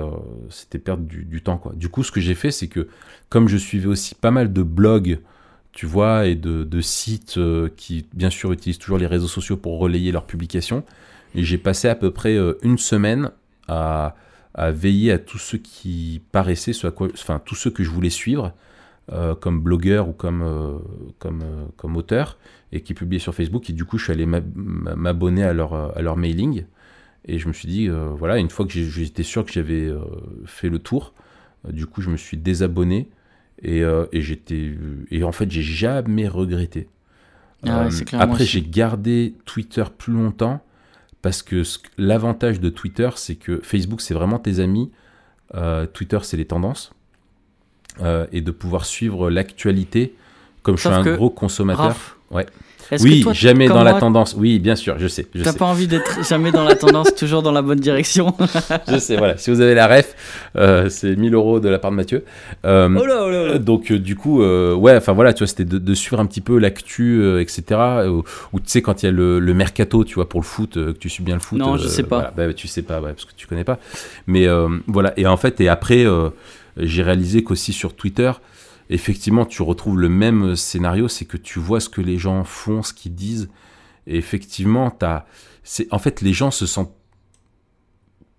c'était 0.50 0.80
perdre 0.80 1.04
du, 1.04 1.42
temps. 1.42 1.58
Quoi. 1.58 1.72
Du 1.76 1.88
coup, 1.88 2.04
ce 2.04 2.12
que 2.12 2.20
j'ai 2.20 2.36
fait, 2.36 2.52
c'est 2.52 2.68
que 2.68 2.90
comme 3.30 3.48
je 3.48 3.56
suivais 3.56 3.88
aussi 3.88 4.16
pas 4.16 4.32
mal 4.32 4.52
de 4.52 4.64
blogs, 4.64 5.20
tu 5.72 5.86
vois, 5.86 6.26
et 6.26 6.36
de, 6.36 6.82
sites 6.82 7.40
qui, 7.78 8.06
bien 8.14 8.30
sûr, 8.30 8.52
utilisent 8.52 8.80
toujours 8.80 8.98
les 8.98 9.08
réseaux 9.08 9.30
sociaux 9.30 9.56
pour 9.56 9.80
relayer 9.80 10.12
leurs 10.12 10.26
publications, 10.26 10.84
j'ai 11.36 11.58
passé 11.58 11.88
à 11.88 11.96
peu 11.96 12.12
près 12.12 12.38
une 12.64 12.78
semaine 12.78 13.32
à, 13.68 14.16
à 14.54 14.72
veiller 14.72 15.12
à 15.12 15.20
tous 15.20 15.38
ceux 15.40 15.58
qui 15.58 16.22
paraissaient, 16.32 16.74
ceux 16.74 16.88
à 16.90 16.92
quoi, 16.92 17.10
enfin, 17.14 17.42
tous 17.44 17.56
ceux 17.56 17.72
que 17.72 17.84
je 17.84 17.90
voulais 17.90 18.10
suivre, 18.10 18.54
euh, 19.12 19.36
comme 19.36 19.62
blogueur 19.62 20.10
ou 20.10 20.14
comme, 20.14 20.44
euh, 20.44 20.78
comme, 21.20 21.42
euh, 21.44 21.66
comme 21.78 21.98
auteur, 21.98 22.38
et 22.72 22.82
qui 22.82 22.94
publiaient 22.94 23.20
sur 23.20 23.36
Facebook. 23.36 23.70
Et 23.70 23.74
du 23.74 23.86
coup, 23.86 23.98
je 23.98 24.06
suis 24.06 24.14
allé 24.14 24.26
m'ab- 24.26 24.56
m'abonner 24.56 25.44
à 25.44 25.54
leur, 25.54 25.98
à 25.98 26.02
leur 26.02 26.18
mailing. 26.18 26.66
Et 27.26 27.40
je 27.40 27.48
me 27.48 27.54
suis 27.54 27.68
dit, 27.68 27.90
voilà, 27.90 28.38
une 28.38 28.50
fois 28.50 28.66
que 28.66 28.72
j'étais 28.74 29.24
sûr 29.24 29.46
que 29.46 29.52
j'avais 29.52 29.92
fait 30.46 30.70
le 30.70 30.80
tour, 30.80 31.14
du 31.70 31.86
coup, 31.86 32.02
je 32.02 32.10
me 32.10 32.18
suis 32.18 32.38
désabonné. 32.38 33.10
Et, 33.64 33.82
et 34.12 34.22
j'étais 34.22 34.78
et 35.10 35.24
en 35.24 35.32
fait 35.32 35.50
j'ai 35.50 35.64
jamais 35.64 36.28
regretté 36.28 36.90
Ah 37.64 37.80
ouais, 37.80 37.92
après 38.18 38.46
j'ai 38.46 38.62
gardé 38.62 39.36
Twitter 39.46 39.84
plus 39.98 40.14
longtemps 40.14 40.64
parce 41.22 41.42
que 41.42 41.64
l'avantage 41.98 42.60
de 42.60 42.70
Twitter 42.70 43.10
c'est 43.16 43.36
que 43.36 43.60
Facebook 43.62 44.02
c'est 44.02 44.14
vraiment 44.14 44.40
tes 44.40 44.60
amis. 44.60 44.92
Euh, 45.56 45.86
Twitter 45.86 46.20
c'est 46.24 46.38
les 46.38 46.46
tendances. 46.46 46.92
Euh, 48.00 48.28
et 48.32 48.42
de 48.42 48.52
pouvoir 48.52 48.86
suivre 48.86 49.32
l'actualité 49.32 50.16
comme 50.68 50.78
Sauf 50.78 50.94
je 50.96 51.02
suis 51.02 51.10
un 51.12 51.16
gros 51.16 51.30
consommateur 51.30 51.86
Raph, 51.86 52.18
ouais. 52.32 52.46
oui 53.02 53.22
toi, 53.22 53.32
jamais 53.34 53.68
dans 53.70 53.84
la 53.84 53.92
moi, 53.92 54.00
tendance 54.02 54.36
oui 54.38 54.60
bien 54.60 54.76
sûr 54.76 54.96
je 55.00 55.08
sais 55.08 55.26
je 55.34 55.44
T'as 55.44 55.52
sais 55.54 55.58
pas 55.58 55.66
envie 55.66 55.88
d'être 55.88 56.26
jamais 56.28 56.52
dans 56.52 56.64
la 56.66 56.76
tendance, 56.76 57.16
toujours 57.18 57.42
dans 57.42 57.52
la 57.54 57.62
bonne 57.62 57.80
direction. 57.80 58.34
je 58.90 58.98
sais 58.98 59.16
voilà 59.16 59.38
si 59.38 59.50
vous 59.50 59.62
avez 59.62 59.76
la 59.76 59.88
ref 59.88 60.16
euh, 60.58 60.90
c'est 60.90 61.16
1000 61.16 61.34
euros 61.34 61.60
de 61.62 61.70
la 61.70 61.80
part 61.80 61.92
de 61.92 61.96
Mathieu 61.96 62.26
Euh, 62.66 62.90
oh 62.90 63.06
là, 63.06 63.24
oh 63.26 63.30
là, 63.30 63.44
oh 63.44 63.48
là. 63.54 63.58
Donc 63.60 63.92
euh, 63.92 64.00
du 64.00 64.16
coup, 64.18 64.42
ouais, 64.42 64.96
enfin 64.98 65.14
voilà, 65.14 65.32
tu 65.34 65.40
vois, 65.40 65.48
c'était 65.48 65.64
de, 65.66 65.78
de 65.78 65.94
suivre 65.94 66.20
un 66.22 66.26
petit 66.26 66.42
peu 66.42 66.58
l'actu, 66.58 67.40
etc. 67.40 67.64
Ou 68.52 68.60
tu 68.60 68.66
sais 68.66 68.82
quand 68.82 69.04
il 69.04 69.06
y 69.06 69.10
a 69.10 69.12
le, 69.12 69.40
le 69.40 69.54
mercato, 69.54 70.04
tu 70.04 70.16
vois, 70.16 70.28
pour 70.28 70.42
le 70.42 70.46
foot, 70.46 70.74
que 70.74 70.92
tu 70.92 71.10
suis 71.10 71.24
bien 71.24 71.36
le 71.36 71.42
foot. 71.42 71.60
Non, 71.60 71.78
je 71.78 71.88
sais 71.88 72.04
pas. 72.04 72.32
voilà, 72.34 72.50
bah, 72.50 72.54
tu 72.54 72.68
sais 72.68 72.82
pas, 72.82 73.00
ouais, 73.00 73.14
parce 73.14 73.26
que 73.26 73.32
tu 73.38 73.48
connais 73.48 73.64
pas. 73.64 73.80
Mais 74.28 74.48
voilà, 74.88 75.14
et 75.18 75.28
en 75.28 75.38
fait, 75.38 75.62
et 75.62 75.70
après, 75.70 76.06
j'ai 76.78 77.04
réalisé 77.04 77.44
qu'aussi 77.44 77.74
sur 77.74 77.94
Twitter, 77.96 78.32
effectivement, 78.90 79.46
tu 79.46 79.62
retrouves 79.62 80.00
le 80.00 80.10
même 80.10 80.56
scénario, 80.56 81.08
c'est 81.08 81.26
que 81.26 81.38
tu 81.38 81.60
vois 81.60 81.80
ce 81.80 81.90
que 81.90 82.02
les 82.02 82.18
gens 82.18 82.44
font, 82.44 82.84
ce 82.84 82.94
qu'ils 82.94 83.16
disent, 83.16 83.50
et 84.06 84.18
effectivement, 84.18 84.90
t'as, 84.90 85.26
c'est, 85.64 85.92
en 85.94 86.00
fait, 86.00 86.22
les 86.22 86.34
gens 86.34 86.52
se 86.52 86.66
sentent 86.66 86.96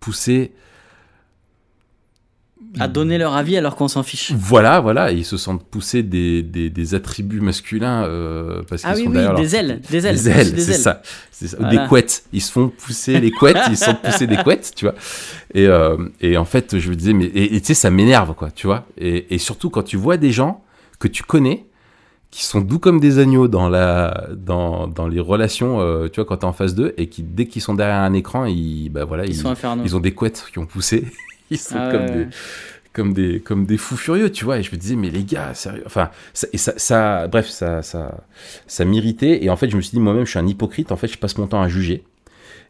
poussés 0.01 0.53
À 2.81 2.89
donner 2.89 3.19
leur 3.19 3.35
avis 3.35 3.57
alors 3.57 3.77
qu'on 3.77 3.89
s'en 3.89 4.03
fiche. 4.03 4.33
Voilà, 4.37 4.81
voilà, 4.81 5.13
et 5.13 5.17
ils 5.17 5.25
se 5.25 5.37
sentent 5.37 5.65
pousser 5.65 6.03
des, 6.03 6.43
des, 6.43 6.71
des 6.71 6.95
attributs 6.95 7.41
masculins 7.41 8.05
euh, 8.05 8.63
parce 8.69 8.83
qu'ils 8.83 8.91
Ah 8.91 8.95
oui, 8.97 9.03
sont 9.05 9.09
oui, 9.09 9.13
derrière 9.15 9.33
leur- 9.33 9.41
des 9.41 9.57
ailes, 9.57 9.81
des 9.91 10.07
ailes, 10.07 10.15
Des 10.17 10.29
ailes, 10.29 10.53
des 10.55 10.61
c'est 10.61 10.73
ailes. 10.73 10.79
ça. 10.79 11.03
Voilà. 11.59 11.83
Des 11.83 11.89
couettes. 11.89 12.25
Ils 12.33 12.43
se 12.43 12.53
font 12.53 12.69
pousser 12.69 13.21
les 13.21 13.31
couettes, 13.31 13.59
ils 13.71 13.77
se 13.77 13.85
sont 13.87 13.95
pousser 13.95 14.27
des 14.27 14.37
couettes, 14.45 14.73
tu 14.77 14.85
vois. 14.85 14.95
Et, 15.55 15.67
euh, 15.67 15.97
et 16.21 16.37
en 16.37 16.45
fait, 16.45 16.79
je 16.79 16.91
me 16.91 16.95
disais, 16.97 17.13
mais 17.13 17.27
et 17.35 17.61
tu 17.61 17.67
sais, 17.69 17.75
ça 17.75 17.91
m'énerve, 17.91 18.35
quoi, 18.35 18.51
tu 18.51 18.67
vois. 18.67 18.87
Et, 18.97 19.35
et 19.35 19.39
surtout 19.39 19.71
quand 19.71 19.83
tu 19.83 19.97
vois 19.97 20.17
des 20.17 20.33
gens 20.33 20.63
que 20.99 21.09
tu 21.09 21.23
connais 21.23 21.65
qui 22.31 22.45
sont 22.45 22.61
doux 22.61 22.79
comme 22.79 23.01
des 23.01 23.19
agneaux 23.19 23.49
dans, 23.49 23.71
la, 23.71 24.27
dans, 24.37 24.87
dans 24.87 25.09
les 25.09 25.19
relations, 25.21 25.81
euh, 25.81 26.09
tu 26.09 26.17
vois, 26.17 26.27
quand 26.27 26.37
t'es 26.37 26.45
en 26.45 26.53
face 26.53 26.75
d'eux, 26.75 26.93
et 26.99 27.07
qui, 27.09 27.23
dès 27.23 27.47
qu'ils 27.47 27.63
sont 27.63 27.73
derrière 27.73 27.97
un 28.03 28.13
écran, 28.13 28.45
ils, 28.45 28.91
bah 28.91 29.07
voilà, 29.07 29.25
Ils 29.25 29.35
sont 29.35 29.49
infernaux. 29.49 29.83
ils 29.87 29.97
ont 29.97 30.01
des 30.01 30.13
couettes 30.13 30.45
qui 30.53 30.59
ont 30.59 30.67
poussé. 30.67 31.07
Ils 31.51 31.59
sont 31.59 31.77
Ah 31.77 31.89
comme, 31.89 32.11
ouais, 32.11 32.11
des, 32.11 32.29
comme, 32.93 33.13
des, 33.15 33.41
comme 33.41 33.67
des 33.67 33.77
fous 33.79 33.97
furieux, 33.97 34.31
tu 34.31 34.45
vois. 34.45 34.59
Et 34.59 34.63
je 34.63 34.73
me 34.73 34.77
disais, 34.77 34.97
mais 34.97 35.11
les 35.11 35.25
gars, 35.25 35.55
sérieux. 35.55 35.83
Enfin, 35.87 36.11
ça, 36.35 36.47
et 36.53 36.59
ça, 36.59 36.75
ça- 36.77 37.29
bref, 37.29 37.49
ça, 37.49 37.83
ça, 37.83 38.25
ça 38.67 38.85
m'irritait. 38.85 39.45
Et 39.45 39.51
en 39.51 39.57
fait, 39.57 39.71
je 39.71 39.77
me 39.77 39.83
suis 39.83 39.93
dit, 39.93 40.01
moi-même, 40.01 40.25
je 40.27 40.31
suis 40.31 40.39
un 40.39 40.47
hypocrite. 40.47 40.93
En 40.93 40.97
fait, 40.97 41.09
je 41.09 41.19
passe 41.19 41.39
mon 41.39 41.47
temps 41.47 41.63
à 41.63 41.69
juger. 41.69 42.05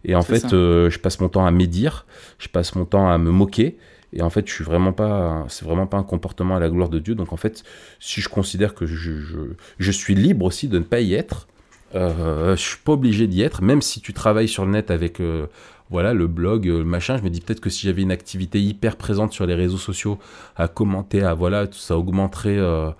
Et 0.04 0.14
en 0.14 0.24
fait, 0.24 0.52
euh, 0.52 0.90
je 0.90 0.98
passe 0.98 1.20
mon 1.20 1.28
temps 1.28 1.46
à 1.46 1.50
médire. 1.50 2.06
Je 2.38 2.48
passe 2.48 2.74
mon 2.74 2.84
temps 2.84 3.10
à 3.10 3.18
me 3.18 3.30
moquer. 3.30 3.78
Et 4.12 4.22
en 4.22 4.30
fait, 4.30 4.48
je 4.48 4.52
suis 4.54 4.64
vraiment 4.64 4.92
pas, 4.92 5.44
c'est 5.48 5.64
vraiment 5.66 5.86
pas 5.86 5.98
un 5.98 6.02
comportement 6.02 6.56
à 6.56 6.60
la 6.60 6.70
gloire 6.70 6.88
de 6.88 6.98
Dieu. 6.98 7.14
Donc 7.14 7.32
en 7.32 7.36
fait, 7.36 7.62
si 8.00 8.20
je 8.22 8.28
considère 8.28 8.74
que 8.74 8.86
je, 8.86 8.96
je, 9.20 9.38
je 9.78 9.90
suis 9.92 10.14
libre 10.14 10.46
aussi 10.46 10.68
de 10.68 10.78
ne 10.78 10.84
pas 10.84 11.00
y 11.00 11.14
être, 11.14 11.46
euh, 11.94 12.56
je 12.56 12.62
suis 12.62 12.78
pas 12.78 12.92
obligé 12.92 13.26
d'y 13.26 13.42
être, 13.42 13.62
même 13.62 13.82
si 13.82 14.00
tu 14.00 14.12
travailles 14.14 14.48
sur 14.48 14.64
le 14.64 14.70
net 14.72 14.90
avec 14.90 15.20
euh, 15.20 15.46
voilà 15.90 16.12
le 16.14 16.26
blog, 16.26 16.68
euh, 16.68 16.78
le 16.78 16.84
machin. 16.84 17.16
Je 17.16 17.22
me 17.22 17.30
dis 17.30 17.40
peut-être 17.40 17.60
que 17.60 17.70
si 17.70 17.86
j'avais 17.86 18.02
une 18.02 18.10
activité 18.12 18.60
hyper 18.62 18.96
présente 18.96 19.32
sur 19.32 19.46
les 19.46 19.54
réseaux 19.54 19.78
sociaux, 19.78 20.18
à 20.56 20.68
commenter, 20.68 21.22
à 21.22 21.34
voilà, 21.34 21.66
ça 21.72 21.96
augmenterait 21.96 22.58
euh, 22.58 22.90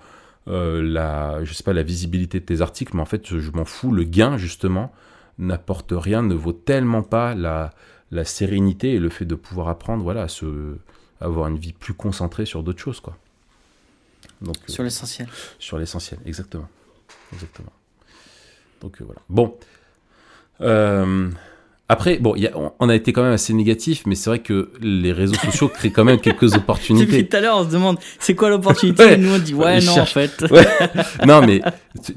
euh, 0.49 0.83
la, 0.83 1.45
je 1.45 1.53
sais 1.53 1.63
pas, 1.65 1.73
la 1.73 1.83
visibilité 1.83 2.41
de 2.41 2.45
tes 2.45 2.61
articles. 2.61 2.95
Mais 2.95 3.03
en 3.03 3.07
fait, 3.07 3.27
je, 3.27 3.39
je 3.39 3.51
m'en 3.51 3.65
fous. 3.65 3.93
Le 3.93 4.05
gain 4.05 4.37
justement 4.39 4.93
n'apporte 5.39 5.93
rien, 5.95 6.23
ne 6.23 6.35
vaut 6.35 6.53
tellement 6.53 7.03
pas 7.03 7.35
la, 7.35 7.73
la 8.11 8.25
sérénité 8.25 8.95
et 8.95 8.99
le 8.99 9.09
fait 9.09 9.25
de 9.25 9.35
pouvoir 9.37 9.69
apprendre, 9.69 10.03
voilà, 10.03 10.23
à 10.23 10.29
se, 10.29 10.77
à 11.21 11.27
avoir 11.27 11.49
une 11.49 11.59
vie 11.59 11.73
plus 11.73 11.95
concentrée 11.95 12.47
sur 12.47 12.63
d'autres 12.63 12.81
choses, 12.81 13.01
quoi. 13.01 13.17
Donc, 14.41 14.57
euh, 14.57 14.73
Sur 14.73 14.83
l'essentiel. 14.83 15.29
sur 15.59 15.79
l'essentiel, 15.79 16.19
exactement. 16.27 16.69
Exactement. 17.33 17.73
Donc 18.81 19.01
euh, 19.01 19.05
voilà. 19.05 19.21
Bon. 19.29 19.57
Après, 21.91 22.19
bon, 22.19 22.37
y 22.37 22.47
a- 22.47 22.53
on- 22.81 22.89
a 22.91 22.95
été 22.95 23.15
quand 23.15 23.23
même 23.23 23.33
assez 23.33 23.55
négatif, 23.55 24.03
mais 24.07 24.15
c'est 24.15 24.29
vrai 24.29 24.41
que 24.41 24.71
les 24.83 25.11
réseaux 25.11 25.37
sociaux 25.37 25.69
créent 25.69 25.91
quand 25.91 26.05
même 26.05 26.21
quelques 26.21 26.43
Depuis 26.51 26.57
opportunités. 26.59 27.27
tout 27.27 27.37
à 27.37 27.41
l'heure, 27.41 27.57
on 27.59 27.65
se 27.65 27.71
demande 27.73 27.97
c'est 28.19 28.35
quoi 28.35 28.51
l'opportunité 28.51 29.03
Ouais. 29.05 29.15
et 29.15 29.17
nous 29.17 29.35
on 29.35 29.39
dit 29.39 29.55
ouais, 29.55 29.81
non, 29.81 29.99
en 30.01 30.05
fait. 30.05 30.45
Ouais. 30.51 30.67
non, 31.27 31.41
mais 31.47 31.63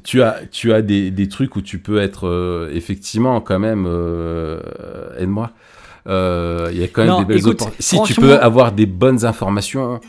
tu, 0.04 0.22
as, 0.22 0.42
tu 0.52 0.74
as 0.74 0.82
des, 0.82 1.10
des 1.10 1.28
trucs 1.30 1.56
où 1.56 1.62
tu 1.62 1.80
peux 1.80 2.00
être 2.02 2.28
euh, 2.28 2.70
effectivement 2.74 3.40
quand 3.40 3.60
même. 3.60 3.86
euh, 3.88 4.60
Aide-moi. 5.18 5.52
Euh, 6.08 6.70
Il 6.74 6.80
y 6.80 6.84
a 6.84 6.88
quand 6.88 7.04
même 7.04 7.12
Non, 7.12 7.20
des 7.20 7.26
belles 7.26 7.38
écoute, 7.38 7.62
opportunités. 7.62 7.84
Si 7.84 8.02
tu 8.04 8.16
peux 8.16 8.38
avoir 8.40 8.74
des 8.74 8.86
bonnes 8.88 9.24
informations, 9.24 10.02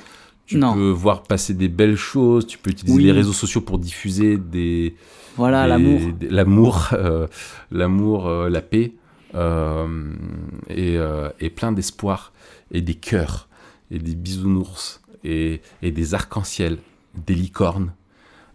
tu 0.47 0.57
Non. 0.57 0.75
peux 0.75 0.91
voir 0.91 1.23
passer 1.23 1.55
des 1.55 1.69
belles 1.69 1.97
choses, 1.97 2.47
tu 2.49 2.59
peux 2.59 2.71
utiliser 2.71 2.97
Oui. 2.97 3.05
les 3.05 3.13
réseaux 3.13 3.33
sociaux 3.33 3.61
pour 3.61 3.79
diffuser 3.79 4.39
des. 4.39 4.97
Voilà, 5.37 5.67
l'amour. 5.69 6.01
L'amour, 6.29 6.89
euh, 6.95 7.27
l'amour, 7.71 8.27
euh, 8.27 8.49
la 8.51 8.61
paix, 8.61 8.93
et, 9.35 10.97
euh, 10.97 11.29
et 11.41 11.51
plein 11.51 11.73
d'espoir, 11.73 12.33
et 12.71 12.81
des 12.81 12.95
cœurs, 12.95 13.49
et 13.91 13.99
des 13.99 14.15
bisounours, 14.15 15.01
et, 15.25 15.61
et 15.83 15.91
des 15.91 16.15
arcs-en-ciel, 16.15 16.79
des 17.27 17.35
licornes, 17.35 17.93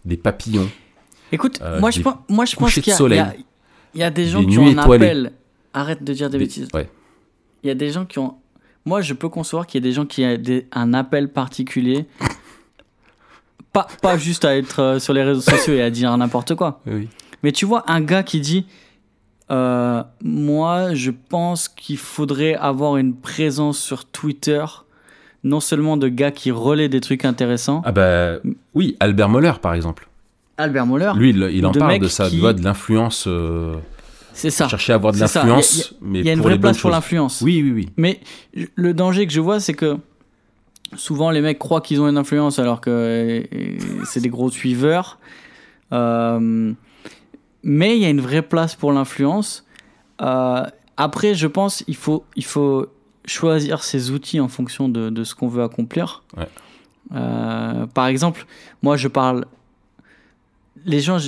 des 0.04 0.16
papillons. 0.16 0.68
Écoute, 1.32 1.58
Euh, 1.62 1.80
moi, 1.80 1.90
je 1.90 2.00
pense, 2.00 2.16
moi 2.28 2.44
je 2.44 2.56
pense 2.56 2.72
qu'il 2.74 2.86
y, 2.86 3.18
a- 3.18 3.34
y 3.94 4.02
y 4.02 4.10
des 4.10 4.26
gens 4.26 4.40
Des 4.42 4.46
qui 4.46 4.58
ont 4.58 4.66
un 4.66 4.70
étoilées. 4.82 5.06
appel. 5.06 5.32
Arrête 5.74 6.02
de 6.02 6.12
dire 6.12 6.30
des, 6.30 6.38
Des- 6.38 6.44
bêtises. 6.44 6.68
ouais. 6.74 6.88
Il 7.62 7.66
y 7.66 7.70
a 7.70 7.74
des 7.74 7.90
gens 7.90 8.06
qui 8.06 8.18
ont. 8.18 8.36
Moi, 8.86 9.02
je 9.02 9.12
peux 9.12 9.28
concevoir 9.28 9.66
qu'il 9.66 9.82
y 9.82 9.84
a 9.84 9.88
des 9.88 9.92
gens 9.94 10.06
qui 10.06 10.24
ont 10.24 10.38
des- 10.38 10.66
un 10.72 10.94
appel 10.94 11.28
particulier. 11.30 12.06
Pas, 13.72 13.86
pas 14.00 14.16
juste 14.16 14.44
à 14.46 14.56
être 14.56 14.80
euh, 14.80 14.98
sur 14.98 15.12
les 15.12 15.22
réseaux 15.22 15.42
sociaux 15.42 15.74
et 15.74 15.82
à 15.82 15.90
dire 15.90 16.16
n'importe 16.16 16.54
quoi. 16.54 16.80
Oui. 16.86 17.08
Mais 17.42 17.52
tu 17.52 17.66
vois, 17.66 17.84
un 17.90 18.00
gars 18.00 18.22
qui 18.22 18.40
dit 18.40 18.66
euh, 19.50 20.02
Moi, 20.22 20.94
je 20.94 21.10
pense 21.10 21.68
qu'il 21.68 21.96
faudrait 21.98 22.54
avoir 22.54 22.96
une 22.96 23.14
présence 23.14 23.78
sur 23.78 24.04
Twitter, 24.04 24.64
non 25.44 25.60
seulement 25.60 25.96
de 25.96 26.08
gars 26.08 26.30
qui 26.30 26.50
relaient 26.50 26.88
des 26.88 27.00
trucs 27.00 27.24
intéressants. 27.24 27.82
Ah 27.84 27.92
bah 27.92 28.34
oui, 28.74 28.96
Albert 29.00 29.28
Moller 29.28 29.52
par 29.62 29.74
exemple. 29.74 30.08
Albert 30.56 30.86
Moller, 30.86 31.12
Lui, 31.14 31.30
il, 31.30 31.36
il 31.52 31.64
en 31.66 31.72
parle 31.72 32.00
de 32.00 32.08
ça, 32.08 32.28
qui- 32.28 32.40
de 32.40 32.64
l'influence. 32.64 33.24
euh, 33.28 33.74
c'est 34.32 34.50
ça. 34.50 34.68
chercher 34.68 34.92
à 34.92 34.96
avoir 34.96 35.12
de 35.12 35.18
l'influence, 35.18 35.94
mais 36.00 36.20
Il 36.20 36.26
y 36.26 36.30
a 36.30 36.32
une 36.32 36.40
vraie 36.40 36.58
place 36.58 36.78
pour 36.78 36.90
l'influence. 36.90 37.40
Oui, 37.42 37.60
oui, 37.62 37.72
oui. 37.72 37.88
Mais 37.96 38.20
le 38.76 38.94
danger 38.94 39.26
que 39.26 39.32
je 39.32 39.40
vois, 39.40 39.58
c'est 39.60 39.74
que 39.74 39.96
souvent 40.96 41.30
les 41.30 41.40
mecs 41.40 41.58
croient 41.58 41.80
qu'ils 41.80 42.00
ont 42.00 42.08
une 42.08 42.16
influence 42.18 42.58
alors 42.58 42.80
que 42.80 42.90
euh, 42.90 43.42
c'est 44.04 44.20
des 44.20 44.28
gros 44.28 44.50
suiveurs. 44.50 45.18
Euh, 45.92 46.72
mais 47.62 47.96
il 47.96 48.02
y 48.02 48.04
a 48.04 48.10
une 48.10 48.20
vraie 48.20 48.42
place 48.42 48.74
pour 48.74 48.92
l'influence. 48.92 49.64
Euh, 50.22 50.64
après, 50.96 51.34
je 51.34 51.46
pense 51.46 51.84
il 51.86 51.96
faut, 51.96 52.24
il 52.36 52.44
faut 52.44 52.86
choisir 53.24 53.82
ses 53.84 54.10
outils 54.10 54.40
en 54.40 54.48
fonction 54.48 54.88
de, 54.88 55.10
de 55.10 55.24
ce 55.24 55.34
qu'on 55.34 55.48
veut 55.48 55.62
accomplir. 55.62 56.22
Ouais. 56.36 56.48
Euh, 57.14 57.86
par 57.86 58.06
exemple, 58.06 58.46
moi 58.82 58.96
je 58.96 59.08
parle. 59.08 59.46
Les 60.86 61.00
gens 61.00 61.18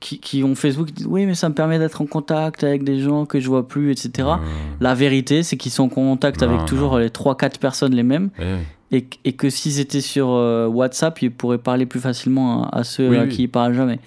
qui, 0.00 0.20
qui 0.20 0.44
ont 0.44 0.54
Facebook 0.54 0.90
disent 0.92 1.06
Oui, 1.06 1.24
mais 1.24 1.34
ça 1.34 1.48
me 1.48 1.54
permet 1.54 1.78
d'être 1.78 2.02
en 2.02 2.06
contact 2.06 2.62
avec 2.62 2.84
des 2.84 3.00
gens 3.00 3.24
que 3.24 3.40
je 3.40 3.48
vois 3.48 3.66
plus, 3.66 3.90
etc. 3.90 4.28
Mmh. 4.28 4.40
La 4.80 4.94
vérité, 4.94 5.42
c'est 5.42 5.56
qu'ils 5.56 5.72
sont 5.72 5.84
en 5.84 5.88
contact 5.88 6.42
Non, 6.42 6.50
avec 6.54 6.66
toujours 6.66 6.98
les 6.98 7.08
3-4 7.08 7.58
personnes 7.58 7.94
les 7.94 8.02
mêmes 8.02 8.28
ouais. 8.38 8.58
et, 8.90 9.04
que- 9.04 9.16
et 9.24 9.32
que 9.32 9.48
s'ils 9.48 9.80
étaient 9.80 10.02
sur 10.02 10.28
euh, 10.30 10.66
WhatsApp, 10.66 11.22
ils 11.22 11.32
pourraient 11.32 11.56
parler 11.58 11.86
plus 11.86 12.00
facilement 12.00 12.64
à, 12.68 12.80
à 12.80 12.84
ceux 12.84 13.08
Oui, 13.08 13.16
à 13.16 13.26
qui 13.26 13.44
ils 13.44 13.48
parlent 13.48 13.74
jamais. 13.74 13.98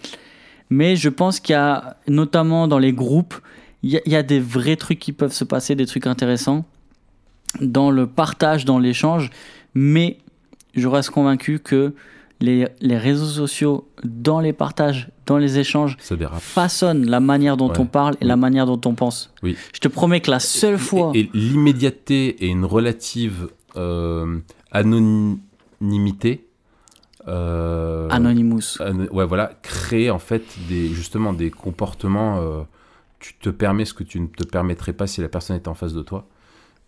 Mais 0.72 0.96
je 0.96 1.10
pense 1.10 1.40
qu'il 1.40 1.54
y 1.54 1.58
a, 1.58 1.98
notamment 2.08 2.68
dans 2.68 2.80
les 2.80 2.94
groupes, 2.94 3.36
il 3.84 3.92
y, 3.92 3.98
a, 3.98 4.02
il 4.06 4.12
y 4.12 4.16
a 4.16 4.24
des 4.24 4.40
vrais 4.40 4.78
trucs 4.78 5.00
qui 5.00 5.12
peuvent 5.12 5.34
se 5.34 5.44
passer, 5.44 5.76
des 5.76 5.86
trucs 5.86 6.08
intéressants 6.08 6.66
dans 7.60 7.92
le 7.92 8.08
partage, 8.08 8.64
dans 8.66 8.80
l'échange. 8.80 9.30
Mais 9.76 10.18
je 10.74 10.88
reste 10.88 11.10
convaincu 11.10 11.60
que 11.60 11.94
les, 12.40 12.68
les 12.80 12.98
réseaux 12.98 13.26
sociaux, 13.28 13.88
dans 14.04 14.40
les 14.40 14.54
partages, 14.54 15.10
dans 15.26 15.38
les 15.38 15.60
échanges, 15.60 15.98
façonnent 16.40 17.06
la 17.06 17.20
manière 17.20 17.58
dont 17.58 17.70
Ouais. 17.70 17.80
on 17.80 17.86
parle 17.86 18.14
et 18.16 18.24
Oui. 18.24 18.28
la 18.30 18.36
manière 18.38 18.66
dont 18.66 18.80
on 18.90 18.96
pense. 18.96 19.32
Oui. 19.44 19.56
Je 19.74 19.80
te 19.80 19.88
promets 19.90 20.22
que 20.22 20.32
la 20.32 20.40
seule 20.40 20.78
fois... 20.80 21.12
Et, 21.14 21.20
et 21.20 21.30
l'immédiateté 21.34 22.46
et 22.46 22.48
une 22.48 22.66
relative 22.66 23.50
euh, 23.76 24.40
anonymité. 24.72 26.48
Euh, 27.28 28.08
Anonymous. 28.10 28.78
an- 28.80 29.08
ouais, 29.12 29.26
voilà, 29.26 29.52
créer 29.62 30.10
en 30.10 30.20
fait 30.20 30.44
des, 30.68 30.90
justement 30.90 31.34
des 31.34 31.52
comportements. 31.52 32.40
euh, 32.42 32.62
tu 33.20 33.36
te 33.36 33.50
permets 33.50 33.86
ce 33.86 33.94
que 33.94 34.04
tu 34.04 34.20
ne 34.20 34.26
te 34.28 34.44
permettrais 34.44 34.94
pas 34.94 35.06
si 35.06 35.22
la 35.22 35.30
personne 35.30 35.56
était 35.56 35.68
en 35.68 35.76
face 35.76 35.94
de 35.94 36.02
toi. 36.02 36.26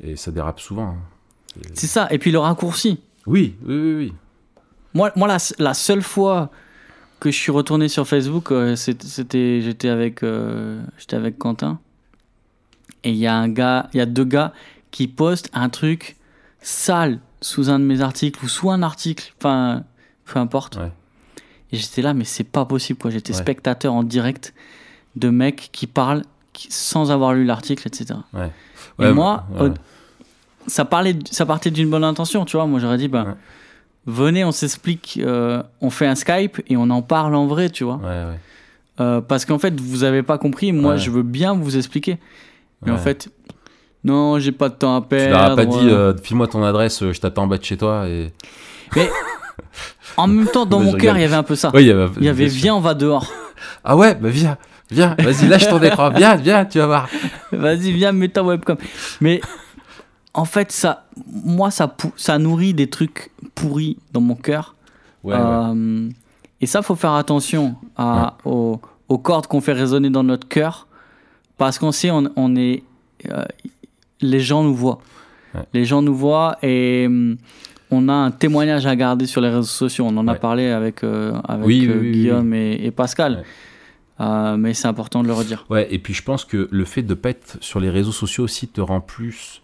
Et 0.01 0.15
ça 0.15 0.31
dérape 0.31 0.59
souvent. 0.59 0.87
hein. 0.87 1.61
C'est 1.75 1.85
ça. 1.87 2.07
Et 2.09 2.17
puis 2.17 2.31
le 2.31 2.39
raccourci. 2.39 2.99
Oui, 3.27 3.55
oui, 3.63 3.75
oui, 3.75 3.93
oui. 3.95 4.13
Moi, 4.95 5.11
moi 5.15 5.27
la, 5.27 5.37
la 5.59 5.73
seule 5.75 6.01
fois 6.01 6.49
que 7.19 7.29
je 7.31 7.37
suis 7.37 7.51
retourné 7.51 7.87
sur 7.87 8.07
Facebook, 8.07 8.51
euh, 8.51 8.75
c'était, 8.75 9.61
j'étais 9.61 9.89
avec, 9.89 10.23
euh, 10.23 10.81
j'étais 10.97 11.15
avec 11.15 11.37
Quentin. 11.37 11.79
Et 13.03 13.11
il 13.11 13.17
y 13.17 13.27
a 13.27 13.35
un 13.35 13.49
gars, 13.49 13.89
il 13.93 13.97
y 13.97 14.01
a 14.01 14.05
deux 14.07 14.25
gars 14.25 14.53
qui 14.91 15.07
postent 15.07 15.49
un 15.53 15.69
truc 15.69 16.15
sale 16.61 17.19
sous 17.41 17.69
un 17.69 17.77
de 17.79 17.85
mes 17.85 18.01
articles 18.01 18.43
ou 18.43 18.47
sous 18.47 18.71
un 18.71 18.81
article, 18.81 19.33
enfin, 19.37 19.83
peu 20.25 20.39
importe. 20.39 20.77
Ouais. 20.77 20.91
Et 21.71 21.77
j'étais 21.77 22.01
là, 22.01 22.13
mais 22.13 22.23
c'est 22.23 22.43
pas 22.43 22.65
possible, 22.65 22.99
quoi. 22.99 23.11
J'étais 23.11 23.33
Ouais. 23.33 23.39
spectateur 23.39 23.93
en 23.93 24.03
direct 24.03 24.53
de 25.15 25.29
mecs 25.29 25.69
qui 25.71 25.87
parlent 25.87 26.23
qui- 26.53 26.67
sans 26.71 27.11
avoir 27.11 27.33
lu 27.33 27.45
l'article, 27.45 27.87
etc. 27.87 28.19
Ouais. 28.33 28.51
Et 28.99 29.11
moi, 29.11 29.45
au- 29.59 29.69
ça, 30.67 30.85
parlait, 30.85 31.17
ça 31.31 31.45
partait 31.47 31.71
d'une 31.71 31.89
bonne 31.89 32.03
intention, 32.03 32.45
tu 32.45 32.57
vois. 32.57 32.67
Moi, 32.67 32.79
j'aurais 32.79 32.97
dit, 32.99 33.07
bah, 33.07 33.35
venez, 34.05 34.45
on 34.45 34.51
s'explique, 34.51 35.19
euh, 35.23 35.63
on 35.81 35.89
fait 35.89 36.05
un 36.05 36.13
Skype 36.15 36.61
et 36.67 36.77
on 36.77 36.89
en 36.91 37.01
parle 37.01 37.33
en 37.33 37.47
vrai, 37.47 37.69
tu 37.71 37.83
vois. 37.83 37.99
Euh, 38.99 39.21
parce 39.21 39.45
qu'en 39.45 39.57
fait, 39.57 39.79
vous 39.81 40.03
avez 40.03 40.21
pas 40.21 40.37
compris, 40.37 40.71
moi, 40.71 40.95
je 40.97 41.09
veux 41.09 41.23
bien 41.23 41.53
vous 41.55 41.75
expliquer. 41.75 42.19
Mais 42.85 42.91
en 42.91 42.97
fait, 42.97 43.29
non, 44.03 44.37
j'ai 44.37 44.51
pas 44.51 44.69
de 44.69 44.75
temps 44.75 44.95
à 44.97 45.01
Tu 45.01 45.07
perdre. 45.07 45.31
leur 45.33 45.51
as 45.53 45.55
pas 45.55 45.65
dit, 45.65 45.89
euh. 45.89 46.15
file-moi 46.21 46.47
ton 46.47 46.63
adresse, 46.63 46.99
je 47.11 47.19
t'attends 47.19 47.43
en 47.43 47.47
bas 47.47 47.57
de 47.57 47.63
chez 47.63 47.77
toi. 47.77 48.07
Et... 48.07 48.31
En 50.17 50.27
même 50.27 50.47
temps, 50.47 50.65
dans 50.65 50.79
mon 50.79 50.93
cœur, 50.93 51.17
il 51.17 51.21
y 51.21 51.25
avait 51.25 51.35
un 51.35 51.43
peu 51.43 51.55
ça. 51.55 51.71
Il 51.73 51.81
y 51.81 51.91
avait, 51.91 52.07
Il 52.17 52.25
y 52.25 52.29
avait, 52.29 52.45
viens, 52.45 52.75
on 52.75 52.79
va 52.79 52.93
dehors. 52.93 53.31
Ah 53.83 53.95
ouais, 53.97 54.13
bah 54.15 54.29
viens, 54.29 54.57
viens, 54.91 55.15
vas-y, 55.19 55.47
lâche 55.47 55.67
ton 55.67 55.81
écran, 55.81 56.09
viens, 56.15 56.35
viens, 56.35 56.65
tu 56.65 56.77
vas 56.79 56.85
voir. 56.85 57.09
Vas-y, 57.51 57.91
viens, 57.91 58.11
mets 58.11 58.29
ta 58.29 58.43
webcam. 58.43 58.77
Mais 59.21 59.41
en 60.33 60.45
fait, 60.45 60.71
ça, 60.71 61.05
moi, 61.25 61.71
ça, 61.71 61.95
ça 62.15 62.37
nourrit 62.37 62.73
des 62.73 62.89
trucs 62.89 63.31
pourris 63.55 63.97
dans 64.11 64.21
mon 64.21 64.35
cœur. 64.35 64.75
Ouais, 65.23 65.33
ouais. 65.35 65.41
Euh, 65.41 66.09
Et 66.61 66.65
ça, 66.67 66.81
faut 66.81 66.95
faire 66.95 67.13
attention 67.13 67.75
à, 67.97 68.37
aux, 68.45 68.79
aux 69.09 69.17
cordes 69.17 69.47
qu'on 69.47 69.61
fait 69.61 69.73
résonner 69.73 70.09
dans 70.09 70.23
notre 70.23 70.47
cœur, 70.47 70.87
parce 71.57 71.79
qu'on 71.79 71.91
sait, 71.91 72.11
on, 72.11 72.29
on 72.35 72.55
est, 72.55 72.83
euh, 73.29 73.43
les 74.21 74.39
gens 74.39 74.63
nous 74.63 74.75
voient. 74.75 74.99
Les 75.73 75.85
gens 75.85 76.01
nous 76.01 76.15
voient 76.15 76.57
et 76.63 77.05
hum, 77.07 77.37
on 77.93 78.09
a 78.09 78.13
un 78.13 78.31
témoignage 78.31 78.85
à 78.85 78.95
garder 78.95 79.25
sur 79.27 79.41
les 79.41 79.49
réseaux 79.49 79.63
sociaux. 79.63 80.05
On 80.07 80.17
en 80.17 80.27
a 80.27 80.35
parlé 80.35 80.69
avec, 80.69 81.03
euh, 81.03 81.33
avec 81.47 81.65
Oui, 81.65 81.81
oui, 81.81 81.89
euh, 81.89 81.99
oui, 81.99 82.11
Guillaume 82.11 82.53
Et, 82.53 82.85
et 82.85 82.91
Pascal. 82.91 83.37
Ouais. 83.37 83.43
Euh, 84.19 84.57
mais 84.57 84.73
c'est 84.73 84.87
important 84.87 85.23
de 85.23 85.27
le 85.27 85.33
redire. 85.33 85.65
Ouais, 85.69 85.87
et 85.93 85.99
puis 85.99 86.13
je 86.13 86.21
pense 86.23 86.45
que 86.45 86.67
le 86.71 86.85
fait 86.85 87.01
de 87.01 87.09
ne 87.09 87.13
pas 87.15 87.29
être 87.29 87.57
sur 87.61 87.79
les 87.79 87.89
réseaux 87.89 88.11
sociaux 88.11 88.43
aussi 88.43 88.67
te 88.67 88.79
rend 88.79 89.01
plus. 89.01 89.61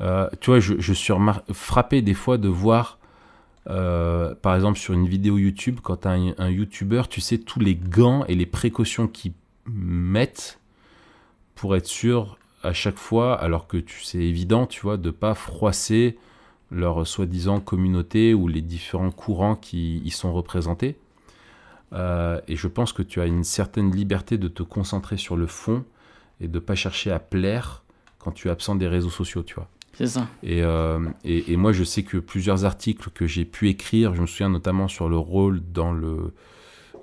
euh, 0.00 0.28
tu 0.40 0.50
vois, 0.50 0.60
je, 0.60 0.74
je 0.78 0.92
suis 0.92 1.12
frappé 1.52 2.02
des 2.02 2.14
fois 2.14 2.36
de 2.36 2.48
voir, 2.48 2.98
euh, 3.70 4.34
par 4.42 4.54
exemple, 4.54 4.78
sur 4.78 4.92
une 4.94 5.06
vidéo 5.08 5.38
YouTube, 5.38 5.80
quand 5.82 6.02
tu 6.02 6.08
un, 6.08 6.34
un 6.38 6.50
YouTuber, 6.50 7.02
tu 7.08 7.20
sais, 7.20 7.38
tous 7.38 7.60
les 7.60 7.74
gants 7.74 8.24
et 8.26 8.34
les 8.34 8.46
précautions 8.46 9.08
qu'ils 9.08 9.32
mettent 9.66 10.58
pour 11.54 11.76
être 11.76 11.86
sûr 11.86 12.36
à 12.62 12.72
chaque 12.72 12.98
fois, 12.98 13.34
alors 13.40 13.66
que 13.66 13.76
tu 13.76 14.02
c'est 14.04 14.18
évident, 14.18 14.66
tu 14.66 14.80
vois, 14.82 14.96
de 14.96 15.10
pas 15.10 15.34
froisser 15.34 16.18
leur 16.72 17.06
soi-disant 17.06 17.60
communauté 17.60 18.34
ou 18.34 18.48
les 18.48 18.62
différents 18.62 19.10
courants 19.10 19.56
qui 19.56 19.98
y 19.98 20.10
sont 20.10 20.32
représentés. 20.32 20.96
Euh, 21.92 22.40
et 22.48 22.56
je 22.56 22.68
pense 22.68 22.92
que 22.92 23.02
tu 23.02 23.20
as 23.20 23.26
une 23.26 23.44
certaine 23.44 23.94
liberté 23.94 24.38
de 24.38 24.48
te 24.48 24.62
concentrer 24.62 25.18
sur 25.18 25.36
le 25.36 25.46
fond 25.46 25.84
et 26.40 26.48
de 26.48 26.58
pas 26.58 26.74
chercher 26.74 27.10
à 27.10 27.18
plaire 27.18 27.82
quand 28.18 28.32
tu 28.32 28.48
es 28.48 28.50
absent 28.50 28.74
des 28.74 28.88
réseaux 28.88 29.10
sociaux, 29.10 29.42
tu 29.42 29.54
vois. 29.54 29.68
C'est 29.92 30.06
ça. 30.06 30.26
Et, 30.42 30.62
euh, 30.62 31.06
et, 31.22 31.52
et 31.52 31.56
moi, 31.56 31.72
je 31.72 31.84
sais 31.84 32.02
que 32.02 32.16
plusieurs 32.16 32.64
articles 32.64 33.10
que 33.10 33.26
j'ai 33.26 33.44
pu 33.44 33.68
écrire, 33.68 34.14
je 34.14 34.22
me 34.22 34.26
souviens 34.26 34.48
notamment 34.48 34.88
sur 34.88 35.10
le 35.10 35.18
rôle 35.18 35.60
dans 35.72 35.92
le, 35.92 36.32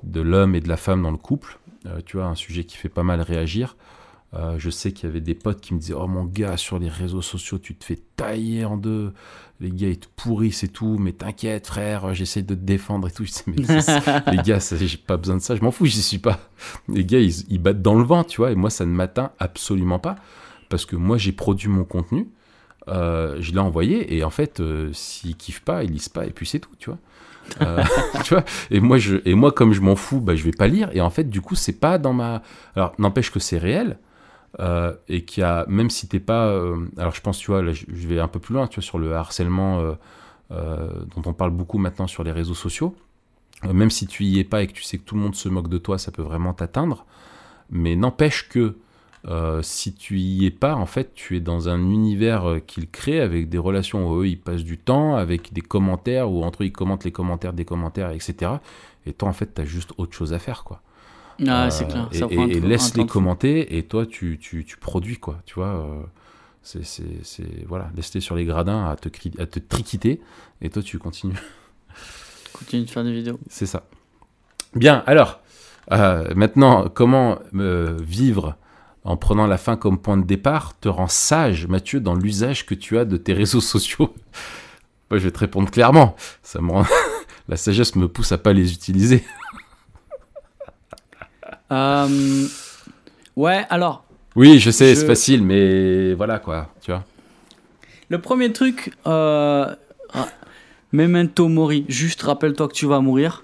de 0.03 0.21
l'homme 0.21 0.55
et 0.55 0.59
de 0.59 0.67
la 0.67 0.77
femme 0.77 1.03
dans 1.03 1.11
le 1.11 1.17
couple, 1.17 1.59
euh, 1.85 1.99
tu 2.05 2.17
vois, 2.17 2.25
un 2.25 2.35
sujet 2.35 2.63
qui 2.63 2.77
fait 2.77 2.89
pas 2.89 3.03
mal 3.03 3.21
réagir. 3.21 3.75
Euh, 4.35 4.55
je 4.59 4.69
sais 4.69 4.91
qu'il 4.91 5.09
y 5.09 5.11
avait 5.11 5.21
des 5.21 5.33
potes 5.33 5.59
qui 5.59 5.73
me 5.73 5.79
disaient 5.79 5.95
Oh 5.95 6.07
mon 6.07 6.23
gars, 6.23 6.55
sur 6.55 6.77
les 6.77 6.89
réseaux 6.89 7.21
sociaux, 7.21 7.57
tu 7.57 7.75
te 7.75 7.83
fais 7.83 7.99
tailler 8.15 8.63
en 8.63 8.77
deux. 8.77 9.13
Les 9.59 9.71
gars, 9.71 9.89
ils 9.89 9.99
te 9.99 10.07
pourrissent 10.15 10.63
et 10.63 10.67
tout, 10.67 10.97
mais 10.99 11.13
t'inquiète, 11.13 11.67
frère, 11.67 12.13
j'essaie 12.13 12.43
de 12.43 12.53
te 12.53 12.59
défendre 12.59 13.07
et 13.07 13.11
tout. 13.11 13.25
Je 13.25 13.31
sais, 13.31 13.43
mais 13.47 13.55
les 14.31 14.37
gars, 14.43 14.59
j'ai 14.59 14.97
pas 14.97 15.17
besoin 15.17 15.37
de 15.37 15.41
ça, 15.41 15.55
je 15.55 15.61
m'en 15.61 15.71
fous, 15.71 15.85
j'y 15.85 16.01
suis 16.01 16.19
pas. 16.19 16.39
Les 16.87 17.03
gars, 17.03 17.19
ils, 17.19 17.45
ils 17.49 17.59
battent 17.59 17.81
dans 17.81 17.95
le 17.95 18.03
vent, 18.03 18.23
tu 18.23 18.37
vois, 18.37 18.51
et 18.51 18.55
moi, 18.55 18.69
ça 18.69 18.85
ne 18.85 18.91
m'atteint 18.91 19.31
absolument 19.39 19.99
pas, 19.99 20.15
parce 20.69 20.85
que 20.85 20.95
moi, 20.95 21.17
j'ai 21.17 21.33
produit 21.33 21.67
mon 21.67 21.83
contenu, 21.83 22.29
euh, 22.87 23.37
je 23.41 23.51
l'ai 23.51 23.59
envoyé, 23.59 24.15
et 24.15 24.23
en 24.23 24.29
fait, 24.29 24.59
euh, 24.59 24.91
s'ils 24.93 25.35
kiffent 25.35 25.63
pas, 25.63 25.83
ils 25.83 25.91
lisent 25.91 26.09
pas, 26.09 26.25
et 26.25 26.31
puis 26.31 26.45
c'est 26.45 26.59
tout, 26.59 26.75
tu 26.79 26.89
vois. 26.89 26.99
Euh, 27.61 27.83
tu 28.23 28.35
vois 28.35 28.45
et 28.71 28.79
moi, 28.79 28.97
je, 28.97 29.17
et 29.25 29.33
moi, 29.33 29.51
comme 29.51 29.73
je 29.73 29.81
m'en 29.81 29.95
fous, 29.95 30.21
bah, 30.21 30.35
je 30.35 30.43
vais 30.43 30.51
pas 30.51 30.67
lire, 30.67 30.89
et 30.93 31.01
en 31.01 31.09
fait, 31.09 31.25
du 31.25 31.41
coup, 31.41 31.55
c'est 31.55 31.79
pas 31.79 31.97
dans 31.97 32.13
ma. 32.13 32.43
Alors, 32.75 32.93
n'empêche 32.97 33.31
que 33.31 33.39
c'est 33.39 33.57
réel, 33.57 33.97
euh, 34.59 34.93
et 35.07 35.25
qu'il 35.25 35.41
y 35.41 35.43
a, 35.43 35.65
même 35.67 35.89
si 35.89 36.07
t'es 36.07 36.19
pas. 36.19 36.47
euh, 36.47 36.87
alors, 36.97 37.13
je 37.13 37.21
pense, 37.21 37.37
tu 37.37 37.51
vois, 37.51 37.71
je, 37.71 37.85
vais 38.07 38.19
un 38.19 38.27
peu 38.27 38.39
plus 38.39 38.53
loin, 38.53 38.67
tu 38.67 38.75
vois, 38.75 38.83
sur 38.83 38.97
le 38.97 39.13
harcèlement 39.13 39.79
euh, 39.79 39.93
euh, 40.51 40.89
dont 41.15 41.29
on 41.29 41.33
parle 41.33 41.51
beaucoup 41.51 41.77
maintenant 41.77 42.07
sur 42.07 42.23
les 42.23 42.31
réseaux 42.31 42.55
sociaux. 42.55 42.95
Même 43.63 43.89
si 43.89 44.07
tu 44.07 44.23
y 44.23 44.39
es 44.39 44.45
pas 44.45 44.63
et 44.63 44.67
que 44.67 44.71
tu 44.71 44.83
sais 44.83 44.97
que 44.97 45.03
tout 45.03 45.15
le 45.15 45.21
monde 45.21 45.35
se 45.35 45.49
moque 45.49 45.67
de 45.67 45.77
toi, 45.77 45.97
ça 45.97 46.11
peut 46.11 46.21
vraiment 46.21 46.53
t'atteindre. 46.53 47.05
Mais 47.69 47.95
n'empêche 47.97 48.47
que 48.47 48.77
si 49.61 49.93
tu 49.93 50.17
y 50.17 50.45
es 50.45 50.51
pas, 50.51 50.75
en 50.75 50.85
fait, 50.85 51.13
tu 51.13 51.35
es 51.35 51.41
dans 51.41 51.67
un 51.67 51.77
univers 51.91 52.61
qu'ils 52.65 52.89
créent 52.89 53.19
avec 53.19 53.49
des 53.49 53.57
relations 53.57 54.09
où 54.09 54.21
eux, 54.21 54.27
ils 54.27 54.39
passent 54.39 54.63
du 54.63 54.77
temps, 54.77 55.15
avec 55.15 55.51
des 55.51 55.59
commentaires, 55.61 56.31
où 56.31 56.41
entre 56.45 56.63
eux, 56.63 56.67
ils 56.67 56.71
commentent 56.71 57.03
les 57.03 57.11
commentaires 57.11 57.51
des 57.51 57.65
commentaires, 57.65 58.11
etc. 58.11 58.53
Et 59.05 59.11
toi, 59.11 59.27
en 59.27 59.33
fait, 59.33 59.53
tu 59.53 59.61
as 59.61 59.65
juste 59.65 59.91
autre 59.97 60.13
chose 60.13 60.33
à 60.33 60.39
faire, 60.39 60.63
quoi. 60.63 60.81
Ah, 61.47 61.65
Euh, 61.65 61.69
c'est 61.69 61.87
clair. 61.87 62.09
Et, 62.11 62.17
Ça 62.17 62.27
laisse-les 62.27 63.05
commenter, 63.05 63.77
et 63.77 63.83
toi, 63.83 64.05
tu, 64.05 64.37
tu, 64.39 64.65
tu 64.65 64.77
produis, 64.77 65.17
quoi. 65.17 65.39
Tu 65.45 65.55
vois, 65.55 65.67
euh, 65.67 66.01
c'est, 66.63 67.67
voilà, 67.67 67.89
laisse-les 67.95 68.21
sur 68.21 68.35
les 68.35 68.45
gradins 68.45 68.85
à 68.85 68.95
te, 68.95 69.09
à 69.41 69.45
te 69.45 69.59
triquiter, 69.59 70.21
et 70.61 70.69
toi, 70.69 70.81
tu 70.81 70.99
continues. 70.99 71.35
Continue 72.53 72.85
de 72.85 72.89
faire 72.89 73.03
des 73.03 73.13
vidéos. 73.13 73.39
C'est 73.47 73.65
ça. 73.65 73.83
Bien, 74.75 75.03
alors, 75.07 75.39
euh, 75.91 76.33
maintenant, 76.35 76.89
comment 76.89 77.39
euh, 77.55 77.97
vivre 78.01 78.55
en 79.03 79.17
prenant 79.17 79.47
la 79.47 79.57
fin 79.57 79.77
comme 79.77 79.97
point 79.97 80.17
de 80.17 80.25
départ 80.25 80.77
te 80.79 80.89
rend 80.89 81.07
sage, 81.07 81.67
Mathieu, 81.67 81.99
dans 81.99 82.15
l'usage 82.15 82.65
que 82.65 82.75
tu 82.75 82.97
as 82.97 83.05
de 83.05 83.17
tes 83.17 83.33
réseaux 83.33 83.61
sociaux? 83.61 84.13
Moi, 85.09 85.17
je 85.19 85.23
vais 85.23 85.31
te 85.31 85.39
répondre 85.39 85.71
clairement. 85.71 86.15
Ça 86.43 86.61
me 86.61 86.71
rend... 86.71 86.85
la 87.47 87.57
sagesse 87.57 87.95
me 87.95 88.07
pousse 88.07 88.31
à 88.31 88.37
pas 88.37 88.53
les 88.53 88.73
utiliser. 88.73 89.23
Euh, 91.71 92.47
ouais, 93.35 93.65
alors, 93.69 94.03
Oui, 94.35 94.59
je 94.59 94.71
sais, 94.71 94.93
Je- 94.95 94.99
c'est 94.99 95.05
facile, 95.07 95.43
mais 95.43 96.13
voilà 96.13 96.39
quoi, 96.39 96.69
tu 96.81 96.91
vois. 96.91 97.03
le 98.09 98.19
premier 98.19 98.51
truc, 98.53 98.93
euh, 99.07 99.65
ra- 100.09 100.29
Memento 100.91 101.47
mori, 101.47 101.85
juste 101.87 102.21
rappelle-toi 102.23 102.67
que 102.67 102.73
tu 102.73 102.85
vas 102.87 102.99
mourir. 102.99 103.43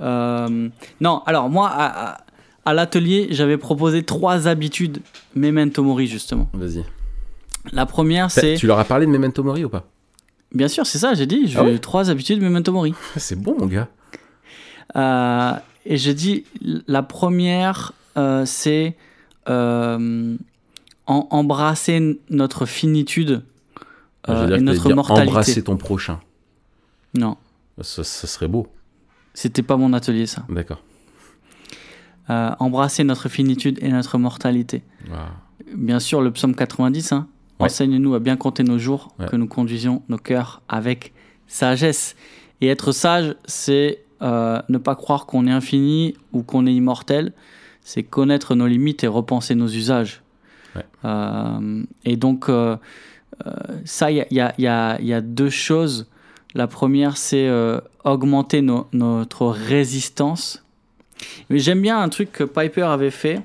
Euh, 0.00 0.68
non, 1.00 1.22
alors 1.26 1.48
moi, 1.48 1.68
à, 1.68 2.10
à- 2.14 2.18
à 2.64 2.74
l'atelier, 2.74 3.28
j'avais 3.30 3.56
proposé 3.58 4.02
trois 4.02 4.48
habitudes 4.48 4.98
Memento 5.36 5.82
mori, 5.84 6.06
justement. 6.08 6.48
Vas-y. 6.54 6.84
La 7.72 7.86
première, 7.86 8.30
c'est. 8.32 8.54
Tu 8.54 8.66
leur 8.66 8.80
as 8.80 8.84
parlé 8.84 9.06
de 9.06 9.10
Memento 9.12 9.44
Mori 9.44 9.64
ou 9.64 9.68
pas? 9.68 9.84
Bien 10.52 10.66
sûr, 10.66 10.84
c'est 10.84 10.98
ça, 10.98 11.14
j'ai 11.14 11.26
dit. 11.26 11.46
J'ai 11.46 11.58
Ah 11.60 11.62
ouais 11.62 11.78
trois 11.78 12.10
habitudes 12.10 12.42
Memento 12.42 12.72
mori. 12.72 12.92
C'est 13.16 13.40
bon, 13.40 13.56
mon 13.56 13.66
gars. 13.66 13.86
Euh, 14.96 15.52
et 15.86 15.96
je 15.96 16.10
dis, 16.10 16.44
la 16.86 17.02
première, 17.02 17.92
euh, 18.16 18.44
c'est 18.46 18.96
euh, 19.48 20.36
en- 21.06 21.26
embrasser 21.30 22.20
notre 22.30 22.66
finitude 22.66 23.42
euh, 24.28 24.56
et 24.56 24.60
notre 24.60 24.86
dire 24.86 24.96
mortalité. 24.96 25.28
embrasser 25.28 25.62
ton 25.64 25.76
prochain. 25.76 26.20
Non, 27.14 27.36
Ça, 27.80 28.04
ça 28.04 28.26
serait 28.26 28.48
beau. 28.48 28.68
c'était 29.34 29.62
pas 29.62 29.76
mon 29.76 29.92
atelier, 29.92 30.26
ça. 30.26 30.44
D'accord. 30.48 30.82
Embrasser 32.28 33.04
notre 33.04 33.28
finitude 33.28 33.78
et 33.82 33.88
notre 33.90 34.16
mortalité. 34.16 34.82
Bien 35.74 36.00
sûr, 36.00 36.22
le 36.22 36.30
psaume 36.30 36.54
90, 36.54 37.12
hein, 37.12 37.26
Ouais. 37.60 37.66
enseigne-nous 37.66 38.14
à 38.14 38.20
bien 38.20 38.36
compter 38.36 38.62
nos 38.62 38.78
jours, 38.78 39.14
Ouais. 39.18 39.26
que 39.26 39.36
nous 39.36 39.46
conduisions 39.46 40.02
nos 40.08 40.16
cœurs 40.16 40.62
avec 40.68 41.12
sagesse. 41.46 42.16
Et 42.62 42.68
être 42.68 42.92
sage, 42.92 43.34
c'est 43.44 43.98
euh, 44.22 44.60
ne 44.68 44.78
pas 44.78 44.94
croire 44.94 45.26
qu'on 45.26 45.46
est 45.46 45.50
infini 45.50 46.14
ou 46.32 46.42
qu'on 46.42 46.66
est 46.66 46.74
immortel, 46.74 47.32
c'est 47.82 48.02
connaître 48.02 48.54
nos 48.54 48.66
limites 48.66 49.02
et 49.04 49.08
repenser 49.08 49.54
nos 49.54 49.66
usages. 49.68 50.22
Ouais. 50.76 50.84
Euh, 51.04 51.82
et 52.04 52.16
donc, 52.16 52.48
euh, 52.48 52.76
ça, 53.84 54.10
il 54.10 54.24
y 54.30 54.40
a, 54.40 54.54
y 54.58 55.02
y 55.02 55.12
y 55.14 55.22
deux 55.22 55.50
choses. 55.50 56.08
La 56.54 56.66
première, 56.66 57.16
c'est 57.16 57.48
euh, 57.48 57.80
augmenter 58.04 58.62
no- 58.62 58.86
notre 58.92 59.46
résistance. 59.48 60.64
Mais 61.50 61.58
j'aime 61.58 61.82
bien 61.82 62.00
un 62.00 62.08
truc 62.08 62.30
que 62.32 62.44
Piper 62.44 62.82
avait 62.82 63.10
fait. 63.10 63.42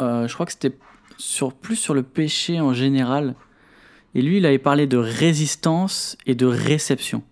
Je 0.00 0.32
crois 0.34 0.46
que 0.46 0.52
c'était 0.52 0.76
sur, 1.16 1.52
plus 1.52 1.76
sur 1.76 1.94
le 1.94 2.02
péché 2.02 2.60
en 2.60 2.72
général. 2.72 3.36
Et 4.16 4.22
lui, 4.22 4.38
il 4.38 4.46
avait 4.46 4.58
parlé 4.58 4.88
de 4.88 4.96
résistance 4.96 6.16
et 6.26 6.34
de 6.34 6.44
réception. 6.46 7.22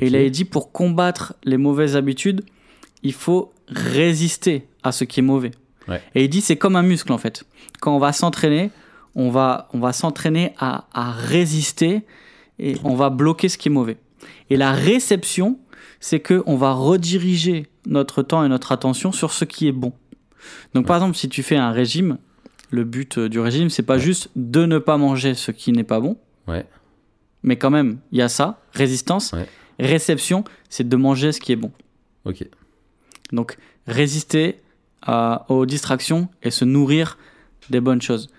Et 0.00 0.06
il 0.06 0.16
avait 0.16 0.30
dit 0.30 0.44
pour 0.44 0.72
combattre 0.72 1.34
les 1.44 1.56
mauvaises 1.56 1.96
habitudes, 1.96 2.42
il 3.02 3.12
faut 3.12 3.52
résister 3.68 4.66
à 4.82 4.92
ce 4.92 5.04
qui 5.04 5.20
est 5.20 5.22
mauvais. 5.22 5.50
Ouais. 5.88 6.00
Et 6.14 6.24
il 6.24 6.28
dit 6.28 6.40
c'est 6.40 6.56
comme 6.56 6.76
un 6.76 6.82
muscle 6.82 7.12
en 7.12 7.18
fait. 7.18 7.44
Quand 7.80 7.94
on 7.94 7.98
va 7.98 8.12
s'entraîner, 8.12 8.70
on 9.14 9.30
va, 9.30 9.68
on 9.72 9.78
va 9.80 9.92
s'entraîner 9.92 10.52
à, 10.58 10.86
à 10.92 11.10
résister 11.12 12.02
et 12.58 12.76
on 12.84 12.94
va 12.94 13.10
bloquer 13.10 13.48
ce 13.48 13.58
qui 13.58 13.68
est 13.68 13.72
mauvais. 13.72 13.96
Et 14.50 14.56
la 14.56 14.72
réception, 14.72 15.58
c'est 16.00 16.20
que 16.20 16.42
on 16.46 16.56
va 16.56 16.72
rediriger 16.72 17.66
notre 17.86 18.22
temps 18.22 18.44
et 18.44 18.48
notre 18.48 18.72
attention 18.72 19.10
sur 19.12 19.32
ce 19.32 19.44
qui 19.44 19.66
est 19.68 19.72
bon. 19.72 19.92
Donc 20.74 20.86
par 20.86 20.96
exemple, 20.96 21.16
si 21.16 21.28
tu 21.28 21.42
fais 21.42 21.56
un 21.56 21.70
régime, 21.72 22.18
le 22.70 22.84
but 22.84 23.18
euh, 23.18 23.28
du 23.28 23.38
régime, 23.40 23.68
c'est 23.70 23.82
pas 23.82 23.98
juste 23.98 24.30
de 24.36 24.64
ne 24.66 24.78
pas 24.78 24.96
manger 24.96 25.34
ce 25.34 25.50
qui 25.50 25.72
n'est 25.72 25.84
pas 25.84 26.00
bon, 26.00 26.16
Ouais. 26.48 26.64
mais 27.42 27.56
quand 27.56 27.70
même, 27.70 27.98
il 28.12 28.18
y 28.18 28.22
a 28.22 28.28
ça, 28.28 28.60
résistance. 28.72 29.34
Réception, 29.78 30.44
c'est 30.68 30.88
de 30.88 30.96
manger 30.96 31.32
ce 31.32 31.40
qui 31.40 31.52
est 31.52 31.56
bon. 31.56 31.72
Ok. 32.24 32.46
Donc, 33.32 33.56
résister 33.86 34.60
à- 35.02 35.44
aux 35.48 35.66
distractions 35.66 36.28
et 36.42 36.50
se 36.50 36.64
nourrir 36.64 37.18
des 37.70 37.80
bonnes 37.80 38.02
choses. 38.02 38.30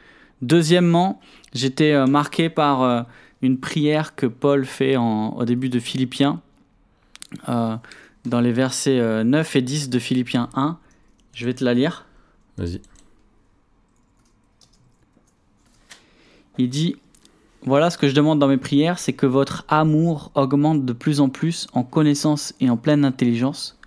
Deuxièmement, 0.42 1.20
j'étais 1.54 1.92
euh, 1.94 2.06
marqué 2.06 2.50
par 2.50 2.82
euh, 2.84 3.02
une 3.42 3.60
prière 3.60 4.16
que 4.16 4.26
Paul 4.26 4.66
fait 4.66 4.96
en- 4.98 5.30
au 5.36 5.46
début 5.46 5.70
de 5.70 5.80
Philippiens, 5.80 6.42
euh, 7.50 7.76
dans 8.26 8.40
les 8.42 8.52
versets 8.54 9.00
euh, 9.00 9.24
9 9.24 9.56
et 9.56 9.62
10 9.62 9.90
de 9.90 10.00
Philippiens 10.00 10.50
1. 10.54 10.78
Je 11.34 11.46
vais 11.46 11.54
te 11.54 11.64
la 11.64 11.74
lire. 11.74 12.06
Vas-y. 12.58 12.80
Il 16.58 16.70
dit 16.70 16.96
Voilà 17.66 17.90
ce 17.90 17.98
que 17.98 18.10
je 18.10 18.14
demande 18.14 18.40
dans 18.40 18.48
mes 18.48 18.58
prières, 18.58 19.00
c'est 19.00 19.14
que 19.14 19.26
votre 19.26 19.64
amour 19.70 20.32
augmente 20.36 20.86
de 20.86 20.94
plus 20.94 21.22
en 21.22 21.30
plus 21.30 21.68
en 21.74 21.84
connaissance 21.84 22.54
et 22.60 22.70
en 22.70 22.78
pleine 22.78 23.06
intelligence, 23.06 23.78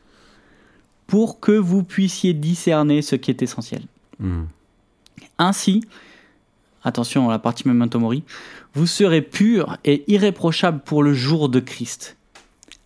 pour 1.07 1.41
que 1.41 1.53
vous 1.53 1.83
puissiez 1.83 2.33
discerner 2.33 3.03
ce 3.03 3.17
qui 3.17 3.31
est 3.31 3.43
essentiel. 3.43 3.83
Hmm. 4.19 4.45
Ainsi, 5.39 5.85
attention 6.85 7.29
à 7.29 7.33
la 7.33 7.39
partie 7.39 7.69
memento 7.69 7.99
mori, 7.99 8.25
vous 8.75 8.87
serez 8.87 9.21
purs 9.21 9.77
et 9.85 10.11
irréprochables 10.11 10.81
pour 10.81 11.03
le 11.03 11.13
jour 11.13 11.49
de 11.51 11.61
Christ, 11.61 12.17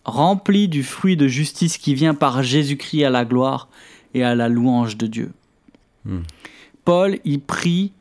remplis 0.03 0.67
du 0.67 0.83
fruit 0.83 1.15
de 1.15 1.27
justice 1.27 1.77
qui 1.77 1.93
vient 1.95 2.13
par 2.13 2.43
Jésus-Christ 2.43 3.05
à 3.05 3.09
la 3.09 3.23
gloire 3.23 3.69
et 4.13 4.23
à 4.23 4.35
la 4.35 4.49
louange 4.49 4.97
de 4.97 5.07
Dieu. 5.07 5.31
Hmm. 6.03 6.21
Paul, 6.83 7.19
il 7.23 7.39
prie 7.39 7.93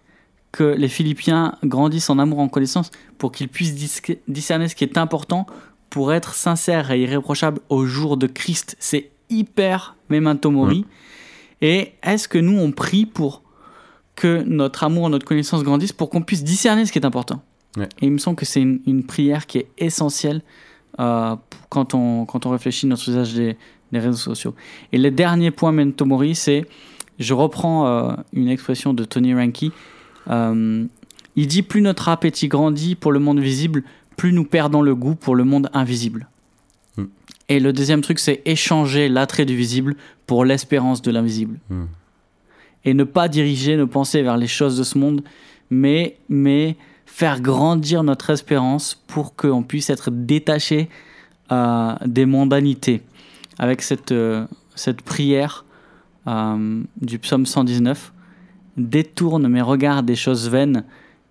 que 0.52 0.64
les 0.64 0.88
Philippiens 0.88 1.54
grandissent 1.64 2.10
en 2.10 2.18
amour, 2.18 2.40
en 2.40 2.48
connaissance, 2.48 2.90
pour 3.18 3.30
qu'ils 3.32 3.48
puissent 3.48 3.74
dis- 3.74 4.16
discerner 4.26 4.68
ce 4.68 4.74
qui 4.74 4.84
est 4.84 4.98
important 4.98 5.46
pour 5.90 6.12
être 6.12 6.34
sincères 6.34 6.90
et 6.90 7.00
irréprochables 7.02 7.60
au 7.68 7.84
jour 7.86 8.16
de 8.16 8.26
Christ. 8.26 8.76
C'est 8.78 9.10
hyper 9.28 9.96
memento 10.08 10.50
mori. 10.50 10.84
Et 11.60 11.92
est-ce 12.02 12.26
que 12.26 12.38
nous, 12.38 12.58
on 12.58 12.72
prie 12.72 13.06
pour 13.06 13.42
que 14.16 14.42
notre 14.42 14.84
amour, 14.84 15.08
notre 15.08 15.26
connaissance 15.26 15.62
grandisse 15.62 15.92
pour 15.92 16.10
qu'on 16.10 16.22
puisse 16.22 16.42
discerner 16.42 16.84
ce 16.86 16.92
qui 16.92 16.98
est 16.98 17.06
important? 17.06 17.42
Ouais. 17.76 17.88
Et 18.00 18.06
il 18.06 18.12
me 18.12 18.18
semble 18.18 18.36
que 18.36 18.46
c'est 18.46 18.60
une, 18.60 18.80
une 18.86 19.04
prière 19.04 19.46
qui 19.46 19.58
est 19.58 19.68
essentielle 19.78 20.42
euh, 20.98 21.36
quand, 21.68 21.94
on, 21.94 22.24
quand 22.24 22.46
on 22.46 22.50
réfléchit 22.50 22.86
à 22.86 22.88
notre 22.88 23.08
usage 23.08 23.34
des, 23.34 23.56
des 23.92 23.98
réseaux 24.00 24.16
sociaux. 24.16 24.54
Et 24.92 24.98
le 24.98 25.10
dernier 25.10 25.52
point 25.52 25.70
memento 25.70 26.04
mori, 26.04 26.34
c'est, 26.34 26.66
je 27.20 27.34
reprends 27.34 27.86
euh, 27.86 28.12
une 28.32 28.48
expression 28.48 28.94
de 28.94 29.04
Tony 29.04 29.34
Ranky, 29.34 29.70
euh, 30.30 30.84
il 31.36 31.46
dit 31.46 31.62
plus 31.62 31.80
notre 31.80 32.08
appétit 32.08 32.48
grandit 32.48 32.94
pour 32.94 33.12
le 33.12 33.18
monde 33.18 33.40
visible, 33.40 33.82
plus 34.16 34.32
nous 34.32 34.44
perdons 34.44 34.82
le 34.82 34.94
goût 34.94 35.14
pour 35.14 35.34
le 35.34 35.44
monde 35.44 35.70
invisible. 35.72 36.28
Hmm. 36.96 37.06
Et 37.48 37.60
le 37.60 37.72
deuxième 37.72 38.00
truc, 38.00 38.18
c'est 38.18 38.42
échanger 38.44 39.08
l'attrait 39.08 39.44
du 39.44 39.56
visible 39.56 39.96
pour 40.26 40.44
l'espérance 40.44 41.02
de 41.02 41.10
l'invisible. 41.10 41.58
Hmm. 41.70 41.84
Et 42.84 42.94
ne 42.94 43.04
pas 43.04 43.28
diriger 43.28 43.76
nos 43.76 43.86
pensées 43.86 44.22
vers 44.22 44.36
les 44.36 44.46
choses 44.46 44.76
de 44.76 44.82
ce 44.82 44.98
monde, 44.98 45.22
mais, 45.70 46.16
mais 46.28 46.76
faire 47.06 47.40
grandir 47.40 48.02
notre 48.02 48.30
espérance 48.30 49.02
pour 49.06 49.34
qu'on 49.36 49.62
puisse 49.62 49.90
être 49.90 50.10
détaché 50.10 50.88
euh, 51.52 51.94
des 52.06 52.26
mondanités. 52.26 53.02
Avec 53.58 53.82
cette, 53.82 54.12
euh, 54.12 54.46
cette 54.74 55.02
prière 55.02 55.64
euh, 56.26 56.82
du 57.00 57.18
psaume 57.18 57.44
119, 57.44 58.12
détourne 58.76 59.48
mes 59.48 59.62
regards 59.62 60.02
des 60.02 60.16
choses 60.16 60.48
vaines 60.48 60.84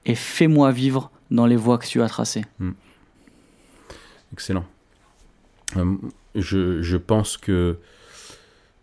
et 0.06 0.16
fais-moi 0.16 0.72
vivre 0.72 1.12
dans 1.32 1.46
les 1.46 1.56
voies 1.56 1.78
que 1.78 1.86
tu 1.86 2.02
as 2.02 2.08
tracées. 2.10 2.46
Excellent. 4.34 4.66
Euh, 5.78 5.96
je, 6.36 6.82
je 6.82 6.98
pense 6.98 7.38
que 7.38 7.78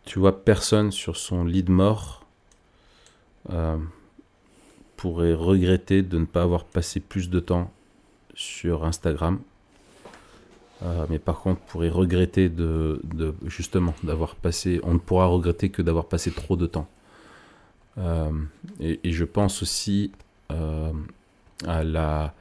tu 0.05 0.19
vois 0.19 0.45
personne 0.45 0.93
sur 0.93 1.17
son 1.17 1.45
lit 1.45 1.63
de 1.63 1.73
mort 1.73 2.25
euh, 3.51 3.77
pourrait 4.97 5.35
regretter 5.35 6.03
de 6.03 6.19
ne 6.19 6.25
pas 6.25 6.43
avoir 6.43 6.65
passé 6.65 7.01
plus 7.01 7.29
de 7.31 7.41
temps 7.41 7.71
sur 8.35 8.85
Instagram. 8.85 9.41
Euh, 10.83 11.07
mais 11.09 11.19
par 11.19 11.41
contre, 11.41 11.61
pourrait 11.63 11.89
regretter 11.89 12.49
de- 12.49 13.01
justement 13.47 13.95
d'avoir 14.03 14.35
passé. 14.35 14.81
On 14.83 14.95
ne 14.95 14.99
pourra 14.99 15.27
regretter 15.27 15.71
que 15.71 15.81
d'avoir 15.83 16.07
passé 16.07 16.31
trop 16.31 16.57
de 16.57 16.67
temps. 16.67 16.87
Euh, 17.99 18.31
et, 18.81 19.13
je 19.13 19.25
pense 19.25 19.63
aussi 19.63 20.13
euh, 20.51 20.93
à 21.67 21.83
la 21.85 22.35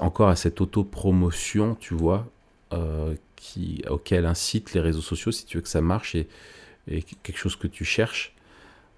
encore 0.00 0.28
à 0.28 0.36
cette 0.36 0.60
autopromotion, 0.60 1.74
tu 1.80 1.94
vois, 1.94 2.26
euh, 2.72 3.14
qui, 3.36 3.82
auquel 3.88 4.26
incitent 4.26 4.74
les 4.74 4.80
réseaux 4.80 5.00
sociaux, 5.00 5.32
si 5.32 5.44
tu 5.46 5.56
veux 5.56 5.62
que 5.62 5.68
ça 5.68 5.80
marche 5.80 6.14
et, 6.14 6.28
quelque 7.22 7.38
chose 7.38 7.56
que 7.56 7.66
tu 7.66 7.84
cherches. 7.84 8.34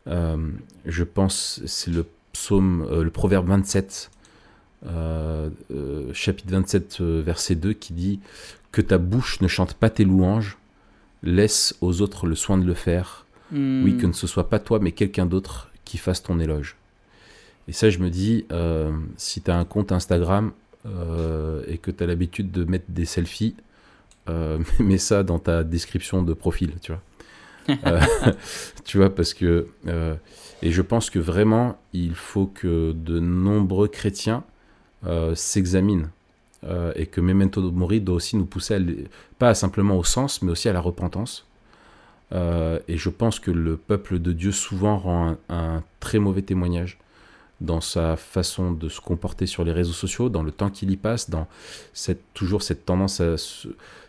Je 0.06 1.04
pense, 1.04 1.62
c'est 1.66 1.90
le 1.90 2.06
psaume, 2.32 2.88
le 3.02 3.10
proverbe 3.10 3.48
27, 3.48 4.10
euh, 4.86 5.50
euh, 5.70 6.12
chapitre 6.12 6.50
27, 6.50 6.98
euh, 7.00 7.22
verset 7.24 7.54
2, 7.54 7.72
qui 7.72 7.92
dit 7.92 8.20
Que 8.72 8.80
ta 8.80 8.98
bouche 8.98 9.40
ne 9.40 9.48
chante 9.48 9.74
pas 9.74 9.90
tes 9.90 10.04
louanges, 10.04 10.58
laisse 11.22 11.76
aux 11.80 12.00
autres 12.02 12.26
le 12.26 12.34
soin 12.34 12.58
de 12.58 12.64
le 12.64 12.74
faire. 12.74 13.26
Oui, 13.52 13.98
que 13.98 14.06
ne 14.06 14.12
ce 14.12 14.26
soit 14.26 14.48
pas 14.48 14.58
toi, 14.58 14.78
mais 14.80 14.92
quelqu'un 14.92 15.26
d'autre 15.26 15.70
qui 15.84 15.98
fasse 15.98 16.22
ton 16.22 16.40
éloge. 16.40 16.76
Et 17.68 17.72
ça, 17.72 17.90
je 17.90 17.98
me 17.98 18.10
dis, 18.10 18.46
euh, 18.50 18.92
si 19.16 19.40
tu 19.40 19.50
as 19.50 19.56
un 19.56 19.64
compte 19.64 19.92
Instagram 19.92 20.52
euh, 20.86 21.62
et 21.68 21.78
que 21.78 21.90
tu 21.90 22.02
as 22.02 22.06
l'habitude 22.06 22.50
de 22.50 22.64
mettre 22.64 22.86
des 22.88 23.04
selfies, 23.04 23.54
euh, 24.28 24.58
mets 24.80 24.98
ça 24.98 25.22
dans 25.22 25.38
ta 25.38 25.64
description 25.64 26.22
de 26.22 26.32
profil, 26.32 26.74
tu 26.80 26.92
vois. 26.92 27.02
Tu 28.84 28.96
vois, 28.96 29.14
parce 29.14 29.34
que. 29.34 29.68
et 30.62 30.72
je 30.72 30.82
pense 30.82 31.08
que 31.08 31.20
vraiment, 31.20 31.78
il 31.92 32.14
faut 32.14 32.46
que 32.46 32.92
de 32.92 33.20
nombreux 33.20 33.88
chrétiens 33.88 34.42
s'examinent 35.34 36.08
et 36.96 37.06
que 37.06 37.20
Memento 37.20 37.70
Mori 37.70 38.00
doit 38.00 38.16
aussi 38.16 38.36
nous 38.36 38.44
pousser 38.44 38.74
à 38.74 38.78
pas 39.38 39.54
simplement 39.54 39.96
au 39.96 40.02
sens, 40.02 40.42
mais 40.42 40.50
aussi 40.50 40.68
à 40.68 40.72
la 40.72 40.80
repentance. 40.80 41.46
Euh, 42.32 42.78
et 42.88 42.96
je 42.96 43.10
pense 43.10 43.40
que 43.40 43.50
le 43.50 43.76
peuple 43.76 44.18
de 44.18 44.32
Dieu 44.32 44.52
souvent 44.52 44.96
rend 44.98 45.28
un, 45.30 45.38
un 45.48 45.84
très 46.00 46.18
mauvais 46.18 46.42
témoignage 46.42 46.98
dans 47.60 47.80
sa 47.80 48.16
façon 48.16 48.72
de 48.72 48.88
se 48.88 49.00
comporter 49.00 49.46
sur 49.46 49.64
les 49.64 49.72
réseaux 49.72 49.92
sociaux, 49.92 50.28
dans 50.28 50.42
le 50.42 50.50
temps 50.50 50.70
qu'il 50.70 50.90
y 50.90 50.96
passe, 50.96 51.30
dans 51.30 51.46
cette, 51.92 52.22
toujours 52.34 52.62
cette 52.62 52.84
tendance 52.86 53.20
à 53.20 53.36
se... 53.36 53.68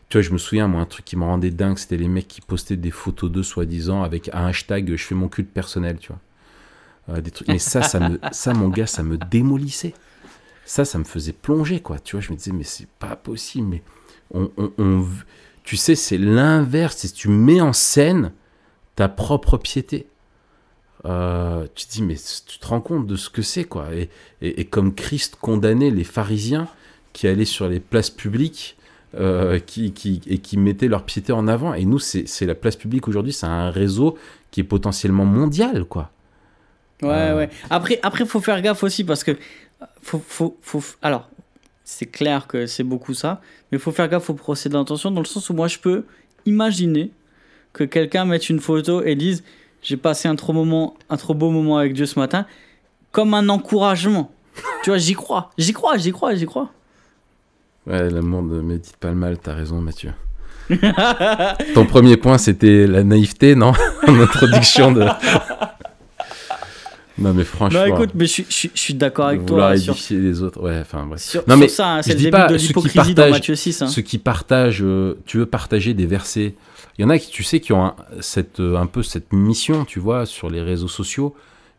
Tu 0.09 0.17
vois, 0.17 0.21
je 0.21 0.31
me 0.31 0.37
souviens, 0.37 0.67
moi, 0.67 0.81
un 0.81 0.85
truc 0.85 1.05
qui 1.05 1.15
me 1.15 1.23
rendait 1.23 1.51
dingue, 1.51 1.77
c'était 1.77 1.97
les 1.97 2.07
mecs 2.07 2.27
qui 2.27 2.41
postaient 2.41 2.77
des 2.77 2.91
photos 2.91 3.31
d'eux, 3.31 3.43
soi-disant, 3.43 4.03
avec 4.03 4.29
un 4.33 4.45
hashtag 4.47 4.95
«je 4.95 5.03
fais 5.03 5.15
mon 5.15 5.27
culte 5.27 5.49
personnel», 5.51 5.97
tu 5.99 6.09
vois. 6.09 6.19
Euh, 7.09 7.21
des 7.21 7.31
trucs. 7.31 7.47
Mais 7.47 7.59
ça, 7.59 7.81
ça, 7.81 7.99
me, 7.99 8.19
ça, 8.31 8.53
mon 8.53 8.69
gars, 8.69 8.87
ça 8.87 9.03
me 9.03 9.17
démolissait. 9.17 9.93
Ça, 10.65 10.85
ça 10.85 10.97
me 10.97 11.03
faisait 11.03 11.33
plonger, 11.33 11.79
quoi. 11.81 11.99
Tu 11.99 12.15
vois, 12.15 12.21
je 12.21 12.31
me 12.31 12.37
disais, 12.37 12.51
mais 12.53 12.63
c'est 12.63 12.87
pas 12.99 13.15
possible. 13.15 13.67
Mais 13.67 13.83
on, 14.33 14.49
on- 14.57 14.71
on- 14.77 15.05
tu 15.63 15.77
sais, 15.77 15.95
c'est 15.95 16.17
l'inverse. 16.17 16.97
C'est 16.97 17.13
tu 17.13 17.29
mets 17.29 17.61
en 17.61 17.73
scène 17.73 18.31
ta 18.95 19.07
propre 19.09 19.57
piété. 19.57 20.07
Euh, 21.05 21.67
tu 21.75 21.85
te 21.85 21.91
dis, 21.91 22.01
mais 22.01 22.15
tu 22.15 22.59
te 22.59 22.65
rends 22.67 22.79
compte 22.81 23.07
de 23.07 23.15
ce 23.15 23.29
que 23.29 23.41
c'est, 23.41 23.65
quoi. 23.65 23.93
Et, 23.93 24.09
et, 24.41 24.61
et 24.61 24.65
comme 24.65 24.93
Christ 24.93 25.37
condamnait 25.41 25.89
les 25.91 26.03
pharisiens 26.05 26.67
qui 27.11 27.27
allaient 27.27 27.45
sur 27.45 27.67
les 27.67 27.79
places 27.79 28.09
publiques 28.09 28.77
euh, 29.15 29.59
qui, 29.59 29.91
qui, 29.93 30.21
et 30.27 30.39
qui 30.39 30.57
mettaient 30.57 30.87
leur 30.87 31.03
piété 31.03 31.33
en 31.33 31.47
avant. 31.47 31.73
Et 31.73 31.85
nous, 31.85 31.99
c'est 31.99 32.45
la 32.45 32.55
place 32.55 32.75
publique 32.75 33.07
aujourd'hui, 33.07 33.33
c'est 33.33 33.45
un 33.45 33.69
réseau 33.69 34.17
qui 34.49 34.61
est 34.61 34.63
potentiellement 34.63 35.25
mondial, 35.25 35.85
quoi. 35.85 36.09
Ouais, 37.01 37.09
Euh. 37.09 37.37
ouais. 37.37 37.49
Après, 37.69 37.99
après, 38.01 38.25
faut 38.25 38.39
faire 38.39 38.61
gaffe 38.61 38.81
aussi 38.83 39.03
parce 39.03 39.23
que 39.23 39.37
faut, 40.01 40.23
faut, 40.25 40.57
faut. 40.61 40.83
Alors, 41.01 41.29
c'est 41.93 42.07
clair 42.07 42.47
que 42.47 42.65
c'est 42.65 42.83
beaucoup 42.83 43.13
ça, 43.13 43.39
mais 43.71 43.77
faut 43.77 43.91
faire 43.91 44.07
gaffe 44.07 44.29
au 44.29 44.33
procès 44.33 44.67
d'intention 44.67 45.11
dans 45.11 45.21
le 45.21 45.27
sens 45.27 45.49
où 45.49 45.53
moi 45.53 45.67
je 45.67 45.77
peux 45.77 46.05
imaginer 46.45 47.11
que 47.71 47.83
quelqu'un 47.83 48.25
mette 48.25 48.49
une 48.49 48.59
photo 48.59 49.03
et 49.03 49.15
dise 49.15 49.43
j'ai 49.83 49.97
passé 49.97 50.27
un 50.27 50.35
trop 50.35 50.53
moment, 50.53 50.95
un 51.09 51.17
trop 51.17 51.35
beau 51.35 51.51
moment 51.51 51.77
avec 51.77 51.93
Dieu 51.93 52.05
ce 52.05 52.17
matin, 52.17 52.45
comme 53.11 53.33
un 53.33 53.47
encouragement. 53.49 54.31
tu 54.83 54.89
vois, 54.89 54.97
j'y 54.97 55.13
crois, 55.13 55.51
j'y 55.57 55.73
crois, 55.73 55.97
j'y 55.97 56.11
crois, 56.11 56.33
j'y 56.33 56.45
crois. 56.45 56.71
Ouais, 57.85 58.09
l'amour 58.09 58.41
ne 58.41 58.61
médite 58.61 58.97
pas 58.97 59.09
le 59.09 59.15
mal, 59.15 59.37
t'as 59.37 59.53
raison, 59.53 59.79
Mathieu. 59.79 60.13
Ton 61.75 61.85
premier 61.85 62.17
point, 62.17 62.37
c'était 62.37 62.87
la 62.87 63.03
naïveté, 63.03 63.55
non? 63.55 63.73
En 64.07 64.19
introduction 64.19 64.91
de. 64.93 65.05
Non, 67.17 67.33
mais 67.33 67.43
franchement. 67.43 67.79
Non, 67.87 67.95
écoute, 67.95 68.09
mais 68.15 68.25
je 68.25 68.31
suis, 68.31 68.45
je 68.49 68.67
je 68.73 68.79
suis 68.79 68.93
d'accord 68.93 69.27
avec 69.27 69.45
toi 69.45 69.77
sur, 69.77 69.95
les 70.11 70.41
autres. 70.41 70.61
Ouais, 70.61 70.79
enfin, 70.81 71.05
bref. 71.05 71.21
sur, 71.21 71.41
Non, 71.47 71.53
sur 71.55 71.57
mais 71.61 71.67
ça. 71.67 71.95
hein, 71.95 72.01
c'est 72.01 72.13
le 72.13 72.19
début 72.19 72.31
pas 72.31 72.47
de 72.47 72.55
l'hypocrisie 72.55 73.13
dans 73.13 73.29
Matthieu 73.29 73.55
6. 73.55 73.81
hein. 73.83 73.87
Ceux 73.87 74.01
qui 74.01 74.17
partagent, 74.17 74.81
euh, 74.83 75.17
tu 75.25 75.37
veux 75.37 75.45
partager 75.45 75.93
des 75.93 76.05
versets. 76.05 76.55
Il 76.97 77.01
y 77.01 77.05
en 77.05 77.09
a 77.09 77.17
qui, 77.19 77.29
tu 77.31 77.43
sais, 77.43 77.59
qui 77.59 77.73
ont 77.73 77.85
un, 77.85 77.95
cette, 78.19 78.59
euh, 78.59 78.77
un 78.77 78.85
peu 78.87 79.03
cette 79.03 79.31
mission, 79.33 79.85
tu 79.85 79.99
vois, 79.99 80.25
sur 80.25 80.49
les 80.49 80.61
réseaux 80.61 80.87
sociaux 80.87 81.35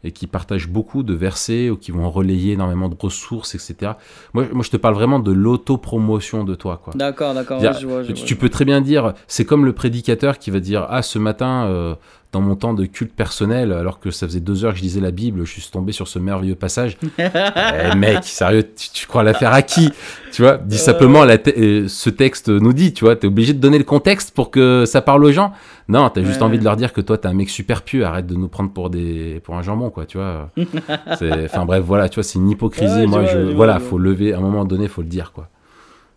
et 0.06 0.12
qui 0.12 0.27
partagent 0.27 0.69
beaucoup 0.69 1.02
de 1.02 1.15
versets 1.15 1.70
ou 1.70 1.77
qui 1.78 1.90
vont 1.90 2.11
relayer 2.11 2.52
énormément 2.52 2.90
de 2.90 2.97
ressources, 2.98 3.55
etc. 3.55 3.93
Moi, 4.35 4.44
moi 4.52 4.62
je 4.62 4.69
te 4.70 4.77
parle 4.77 4.94
vraiment 4.94 5.19
de 5.19 5.32
l'autopromotion 5.32 6.44
de 6.44 6.55
toi, 6.55 6.81
quoi. 6.82 6.93
D'accord, 6.94 7.32
d'accord, 7.35 7.59
Dire- 7.61 7.73
ouais, 7.73 7.81
je 7.81 7.86
vois, 7.86 8.02
je 8.02 8.09
tu, 8.12 8.19
vois. 8.19 8.27
tu 8.27 8.36
peux 8.36 8.48
très 8.51 8.65
bien 8.66 8.81
dire, 8.82 9.15
c'est 9.28 9.44
comme 9.47 9.65
le 9.65 9.73
prédicateur 9.73 10.39
qui 10.39 10.51
va 10.51 10.61
dire 10.61 10.86
Ah, 10.90 11.01
ce 11.02 11.19
matin, 11.19 11.65
euh, 11.69 11.94
dans 12.35 12.40
mon 12.40 12.56
temps 12.56 12.74
de 12.74 12.85
culte 12.85 13.12
personnel, 13.15 13.73
alors 13.73 14.01
que 14.01 14.11
ça 14.11 14.27
faisait 14.27 14.40
deux 14.40 14.65
heures 14.65 14.73
que 14.73 14.78
je 14.78 14.82
lisais 14.82 15.01
la 15.01 15.12
Bible, 15.12 15.44
je 15.47 15.51
suis 15.52 15.62
tombé 15.70 15.93
sur 15.93 16.09
ce 16.09 16.19
merveilleux 16.19 16.56
passage. 16.56 16.98
Eh, 17.19 17.94
mec, 17.97 18.24
sérieux, 18.24 18.65
tu, 18.77 18.89
tu 18.93 19.06
crois 19.06 19.23
l'affaire 19.23 19.52
à 19.52 19.62
qui? 19.62 19.93
Tu 20.32 20.43
vois, 20.43 20.56
dis 20.59 20.78
simplement, 20.78 21.24
la 21.24 21.39
te- 21.39 21.51
euh, 21.56 21.86
ce 21.89 22.11
texte 22.11 22.48
nous 22.48 22.73
dit, 22.73 22.93
tu 22.93 23.05
vois, 23.05 23.15
t'es 23.16 23.27
obligé 23.28 23.52
de 23.52 23.59
donner 23.61 23.78
le 23.78 23.85
contexte 23.85 24.32
pour 24.35 24.51
que 24.51 24.85
ça 24.86 25.01
parle 25.01 25.24
aux 25.24 25.31
gens. 25.32 25.52
Non, 25.89 26.11
t'as 26.11 26.23
juste 26.23 26.39
Ouais, 26.40 26.47
envie 26.47 26.59
de 26.59 26.65
leur 26.65 26.77
dire 26.77 26.93
que 26.93 27.01
toi, 27.01 27.16
t'es 27.19 27.28
un 27.28 27.35
mec 27.35 27.48
super 27.51 27.82
pieux, 27.82 28.05
arrête 28.05 28.27
de 28.27 28.35
nous 28.35 28.48
prendre 28.48 28.70
pour, 28.73 28.90
des, 28.90 29.40
pour 29.44 29.55
un 29.56 29.62
jambon, 29.62 29.90
quoi, 29.90 30.05
tu 30.06 30.19
vois. 30.19 30.51
Enfin 31.06 31.65
bref, 31.65 31.85
voilà, 31.85 32.09
tu 32.09 32.16
vois, 32.16 32.24
c'est 32.24 32.39
une 32.39 32.51
hypocrisie. 32.51 33.01
Ouais, 33.01 33.06
Moi, 33.06 33.20
vois, 33.20 33.28
je, 33.28 33.39
je 33.39 33.44
vois, 33.47 33.55
voilà, 33.55 33.78
vois. 33.78 33.89
faut 33.89 33.98
lever, 33.98 34.32
à 34.32 34.39
un 34.39 34.40
moment 34.40 34.65
donné, 34.65 34.89
faut 34.89 35.02
le 35.02 35.09
dire, 35.09 35.32
quoi. 35.32 35.48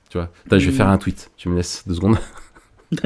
Tu 0.10 0.18
vois, 0.18 0.30
Attends, 0.46 0.58
je 0.58 0.66
vais 0.66 0.72
Mm. 0.72 0.76
faire 0.76 0.90
un 0.90 0.98
tweet, 0.98 1.32
tu 1.38 1.50
me 1.50 1.56
laisses 1.58 1.84
deux 1.88 1.96
secondes. 1.96 2.18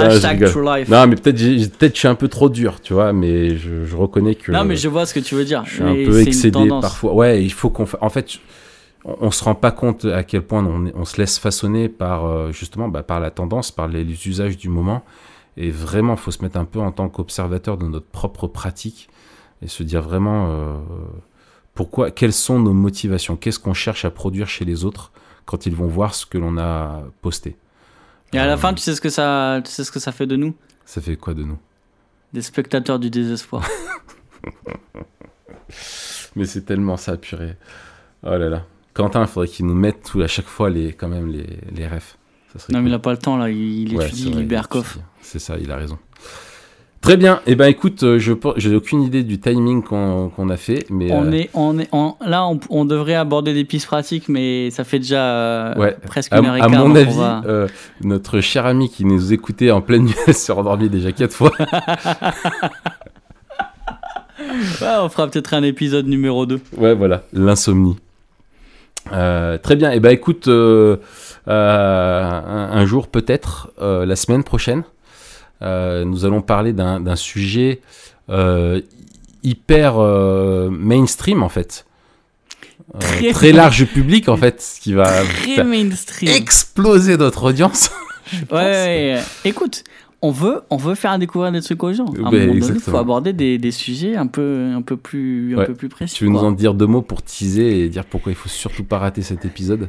Ah, 0.00 0.04
Hashtag 0.04 0.38
rigole. 0.38 0.50
True 0.52 0.64
Life. 0.78 0.88
Non, 0.88 1.06
mais 1.08 1.16
peut-être 1.16 1.38
peut-être 1.76 1.94
je 1.94 1.98
suis 1.98 2.06
un 2.08 2.14
peu 2.14 2.28
trop 2.28 2.48
dur, 2.48 2.80
tu 2.80 2.92
vois, 2.92 3.12
mais 3.12 3.56
je, 3.56 3.84
je 3.84 3.96
reconnais 3.96 4.36
que 4.36 4.52
Non, 4.52 4.62
mais 4.64 4.76
je 4.76 4.88
vois 4.88 5.06
ce 5.06 5.14
que 5.14 5.18
tu 5.18 5.34
veux 5.34 5.44
dire. 5.44 5.64
je 5.64 5.74
suis 5.74 5.82
un 5.82 5.94
peu 5.94 6.20
excédé 6.20 6.68
parfois. 6.80 7.14
Ouais, 7.14 7.42
il 7.42 7.52
faut 7.52 7.68
qu'on 7.70 7.84
fa- 7.84 7.98
En 8.00 8.08
fait, 8.08 8.38
on, 9.04 9.16
on 9.22 9.30
se 9.32 9.42
rend 9.42 9.56
pas 9.56 9.72
compte 9.72 10.04
à 10.04 10.22
quel 10.22 10.42
point 10.42 10.64
on, 10.64 11.04
se 11.04 11.16
laisse 11.20 11.40
façonner 11.40 11.88
par 11.88 12.26
euh, 12.26 12.52
justement 12.52 12.88
bah, 12.88 13.02
par 13.02 13.18
la 13.18 13.32
tendance, 13.32 13.72
par 13.72 13.88
les, 13.88 14.04
les 14.04 14.28
usages 14.28 14.56
du 14.56 14.68
moment. 14.68 15.02
Et 15.56 15.70
vraiment, 15.70 16.12
il 16.14 16.18
faut 16.20 16.30
se 16.30 16.42
mettre 16.44 16.58
un 16.58 16.64
peu 16.64 16.78
en 16.78 16.92
tant 16.92 17.08
qu'observateur 17.08 17.76
de 17.76 17.86
notre 17.86 18.06
propre 18.06 18.46
pratique 18.46 19.08
et 19.62 19.66
se 19.66 19.82
dire 19.82 20.02
vraiment 20.02 20.46
euh, 20.50 20.74
pourquoi, 21.74 22.12
quelles 22.12 22.32
sont 22.32 22.60
nos 22.60 22.72
motivations, 22.72 23.34
qu'est-ce 23.34 23.58
qu'on 23.58 23.74
cherche 23.74 24.04
à 24.04 24.10
produire 24.12 24.46
chez 24.48 24.64
les 24.64 24.84
autres 24.84 25.10
quand 25.44 25.66
ils 25.66 25.74
vont 25.74 25.88
voir 25.88 26.14
ce 26.14 26.24
que 26.24 26.38
l'on 26.38 26.56
a 26.58 27.02
posté? 27.20 27.56
Et 28.32 28.38
à 28.38 28.46
la 28.46 28.56
fin, 28.56 28.74
tu 28.74 28.82
sais 28.82 28.94
ce 28.94 29.00
que 29.00 29.08
ça, 29.08 29.60
tu 29.64 29.70
sais 29.70 29.84
ce 29.84 29.90
que 29.92 29.98
ça 30.00 30.12
fait 30.12 30.26
de 30.26 30.36
nous? 30.36 30.54
Ça 30.84 31.00
fait 31.00 31.16
quoi 31.16 31.34
de 31.34 31.42
nous? 31.44 31.58
Des 32.32 32.42
spectateurs 32.42 32.98
du 32.98 33.10
désespoir. 33.10 33.66
Mais 36.36 36.44
c'est 36.44 36.62
tellement 36.62 36.96
ça, 36.96 37.16
purée. 37.16 37.56
Oh 38.22 38.30
là 38.30 38.48
là. 38.48 38.66
Quentin, 38.94 39.22
il 39.22 39.28
faudrait 39.28 39.48
qu'il 39.48 39.66
nous 39.66 39.74
mette 39.74 40.02
tout, 40.02 40.20
à 40.20 40.26
chaque 40.26 40.46
fois 40.46 40.70
les, 40.70 40.92
quand 40.92 41.08
même 41.08 41.28
les, 41.28 41.46
les 41.72 41.86
refs. 41.86 42.18
Ça 42.56 42.66
non, 42.72 42.80
mais 42.80 42.88
il 42.88 42.94
a 42.94 42.98
pas 42.98 43.12
le 43.12 43.18
temps 43.18 43.36
là. 43.36 43.50
Il 43.50 43.94
Ouais, 43.94 44.06
étudie 44.06 44.30
il 44.30 44.52
étudie. 44.52 45.00
C'est 45.20 45.38
ça, 45.38 45.56
il 45.58 45.70
a 45.70 45.76
raison. 45.76 45.98
Très 47.00 47.16
bien. 47.16 47.40
Eh 47.46 47.54
ben, 47.54 47.66
écoute, 47.66 48.02
euh, 48.02 48.18
je 48.18 48.32
j'ai 48.56 48.74
aucune 48.74 49.02
idée 49.02 49.22
du 49.22 49.38
timing 49.38 49.82
qu'on 49.82 50.48
a 50.50 50.56
fait, 50.56 50.84
mais 50.90 51.10
On 51.12 51.26
euh, 51.26 51.32
est, 51.32 51.50
on 51.54 51.78
est, 51.78 51.88
on- 51.92 52.16
là, 52.26 52.46
on, 52.46 52.58
on 52.70 52.84
devrait 52.84 53.14
aborder 53.14 53.54
des 53.54 53.64
pistes 53.64 53.86
pratiques, 53.86 54.28
mais 54.28 54.70
ça 54.70 54.82
fait 54.84 54.98
déjà 54.98 55.22
euh, 55.24 55.74
Ouais. 55.76 55.96
presque 56.06 56.32
à, 56.32 56.38
une 56.40 56.46
heure 56.46 56.56
et 56.56 56.60
à 56.60 56.68
quart. 56.68 56.70
mon 56.86 56.88
donc 56.88 56.96
on 56.96 57.00
avis, 57.00 57.16
va- 57.16 57.42
euh, 57.46 57.68
notre 58.02 58.40
cher 58.40 58.66
ami 58.66 58.90
qui 58.90 59.04
nous 59.04 59.32
écoutait 59.32 59.70
en 59.70 59.80
pleine 59.80 60.04
nuit 60.06 60.14
s'est 60.32 60.52
endormi 60.52 60.88
déjà 60.88 61.12
quatre 61.12 61.32
fois. 61.34 61.52
Ouais, 64.80 64.88
on 65.00 65.08
fera 65.08 65.26
peut-être 65.28 65.52
un 65.54 65.62
épisode 65.62 66.06
numéro 66.06 66.46
2 66.46 66.60
Ouais, 66.78 66.94
voilà, 66.94 67.22
l'insomnie. 67.32 67.96
Très 69.10 69.76
bien. 69.76 69.90
Et 69.90 70.00
ben, 70.00 70.10
écoute, 70.10 70.48
un, 70.48 70.98
un 71.46 72.86
jour 72.86 73.08
peut-être, 73.08 73.70
la 73.80 74.16
semaine 74.16 74.44
prochaine, 74.44 74.84
euh, 75.62 76.04
nous 76.04 76.24
allons 76.24 76.42
parler 76.42 76.72
d'un 76.72 77.16
sujet 77.16 77.80
euh, 78.30 78.80
hyper 79.42 79.94
euh, 79.98 80.68
mainstream 80.70 81.42
en 81.42 81.48
fait, 81.48 81.84
Très- 83.00 83.32
très 83.32 83.52
large 83.52 83.84
public 83.86 84.28
en 84.28 84.36
fait, 84.36 84.62
ce 84.62 84.80
qui 84.80 84.94
va 84.94 85.22
exploser 86.22 87.16
notre 87.16 87.44
audience. 87.44 87.90
Ouais, 88.52 88.58
ouais, 88.58 89.18
écoute, 89.46 89.84
on 90.20 90.30
veut, 90.30 90.60
on 90.68 90.76
veut 90.76 90.94
faire 90.94 91.18
découvrir 91.18 91.50
des 91.50 91.62
trucs 91.62 91.82
aux 91.82 91.94
gens. 91.94 92.04
À 92.04 92.28
un 92.28 92.30
Ben, 92.30 92.46
moment 92.48 92.60
donné, 92.60 92.74
il 92.76 92.80
faut 92.82 92.96
aborder 92.98 93.32
des, 93.32 93.56
des 93.56 93.70
sujets 93.70 94.16
un 94.16 94.26
peu, 94.26 94.70
un 94.76 94.82
peu 94.82 94.98
plus, 94.98 95.54
un 95.54 95.60
Ouais. 95.60 95.64
peu 95.64 95.72
plus 95.74 95.88
précis. 95.88 96.14
tu 96.16 96.24
veux 96.24 96.30
nous 96.30 96.40
en 96.40 96.52
dire 96.52 96.74
deux 96.74 96.86
mots 96.86 97.00
pour 97.00 97.22
teaser 97.22 97.80
et 97.84 97.88
dire 97.88 98.04
pourquoi 98.04 98.30
il 98.30 98.34
faut 98.34 98.50
surtout 98.50 98.84
pas 98.84 98.98
rater 98.98 99.22
cet 99.22 99.46
épisode? 99.46 99.88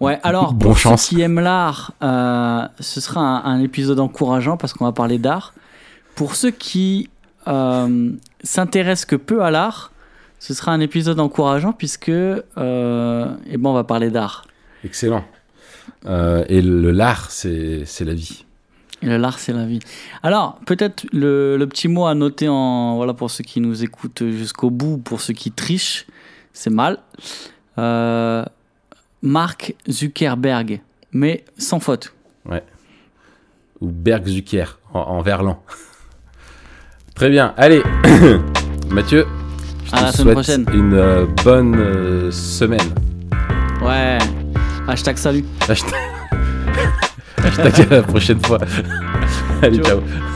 Ouais, 0.00 0.18
alors, 0.22 0.52
Bon 0.54 0.68
pour 0.68 0.78
chance. 0.78 1.04
ceux 1.06 1.16
qui 1.16 1.22
aiment 1.22 1.40
l'art, 1.40 1.92
euh, 2.02 2.66
ce 2.80 3.00
sera 3.00 3.20
un, 3.20 3.44
un 3.44 3.60
épisode 3.60 4.00
encourageant 4.00 4.56
parce 4.56 4.72
qu'on 4.72 4.84
va 4.84 4.92
parler 4.92 5.18
d'art. 5.18 5.54
Pour 6.14 6.34
ceux 6.34 6.50
qui 6.50 7.08
euh, 7.48 8.10
s'intéressent 8.42 9.06
que 9.06 9.16
peu 9.16 9.42
à 9.42 9.50
l'art, 9.50 9.92
ce 10.38 10.54
sera 10.54 10.72
un 10.72 10.80
épisode 10.80 11.18
encourageant 11.20 11.72
puisque 11.72 12.08
euh, 12.10 12.42
eh 12.56 13.56
ben, 13.56 13.70
on 13.70 13.74
va 13.74 13.84
parler 13.84 14.10
d'art. 14.10 14.44
Excellent. 14.84 15.24
Et 16.48 16.62
le 16.62 16.90
l'art, 16.92 17.30
c'est 17.30 17.84
c'est 17.84 18.04
la 18.04 18.14
vie. 18.14 18.44
Et 19.02 19.06
le 19.06 19.18
l'art, 19.18 19.38
c'est 19.38 19.52
la 19.52 19.66
vie. 19.66 19.80
Alors, 20.22 20.58
peut-être 20.66 21.06
le, 21.12 21.56
le 21.56 21.66
petit 21.66 21.88
mot 21.88 22.06
à 22.06 22.14
noter 22.14 22.48
en, 22.48 22.96
voilà, 22.96 23.12
pour 23.12 23.30
ceux 23.30 23.44
qui 23.44 23.60
nous 23.60 23.82
écoutent 23.84 24.22
jusqu'au 24.30 24.70
bout, 24.70 24.98
pour 24.98 25.20
ceux 25.20 25.34
qui 25.34 25.50
trichent, 25.52 26.06
c'est 26.52 26.70
mal. 26.70 26.98
Euh, 27.78 28.44
Mark 29.22 29.74
Zuckerberg, 29.88 30.80
mais 31.12 31.44
sans 31.58 31.80
faute. 31.80 32.12
ou 33.80 33.88
Berg 33.90 34.26
Zucker 34.26 34.78
en, 34.94 35.00
en 35.00 35.20
verlan. 35.22 35.62
Très 37.14 37.28
bien, 37.30 37.54
allez, 37.56 37.82
Mathieu, 38.90 39.26
je 39.84 39.92
À 39.92 39.98
te 39.98 40.02
la 40.04 40.12
semaine 40.12 40.42
souhaite 40.42 40.64
prochaine. 40.64 40.80
une 40.80 40.94
euh, 40.94 41.26
bonne 41.44 41.74
euh, 41.76 42.30
semaine. 42.30 42.94
Ouais. 43.82 44.18
Hashtag 44.88 45.16
salut. 45.16 45.44
Hashtag, 45.68 45.94
Hashtag 47.42 47.92
à 47.92 47.96
la 47.96 48.02
prochaine 48.02 48.40
fois. 48.44 48.58
Allez, 49.62 49.76
Ciao. 49.82 50.00
ciao. 50.00 50.35